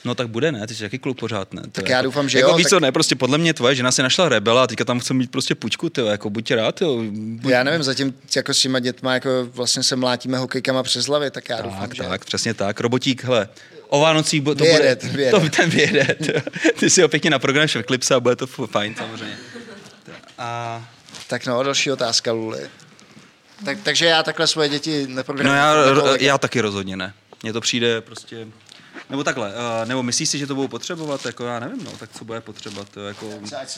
No 0.08 0.16
tak 0.16 0.28
bude, 0.28 0.52
ne? 0.52 0.68
Ty 0.68 0.76
jsi 0.76 0.84
jaký 0.84 1.00
kluk 1.00 1.20
pořád, 1.20 1.54
ne? 1.54 1.62
Tak 1.72 1.90
já 1.90 1.98
jako, 1.98 2.06
doufám, 2.06 2.30
že 2.30 2.40
jako 2.40 2.52
jo. 2.52 2.58
Víc 2.58 2.70
tak... 2.70 2.82
ne, 2.82 2.92
prostě 2.92 3.16
podle 3.16 3.38
mě 3.38 3.54
tvoje 3.54 3.76
žena 3.76 3.92
si 3.92 4.04
našla 4.04 4.30
rebela 4.30 4.64
a 4.64 4.68
teďka 4.68 4.86
tam 4.86 5.00
chce 5.00 5.14
mít 5.14 5.32
prostě 5.32 5.56
pučku, 5.56 5.90
ty 5.90 6.06
jako 6.06 6.30
buď 6.30 6.52
rád, 6.52 6.82
jo. 6.82 7.04
Buď... 7.12 7.52
Já 7.52 7.64
nevím, 7.64 7.84
zatím 7.84 8.14
jako 8.36 8.54
s 8.54 8.62
těma 8.62 8.80
dětma 8.80 9.14
jako 9.14 9.30
vlastně 9.52 9.84
se 9.84 9.96
mlátíme 9.96 10.38
hokejkama 10.38 10.84
přes 10.84 11.06
hlavy, 11.06 11.32
tak 11.32 11.50
já 11.50 11.58
tak, 11.58 11.66
doufám, 11.66 11.94
že... 11.94 12.04
Tak, 12.04 12.26
přesně 12.26 12.54
tak. 12.54 12.80
Robotík, 12.80 13.24
hele, 13.24 13.50
o 13.90 14.00
Vánocích 14.00 14.44
to 14.44 14.56
vyjede, 14.56 14.96
bude, 14.96 15.18
vyjede. 15.18 15.40
to 15.40 15.50
ten 15.50 15.70
vyjede. 15.70 16.16
Ty 16.80 16.90
si 16.90 17.02
ho 17.02 17.08
pěkně 17.08 17.30
naprogramuješ 17.30 17.76
v 17.76 17.80
Eclipse 17.80 18.16
a 18.16 18.20
bude 18.20 18.36
to 18.36 18.48
fajn 18.48 18.96
samozřejmě. 18.98 19.38
A... 20.38 20.90
Tak 21.28 21.46
no, 21.46 21.64
další 21.64 21.92
otázka, 21.92 22.32
Luli. 22.32 22.60
Tak, 23.66 23.78
takže 23.84 24.06
já 24.06 24.24
takhle 24.24 24.48
svoje 24.48 24.70
děti 24.70 25.08
neprogramuji. 25.08 25.50
No 25.50 25.56
já, 25.56 25.76
já 26.20 26.38
taky 26.38 26.62
rozhodně 26.62 26.98
ne. 26.98 27.14
Mně 27.44 27.54
to 27.54 27.62
přijde 27.62 28.02
prostě 28.02 28.48
nebo 29.10 29.24
takhle, 29.24 29.50
uh, 29.50 29.88
nebo 29.88 30.04
myslíš 30.04 30.30
si, 30.30 30.38
že 30.38 30.48
to 30.48 30.56
budou 30.56 30.68
potřebovat, 30.68 31.26
jako 31.26 31.46
já 31.46 31.60
nevím, 31.60 31.84
no, 31.84 31.92
tak 32.00 32.10
co 32.18 32.26
bude 32.26 32.42
potřebovat, 32.42 32.90
to 32.90 33.08
jako, 33.08 33.30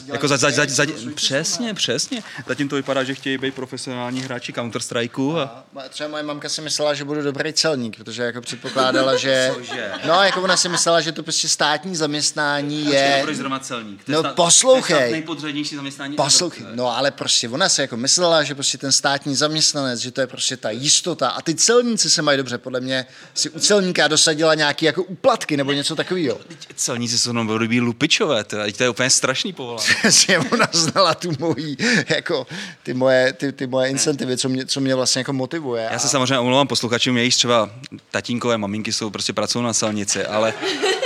jako 0.06 0.28
za, 0.28 0.36
za, 0.36 0.50
za, 0.50 0.64
za, 0.68 0.84
přesně, 1.14 1.74
přesně, 1.74 2.22
zatím 2.48 2.68
to 2.68 2.76
vypadá, 2.76 3.04
že 3.04 3.14
chtějí 3.14 3.38
být 3.38 3.54
profesionální 3.54 4.20
hráči 4.20 4.52
Counter 4.52 4.82
Strikeu. 4.82 5.36
A... 5.36 5.64
a... 5.76 5.88
Třeba 5.88 6.08
moje 6.08 6.22
mamka 6.22 6.48
si 6.48 6.60
myslela, 6.60 6.94
že 6.94 7.04
budu 7.04 7.22
dobrý 7.22 7.52
celník, 7.52 7.96
protože 7.96 8.22
jako 8.22 8.40
předpokládala, 8.40 9.16
že, 9.16 9.54
no 10.06 10.22
jako 10.22 10.42
ona 10.42 10.56
si 10.56 10.68
myslela, 10.68 11.00
že 11.00 11.12
to 11.12 11.22
prostě 11.22 11.48
státní 11.48 11.96
zaměstnání 11.96 12.84
je... 12.84 13.20
Proč 13.22 13.36
zrovna 13.36 13.58
celník? 13.58 14.08
No 14.08 14.20
stát, 14.20 14.34
poslouchej. 14.34 15.12
nejpodřadnější 15.12 15.76
zaměstnání. 15.76 16.16
Poslouchej, 16.16 16.66
no 16.74 16.96
ale 16.96 17.10
prostě 17.10 17.48
ona 17.48 17.68
si 17.68 17.80
jako 17.80 17.96
myslela, 17.96 18.42
že 18.42 18.54
prostě 18.54 18.78
ten 18.78 18.92
státní 18.92 19.34
zaměstnanec, 19.34 20.00
že 20.00 20.10
to 20.10 20.20
je 20.20 20.26
prostě 20.26 20.56
ta 20.56 20.70
jistota 20.70 21.28
a 21.28 21.42
ty 21.42 21.54
celníci 21.54 22.10
se 22.10 22.22
mají 22.22 22.36
dobře, 22.36 22.58
podle 22.58 22.80
mě 22.80 23.06
si 23.34 23.50
u 23.50 23.58
celníka 23.58 24.08
dosadila 24.08 24.54
nějaký 24.54 24.84
jako 24.84 25.04
úplatky 25.20 25.56
nebo 25.56 25.72
něco 25.72 25.96
takového. 25.96 26.38
Celníci 26.74 27.18
jsou 27.18 27.32
novodobí 27.32 27.80
lupičové, 27.80 28.44
to, 28.44 28.56
to 28.76 28.82
je 28.82 28.88
úplně 28.88 29.10
strašný 29.10 29.52
povolání. 29.52 29.88
ona 30.52 30.68
znala 30.72 31.14
tu 31.14 31.32
mojí, 31.38 31.76
jako 32.08 32.46
ty 32.82 32.94
moje, 32.94 33.32
ty, 33.32 33.52
ty 33.52 33.66
moje 33.66 33.90
incentivy, 33.90 34.36
co 34.36 34.48
mě, 34.48 34.66
co 34.66 34.80
mě 34.80 34.94
vlastně 34.94 35.20
jako 35.20 35.32
motivuje. 35.32 35.88
Já 35.92 35.98
se 35.98 36.08
samozřejmě 36.08 36.38
omlouvám 36.38 36.66
posluchačům, 36.66 37.16
jejich 37.16 37.36
třeba 37.36 37.70
tatínkové 38.10 38.58
maminky 38.58 38.92
jsou 38.92 39.10
prostě 39.10 39.32
pracují 39.32 39.64
na 39.64 39.72
celnici, 39.72 40.24
ale, 40.24 40.54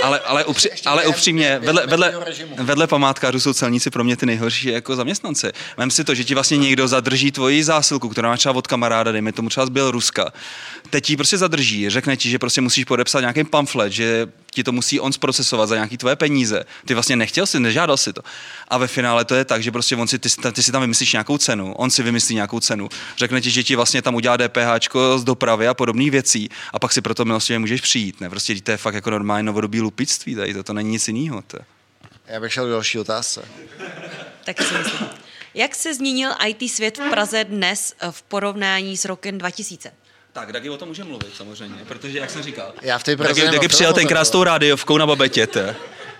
ale, 0.03 0.19
ale, 0.19 0.45
upři, 0.45 0.69
ale 0.85 1.07
upřímně, 1.07 1.59
vedle, 1.59 1.87
vedle, 1.87 2.13
vedle 2.57 2.87
památkářů 2.87 3.39
jsou 3.39 3.53
celníci 3.53 3.89
pro 3.89 4.03
mě 4.03 4.17
ty 4.17 4.25
nejhorší 4.25 4.67
jako 4.67 4.95
zaměstnanci. 4.95 5.47
Vem 5.77 5.91
si 5.91 6.03
to, 6.03 6.15
že 6.15 6.23
ti 6.23 6.33
vlastně 6.33 6.57
někdo 6.57 6.87
zadrží 6.87 7.31
tvoji 7.31 7.63
zásilku, 7.63 8.09
která 8.09 8.29
má 8.29 8.37
třeba 8.37 8.55
od 8.55 8.67
kamaráda, 8.67 9.11
dejme 9.11 9.31
tomu 9.31 9.49
třeba 9.49 9.65
z 9.65 9.69
Běloruska. 9.69 10.31
Teď 10.89 11.03
ti 11.03 11.15
prostě 11.17 11.37
zadrží, 11.37 11.89
řekne 11.89 12.17
ti, 12.17 12.29
že 12.29 12.39
prostě 12.39 12.61
musíš 12.61 12.85
podepsat 12.85 13.19
nějaký 13.19 13.43
pamflet, 13.43 13.91
že 13.91 14.27
ti 14.51 14.63
to 14.63 14.71
musí 14.71 14.99
on 14.99 15.13
zprocesovat 15.13 15.69
za 15.69 15.75
nějaký 15.75 15.97
tvoje 15.97 16.15
peníze. 16.15 16.63
Ty 16.85 16.93
vlastně 16.93 17.15
nechtěl 17.15 17.45
si, 17.45 17.59
nežádal 17.59 17.97
si 17.97 18.13
to. 18.13 18.21
A 18.67 18.77
ve 18.77 18.87
finále 18.87 19.25
to 19.25 19.35
je 19.35 19.45
tak, 19.45 19.63
že 19.63 19.71
prostě 19.71 19.95
on 19.95 20.07
si, 20.07 20.19
ty, 20.19 20.29
ty 20.51 20.63
si 20.63 20.71
tam 20.71 20.81
vymyslíš 20.81 21.13
nějakou 21.13 21.37
cenu, 21.37 21.73
on 21.73 21.89
si 21.89 22.03
vymyslí 22.03 22.35
nějakou 22.35 22.59
cenu, 22.59 22.89
řekne 23.17 23.41
ti, 23.41 23.51
že 23.51 23.63
ti 23.63 23.75
vlastně 23.75 24.01
tam 24.01 24.15
udělá 24.15 24.37
DPH 24.37 24.95
z 25.15 25.23
dopravy 25.23 25.67
a 25.67 25.73
podobných 25.73 26.11
věcí 26.11 26.49
a 26.73 26.79
pak 26.79 26.93
si 26.93 27.01
proto 27.01 27.25
milostivě 27.25 27.59
můžeš 27.59 27.81
přijít. 27.81 28.21
Ne? 28.21 28.29
Prostě 28.29 28.61
to 28.61 28.71
je 28.71 28.77
fakt 28.77 28.95
jako 28.95 29.09
normální 29.09 29.45
novodobí 29.45 29.81
lupictví, 29.81 30.35
tady 30.35 30.53
to, 30.53 30.63
to 30.63 30.73
není 30.73 30.89
nic 30.89 31.07
jiného. 31.07 31.43
Já 32.27 32.39
bych 32.39 32.53
šel 32.53 32.65
do 32.65 32.71
další 32.71 32.99
otázce. 32.99 33.45
Taky 34.45 34.63
si 34.63 34.73
myslím. 34.73 35.07
Jak 35.53 35.75
se 35.75 35.93
změnil 35.93 36.31
IT 36.47 36.71
svět 36.71 36.97
v 36.97 37.09
Praze 37.09 37.43
dnes 37.43 37.93
eh, 37.99 38.11
v 38.11 38.21
porovnání 38.21 38.97
s 38.97 39.05
rokem 39.05 39.37
2000? 39.37 39.91
Tak, 40.35 40.51
Dagi 40.51 40.69
o 40.69 40.77
tom 40.77 40.87
může 40.87 41.03
mluvit 41.03 41.35
samozřejmě, 41.37 41.85
protože 41.87 42.19
jak 42.19 42.29
jsem 42.29 42.43
říkal, 42.43 42.73
Já 42.81 42.97
v 42.97 43.03
té 43.03 43.15
Dagi, 43.15 43.41
Dagi 43.41 43.67
přijel 43.67 43.93
tenkrát 43.93 44.25
s 44.25 44.29
tou 44.29 44.43
rádiovkou 44.43 44.97
na 44.97 45.05
babetě, 45.07 45.47
te. 45.47 45.75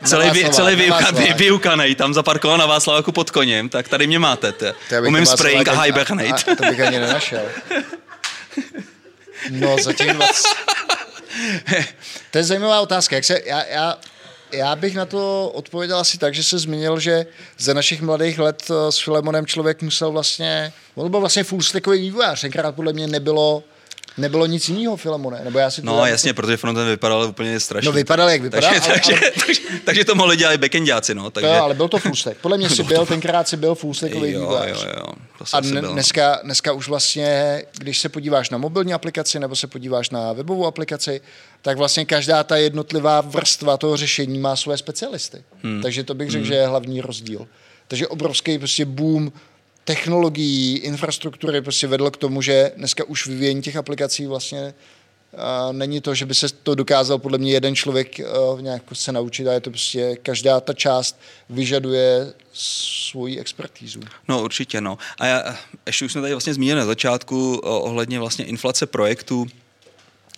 Celý, 0.06 0.30
vy, 0.30 0.50
celý 0.50 0.76
vyuka, 0.76 1.12
vy, 1.12 1.34
vyukanej, 1.34 1.96
tam 1.96 2.14
zaparkoval 2.14 2.58
na 2.58 2.66
Václaváku 2.66 3.12
pod 3.12 3.32
koněm, 3.32 3.70
tak 3.70 3.88
tady 3.88 4.08
mě 4.08 4.20
máte. 4.20 4.52
Bych 4.52 5.08
Umím 5.08 5.26
spraying 5.26 5.68
a 5.68 5.82
hibernate. 5.82 6.52
a- 6.52 6.56
To 6.56 6.64
bych 6.64 6.80
ani 6.80 7.00
nenašel. 7.00 7.46
No, 9.50 9.76
za 9.84 9.94
těch 9.94 10.14
20... 10.14 10.48
To 12.32 12.38
je 12.38 12.44
zajímavá 12.44 12.82
otázka. 12.82 13.16
Jak 13.16 13.26
se, 13.26 13.42
já, 13.46 13.66
já, 13.66 13.98
já 14.52 14.76
bych 14.76 14.96
na 14.96 15.06
to 15.06 15.52
odpověděl 15.54 15.98
asi 15.98 16.18
tak, 16.18 16.34
že 16.34 16.44
se 16.44 16.60
zmínil, 16.60 17.00
že 17.00 17.26
za 17.58 17.74
našich 17.74 18.02
mladých 18.02 18.40
let 18.40 18.64
eh, 18.72 18.92
s 18.92 19.00
Filemonem 19.00 19.46
člověk 19.46 19.82
musel 19.82 20.12
vlastně, 20.12 20.74
on 20.96 21.12
byl 21.12 21.20
vlastně 21.20 21.44
full 21.44 21.60
vývojář, 21.92 22.42
tenkrát 22.42 22.76
podle 22.76 22.94
mě 22.94 23.08
nebylo, 23.08 23.64
nebylo 24.18 24.46
nic 24.46 24.70
jiného 24.70 24.96
Filemone, 24.98 25.42
nebo 25.44 25.60
já 25.60 25.72
si 25.72 25.82
to 25.82 25.88
No 25.88 25.98
dám- 25.98 26.08
jasně, 26.08 26.34
protože 26.34 26.58
frontend 26.58 26.88
vypadal 26.90 27.24
úplně 27.24 27.60
strašně. 27.60 27.86
No, 27.86 27.92
vypadal, 27.92 28.30
jak 28.30 28.42
vypadal, 28.42 28.72
Takže, 28.74 28.90
ale- 28.90 29.00
takže, 29.00 29.14
ale- 29.22 29.32
takže, 29.46 29.62
takže, 29.86 30.06
to 30.06 30.16
mohli 30.16 30.38
dělat 30.38 30.54
i 30.54 30.58
backendáci, 30.58 31.16
no. 31.16 31.24
To 31.24 31.30
Takže, 31.32 31.48
jo, 31.48 31.54
ale 31.64 31.74
byl 31.74 31.88
to 31.88 31.98
stack. 32.16 32.38
Podle 32.38 32.58
mě 32.58 32.70
si 32.70 32.84
byl, 32.84 33.06
tenkrát 33.06 33.48
si 33.48 33.58
byl 33.58 33.76
full 33.76 33.94
stackový 33.94 34.32
jo, 34.32 34.40
vývojář. 34.40 34.68
jo, 34.84 34.90
jo, 34.98 35.06
to 35.38 35.46
A 35.54 35.60
dne- 35.60 35.82
byl, 35.82 35.90
no. 35.90 35.94
dneska, 35.94 36.40
dneska 36.44 36.72
už 36.74 36.88
vlastně, 36.88 37.62
když 37.78 38.00
se 38.00 38.10
podíváš 38.10 38.50
na 38.50 38.58
mobilní 38.58 38.94
aplikaci 38.94 39.40
nebo 39.40 39.56
se 39.56 39.68
podíváš 39.68 40.10
na 40.10 40.34
webovou 40.34 40.66
aplikaci, 40.66 41.22
tak 41.62 41.78
vlastně 41.78 42.06
každá 42.06 42.44
ta 42.44 42.58
jednotlivá 42.58 43.22
vrstva 43.22 43.78
toho 43.78 43.98
řešení 43.98 44.40
má 44.40 44.56
své 44.56 44.78
specialisty. 44.78 45.44
Hmm. 45.64 45.82
Takže 45.82 46.04
to 46.04 46.14
bych 46.14 46.32
řekl, 46.32 46.42
hmm. 46.44 46.48
že 46.48 46.54
je 46.56 46.68
hlavní 46.68 47.02
rozdíl. 47.02 47.48
Takže 47.88 48.08
obrovský 48.08 48.58
prostě 48.58 48.86
boom 48.86 49.32
technologií, 49.86 50.78
infrastruktury 50.78 51.62
prostě 51.62 51.88
vedl 51.88 52.12
k 52.12 52.18
tomu, 52.18 52.42
že 52.42 52.72
dneska 52.78 53.04
už 53.04 53.28
vyvíjení 53.28 53.62
těch 53.62 53.76
aplikací 53.76 54.26
vlastně 54.26 54.74
a 55.38 55.72
není 55.72 56.02
to, 56.02 56.16
že 56.16 56.26
by 56.26 56.36
se 56.36 56.50
to 56.50 56.76
dokázal 56.76 57.18
podle 57.18 57.38
mě 57.38 57.52
jeden 57.52 57.76
člověk 57.76 58.20
uh, 58.20 58.62
nějak 58.62 58.84
se 58.94 59.12
naučit, 59.12 59.48
a 59.48 59.54
je 59.54 59.60
to 59.60 59.70
prostě 59.70 60.16
každá 60.16 60.60
ta 60.60 60.74
část 60.74 61.20
vyžaduje 61.50 62.34
svoji 62.54 63.40
expertízu. 63.40 64.00
No 64.28 64.42
určitě, 64.42 64.82
no. 64.82 64.98
A 65.18 65.26
já, 65.26 65.58
ještě 65.86 66.06
už 66.06 66.12
jsme 66.12 66.22
tady 66.22 66.34
vlastně 66.34 66.54
zmínili 66.54 66.80
na 66.80 66.86
začátku 66.86 67.56
o, 67.56 67.82
ohledně 67.82 68.20
vlastně 68.20 68.46
inflace 68.46 68.86
projektů 68.86 69.46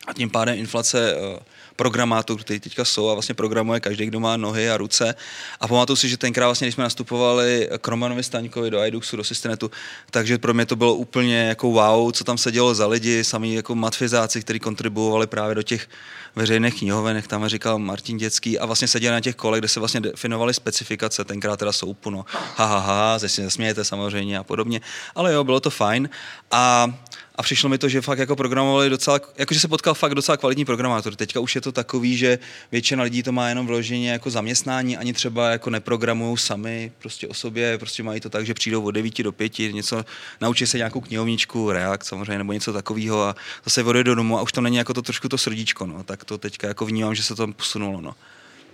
a 0.07 0.13
tím 0.13 0.29
pádem 0.29 0.57
inflace 0.57 1.15
eh, 1.15 1.39
programátorů, 1.77 2.39
kteří 2.39 2.59
teďka 2.59 2.85
jsou 2.85 3.09
a 3.09 3.13
vlastně 3.13 3.35
programuje 3.35 3.79
každý, 3.79 4.05
kdo 4.05 4.19
má 4.19 4.37
nohy 4.37 4.69
a 4.69 4.77
ruce. 4.77 5.15
A 5.59 5.67
pamatuju 5.67 5.95
si, 5.95 6.09
že 6.09 6.17
tenkrát 6.17 6.45
vlastně, 6.45 6.65
když 6.65 6.75
jsme 6.75 6.83
nastupovali 6.83 7.69
k 7.81 7.87
Romanovi 7.87 8.23
Staňkovi 8.23 8.69
do 8.69 8.85
iDuxu, 8.85 9.17
do 9.17 9.23
Systenetu, 9.23 9.71
takže 10.11 10.37
pro 10.37 10.53
mě 10.53 10.65
to 10.65 10.75
bylo 10.75 10.95
úplně 10.95 11.37
jako 11.37 11.71
wow, 11.71 12.11
co 12.11 12.23
tam 12.23 12.37
se 12.37 12.51
dělo 12.51 12.75
za 12.75 12.87
lidi, 12.87 13.23
sami 13.23 13.53
jako 13.53 13.75
matfizáci, 13.75 14.41
kteří 14.41 14.59
kontribuovali 14.59 15.27
právě 15.27 15.55
do 15.55 15.63
těch 15.63 15.87
veřejných 16.35 16.79
knihoven, 16.79 17.15
jak 17.15 17.27
tam 17.27 17.47
říkal 17.47 17.79
Martin 17.79 18.17
Dětský, 18.17 18.59
a 18.59 18.65
vlastně 18.65 18.87
seděli 18.87 19.13
na 19.13 19.21
těch 19.21 19.35
kolech, 19.35 19.61
kde 19.61 19.67
se 19.67 19.79
vlastně 19.79 19.99
definovaly 19.99 20.53
specifikace, 20.53 21.23
tenkrát 21.23 21.59
teda 21.59 21.71
soupu, 21.71 22.09
no, 22.09 22.25
ha, 22.55 22.65
ha, 22.65 22.79
ha, 22.79 23.19
se 23.19 23.49
samozřejmě 23.83 24.37
a 24.37 24.43
podobně, 24.43 24.81
ale 25.15 25.33
jo, 25.33 25.43
bylo 25.43 25.59
to 25.59 25.69
fajn. 25.69 26.09
A 26.51 26.93
a 27.37 27.43
přišlo 27.43 27.69
mi 27.69 27.77
to, 27.77 27.89
že 27.89 28.01
fakt 28.01 28.19
jako 28.19 28.35
programovali 28.35 28.89
docela, 28.89 29.19
jakože 29.37 29.59
se 29.59 29.67
potkal 29.67 29.93
fakt 29.93 30.15
docela 30.15 30.37
kvalitní 30.37 30.65
programátor. 30.65 31.15
Teďka 31.15 31.39
už 31.39 31.55
je 31.55 31.61
to 31.61 31.71
takový, 31.71 32.17
že 32.17 32.39
většina 32.71 33.03
lidí 33.03 33.23
to 33.23 33.31
má 33.31 33.49
jenom 33.49 33.67
vloženě 33.67 34.11
jako 34.11 34.29
zaměstnání, 34.29 34.97
ani 34.97 35.13
třeba 35.13 35.49
jako 35.49 35.69
neprogramují 35.69 36.37
sami 36.37 36.91
prostě 36.99 37.27
o 37.27 37.33
sobě, 37.33 37.77
prostě 37.77 38.03
mají 38.03 38.21
to 38.21 38.29
tak, 38.29 38.45
že 38.45 38.53
přijdou 38.53 38.83
od 38.83 38.91
9 38.91 39.23
do 39.23 39.31
5, 39.31 39.59
něco, 39.59 40.05
naučí 40.41 40.67
se 40.67 40.77
nějakou 40.77 41.01
knihovničku, 41.01 41.71
React 41.71 42.05
samozřejmě, 42.05 42.37
nebo 42.37 42.53
něco 42.53 42.73
takového 42.73 43.23
a 43.23 43.35
zase 43.65 43.83
odejde 43.83 44.09
do 44.09 44.15
domu 44.15 44.37
a 44.37 44.41
už 44.41 44.51
to 44.51 44.61
není 44.61 44.77
jako 44.77 44.93
to 44.93 45.01
trošku 45.01 45.29
to 45.29 45.37
srdíčko, 45.37 45.85
no. 45.85 46.03
Tak 46.03 46.25
to 46.25 46.37
teďka 46.37 46.67
jako 46.67 46.85
vnímám, 46.85 47.15
že 47.15 47.23
se 47.23 47.35
to 47.35 47.47
posunulo, 47.47 48.01
no. 48.01 48.15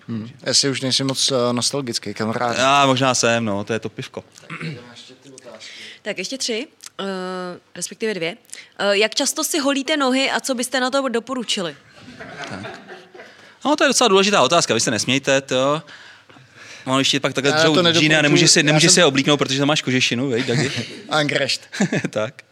Hmm. 0.07 0.29
Já 0.43 0.53
si 0.53 0.69
už 0.69 0.81
nejsem 0.81 1.07
moc 1.07 1.31
uh, 1.31 1.37
nostalgický, 1.51 2.13
kamarád. 2.13 2.57
Já 2.57 2.85
možná 2.85 3.15
jsem, 3.15 3.45
no, 3.45 3.63
to 3.63 3.73
je 3.73 3.79
to 3.79 3.89
pivko. 3.89 4.23
Tak 6.01 6.17
ještě 6.17 6.37
tři, 6.37 6.67
uh, 6.99 7.05
respektive 7.75 8.13
dvě. 8.13 8.37
Uh, 8.79 8.91
jak 8.91 9.15
často 9.15 9.43
si 9.43 9.59
holíte 9.59 9.97
nohy 9.97 10.31
a 10.31 10.39
co 10.39 10.55
byste 10.55 10.79
na 10.79 10.89
to 10.89 11.09
doporučili? 11.09 11.75
No, 13.65 13.75
to 13.75 13.83
je 13.83 13.87
docela 13.87 14.07
důležitá 14.07 14.41
otázka, 14.41 14.73
vy 14.73 14.79
se 14.79 14.91
nesmějte, 14.91 15.41
to. 15.41 15.81
No, 16.87 16.99
ještě 16.99 17.19
pak 17.19 17.33
takhle 17.33 17.51
dřou 17.51 17.91
džíny 17.91 18.15
a 18.15 18.21
nemůže 18.21 18.47
si, 18.47 18.59
Já 18.59 18.63
nemůže 18.63 18.87
jsem- 18.89 18.93
si 18.93 18.99
je 18.99 19.05
oblíknout, 19.05 19.39
protože 19.39 19.59
tam 19.59 19.67
máš 19.67 19.81
kožešinu, 19.81 20.29
vej, 20.29 20.43
Dagi? 20.43 20.71
Angrecht. 21.09 21.61
tak. 22.09 22.43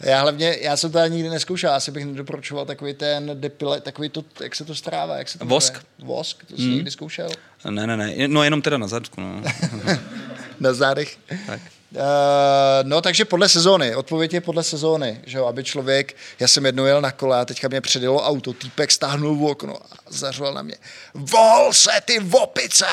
Já 0.00 0.20
hlavně, 0.20 0.56
já 0.60 0.76
jsem 0.76 0.92
to 0.92 0.98
ani 0.98 1.16
nikdy 1.16 1.30
neskoušel, 1.30 1.74
asi 1.74 1.90
bych 1.90 2.04
nedoporučoval 2.04 2.66
takový 2.66 2.94
ten 2.94 3.30
depile, 3.34 3.80
takový 3.80 4.08
to, 4.08 4.24
jak 4.42 4.54
se 4.54 4.64
to 4.64 4.74
strává, 4.74 5.16
jak 5.16 5.28
se 5.28 5.38
to 5.38 5.44
Vosk. 5.44 5.72
jmenuje? 5.72 6.16
Vosk, 6.16 6.44
to 6.44 6.56
jsi 6.56 6.62
hmm. 6.62 6.74
někdy 6.74 6.90
zkoušel? 6.90 7.28
Ne, 7.70 7.86
ne, 7.86 7.96
ne, 7.96 8.28
no 8.28 8.42
jenom 8.42 8.62
teda 8.62 8.78
na 8.78 8.88
zadku, 8.88 9.20
no. 9.20 9.42
Na 10.60 10.72
zádech. 10.72 11.18
tak. 11.46 11.60
Uh, 11.94 12.00
no, 12.82 13.00
takže 13.00 13.24
podle 13.24 13.48
sezóny. 13.48 13.96
Odpověď 13.96 14.34
je 14.34 14.40
podle 14.40 14.62
sezóny, 14.62 15.20
že 15.26 15.38
jo, 15.38 15.46
aby 15.46 15.64
člověk, 15.64 16.16
já 16.40 16.48
jsem 16.48 16.66
jednou 16.66 16.84
jel 16.84 17.00
na 17.00 17.10
kole 17.10 17.40
a 17.40 17.44
teďka 17.44 17.68
mě 17.68 17.80
předjelo 17.80 18.26
auto, 18.26 18.52
týpek 18.52 18.90
stáhnul 18.90 19.36
v 19.36 19.44
okno 19.44 19.76
a 19.76 19.96
zařval 20.08 20.54
na 20.54 20.62
mě, 20.62 20.74
vol 21.14 21.72
se 21.72 21.90
ty 22.04 22.18
vopice! 22.18 22.86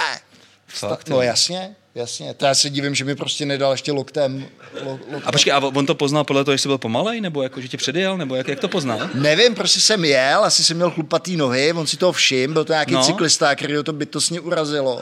Fakt, 0.67 1.09
no 1.09 1.21
jasně, 1.21 1.75
jasně. 1.95 2.33
To 2.33 2.45
já 2.45 2.55
se 2.55 2.69
divím, 2.69 2.95
že 2.95 3.05
mi 3.05 3.15
prostě 3.15 3.45
nedal 3.45 3.71
ještě 3.71 3.91
loktem. 3.91 4.47
Lo, 4.83 4.91
loktem. 4.91 5.21
A 5.25 5.31
počkej, 5.31 5.53
a 5.53 5.57
on 5.57 5.85
to 5.85 5.95
poznal 5.95 6.23
podle 6.23 6.43
toho, 6.43 6.53
jestli 6.53 6.67
byl 6.67 6.77
pomalej, 6.77 7.21
nebo 7.21 7.43
jako, 7.43 7.61
že 7.61 7.67
tě 7.67 7.77
předjel, 7.77 8.17
nebo 8.17 8.35
jak, 8.35 8.47
jak 8.47 8.59
to 8.59 8.67
poznal? 8.67 9.09
Nevím, 9.13 9.55
prostě 9.55 9.79
jsem 9.79 10.05
jel, 10.05 10.43
asi 10.43 10.63
jsem 10.63 10.77
měl 10.77 10.91
chlupatý 10.91 11.37
nohy, 11.37 11.73
on 11.73 11.87
si 11.87 11.97
toho 11.97 12.11
všim, 12.11 12.53
byl 12.53 12.65
to 12.65 12.73
nějaký 12.73 12.93
no. 12.93 13.03
cyklista, 13.03 13.55
který 13.55 13.75
ho 13.75 13.83
to 13.83 13.93
bytostně 13.93 14.39
urazilo. 14.39 15.01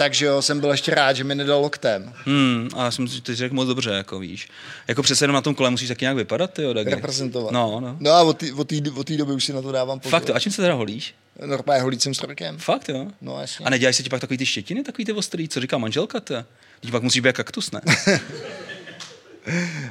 Takže 0.00 0.26
jo, 0.26 0.42
jsem 0.42 0.60
byl 0.60 0.70
ještě 0.70 0.94
rád, 0.94 1.12
že 1.12 1.24
mi 1.24 1.34
nedal 1.34 1.60
loktem. 1.60 2.12
Hmm, 2.24 2.68
a 2.76 2.84
já 2.84 2.90
jsem 2.90 3.08
si 3.08 3.20
ty 3.20 3.34
řekl 3.34 3.54
moc 3.54 3.68
dobře, 3.68 3.90
jako 3.90 4.18
víš. 4.18 4.48
Jako 4.88 5.02
přece 5.02 5.24
jenom 5.24 5.34
na 5.34 5.40
tom 5.40 5.54
kole 5.54 5.70
musíš 5.70 5.88
taky 5.88 6.04
nějak 6.04 6.16
vypadat, 6.16 6.52
ty 6.52 6.62
jo, 6.62 6.72
Dagi. 6.72 6.90
Reprezentovat. 6.90 7.52
No, 7.52 7.80
no. 7.80 7.96
No 8.00 8.10
a 8.10 8.22
od 8.22 8.38
té- 8.66 9.16
doby 9.16 9.32
už 9.32 9.44
si 9.44 9.52
na 9.52 9.62
to 9.62 9.72
dávám 9.72 10.00
pozor. 10.00 10.10
Fakt 10.10 10.24
to, 10.24 10.36
a 10.36 10.40
čím 10.40 10.52
se 10.52 10.62
teda 10.62 10.74
holíš? 10.74 11.14
Normálně 11.46 11.82
holícím 11.82 12.14
strojkem. 12.14 12.58
Fakt 12.58 12.88
jo? 12.88 13.06
No 13.20 13.40
jasně. 13.40 13.66
A 13.66 13.70
nedělají 13.70 13.94
se 13.94 14.02
ti 14.02 14.10
pak 14.10 14.20
takový 14.20 14.38
ty 14.38 14.46
štětiny, 14.46 14.82
takový 14.82 15.04
ty 15.04 15.12
ostrý, 15.12 15.48
co 15.48 15.60
říká 15.60 15.78
manželka, 15.78 16.20
ty? 16.20 16.34
Teď 16.80 16.90
pak 16.90 17.02
musíš 17.02 17.20
být 17.20 17.28
jak 17.28 17.36
kaktus, 17.36 17.70
ne? 17.70 17.80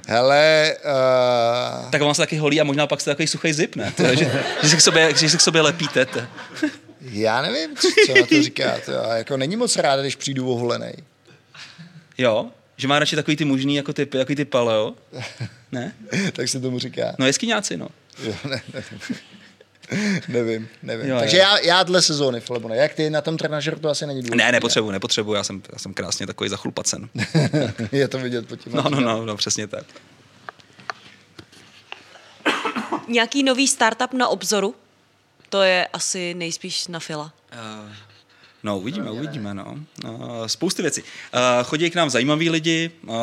Hele, 0.07 0.75
uh, 1.83 1.91
tak 1.91 2.01
on 2.01 2.13
se 2.13 2.21
taky 2.21 2.37
holí 2.37 2.61
a 2.61 2.63
možná 2.63 2.87
pak 2.87 3.01
jste 3.01 3.11
takový 3.11 3.27
suchý 3.27 3.53
zip, 3.53 3.75
ne? 3.75 3.93
Ty, 3.95 4.03
že, 4.03 4.43
že, 4.63 4.69
se 4.69 4.75
k 4.75 4.81
sobě, 4.81 5.13
že 5.17 5.29
se 5.29 5.37
k 5.37 5.41
sobě 5.41 5.61
lepíte. 5.61 6.07
Já 7.01 7.41
nevím, 7.41 7.75
co, 7.75 7.87
co 8.05 8.13
na 8.19 8.25
to 8.25 8.43
říká. 8.43 8.79
To 8.85 8.91
já 8.91 9.17
jako 9.17 9.37
není 9.37 9.55
moc 9.55 9.75
rád, 9.75 10.01
když 10.01 10.15
přijdu 10.15 10.49
oholenej. 10.51 10.93
Jo? 12.17 12.49
Že 12.77 12.87
má 12.87 12.99
radši 12.99 13.15
takový 13.15 13.37
ty 13.37 13.45
mužný, 13.45 13.75
jako 13.75 13.93
ty, 13.93 14.07
jako 14.13 14.35
ty 14.35 14.45
paleo? 14.45 14.93
Ne? 15.71 15.93
tak 16.33 16.49
se 16.49 16.59
tomu 16.59 16.79
říká. 16.79 17.15
No 17.19 17.25
jeskyňáci, 17.25 17.77
no. 17.77 17.87
Jo, 18.23 18.33
ne, 18.49 18.61
ne, 18.73 18.83
nevím, 20.27 20.69
nevím. 20.83 21.07
Jo, 21.07 21.13
Jo, 21.15 21.19
Takže 21.19 21.37
jo. 21.37 21.43
já, 21.43 21.57
já 21.59 21.83
dle 21.83 22.01
sezóny, 22.01 22.39
Filipone. 22.39 22.75
Jak 22.75 22.93
ty 22.93 23.09
na 23.09 23.21
tom 23.21 23.37
trenažeru 23.37 23.79
to 23.79 23.89
asi 23.89 24.05
není 24.05 24.21
důležité. 24.21 24.45
Ne, 24.45 24.51
nepotřebuji, 24.51 24.91
nepotřebuji, 24.91 25.33
já 25.33 25.43
jsem, 25.43 25.61
já 25.73 25.79
jsem 25.79 25.93
krásně 25.93 26.27
takový 26.27 26.49
zachlupacen. 26.49 27.09
Je 27.91 28.07
to 28.07 28.17
vidět 28.19 28.47
po 28.47 28.55
tím. 28.55 28.73
No, 28.73 28.83
no, 28.89 28.99
no, 28.99 29.25
no, 29.25 29.37
přesně 29.37 29.67
tak. 29.67 29.85
Nějaký 33.07 33.43
nový 33.43 33.67
startup 33.67 34.13
na 34.13 34.27
obzoru? 34.27 34.75
To 35.49 35.61
je 35.61 35.87
asi 35.87 36.33
nejspíš 36.33 36.87
na 36.87 36.99
Fila. 36.99 37.33
Uh, 37.53 37.91
no, 38.63 38.79
uvidíme, 38.79 39.11
uvidíme, 39.11 39.53
no. 39.53 39.85
Uh, 40.05 40.45
spousty 40.45 40.81
věcí. 40.81 41.01
Uh, 41.01 41.09
chodí 41.63 41.89
k 41.89 41.95
nám 41.95 42.09
zajímaví 42.09 42.49
lidi, 42.49 42.91
uh, 43.07 43.15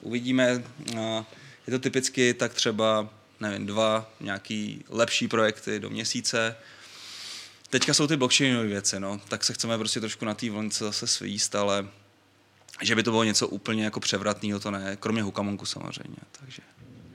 uvidíme, 0.00 0.62
uh, 0.92 1.24
je 1.66 1.70
to 1.70 1.78
typicky 1.78 2.34
tak 2.34 2.54
třeba, 2.54 3.08
nevím, 3.40 3.66
dva 3.66 4.10
nějaký 4.20 4.84
lepší 4.88 5.28
projekty 5.28 5.80
do 5.80 5.90
měsíce. 5.90 6.56
Teďka 7.70 7.94
jsou 7.94 8.06
ty 8.06 8.16
blockchainové 8.16 8.66
věci, 8.66 9.00
no, 9.00 9.20
tak 9.28 9.44
se 9.44 9.52
chceme 9.52 9.78
prostě 9.78 10.00
trošku 10.00 10.24
na 10.24 10.34
té 10.34 10.50
vlnce 10.50 10.84
zase 10.84 11.06
svíst, 11.06 11.54
ale 11.54 11.88
že 12.82 12.94
by 12.94 13.02
to 13.02 13.10
bylo 13.10 13.24
něco 13.24 13.48
úplně 13.48 13.84
jako 13.84 14.00
převratného, 14.00 14.60
to 14.60 14.70
ne, 14.70 14.96
kromě 15.00 15.22
Hukamonku 15.22 15.66
samozřejmě, 15.66 16.16
takže 16.40 16.62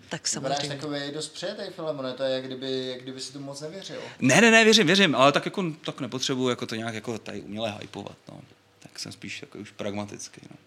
tak 0.10 0.28
samozřejmě. 0.28 0.56
Vypadáš 0.56 0.80
takový 0.82 1.12
dost 1.14 1.30
přijetý, 1.30 1.64
Filemone, 1.76 2.14
to 2.14 2.24
je, 2.24 2.36
jak 2.36 2.46
kdyby, 2.46 2.88
jak 2.88 3.02
kdyby 3.02 3.22
si 3.22 3.34
to 3.34 3.40
moc 3.40 3.62
nevěřil. 3.62 4.02
Ne, 4.20 4.42
ne, 4.42 4.52
ne, 4.52 4.64
věřím, 4.64 4.88
věřím, 4.88 5.16
ale 5.16 5.32
tak 5.32 5.46
jako 5.46 5.64
tak 5.86 6.00
nepotřebuji 6.00 6.50
jako 6.50 6.66
to 6.66 6.76
nějak 6.76 6.94
jako 6.94 7.18
tady 7.18 7.42
uměle 7.42 7.78
hypovat, 7.82 8.18
no. 8.32 8.42
Tak 8.80 9.00
jsem 9.00 9.12
spíš 9.12 9.42
jako 9.42 9.58
už 9.58 9.72
pragmatický, 9.72 10.42
no. 10.52 10.58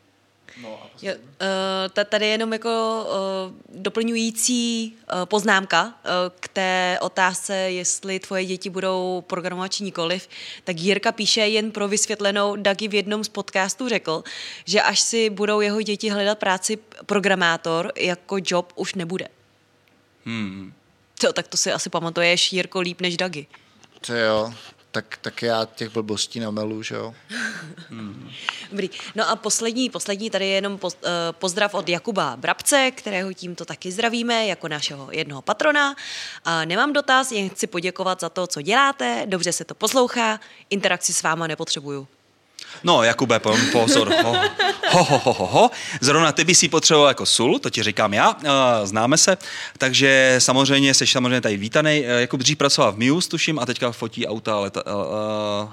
No, 0.63 0.81
jo, 1.03 1.15
uh, 1.15 2.05
tady 2.05 2.27
jenom 2.27 2.53
jako 2.53 3.05
uh, 3.05 3.81
doplňující 3.83 4.93
uh, 5.13 5.25
poznámka 5.25 5.85
uh, 5.85 5.93
k 6.41 6.49
té 6.49 6.99
otázce, 7.01 7.57
jestli 7.57 8.21
tvoje 8.21 8.45
děti 8.45 8.71
budou 8.71 9.25
programovat 9.27 9.73
či 9.73 9.85
nikoliv, 9.85 10.29
tak 10.65 10.81
Jirka 10.81 11.13
píše 11.13 11.41
jen 11.41 11.71
pro 11.71 11.89
vysvětlenou, 11.89 12.57
Dagi 12.57 12.89
v 12.89 12.95
jednom 12.95 13.25
z 13.25 13.29
podcastů 13.29 13.89
řekl, 13.89 14.25
že 14.65 14.83
až 14.83 15.01
si 15.01 15.31
budou 15.31 15.61
jeho 15.61 15.83
děti 15.83 16.11
hledat 16.11 16.39
práci 16.39 16.79
programátor, 17.07 17.93
jako 17.97 18.37
job 18.47 18.73
už 18.77 18.95
nebude. 18.95 19.29
Hmm. 20.25 20.73
To, 21.21 21.33
tak 21.33 21.49
to 21.49 21.57
si 21.57 21.73
asi 21.73 21.91
pamatuješ, 21.91 22.53
Jirko, 22.53 22.81
líp 22.81 23.01
než 23.01 23.17
Dagi. 23.17 23.47
To 24.07 24.15
jo, 24.15 24.55
tak, 24.91 25.19
tak 25.21 25.43
já 25.43 25.65
těch 25.65 25.89
blbostí 25.89 26.41
namelu, 26.41 26.83
že 26.83 26.95
jo. 26.95 27.15
Dobrý. 28.73 28.91
No 29.15 29.31
a 29.31 29.37
poslední, 29.37 29.91
poslední 29.91 30.31
tady 30.31 30.47
je 30.47 30.55
jenom 30.55 30.79
uh, 30.83 30.91
pozdrav 31.33 31.75
od 31.75 31.89
Jakuba 31.89 32.37
Brabce, 32.37 32.91
kterého 32.91 33.33
tímto 33.33 33.65
taky 33.65 33.93
zdravíme 33.93 34.47
jako 34.47 34.69
našeho 34.69 35.09
jednoho 35.11 35.43
patrona. 35.43 35.95
A 36.45 36.65
nemám 36.65 36.93
dotaz, 36.93 37.33
jen 37.33 37.49
chci 37.49 37.67
poděkovat 37.67 38.21
za 38.21 38.29
to, 38.29 38.47
co 38.47 38.63
děláte, 38.63 39.23
dobře 39.27 39.53
se 39.53 39.65
to 39.65 39.75
poslouchá, 39.75 40.41
interakci 40.71 41.13
s 41.13 41.23
váma 41.23 41.47
nepotřebuju. 41.47 42.09
No, 42.85 43.03
Jakube, 43.03 43.41
pozor. 43.73 44.15
Ho, 44.23 44.37
ho, 44.89 45.05
ho, 45.05 45.19
ho, 45.19 45.33
ho, 45.33 45.47
ho. 45.47 45.71
Zrovna 46.01 46.33
ty 46.33 46.45
by 46.45 46.55
si 46.55 46.69
potřeboval 46.69 47.09
jako 47.09 47.27
sůl, 47.27 47.59
to 47.59 47.71
ti 47.71 47.83
říkám 47.83 48.15
já, 48.15 48.37
známe 48.85 49.19
se, 49.19 49.37
takže 49.79 50.37
samozřejmě 50.39 50.95
jsi 50.95 51.07
samozřejmě 51.07 51.41
tady 51.41 51.57
vítaný. 51.57 52.03
Jakub 52.03 52.41
dřív 52.41 52.59
pracoval 52.59 52.93
v 52.93 52.99
Muse, 52.99 53.29
tuším, 53.29 53.59
a 53.59 53.67
teďka 53.67 53.93
fotí 53.93 54.27
auta, 54.27 54.59
leta, 54.59 54.83
uh, 54.87 55.73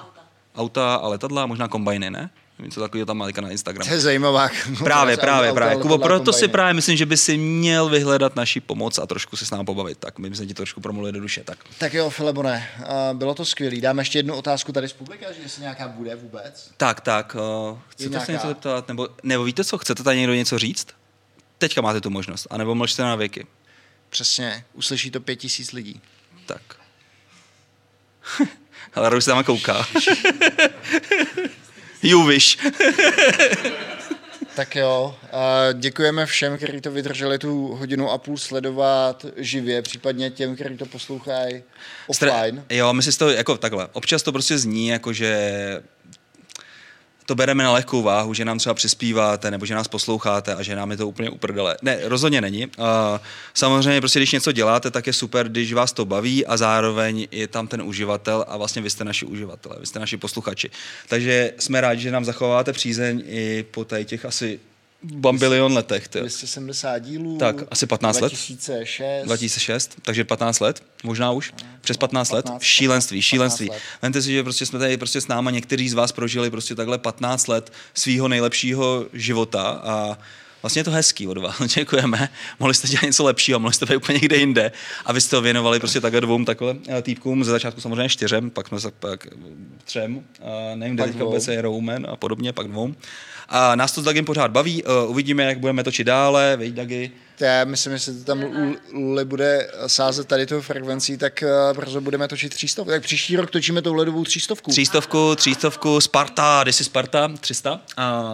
auta 0.56 0.96
a 0.96 1.08
letadla, 1.08 1.46
možná 1.46 1.68
kombajny, 1.68 2.10
ne? 2.10 2.30
Něco 2.60 2.82
takového 2.82 3.06
tam 3.06 3.18
má 3.18 3.28
na 3.42 3.50
Instagram. 3.50 3.88
To 3.88 3.94
je 3.94 4.00
zajímavá. 4.00 4.50
Právě, 4.84 5.18
právě, 5.18 5.54
právě. 5.54 5.78
Kubo, 5.78 5.98
proto 5.98 6.34
si 6.34 6.48
právě 6.48 6.74
myslím, 6.74 6.98
že 6.98 7.06
by 7.06 7.18
si 7.18 7.38
měl 7.38 7.90
vyhledat 7.90 8.36
naši 8.36 8.60
pomoc 8.60 8.98
a 8.98 9.06
trošku 9.06 9.38
se 9.38 9.46
s 9.46 9.52
námi 9.52 9.66
pobavit. 9.66 9.98
Tak 9.98 10.20
my 10.20 10.36
jsme 10.36 10.46
ti 10.46 10.54
trošku 10.54 10.82
promluvili 10.82 11.14
do 11.14 11.22
duše. 11.22 11.44
Tak, 11.44 11.58
tak 11.78 11.94
jo, 11.94 12.10
Filebone, 12.10 12.70
bylo 13.14 13.36
to 13.36 13.46
skvělé. 13.46 13.82
Dáme 13.82 14.02
ještě 14.02 14.20
jednu 14.20 14.36
otázku 14.36 14.72
tady 14.72 14.88
z 14.88 14.94
publika, 14.94 15.32
že 15.32 15.42
jestli 15.42 15.62
nějaká 15.62 15.88
bude 15.88 16.16
vůbec. 16.16 16.72
Tak, 16.78 17.02
tak. 17.02 17.36
Uh, 17.72 17.78
chcete 17.90 18.10
nějaká... 18.10 18.26
se 18.26 18.32
něco 18.32 18.48
zeptat? 18.48 18.88
Nebo, 18.88 19.08
nebo 19.24 19.44
víte 19.44 19.64
co, 19.64 19.78
chcete 19.78 20.04
tady 20.04 20.18
někdo 20.18 20.34
něco 20.34 20.60
říct? 20.60 20.88
Teďka 21.58 21.82
máte 21.82 22.02
tu 22.02 22.10
možnost. 22.10 22.48
A 22.50 22.58
nebo 22.58 22.76
mlčte 22.76 23.04
na 23.04 23.16
věky. 23.16 23.48
Přesně, 24.10 24.66
uslyší 24.74 25.12
to 25.12 25.20
pět 25.20 25.36
tisíc 25.36 25.72
lidí. 25.72 26.02
Tak. 26.46 26.62
Ale 28.94 29.18
už 29.18 29.24
se 29.24 29.32
tam 29.32 29.44
kouká. 29.44 29.88
You 32.04 32.24
wish. 32.28 32.58
tak 34.56 34.76
jo, 34.76 35.16
děkujeme 35.74 36.26
všem, 36.26 36.58
kteří 36.58 36.82
to 36.82 36.92
vydrželi 36.92 37.40
tu 37.40 37.68
hodinu 37.68 38.12
a 38.12 38.18
půl 38.18 38.38
sledovat 38.38 39.26
živě, 39.38 39.82
případně 39.82 40.30
těm, 40.30 40.56
kteří 40.56 40.78
to 40.78 40.86
poslouchají 40.86 41.64
offline. 42.08 42.32
Stra- 42.32 42.64
jo, 42.70 42.94
my 42.94 43.04
si 43.04 43.18
to 43.18 43.30
jako 43.30 43.58
takhle. 43.58 43.88
Občas 43.94 44.24
to 44.24 44.32
prostě 44.32 44.58
zní, 44.58 44.88
jako 44.88 45.14
že 45.14 45.82
to 47.30 47.36
bereme 47.36 47.64
na 47.64 47.72
lehkou 47.72 48.02
váhu, 48.02 48.34
že 48.34 48.46
nám 48.46 48.58
třeba 48.58 48.74
přispíváte 48.74 49.52
nebo 49.52 49.66
že 49.66 49.76
nás 49.76 49.88
posloucháte 49.88 50.56
a 50.56 50.64
že 50.64 50.76
nám 50.76 50.92
je 50.92 50.98
to 50.98 51.08
úplně 51.08 51.30
uprdele. 51.30 51.78
Ne, 51.82 52.00
rozhodně 52.04 52.42
není. 52.42 52.66
Uh, 52.66 52.74
samozřejmě 53.54 54.02
prostě, 54.02 54.20
když 54.20 54.32
něco 54.32 54.52
děláte, 54.52 54.92
tak 54.92 55.08
je 55.08 55.14
super, 55.14 55.50
když 55.50 55.74
vás 55.74 55.94
to 55.94 56.06
baví 56.06 56.46
a 56.46 56.58
zároveň 56.58 57.28
je 57.32 57.48
tam 57.48 57.68
ten 57.68 57.82
uživatel 57.82 58.46
a 58.48 58.58
vlastně 58.58 58.82
vy 58.82 58.90
jste 58.90 59.04
naši 59.04 59.26
uživatelé, 59.26 59.76
vy 59.80 59.86
jste 59.86 60.00
naši 60.00 60.18
posluchači. 60.18 60.70
Takže 61.08 61.54
jsme 61.60 61.82
rádi, 61.82 62.02
že 62.02 62.12
nám 62.12 62.26
zachováváte 62.26 62.74
přízeň 62.74 63.24
i 63.26 63.66
po 63.72 63.86
těch 63.86 64.26
asi 64.26 64.60
bambilion 65.04 65.74
letech. 65.74 66.08
Tyjo. 66.08 66.24
270 66.24 67.00
dílů. 67.00 67.38
Tak, 67.38 67.56
asi 67.72 67.86
15 67.86 68.18
2006. 68.18 69.00
let. 69.00 69.26
2006. 69.26 69.98
takže 70.02 70.24
15 70.24 70.60
let, 70.60 70.84
možná 71.04 71.32
už. 71.32 71.54
Přes 71.82 71.98
15, 71.98 72.30
15 72.30 72.54
let. 72.54 72.62
Šílenství, 72.64 73.22
šílenství. 73.22 73.70
Vemte 74.02 74.22
si, 74.22 74.32
že 74.32 74.44
prostě 74.44 74.66
jsme 74.66 74.80
tady 74.80 74.98
prostě 74.98 75.22
s 75.22 75.28
náma, 75.28 75.52
někteří 75.52 75.90
z 75.90 75.94
vás 75.94 76.12
prožili 76.12 76.50
prostě 76.52 76.76
takhle 76.76 76.98
15 76.98 77.48
let 77.48 77.74
svého 77.94 78.28
nejlepšího 78.28 79.06
života 79.14 79.62
a 79.84 80.18
vlastně 80.62 80.80
je 80.80 80.84
to 80.84 80.92
hezký 80.92 81.28
od 81.28 81.38
vás, 81.38 81.62
děkujeme. 81.76 82.30
Mohli 82.60 82.74
jste 82.74 82.88
dělat 82.88 83.04
něco 83.04 83.24
lepšího, 83.24 83.60
mohli 83.60 83.74
jste 83.74 83.86
být 83.86 83.96
úplně 83.96 84.20
někde 84.20 84.36
jinde 84.36 84.72
a 85.06 85.14
vy 85.14 85.22
jste 85.22 85.36
to 85.36 85.42
věnovali 85.42 85.80
prostě 85.80 86.02
takhle 86.02 86.22
dvou 86.22 86.46
takhle 86.46 86.76
eh, 86.88 87.02
týpkům, 87.02 87.44
ze 87.44 87.52
začátku 87.52 87.82
samozřejmě 87.82 88.10
čtyřem, 88.10 88.50
pak 88.50 88.68
jsme 88.68 88.80
se 88.80 88.92
pak 88.92 89.28
třem, 89.86 90.24
a 90.42 90.76
nevím, 90.76 90.96
kde 90.96 91.04
teďka 91.04 91.24
vůbec 91.24 91.48
je 91.48 91.62
Roman 91.62 92.08
a 92.10 92.16
podobně, 92.16 92.54
pak 92.54 92.68
dvou. 92.68 92.94
A 93.50 93.76
nás 93.76 93.92
to 93.92 94.02
s 94.02 94.04
Dagem 94.04 94.26
pořád 94.26 94.52
baví, 94.52 94.84
uh, 94.84 95.12
uvidíme, 95.12 95.44
jak 95.44 95.60
budeme 95.60 95.84
točit 95.84 96.08
dále, 96.08 96.58
veď 96.58 96.74
Dagi. 96.74 97.12
Já 97.40 97.66
myslím, 97.66 97.94
že 97.94 98.00
se 98.00 98.26
tam 98.26 98.44
Luli 98.94 99.26
bude 99.26 99.72
sázet 99.88 100.28
tady 100.28 100.46
tou 100.46 100.62
frekvencí, 100.62 101.18
tak 101.18 101.44
uh, 101.72 101.78
brzo 101.78 102.02
budeme 102.02 102.28
točit 102.28 102.54
třístovku. 102.54 102.92
Tak 102.92 103.04
příští 103.04 103.36
rok 103.36 103.50
točíme 103.50 103.82
tou 103.82 103.94
ledovou 103.94 104.24
třístovku. 104.24 104.72
Třístovku, 104.72 105.36
třístovku, 105.36 106.02
Sparta, 106.02 106.64
si 106.72 106.84
Sparta, 106.84 107.32
300. 107.40 107.74
Uh, 107.74 107.82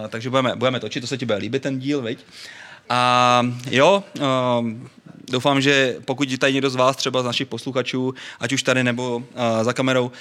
takže 0.07 0.29
budeme, 0.29 0.55
budeme 0.55 0.79
točit, 0.79 1.01
to 1.01 1.07
se 1.07 1.17
ti 1.17 1.25
bude 1.25 1.37
líbit 1.37 1.61
ten 1.61 1.79
díl, 1.79 2.01
veď? 2.01 2.19
A 2.89 3.41
jo, 3.71 4.03
uh, 4.19 4.23
doufám, 5.29 5.61
že 5.61 5.97
pokud 6.05 6.37
tady 6.37 6.53
někdo 6.53 6.69
z 6.69 6.75
vás, 6.75 6.95
třeba 6.95 7.21
z 7.21 7.25
našich 7.25 7.47
posluchačů, 7.47 8.13
ať 8.39 8.53
už 8.53 8.63
tady 8.63 8.83
nebo 8.83 9.17
uh, 9.17 9.23
za 9.61 9.73
kamerou, 9.73 10.05
uh, 10.05 10.11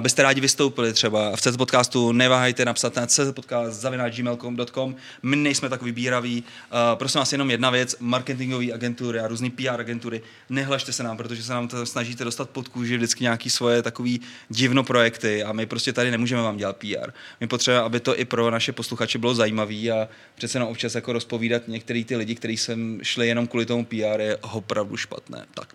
byste 0.00 0.22
rádi 0.22 0.40
vystoupili 0.40 0.92
třeba 0.92 1.36
v 1.36 1.40
CZ 1.40 1.56
podcastu, 1.56 2.12
neváhejte 2.12 2.64
napsat 2.64 2.96
na 2.96 3.06
czpodcast.gmail.com. 3.06 4.96
My 5.22 5.36
nejsme 5.36 5.68
tak 5.68 5.82
vybíraví. 5.82 6.44
Uh, 6.44 6.78
prosím 6.94 7.18
vás 7.18 7.32
jenom 7.32 7.50
jedna 7.50 7.70
věc, 7.70 7.96
marketingové 8.00 8.72
agentury 8.72 9.20
a 9.20 9.28
různé 9.28 9.50
PR 9.50 9.80
agentury, 9.80 10.22
nehlašte 10.50 10.92
se 10.92 11.02
nám, 11.02 11.16
protože 11.16 11.42
se 11.42 11.52
nám 11.52 11.68
to 11.68 11.86
snažíte 11.86 12.24
dostat 12.24 12.50
pod 12.50 12.68
kůži 12.68 12.96
vždycky 12.96 13.24
nějaký 13.24 13.50
svoje 13.50 13.82
takový 13.82 14.20
divno 14.48 14.84
projekty 14.84 15.44
a 15.44 15.52
my 15.52 15.66
prostě 15.66 15.92
tady 15.92 16.10
nemůžeme 16.10 16.42
vám 16.42 16.56
dělat 16.56 16.76
PR. 16.76 17.10
My 17.40 17.46
potřebujeme, 17.46 17.86
aby 17.86 18.00
to 18.00 18.18
i 18.18 18.24
pro 18.24 18.50
naše 18.50 18.72
posluchače 18.72 19.18
bylo 19.18 19.34
zajímavé 19.34 19.90
a 19.90 20.08
přece 20.34 20.56
jenom 20.56 20.68
občas 20.68 20.94
jako 20.94 21.12
rozpovídat 21.12 21.68
některý 21.68 22.04
ty 22.04 22.16
lidi, 22.16 22.34
kteří 22.34 22.56
sem 22.56 23.00
šli 23.02 23.28
jenom 23.28 23.46
kvůli 23.46 23.66
tomu 23.66 23.84
PR, 23.84 24.20
je 24.20 24.36
opravdu 24.52 24.96
špatné. 24.96 25.46
Tak. 25.54 25.68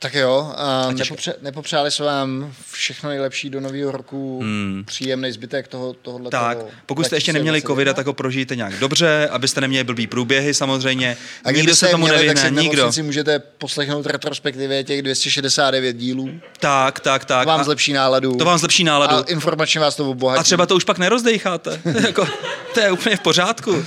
Tak 0.00 0.14
jo, 0.14 0.52
a 0.56 0.88
nepopře- 0.90 1.34
nepopřáli 1.42 1.90
se 1.90 2.04
vám 2.04 2.52
všechno 2.72 3.10
nejlepší 3.10 3.50
do 3.50 3.60
nového 3.60 3.92
roku, 3.92 4.40
hmm. 4.42 4.82
příjemný 4.86 5.32
zbytek 5.32 5.68
toho, 5.68 5.92
tohohle 5.92 6.30
Tak, 6.30 6.58
toho 6.58 6.70
pokud 6.86 7.06
jste 7.06 7.16
ještě 7.16 7.32
neměli 7.32 7.62
covid, 7.62 7.88
tak 7.96 8.06
ho 8.06 8.12
prožijte 8.12 8.56
nějak 8.56 8.78
dobře, 8.78 9.28
abyste 9.32 9.60
neměli 9.60 9.84
blbý 9.84 10.06
průběhy 10.06 10.54
samozřejmě. 10.54 11.16
A 11.44 11.50
nikdo 11.50 11.76
se 11.76 11.88
tomu 11.88 12.04
měli, 12.06 12.18
nevyhne, 12.18 12.42
tak 12.42 12.52
nikdo. 12.52 12.92
si 12.92 13.02
můžete 13.02 13.38
poslechnout 13.38 14.06
retrospektivě 14.06 14.84
těch 14.84 15.02
269 15.02 15.96
dílů. 15.96 16.30
Tak, 16.60 17.00
tak, 17.00 17.24
tak. 17.24 17.44
To 17.44 17.48
vám 17.48 17.64
zlepší 17.64 17.92
náladu. 17.92 18.36
To 18.36 18.44
vám 18.44 18.58
zlepší 18.58 18.84
náladu. 18.84 19.16
A 19.16 19.24
informačně 19.28 19.80
vás 19.80 19.96
to 19.96 20.10
obohatí. 20.10 20.40
A 20.40 20.42
třeba 20.42 20.66
to 20.66 20.76
už 20.76 20.84
pak 20.84 20.98
nerozdejcháte. 20.98 21.80
jako, 22.06 22.28
to 22.74 22.80
je 22.80 22.90
úplně 22.90 23.16
v 23.16 23.20
pořádku. 23.20 23.84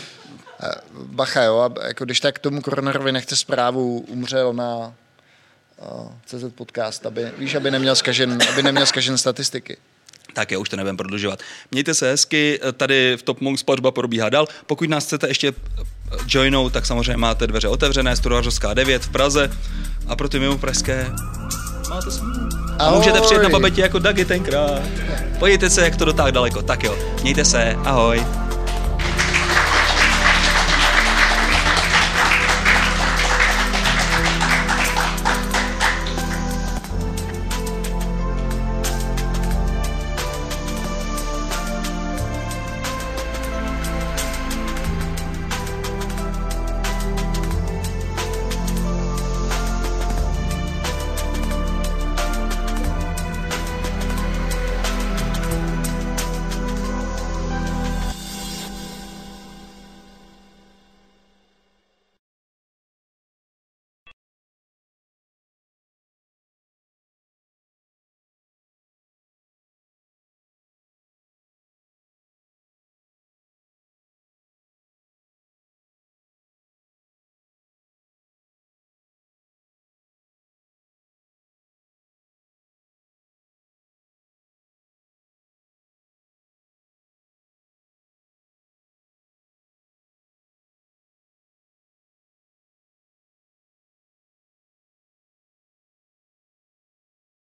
Bacha, 0.94 1.44
jo, 1.44 1.70
jako 1.88 2.06
když 2.06 2.20
tak 2.20 2.40
tomu 2.40 2.62
koronarovi 2.62 3.12
nechte 3.12 3.36
zprávu, 3.36 4.00
umřel 4.00 4.54
na 4.54 4.94
CZ 6.26 6.44
podcast, 6.56 7.06
aby, 7.06 7.32
víš, 7.38 7.56
aby 7.56 7.72
neměl 7.72 7.96
zkažen, 7.96 8.40
aby 8.50 8.64
neměl 8.64 8.86
zkažen 8.86 9.18
statistiky. 9.18 9.78
Tak 10.34 10.52
jo, 10.52 10.62
už 10.62 10.70
to 10.70 10.76
nebudem 10.76 10.98
prodlužovat. 10.98 11.40
Mějte 11.72 11.94
se 11.94 12.10
hezky, 12.10 12.60
tady 12.78 13.18
v 13.18 13.24
Top 13.24 13.42
Monk 13.42 13.60
splatba 13.60 13.92
probíhá 13.92 14.30
dál. 14.30 14.48
Pokud 14.66 14.90
nás 14.90 15.06
chcete 15.06 15.28
ještě 15.28 15.54
joinout, 16.28 16.74
tak 16.74 16.86
samozřejmě 16.86 17.18
máte 17.18 17.48
dveře 17.48 17.68
otevřené, 17.68 18.16
Studovařovská 18.16 18.74
9 18.74 19.06
v 19.06 19.10
Praze 19.10 19.52
a 20.08 20.16
pro 20.16 20.30
ty 20.30 20.40
mimo 20.40 20.58
pražské 20.58 21.08
máte 21.90 22.12
smůlu. 22.12 22.50
A 22.80 22.92
můžete 22.92 23.22
přijet 23.22 23.44
na 23.44 23.50
babetě 23.50 23.82
jako 23.82 24.00
Dagi 24.00 24.26
tenkrát. 24.26 24.82
Pojďte 25.40 25.70
se, 25.70 25.82
jak 25.82 25.96
to 25.96 26.06
dotáh 26.06 26.32
daleko. 26.32 26.62
Tak 26.62 26.84
jo, 26.84 26.98
mějte 27.22 27.46
se, 27.46 27.76
ahoj. 27.84 28.26